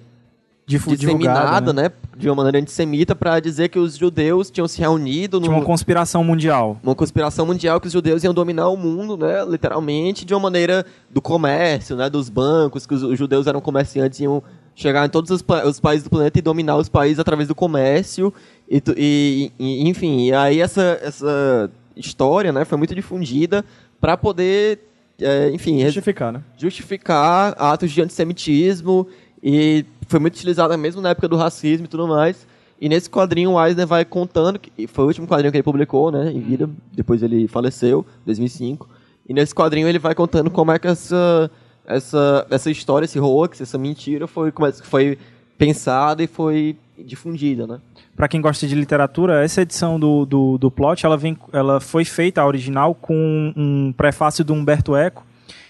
disseminada, 0.66 1.72
né? 1.72 1.82
né? 1.84 1.90
De 2.16 2.28
uma 2.28 2.36
maneira 2.36 2.58
antissemita 2.58 3.14
para 3.14 3.40
dizer 3.40 3.68
que 3.68 3.78
os 3.78 3.96
judeus 3.96 4.50
tinham 4.50 4.68
se 4.68 4.80
reunido 4.80 5.38
Tinha 5.40 5.50
num- 5.50 5.58
uma 5.58 5.64
conspiração 5.64 6.22
mundial. 6.22 6.78
uma 6.82 6.94
conspiração 6.94 7.44
mundial 7.46 7.80
que 7.80 7.86
os 7.88 7.92
judeus 7.92 8.22
iam 8.24 8.32
dominar 8.34 8.68
o 8.68 8.76
mundo, 8.76 9.16
né, 9.16 9.44
literalmente, 9.44 10.24
de 10.24 10.32
uma 10.34 10.40
maneira 10.40 10.84
do 11.10 11.20
comércio, 11.20 11.96
né, 11.96 12.08
dos 12.08 12.28
bancos, 12.28 12.86
que 12.86 12.94
os, 12.94 13.18
judeus 13.18 13.46
eram 13.46 13.60
comerciantes 13.60 14.20
e 14.20 14.24
iam 14.24 14.42
chegar 14.74 15.04
em 15.04 15.08
todos 15.10 15.30
os, 15.30 15.42
pa- 15.42 15.64
os 15.66 15.78
países 15.80 16.04
do 16.04 16.10
planeta 16.10 16.38
e 16.38 16.42
dominar 16.42 16.76
os 16.76 16.88
países 16.88 17.18
através 17.18 17.48
do 17.48 17.54
comércio 17.54 18.32
e, 18.70 18.82
e- 18.96 19.52
e- 19.58 19.88
enfim, 19.88 20.26
e 20.28 20.32
aí 20.32 20.60
essa 20.60 20.98
essa 21.02 21.70
história, 21.96 22.52
né, 22.52 22.64
foi 22.64 22.78
muito 22.78 22.94
difundida 22.94 23.64
para 24.00 24.16
poder, 24.16 24.78
é, 25.20 25.50
enfim, 25.50 25.80
Justificar, 25.84 26.32
né? 26.32 26.40
justificar 26.56 27.54
atos 27.58 27.90
de 27.90 28.00
antissemitismo 28.00 29.06
e 29.42 29.84
foi 30.06 30.20
muito 30.20 30.34
utilizada 30.34 30.76
mesmo 30.76 31.00
na 31.00 31.10
época 31.10 31.28
do 31.28 31.36
racismo 31.36 31.86
e 31.86 31.88
tudo 31.88 32.06
mais. 32.06 32.46
E 32.80 32.88
nesse 32.88 33.08
quadrinho 33.08 33.52
o 33.52 33.64
Eisner 33.64 33.86
vai 33.86 34.04
contando, 34.04 34.58
que 34.58 34.86
foi 34.86 35.04
o 35.04 35.06
último 35.08 35.26
quadrinho 35.26 35.50
que 35.50 35.56
ele 35.56 35.62
publicou, 35.62 36.10
né, 36.10 36.30
em 36.32 36.40
vida, 36.40 36.68
depois 36.92 37.22
ele 37.22 37.46
faleceu, 37.48 38.04
2005. 38.26 38.88
E 39.28 39.32
nesse 39.32 39.54
quadrinho 39.54 39.88
ele 39.88 39.98
vai 39.98 40.14
contando 40.14 40.50
como 40.50 40.72
é 40.72 40.78
que 40.78 40.88
essa 40.88 41.50
essa 41.84 42.46
essa 42.50 42.70
história, 42.70 43.04
esse 43.04 43.18
hoax, 43.18 43.60
essa 43.60 43.78
mentira 43.78 44.26
foi 44.26 44.50
como 44.52 44.66
é 44.66 44.72
que 44.72 44.86
foi 44.86 45.18
pensada 45.56 46.22
e 46.22 46.26
foi 46.26 46.76
difundida, 46.98 47.66
né? 47.66 47.78
Pra 48.16 48.28
quem 48.28 48.40
gosta 48.40 48.66
de 48.66 48.74
literatura, 48.74 49.42
essa 49.42 49.62
edição 49.62 49.98
do, 49.98 50.26
do, 50.26 50.58
do 50.58 50.70
plot, 50.70 51.06
ela, 51.06 51.16
vem, 51.16 51.36
ela 51.52 51.80
foi 51.80 52.04
feita, 52.04 52.42
a 52.42 52.46
original, 52.46 52.94
com 52.94 53.52
um 53.56 53.92
prefácio 53.96 54.44
do 54.44 54.52
Humberto 54.52 54.94
Eco. 54.94 55.24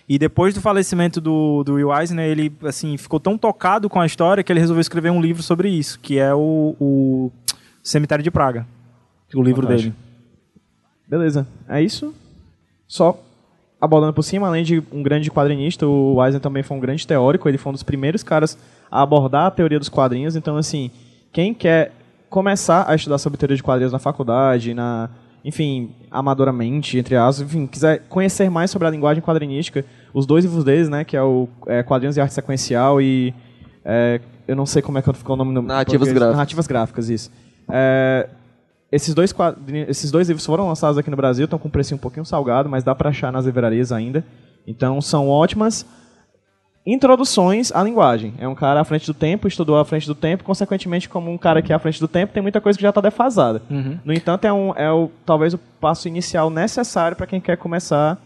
E 0.08 0.18
depois 0.18 0.54
do 0.54 0.60
falecimento 0.60 1.20
do, 1.20 1.62
do 1.64 1.74
Will 1.74 1.94
Eisner, 1.96 2.26
ele 2.26 2.52
assim, 2.64 2.96
ficou 2.96 3.20
tão 3.20 3.38
tocado 3.38 3.88
com 3.88 4.00
a 4.00 4.06
história 4.06 4.42
que 4.42 4.52
ele 4.52 4.60
resolveu 4.60 4.80
escrever 4.80 5.10
um 5.10 5.20
livro 5.20 5.42
sobre 5.42 5.68
isso, 5.68 5.98
que 6.00 6.18
é 6.18 6.34
o, 6.34 6.76
o 6.80 7.30
Cemitério 7.82 8.22
de 8.22 8.30
Praga. 8.30 8.66
O 9.34 9.42
livro 9.42 9.62
Fantástico. 9.62 9.94
dele. 9.94 10.12
Beleza. 11.08 11.46
É 11.68 11.80
isso. 11.80 12.14
Só 12.86 13.18
abordando 13.80 14.12
por 14.12 14.22
cima, 14.22 14.46
além 14.46 14.62
de 14.62 14.82
um 14.92 15.02
grande 15.02 15.30
quadrinista, 15.30 15.86
o 15.86 16.24
Eisner 16.24 16.40
também 16.40 16.62
foi 16.62 16.76
um 16.76 16.80
grande 16.80 17.06
teórico. 17.06 17.48
Ele 17.48 17.58
foi 17.58 17.70
um 17.70 17.72
dos 17.72 17.82
primeiros 17.82 18.22
caras 18.22 18.56
a 18.90 19.02
abordar 19.02 19.46
a 19.46 19.50
teoria 19.50 19.78
dos 19.78 19.88
quadrinhos. 19.88 20.36
Então, 20.36 20.56
assim, 20.56 20.90
quem 21.32 21.52
quer 21.52 21.92
começar 22.30 22.88
a 22.88 22.94
estudar 22.94 23.18
sobre 23.18 23.38
teoria 23.38 23.56
de 23.56 23.62
quadrinhos 23.62 23.92
na 23.92 23.98
faculdade, 23.98 24.72
na, 24.72 25.10
enfim, 25.44 25.94
amadoramente, 26.10 26.98
entre 26.98 27.16
aspas, 27.16 27.47
enfim, 27.47 27.66
quiser 27.66 28.02
conhecer 28.09 28.51
mais 28.51 28.70
sobre 28.70 28.86
a 28.86 28.90
linguagem 28.90 29.23
quadrinística, 29.23 29.85
os 30.14 30.27
dois 30.27 30.44
livros 30.44 30.64
deles, 30.64 30.89
né, 30.89 31.05
que 31.05 31.16
é 31.16 31.23
o 31.23 31.48
é, 31.66 31.82
Quadrinhos 31.82 32.14
de 32.14 32.20
Arte 32.20 32.35
Sequencial 32.35 33.01
e 33.01 33.35
é, 33.85 34.20
eu 34.47 34.55
não 34.55 34.66
sei 34.66 34.82
como 34.82 34.98
é 34.98 35.02
que 35.02 35.12
ficou 35.12 35.35
o 35.35 35.36
nome 35.36 35.52
no 35.52 35.62
Narrativas. 35.62 36.09
Gráficas. 36.09 36.32
Narrativas 36.32 36.66
Gráficas, 36.66 37.09
isso. 37.09 37.31
É, 37.69 38.28
esses 38.90 39.14
dois, 39.14 39.35
esses 39.89 40.10
dois 40.10 40.28
livros 40.28 40.44
foram 40.44 40.69
lançados 40.69 40.98
aqui 40.98 41.10
no 41.10 41.16
Brasil, 41.16 41.44
estão 41.44 41.59
com 41.59 41.69
um 41.69 41.70
preço 41.70 41.94
um 41.94 41.98
pouquinho 41.98 42.27
salgado, 42.27 42.69
mas 42.69 42.85
dá 42.85 42.94
para 42.94 43.10
achar 43.10 43.32
nas 43.32 43.47
livrarias 43.47 43.90
ainda. 43.90 44.24
Então 44.66 45.01
são 45.01 45.28
ótimas 45.28 45.86
introduções 46.84 47.70
à 47.72 47.82
linguagem. 47.82 48.34
É 48.38 48.46
um 48.48 48.54
cara 48.54 48.80
à 48.80 48.84
frente 48.84 49.06
do 49.06 49.14
tempo, 49.14 49.46
estudou 49.48 49.78
à 49.78 49.84
frente 49.84 50.06
do 50.06 50.14
tempo, 50.14 50.44
consequentemente, 50.44 51.09
como 51.09 51.30
um 51.30 51.38
cara 51.38 51.62
que 51.62 51.72
é 51.72 51.76
à 51.76 51.78
frente 51.78 52.00
do 52.00 52.09
tempo, 52.09 52.32
tem 52.32 52.42
muita 52.42 52.60
coisa 52.60 52.76
que 52.76 52.82
já 52.82 52.88
está 52.88 53.00
defasada. 53.00 53.62
No 54.04 54.12
entanto, 54.12 54.44
é, 54.44 54.52
um, 54.52 54.72
é 54.74 54.90
o, 54.90 55.10
talvez 55.24 55.54
o 55.54 55.59
passo 55.80 56.09
inicial 56.09 56.50
necessário 56.50 57.16
para 57.16 57.26
quem 57.26 57.40
quer 57.40 57.56
começar 57.56 58.18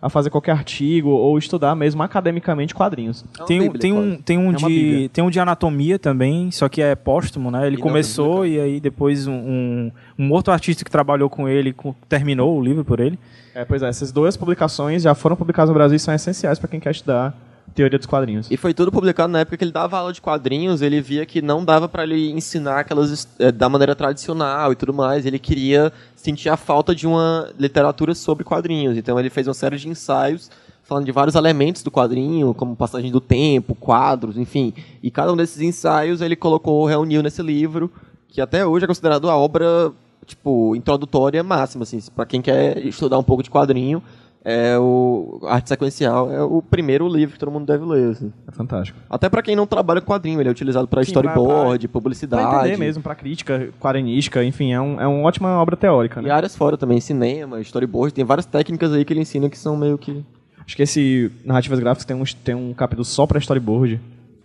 a 0.00 0.10
fazer 0.10 0.28
qualquer 0.28 0.52
artigo 0.52 1.08
ou 1.08 1.38
estudar 1.38 1.74
mesmo 1.74 2.02
academicamente 2.02 2.74
quadrinhos. 2.74 3.24
É 3.40 3.44
Tem, 3.44 3.58
um- 3.60 3.62
bíblia, 3.64 3.80
tem, 3.80 3.92
um, 3.94 4.16
tem, 4.16 4.38
um 4.38 4.50
É 4.50 4.54
de, 4.54 4.66
bíblia. 4.66 5.08
tem 5.08 5.24
um 5.24 5.30
de 5.30 5.40
anatomia 5.40 5.98
também, 5.98 6.50
só 6.50 6.68
que 6.68 6.82
é 6.82 6.94
póstumo, 6.94 7.50
né? 7.50 7.66
Ele 7.66 7.76
E 7.76 7.78
começou 7.80 8.46
e 8.46 8.60
aí 8.60 8.80
depois 8.80 9.26
um, 9.26 9.90
um, 10.18 10.30
outro 10.30 10.52
artista 10.52 10.84
que 10.84 10.90
trabalhou 10.90 11.30
com 11.30 11.48
ele 11.48 11.72
co- 11.72 11.96
terminou 12.06 12.54
o 12.58 12.62
livro 12.62 12.84
por 12.84 13.00
ele. 13.00 13.18
É, 13.54 13.64
pois 13.64 13.82
é, 13.82 13.88
essas 13.88 14.12
duas 14.12 14.36
publicações 14.36 15.02
já 15.02 15.14
foram 15.14 15.36
publicadas 15.36 15.70
no 15.70 15.74
Brasil 15.74 15.96
e 15.96 16.00
são 16.00 16.12
essenciais 16.12 16.58
para 16.58 16.68
quem 16.68 16.78
quer 16.80 16.90
estudar 16.90 17.34
teoria 17.74 17.98
dos 17.98 18.06
quadrinhos. 18.06 18.50
E 18.50 18.56
foi 18.56 18.72
tudo 18.72 18.92
publicado 18.92 19.32
na 19.32 19.40
época 19.40 19.56
que 19.56 19.64
ele 19.64 19.72
dava 19.72 19.98
aula 19.98 20.12
de 20.12 20.20
quadrinhos, 20.20 20.80
ele 20.80 21.00
via 21.00 21.26
que 21.26 21.42
não 21.42 21.64
dava 21.64 21.88
para 21.88 22.04
ele 22.04 22.30
ensinar 22.30 22.80
aquelas 22.80 23.28
eh, 23.38 23.50
da 23.50 23.68
maneira 23.68 23.94
tradicional 23.94 24.72
e 24.72 24.76
tudo 24.76 24.94
mais, 24.94 25.26
ele 25.26 25.38
queria 25.38 25.92
sentir 26.14 26.48
a 26.48 26.56
falta 26.56 26.94
de 26.94 27.06
uma 27.06 27.50
literatura 27.58 28.14
sobre 28.14 28.44
quadrinhos. 28.44 28.96
Então 28.96 29.18
ele 29.18 29.28
fez 29.28 29.46
uma 29.48 29.54
série 29.54 29.76
de 29.76 29.88
ensaios 29.88 30.50
falando 30.84 31.06
de 31.06 31.12
vários 31.12 31.34
elementos 31.34 31.82
do 31.82 31.90
quadrinho, 31.90 32.54
como 32.54 32.76
passagem 32.76 33.10
do 33.10 33.20
tempo, 33.20 33.74
quadros, 33.74 34.36
enfim. 34.36 34.72
E 35.02 35.10
cada 35.10 35.32
um 35.32 35.36
desses 35.36 35.60
ensaios 35.60 36.20
ele 36.20 36.36
colocou, 36.36 36.84
reuniu 36.84 37.22
nesse 37.22 37.42
livro, 37.42 37.90
que 38.28 38.40
até 38.40 38.66
hoje 38.66 38.84
é 38.84 38.86
considerado 38.86 39.28
a 39.30 39.36
obra 39.36 39.90
tipo 40.26 40.74
introdutória 40.74 41.42
máxima 41.42 41.82
assim, 41.82 42.00
para 42.14 42.24
quem 42.24 42.40
quer 42.40 42.78
estudar 42.86 43.18
um 43.18 43.22
pouco 43.22 43.42
de 43.42 43.50
quadrinho. 43.50 44.02
É 44.46 44.78
o 44.78 45.40
Arte 45.48 45.70
Sequencial 45.70 46.30
é 46.30 46.42
o 46.42 46.60
primeiro 46.60 47.08
livro 47.08 47.32
que 47.32 47.38
todo 47.38 47.50
mundo 47.50 47.64
deve 47.64 47.82
ler. 47.86 48.10
Assim. 48.10 48.30
É 48.46 48.52
fantástico. 48.52 48.98
Até 49.08 49.28
pra 49.30 49.40
quem 49.42 49.56
não 49.56 49.66
trabalha 49.66 50.02
com 50.02 50.12
quadrinho, 50.12 50.38
ele 50.38 50.48
é 50.50 50.52
utilizado 50.52 50.86
pra 50.86 51.02
Sim, 51.02 51.12
storyboard, 51.12 51.88
Pra 51.88 51.92
publicidade. 51.92 52.54
entender 52.56 52.76
mesmo, 52.76 53.02
para 53.02 53.14
crítica, 53.14 53.70
quadrinística, 53.80 54.44
enfim, 54.44 54.72
é, 54.74 54.80
um, 54.80 55.00
é 55.00 55.06
uma 55.06 55.26
ótima 55.26 55.48
obra 55.58 55.76
teórica. 55.78 56.20
E 56.20 56.24
Né? 56.24 56.30
áreas 56.30 56.54
fora 56.54 56.76
também, 56.76 57.00
cinema, 57.00 57.58
storyboard, 57.62 58.12
tem 58.12 58.22
várias 58.24 58.44
técnicas 58.44 58.92
aí 58.92 59.02
que 59.02 59.14
ele 59.14 59.20
ensina 59.20 59.48
que 59.48 59.56
são 59.56 59.78
meio 59.78 59.96
que. 59.96 60.22
Acho 60.66 60.76
que 60.76 60.82
esse 60.82 61.32
Narrativas 61.44 61.78
Gráficas 61.78 62.04
tem 62.04 62.14
um, 62.16 62.24
tem 62.44 62.54
um 62.54 62.74
capítulo 62.74 63.04
só 63.04 63.26
para 63.26 63.38
storyboard, 63.38 63.98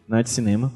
né, 0.08 0.24
de 0.24 0.30
cinema. 0.30 0.72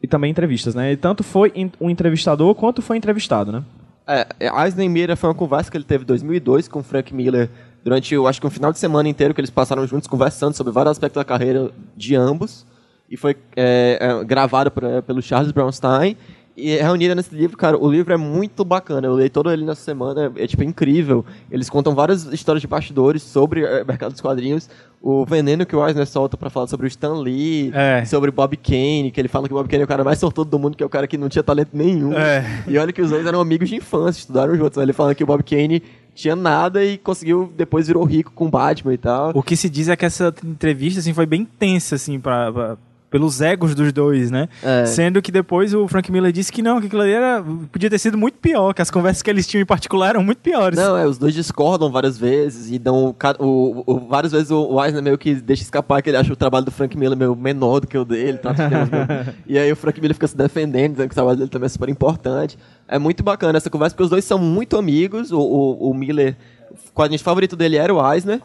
E 0.00 0.06
também 0.06 0.30
entrevistas, 0.30 0.74
né? 0.76 0.92
E 0.92 0.96
tanto 0.96 1.24
foi 1.24 1.50
in- 1.56 1.72
um 1.80 1.90
entrevistador 1.90 2.54
quanto 2.54 2.80
foi 2.80 2.96
entrevistado, 2.96 3.50
né? 3.50 3.64
É, 4.06 4.26
é, 4.40 4.64
Eisner 4.64 4.88
Mira 4.88 5.16
foi 5.16 5.28
uma 5.28 5.34
conversa 5.34 5.70
que 5.70 5.76
ele 5.76 5.84
teve 5.84 6.04
em 6.04 6.06
2002 6.06 6.68
com 6.68 6.78
o 6.78 6.82
Frank 6.82 7.12
Miller 7.14 7.50
durante, 7.84 8.14
eu 8.14 8.26
acho 8.26 8.40
que 8.40 8.46
um 8.46 8.50
final 8.50 8.72
de 8.72 8.78
semana 8.78 9.08
inteiro 9.08 9.32
que 9.34 9.40
eles 9.40 9.50
passaram 9.50 9.86
juntos 9.86 10.06
conversando 10.08 10.54
sobre 10.54 10.72
vários 10.72 10.92
aspectos 10.92 11.20
da 11.20 11.24
carreira 11.24 11.70
de 11.96 12.14
ambos. 12.16 12.66
E 13.10 13.16
foi 13.16 13.36
é, 13.56 13.98
é, 14.00 14.24
gravada 14.24 14.70
por- 14.70 14.84
é, 14.84 15.00
pelo 15.00 15.22
Charles 15.22 15.50
Brownstein. 15.52 16.16
E 16.60 16.72
é 16.76 16.82
reunida 16.82 17.14
nesse 17.14 17.32
livro, 17.32 17.56
cara, 17.56 17.78
o 17.78 17.88
livro 17.88 18.12
é 18.12 18.16
muito 18.16 18.64
bacana. 18.64 19.06
Eu 19.06 19.16
li 19.16 19.30
todo 19.30 19.48
ele 19.50 19.64
nessa 19.64 19.80
semana, 19.80 20.30
é, 20.36 20.44
tipo 20.46 20.64
incrível. 20.64 21.24
Eles 21.50 21.70
contam 21.70 21.94
várias 21.94 22.24
histórias 22.32 22.60
de 22.60 22.66
bastidores 22.66 23.22
sobre 23.22 23.62
é, 23.64 23.82
o 23.82 23.86
mercado 23.86 24.10
dos 24.10 24.20
quadrinhos. 24.20 24.68
O 25.00 25.24
veneno 25.24 25.64
que 25.64 25.76
o 25.76 25.86
Eisner 25.86 26.04
solta 26.04 26.36
pra 26.36 26.50
falar 26.50 26.66
sobre 26.66 26.84
o 26.84 26.88
Stan 26.88 27.14
Lee, 27.14 27.70
É. 27.72 28.04
sobre 28.04 28.28
o 28.30 28.32
Bob 28.32 28.56
Kane, 28.56 29.12
que 29.12 29.20
ele 29.20 29.28
fala 29.28 29.46
que 29.46 29.54
o 29.54 29.56
Bob 29.56 29.68
Kane 29.68 29.82
é 29.82 29.84
o 29.84 29.88
cara 29.88 30.02
mais 30.02 30.18
sortudo 30.18 30.50
do 30.50 30.58
mundo, 30.58 30.76
que 30.76 30.82
é 30.82 30.86
o 30.86 30.88
cara 30.90 31.06
que 31.06 31.16
não 31.16 31.28
tinha 31.28 31.44
talento 31.44 31.70
nenhum. 31.72 32.12
É. 32.12 32.44
E 32.66 32.76
olha 32.76 32.92
que 32.92 33.00
os 33.00 33.08
dois 33.10 33.24
eram 33.24 33.40
amigos 33.40 33.68
de 33.68 33.76
infância, 33.76 34.18
estudaram 34.18 34.56
juntos. 34.56 34.76
Ele 34.82 34.92
fala 34.92 35.14
que 35.14 35.22
o 35.22 35.26
Bob 35.28 35.44
Kane 35.44 35.80
tinha 36.18 36.34
nada 36.34 36.84
e 36.84 36.98
conseguiu, 36.98 37.52
depois 37.56 37.86
virou 37.86 38.02
rico 38.04 38.32
com 38.34 38.50
Batman 38.50 38.92
e 38.94 38.98
tal. 38.98 39.30
O 39.34 39.42
que 39.42 39.56
se 39.56 39.70
diz 39.70 39.88
é 39.88 39.96
que 39.96 40.04
essa 40.04 40.34
entrevista 40.44 40.98
assim, 41.00 41.14
foi 41.14 41.26
bem 41.26 41.44
tensa, 41.44 41.94
assim, 41.94 42.18
pra, 42.18 42.52
pra- 42.52 42.76
pelos 43.10 43.40
egos 43.40 43.74
dos 43.74 43.92
dois, 43.92 44.30
né? 44.30 44.48
É. 44.62 44.84
Sendo 44.84 45.22
que 45.22 45.32
depois 45.32 45.72
o 45.72 45.88
Frank 45.88 46.12
Miller 46.12 46.30
disse 46.30 46.52
que 46.52 46.60
não, 46.62 46.78
que 46.80 46.86
aquilo 46.88 47.00
ali 47.02 47.12
era, 47.12 47.42
podia 47.72 47.88
ter 47.88 47.98
sido 47.98 48.18
muito 48.18 48.38
pior, 48.38 48.74
que 48.74 48.82
as 48.82 48.90
conversas 48.90 49.22
que 49.22 49.30
eles 49.30 49.46
tinham 49.46 49.62
em 49.62 49.66
particular 49.66 50.10
eram 50.10 50.22
muito 50.22 50.38
piores. 50.38 50.78
Não, 50.78 50.96
é, 50.96 51.06
os 51.06 51.16
dois 51.16 51.32
discordam 51.32 51.90
várias 51.90 52.18
vezes 52.18 52.70
e 52.70 52.78
dão. 52.78 53.14
O, 53.38 53.82
o- 53.86 54.00
várias 54.08 54.32
vezes 54.32 54.50
o 54.50 54.84
Eisner 54.84 55.02
meio 55.02 55.16
que 55.16 55.34
deixa 55.34 55.62
escapar 55.62 56.02
que 56.02 56.10
ele 56.10 56.16
acha 56.18 56.32
o 56.32 56.36
trabalho 56.36 56.64
do 56.66 56.70
Frank 56.70 56.96
Miller 56.98 57.16
meio 57.16 57.34
menor 57.34 57.80
do 57.80 57.86
que 57.86 57.96
o 57.96 58.04
dele. 58.04 58.38
trata 58.38 58.62
os 58.64 58.68
temas 58.68 58.90
meio- 58.90 59.34
e 59.46 59.58
aí 59.58 59.72
o 59.72 59.76
Frank 59.76 60.00
Miller 60.00 60.14
fica 60.14 60.26
se 60.26 60.36
defendendo, 60.36 60.92
dizendo 60.92 61.08
que 61.08 61.12
o 61.12 61.14
trabalho 61.14 61.38
dele 61.38 61.50
também 61.50 61.66
é 61.66 61.70
super 61.70 61.88
importante. 61.88 62.58
É 62.86 62.98
muito 62.98 63.22
bacana 63.22 63.56
essa 63.56 63.70
conversa, 63.70 63.94
porque 63.94 64.04
os 64.04 64.10
dois 64.10 64.24
são 64.24 64.38
muito 64.38 64.76
amigos. 64.76 65.32
O, 65.32 65.38
o, 65.40 65.90
o 65.90 65.94
Miller, 65.94 66.36
o 66.70 66.92
quadrinho 66.92 67.20
favorito 67.22 67.56
dele 67.56 67.76
era 67.76 67.94
o 67.94 68.12
Eisner. 68.12 68.40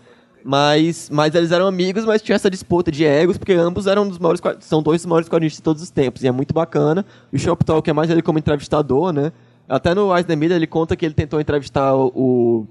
Mas, 0.45 1.10
mas 1.10 1.34
eles 1.36 1.52
eram 1.52 1.65
amigos, 1.68 2.03
mas 2.03 2.22
tinha 2.22 2.36
essa 2.36 2.49
disputa 2.49 2.91
de 2.91 3.06
egos, 3.06 3.38
porque 3.38 3.53
ambos 3.53 3.88
eram 3.88 4.07
dos 4.07 4.20
maiores, 4.20 4.41
são 4.60 4.84
dois 4.84 5.02
dos 5.02 5.06
maiores 5.06 5.30
quadrinistas 5.30 5.60
de 5.60 5.64
todos 5.64 5.82
os 5.82 5.90
tempos. 5.90 6.22
E 6.24 6.28
é 6.28 6.32
muito 6.32 6.53
bacana. 6.53 7.06
O 7.32 7.38
Shop 7.40 7.64
Talk 7.64 7.90
é 7.90 7.94
mais 7.94 8.10
ele 8.10 8.22
como 8.22 8.38
entrevistador, 8.40 9.14
né? 9.14 9.32
Até 9.70 9.95
no 9.95 10.15
Eisner 10.15 10.38
Miller 10.38 10.57
ele 10.57 10.68
conta 10.68 10.95
que 10.98 11.06
ele 11.06 11.14
tentou 11.14 11.40
entrevistar 11.40 11.95
o, 11.95 12.68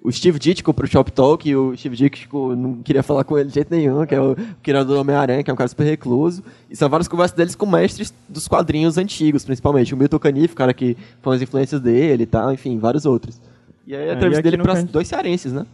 o, 0.00 0.12
Steve 0.12 0.38
Ditko 0.38 0.72
pro 0.72 0.86
Shop 0.86 1.10
Talk 1.10 1.48
e 1.48 1.56
o 1.56 1.76
Steve 1.76 1.96
Ditko 1.96 2.54
não 2.54 2.74
queria 2.74 3.02
falar 3.02 3.24
com 3.24 3.36
ele 3.36 3.48
de 3.48 3.54
jeito 3.56 3.74
nenhum, 3.74 4.06
que 4.06 4.14
é 4.14 4.20
o 4.20 4.36
criador 4.62 4.94
do 4.94 5.00
Homem-Aranha, 5.00 5.42
que 5.42 5.50
é 5.50 5.52
um 5.52 5.56
cara 5.56 5.66
super 5.68 5.82
recluso. 5.84 6.44
E 6.70 6.76
são 6.76 6.88
várias 6.88 7.08
conversas 7.08 7.36
deles 7.36 7.56
com 7.56 7.66
mestres 7.66 8.14
dos 8.28 8.46
quadrinhos 8.46 8.96
antigos, 8.96 9.44
principalmente. 9.44 9.92
O 9.92 9.96
Milton 9.96 10.20
Caniff, 10.20 10.54
cara 10.54 10.72
que 10.72 10.96
foi 11.20 11.34
as 11.34 11.42
influências 11.42 11.80
dele 11.80 12.22
e 12.22 12.26
tal, 12.26 12.52
enfim, 12.52 12.78
vários 12.78 13.04
outros. 13.04 13.40
E 13.84 13.96
aí 13.96 14.08
a 14.10 14.12
É, 14.12 14.14
entrevista 14.14 14.40
aqui 14.40 14.50
dele 14.52 14.62
pra 14.62 14.74
Can- 14.76 14.84
dois 14.84 15.08
cearenses, 15.08 15.52
né? 15.52 15.66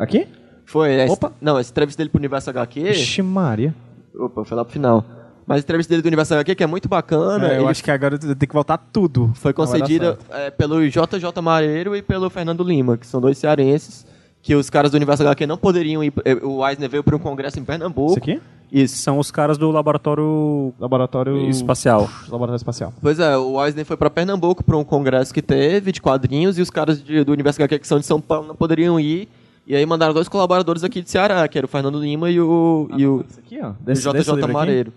Aqui? 0.00 0.26
Foi, 0.64 0.92
essa- 0.94 1.12
Opa. 1.12 1.32
Não, 1.40 1.58
essa 1.58 1.70
entrevista 1.70 1.98
dele 2.00 2.10
pro 2.10 2.18
Universo 2.18 2.48
HQ. 2.50 2.80
Ixi, 2.90 3.22
Maria. 3.22 3.74
Opa, 4.18 4.44
foi 4.44 4.56
lá 4.56 4.64
pro 4.64 4.72
final. 4.72 5.04
Mas 5.46 5.58
a 5.58 5.60
entrevista 5.60 5.90
dele 5.92 6.02
do 6.02 6.06
Universo 6.06 6.32
HQ, 6.34 6.54
que 6.54 6.62
é 6.62 6.66
muito 6.66 6.88
bacana. 6.88 7.48
É, 7.52 7.58
eu 7.58 7.66
acho 7.68 7.82
que 7.82 7.90
agora 7.90 8.16
tem 8.18 8.34
que 8.48 8.52
voltar 8.54 8.78
tudo. 8.78 9.30
foi 9.34 9.52
concedida 9.52 10.16
é, 10.30 10.50
pelo 10.50 10.80
JJ 10.88 11.42
Mareiro 11.42 11.96
e 11.96 12.02
pelo 12.02 12.30
Fernando 12.30 12.62
Lima, 12.62 12.96
que 12.96 13.06
são 13.06 13.20
dois 13.20 13.36
cearenses, 13.36 14.06
que 14.42 14.54
os 14.54 14.70
caras 14.70 14.92
do 14.92 14.94
Universo 14.94 15.22
HQ 15.24 15.46
não 15.46 15.56
poderiam 15.58 16.04
ir. 16.04 16.12
eh, 16.24 16.34
O 16.42 16.66
Eisner 16.66 16.88
veio 16.88 17.02
para 17.02 17.16
um 17.16 17.18
congresso 17.18 17.58
em 17.58 17.64
Pernambuco. 17.64 18.10
Isso 18.12 18.18
aqui? 18.18 18.40
Isso. 18.70 18.98
São 18.98 19.18
os 19.18 19.32
caras 19.32 19.58
do 19.58 19.68
laboratório 19.72 20.72
Laboratório 20.78 21.48
espacial. 21.48 22.08
Laboratório 22.28 22.56
espacial. 22.58 22.92
Pois 23.02 23.18
é, 23.18 23.36
o 23.36 23.64
Eisner 23.64 23.84
foi 23.84 23.96
pra 23.96 24.08
Pernambuco 24.08 24.62
pra 24.62 24.76
um 24.76 24.84
congresso 24.84 25.34
que 25.34 25.42
teve 25.42 25.90
de 25.90 26.00
quadrinhos 26.00 26.56
e 26.58 26.62
os 26.62 26.70
caras 26.70 27.02
de- 27.02 27.24
do 27.24 27.32
Universo 27.32 27.60
HQ 27.60 27.78
que 27.80 27.88
são 27.88 27.98
de 27.98 28.06
São 28.06 28.20
Paulo 28.20 28.46
não 28.46 28.54
poderiam 28.54 29.00
ir. 29.00 29.28
E 29.70 29.76
aí 29.76 29.86
mandaram 29.86 30.12
dois 30.12 30.28
colaboradores 30.28 30.82
aqui 30.82 31.00
de 31.00 31.08
Ceará, 31.08 31.46
que 31.46 31.56
era 31.56 31.64
o 31.64 31.68
Fernando 31.68 32.00
Lima 32.00 32.28
e 32.28 32.40
o, 32.40 32.88
e 32.96 33.06
o, 33.06 33.24
aqui, 33.38 33.60
ó. 33.62 33.68
o 33.70 33.74
Desse, 33.80 34.02
JJ 34.02 34.12
livro 34.18 34.44
aqui. 34.44 34.52
Mareiro. 34.52 34.92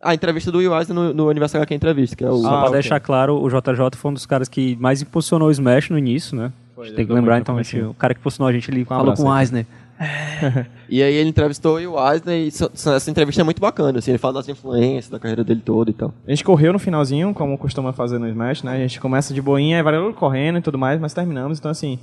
A 0.00 0.14
entrevista 0.14 0.52
do 0.52 0.58
Will 0.58 0.72
Eisner 0.78 0.94
no, 0.94 1.12
no 1.12 1.28
Universo 1.28 1.56
HQ 1.56 1.74
Entrevista, 1.74 2.14
que 2.14 2.22
é 2.24 2.30
o... 2.30 2.38
Só 2.38 2.46
Ah, 2.46 2.50
pra 2.50 2.60
ok. 2.60 2.72
deixar 2.74 3.00
claro, 3.00 3.42
o 3.42 3.48
JJ 3.48 3.96
foi 3.96 4.10
um 4.12 4.14
dos 4.14 4.24
caras 4.24 4.48
que 4.48 4.76
mais 4.76 5.02
impulsionou 5.02 5.48
o 5.48 5.50
Smash 5.50 5.90
no 5.90 5.98
início, 5.98 6.36
né? 6.36 6.52
A 6.78 6.84
gente 6.84 6.94
tem 6.94 7.04
que 7.06 7.12
lembrar, 7.12 7.34
foi 7.34 7.40
então, 7.40 7.56
gente- 7.60 7.80
o 7.82 7.94
cara 7.94 8.14
que 8.14 8.20
impulsionou 8.20 8.48
a 8.48 8.52
gente, 8.52 8.70
ele 8.70 8.82
Um 8.82 8.86
falou 8.86 9.02
abraço 9.02 9.22
com 9.24 9.28
o. 9.28 9.36
Eisner. 9.38 9.66
E 10.88 11.02
aí 11.02 11.14
ele 11.14 11.28
entrevistou 11.30 11.72
o 11.72 11.74
Will 11.76 11.94
Eisner 11.98 12.36
e 12.44 12.46
essa 12.48 13.10
entrevista 13.10 13.40
é 13.42 13.44
muito 13.44 13.60
bacana, 13.60 13.98
assim, 13.98 14.12
ele 14.12 14.18
fala 14.18 14.34
das 14.34 14.48
influências, 14.48 15.08
da 15.08 15.18
carreira 15.18 15.42
dele 15.42 15.60
toda 15.64 15.90
e 15.90 15.94
tal. 15.94 16.14
A 16.24 16.30
gente 16.30 16.44
correu 16.44 16.72
no 16.72 16.78
finalzinho, 16.78 17.34
como 17.34 17.58
costuma 17.58 17.92
fazer 17.92 18.18
no 18.20 18.28
Smash, 18.28 18.62
né? 18.62 18.74
A 18.74 18.78
gente 18.78 19.00
começa 19.00 19.34
de 19.34 19.42
boinha, 19.42 19.82
vai 19.82 20.12
correndo 20.12 20.58
e 20.58 20.62
tudo 20.62 20.78
mais, 20.78 21.00
mas 21.00 21.12
terminamos. 21.12 21.58
Então, 21.58 21.72
assim, 21.72 21.98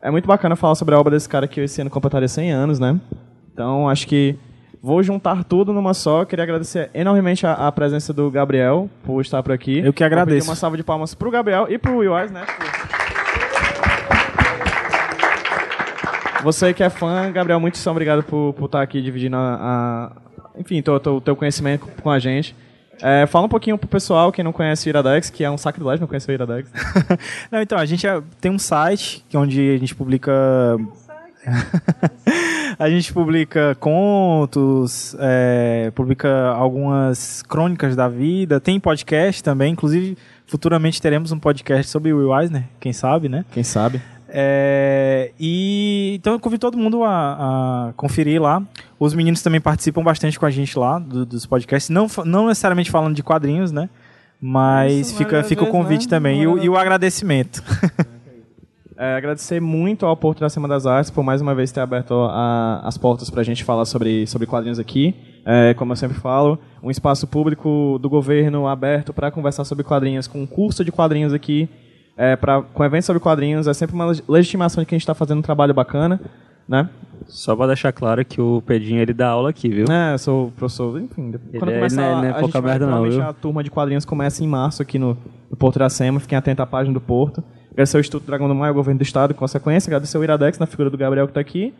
é 0.00 0.10
muito 0.10 0.26
bacana 0.26 0.54
falar 0.56 0.74
sobre 0.74 0.94
a 0.94 0.98
obra 1.00 1.10
desse 1.12 1.28
cara 1.28 1.46
que 1.48 1.60
esse 1.60 1.80
ano 1.80 1.90
completaria 1.90 2.28
100 2.28 2.52
anos, 2.52 2.78
né? 2.78 2.98
Então, 3.52 3.88
acho 3.88 4.06
que 4.06 4.36
vou 4.82 5.02
juntar 5.02 5.42
tudo 5.44 5.72
numa 5.72 5.92
só. 5.94 6.24
Queria 6.24 6.44
agradecer 6.44 6.90
enormemente 6.94 7.46
a, 7.46 7.54
a 7.54 7.72
presença 7.72 8.12
do 8.12 8.30
Gabriel 8.30 8.88
por 9.04 9.20
estar 9.20 9.42
por 9.42 9.52
aqui. 9.52 9.80
Eu 9.80 9.92
que 9.92 10.04
agradeço. 10.04 10.48
uma 10.48 10.54
salva 10.54 10.76
de 10.76 10.84
palmas 10.84 11.14
pro 11.14 11.30
Gabriel 11.30 11.66
e 11.68 11.76
pro 11.78 11.96
Will 11.96 12.14
Wise, 12.14 12.32
né? 12.32 12.44
Você 16.44 16.72
que 16.72 16.84
é 16.84 16.88
fã, 16.90 17.30
Gabriel, 17.32 17.58
muito 17.58 17.78
obrigado 17.90 18.22
por, 18.22 18.54
por 18.54 18.66
estar 18.66 18.80
aqui 18.80 19.02
dividindo 19.02 19.36
a, 19.36 20.12
a- 20.16 20.60
enfim, 20.60 20.80
o 20.86 21.20
teu 21.20 21.34
conhecimento 21.34 21.86
com 22.00 22.10
a 22.10 22.18
gente. 22.20 22.54
É, 23.02 23.26
fala 23.26 23.46
um 23.46 23.48
pouquinho 23.48 23.78
pro 23.78 23.88
pessoal, 23.88 24.32
quem 24.32 24.44
não 24.44 24.52
conhece 24.52 24.88
o 24.88 24.90
Iradex, 24.90 25.30
que 25.30 25.44
é 25.44 25.50
um 25.50 25.58
sacrilégio 25.58 26.00
não 26.00 26.08
conhecer 26.08 26.30
o 26.30 26.34
Iradex. 26.34 26.68
Não, 27.50 27.60
então, 27.62 27.78
a 27.78 27.84
gente 27.84 28.06
é- 28.06 28.22
tem 28.40 28.50
um 28.50 28.58
site 28.58 29.24
que 29.28 29.36
onde 29.36 29.74
a 29.74 29.78
gente 29.78 29.94
publica. 29.94 30.32
a 32.78 32.90
gente 32.90 33.12
publica 33.12 33.74
contos, 33.76 35.16
é, 35.18 35.90
publica 35.94 36.48
algumas 36.48 37.42
crônicas 37.42 37.94
da 37.96 38.08
vida, 38.08 38.60
tem 38.60 38.78
podcast 38.78 39.42
também, 39.42 39.72
inclusive 39.72 40.18
futuramente 40.46 41.00
teremos 41.00 41.30
um 41.32 41.38
podcast 41.38 41.90
sobre 41.90 42.12
o 42.12 42.18
Will 42.18 42.38
Eisner, 42.38 42.64
quem 42.80 42.92
sabe, 42.92 43.28
né? 43.28 43.44
Quem 43.52 43.62
sabe? 43.62 44.02
É, 44.30 45.32
e 45.40 46.14
então 46.18 46.34
eu 46.34 46.40
convido 46.40 46.60
todo 46.60 46.76
mundo 46.78 47.02
a, 47.04 47.88
a 47.88 47.92
conferir 47.94 48.40
lá. 48.40 48.62
Os 49.00 49.14
meninos 49.14 49.40
também 49.42 49.60
participam 49.60 50.02
bastante 50.02 50.38
com 50.38 50.44
a 50.46 50.50
gente 50.50 50.78
lá 50.78 50.98
do- 50.98 51.24
dos 51.24 51.46
podcasts, 51.46 51.88
não, 51.88 52.06
não 52.24 52.48
necessariamente 52.48 52.90
falando 52.90 53.14
de 53.14 53.22
quadrinhos, 53.22 53.72
né? 53.72 53.88
Mas 54.40 55.08
Isso, 55.08 55.16
fica, 55.16 55.42
fica 55.42 55.64
o 55.64 55.68
convite 55.68 56.04
né? 56.06 56.10
também 56.10 56.42
e 56.42 56.46
o, 56.46 56.58
e 56.58 56.68
o 56.68 56.76
agradecimento. 56.76 57.62
É, 59.00 59.14
agradecer 59.14 59.60
muito 59.60 60.04
ao 60.04 60.16
Porto 60.16 60.40
da 60.40 60.48
Semana 60.50 60.74
das 60.74 60.84
Artes 60.84 61.08
por 61.08 61.22
mais 61.22 61.40
uma 61.40 61.54
vez 61.54 61.70
ter 61.70 61.78
aberto 61.78 62.14
a- 62.14 62.80
as 62.82 62.98
portas 62.98 63.30
para 63.30 63.42
a 63.42 63.44
gente 63.44 63.62
falar 63.62 63.84
sobre, 63.84 64.26
sobre 64.26 64.44
quadrinhos 64.44 64.80
aqui. 64.80 65.14
É, 65.46 65.72
como 65.74 65.92
eu 65.92 65.96
sempre 65.96 66.18
falo, 66.18 66.58
um 66.82 66.90
espaço 66.90 67.24
público 67.28 67.96
do 68.02 68.08
governo 68.10 68.66
aberto 68.66 69.12
para 69.14 69.30
conversar 69.30 69.64
sobre 69.64 69.84
quadrinhos, 69.84 70.26
com 70.26 70.42
um 70.42 70.46
curso 70.48 70.84
de 70.84 70.90
quadrinhos 70.90 71.32
aqui, 71.32 71.68
é, 72.18 72.36
pra, 72.36 72.60
com 72.60 72.84
eventos 72.84 73.06
sobre 73.06 73.20
quadrinhos, 73.20 73.66
é 73.66 73.72
sempre 73.72 73.94
uma 73.94 74.04
leg- 74.06 74.22
legitimação 74.28 74.82
de 74.82 74.86
que 74.86 74.94
a 74.94 74.96
gente 74.96 75.02
está 75.04 75.14
fazendo 75.14 75.38
um 75.38 75.42
trabalho 75.42 75.72
bacana, 75.72 76.20
né? 76.68 76.90
Só 77.26 77.54
pra 77.56 77.66
deixar 77.68 77.92
claro 77.92 78.24
que 78.24 78.40
o 78.40 78.62
Pedinho, 78.66 79.00
ele 79.00 79.12
dá 79.14 79.28
aula 79.28 79.50
aqui, 79.50 79.68
viu? 79.68 79.86
É, 79.90 80.14
eu 80.14 80.18
sou 80.18 80.50
professor, 80.56 81.00
enfim. 81.00 81.32
Quando 81.58 81.70
é- 81.70 81.74
começar, 81.76 82.02
ele 82.02 82.10
não 82.12 82.18
é- 82.18 82.22
não 82.22 82.24
é 82.24 82.30
a 82.30 82.40
pouca 82.40 82.60
merda 82.60 82.86
não, 82.86 83.02
viu? 83.08 83.22
a 83.22 83.32
turma 83.32 83.62
de 83.64 83.70
quadrinhos 83.70 84.04
começa 84.04 84.42
em 84.42 84.46
março 84.48 84.82
aqui 84.82 84.98
no, 84.98 85.16
no 85.50 85.56
Porto 85.56 85.78
da 85.78 85.88
Sema. 85.88 86.20
Fiquem 86.20 86.36
atentos 86.36 86.62
à 86.62 86.66
página 86.66 86.92
do 86.92 87.00
Porto. 87.00 87.42
Agradecer 87.72 87.96
ao 87.96 88.00
Instituto 88.00 88.26
Dragão 88.26 88.48
do 88.48 88.54
Mar, 88.54 88.70
o 88.70 88.74
governo 88.74 88.98
do 88.98 89.02
estado, 89.02 89.30
em 89.32 89.34
consequência. 89.36 89.88
Agradecer 89.88 90.16
ao 90.16 90.24
Iradex, 90.24 90.58
na 90.58 90.66
figura 90.66 90.90
do 90.90 90.96
Gabriel 90.98 91.26
que 91.26 91.30
está 91.32 91.40
aqui. 91.40 91.72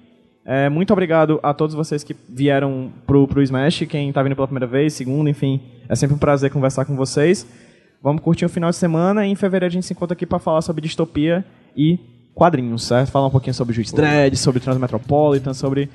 É, 0.45 0.69
muito 0.69 0.93
obrigado 0.93 1.39
a 1.43 1.53
todos 1.53 1.75
vocês 1.75 2.03
que 2.05 2.15
vieram 2.29 2.91
pro, 3.07 3.27
pro 3.29 3.43
Smash, 3.43 3.85
quem 3.89 4.09
está 4.09 4.23
vindo 4.23 4.35
pela 4.35 4.47
primeira 4.47 4.67
vez, 4.67 4.93
segunda, 4.95 5.29
enfim. 5.29 5.61
É 5.89 5.95
sempre 5.95 6.15
um 6.15 6.19
prazer 6.19 6.51
conversar 6.51 6.85
com 6.85 6.95
vocês. 6.97 7.47
Vamos 8.03 8.23
curtir 8.23 8.45
o 8.45 8.49
final 8.49 8.71
de 8.71 8.77
semana 8.77 9.27
e 9.27 9.31
em 9.31 9.35
fevereiro 9.35 9.73
a 9.73 9.75
gente 9.75 9.87
se 9.87 9.93
encontra 9.93 10.15
aqui 10.15 10.25
para 10.25 10.39
falar 10.39 10.63
sobre 10.63 10.81
distopia 10.83 11.45
e 11.77 11.99
quadrinhos, 12.35 12.85
certo? 12.85 13.11
Falar 13.11 13.27
um 13.27 13.31
pouquinho 13.31 13.55
sobre 13.55 13.75
Juiz 13.75 13.91
Dredd, 13.93 14.37
sobre 14.37 14.61
Transmetropolitan, 14.61 15.53
sobre 15.53 15.91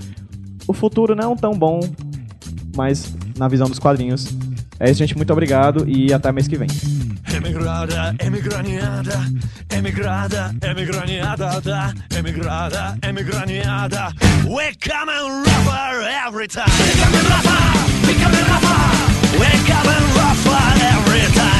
o 0.67 0.73
futuro 0.73 1.15
não 1.15 1.35
tão 1.35 1.53
bom, 1.53 1.79
mas 2.75 3.15
na 3.37 3.47
visão 3.47 3.67
dos 3.69 3.79
quadrinhos. 3.79 4.27
É 4.79 4.89
isso, 4.89 4.99
gente. 4.99 5.15
Muito 5.15 5.31
obrigado 5.31 5.87
e 5.87 6.11
até 6.11 6.31
mês 6.31 6.47
que 6.47 6.57
vem. 6.57 6.67
Emigrada, 7.33 8.15
emigraniada, 8.19 9.13
emigrada, 9.73 10.55
emigraniada, 10.61 11.61
da, 11.61 11.93
emigrada, 12.17 12.97
emigraniada. 13.01 14.13
We 14.45 14.73
come 14.75 15.09
and 15.09 15.43
rougher 15.45 16.03
every 16.27 16.47
time. 16.47 16.65
We 16.67 17.01
come 17.01 17.15
and 17.15 17.29
rougher, 17.29 18.07
we 18.07 18.13
come 18.15 18.35
and 18.35 18.47
rougher. 18.49 19.13
We 19.39 19.49
come 19.65 19.89
and 19.89 20.05
rougher 20.15 20.83
every 20.83 21.33
time. 21.33 21.52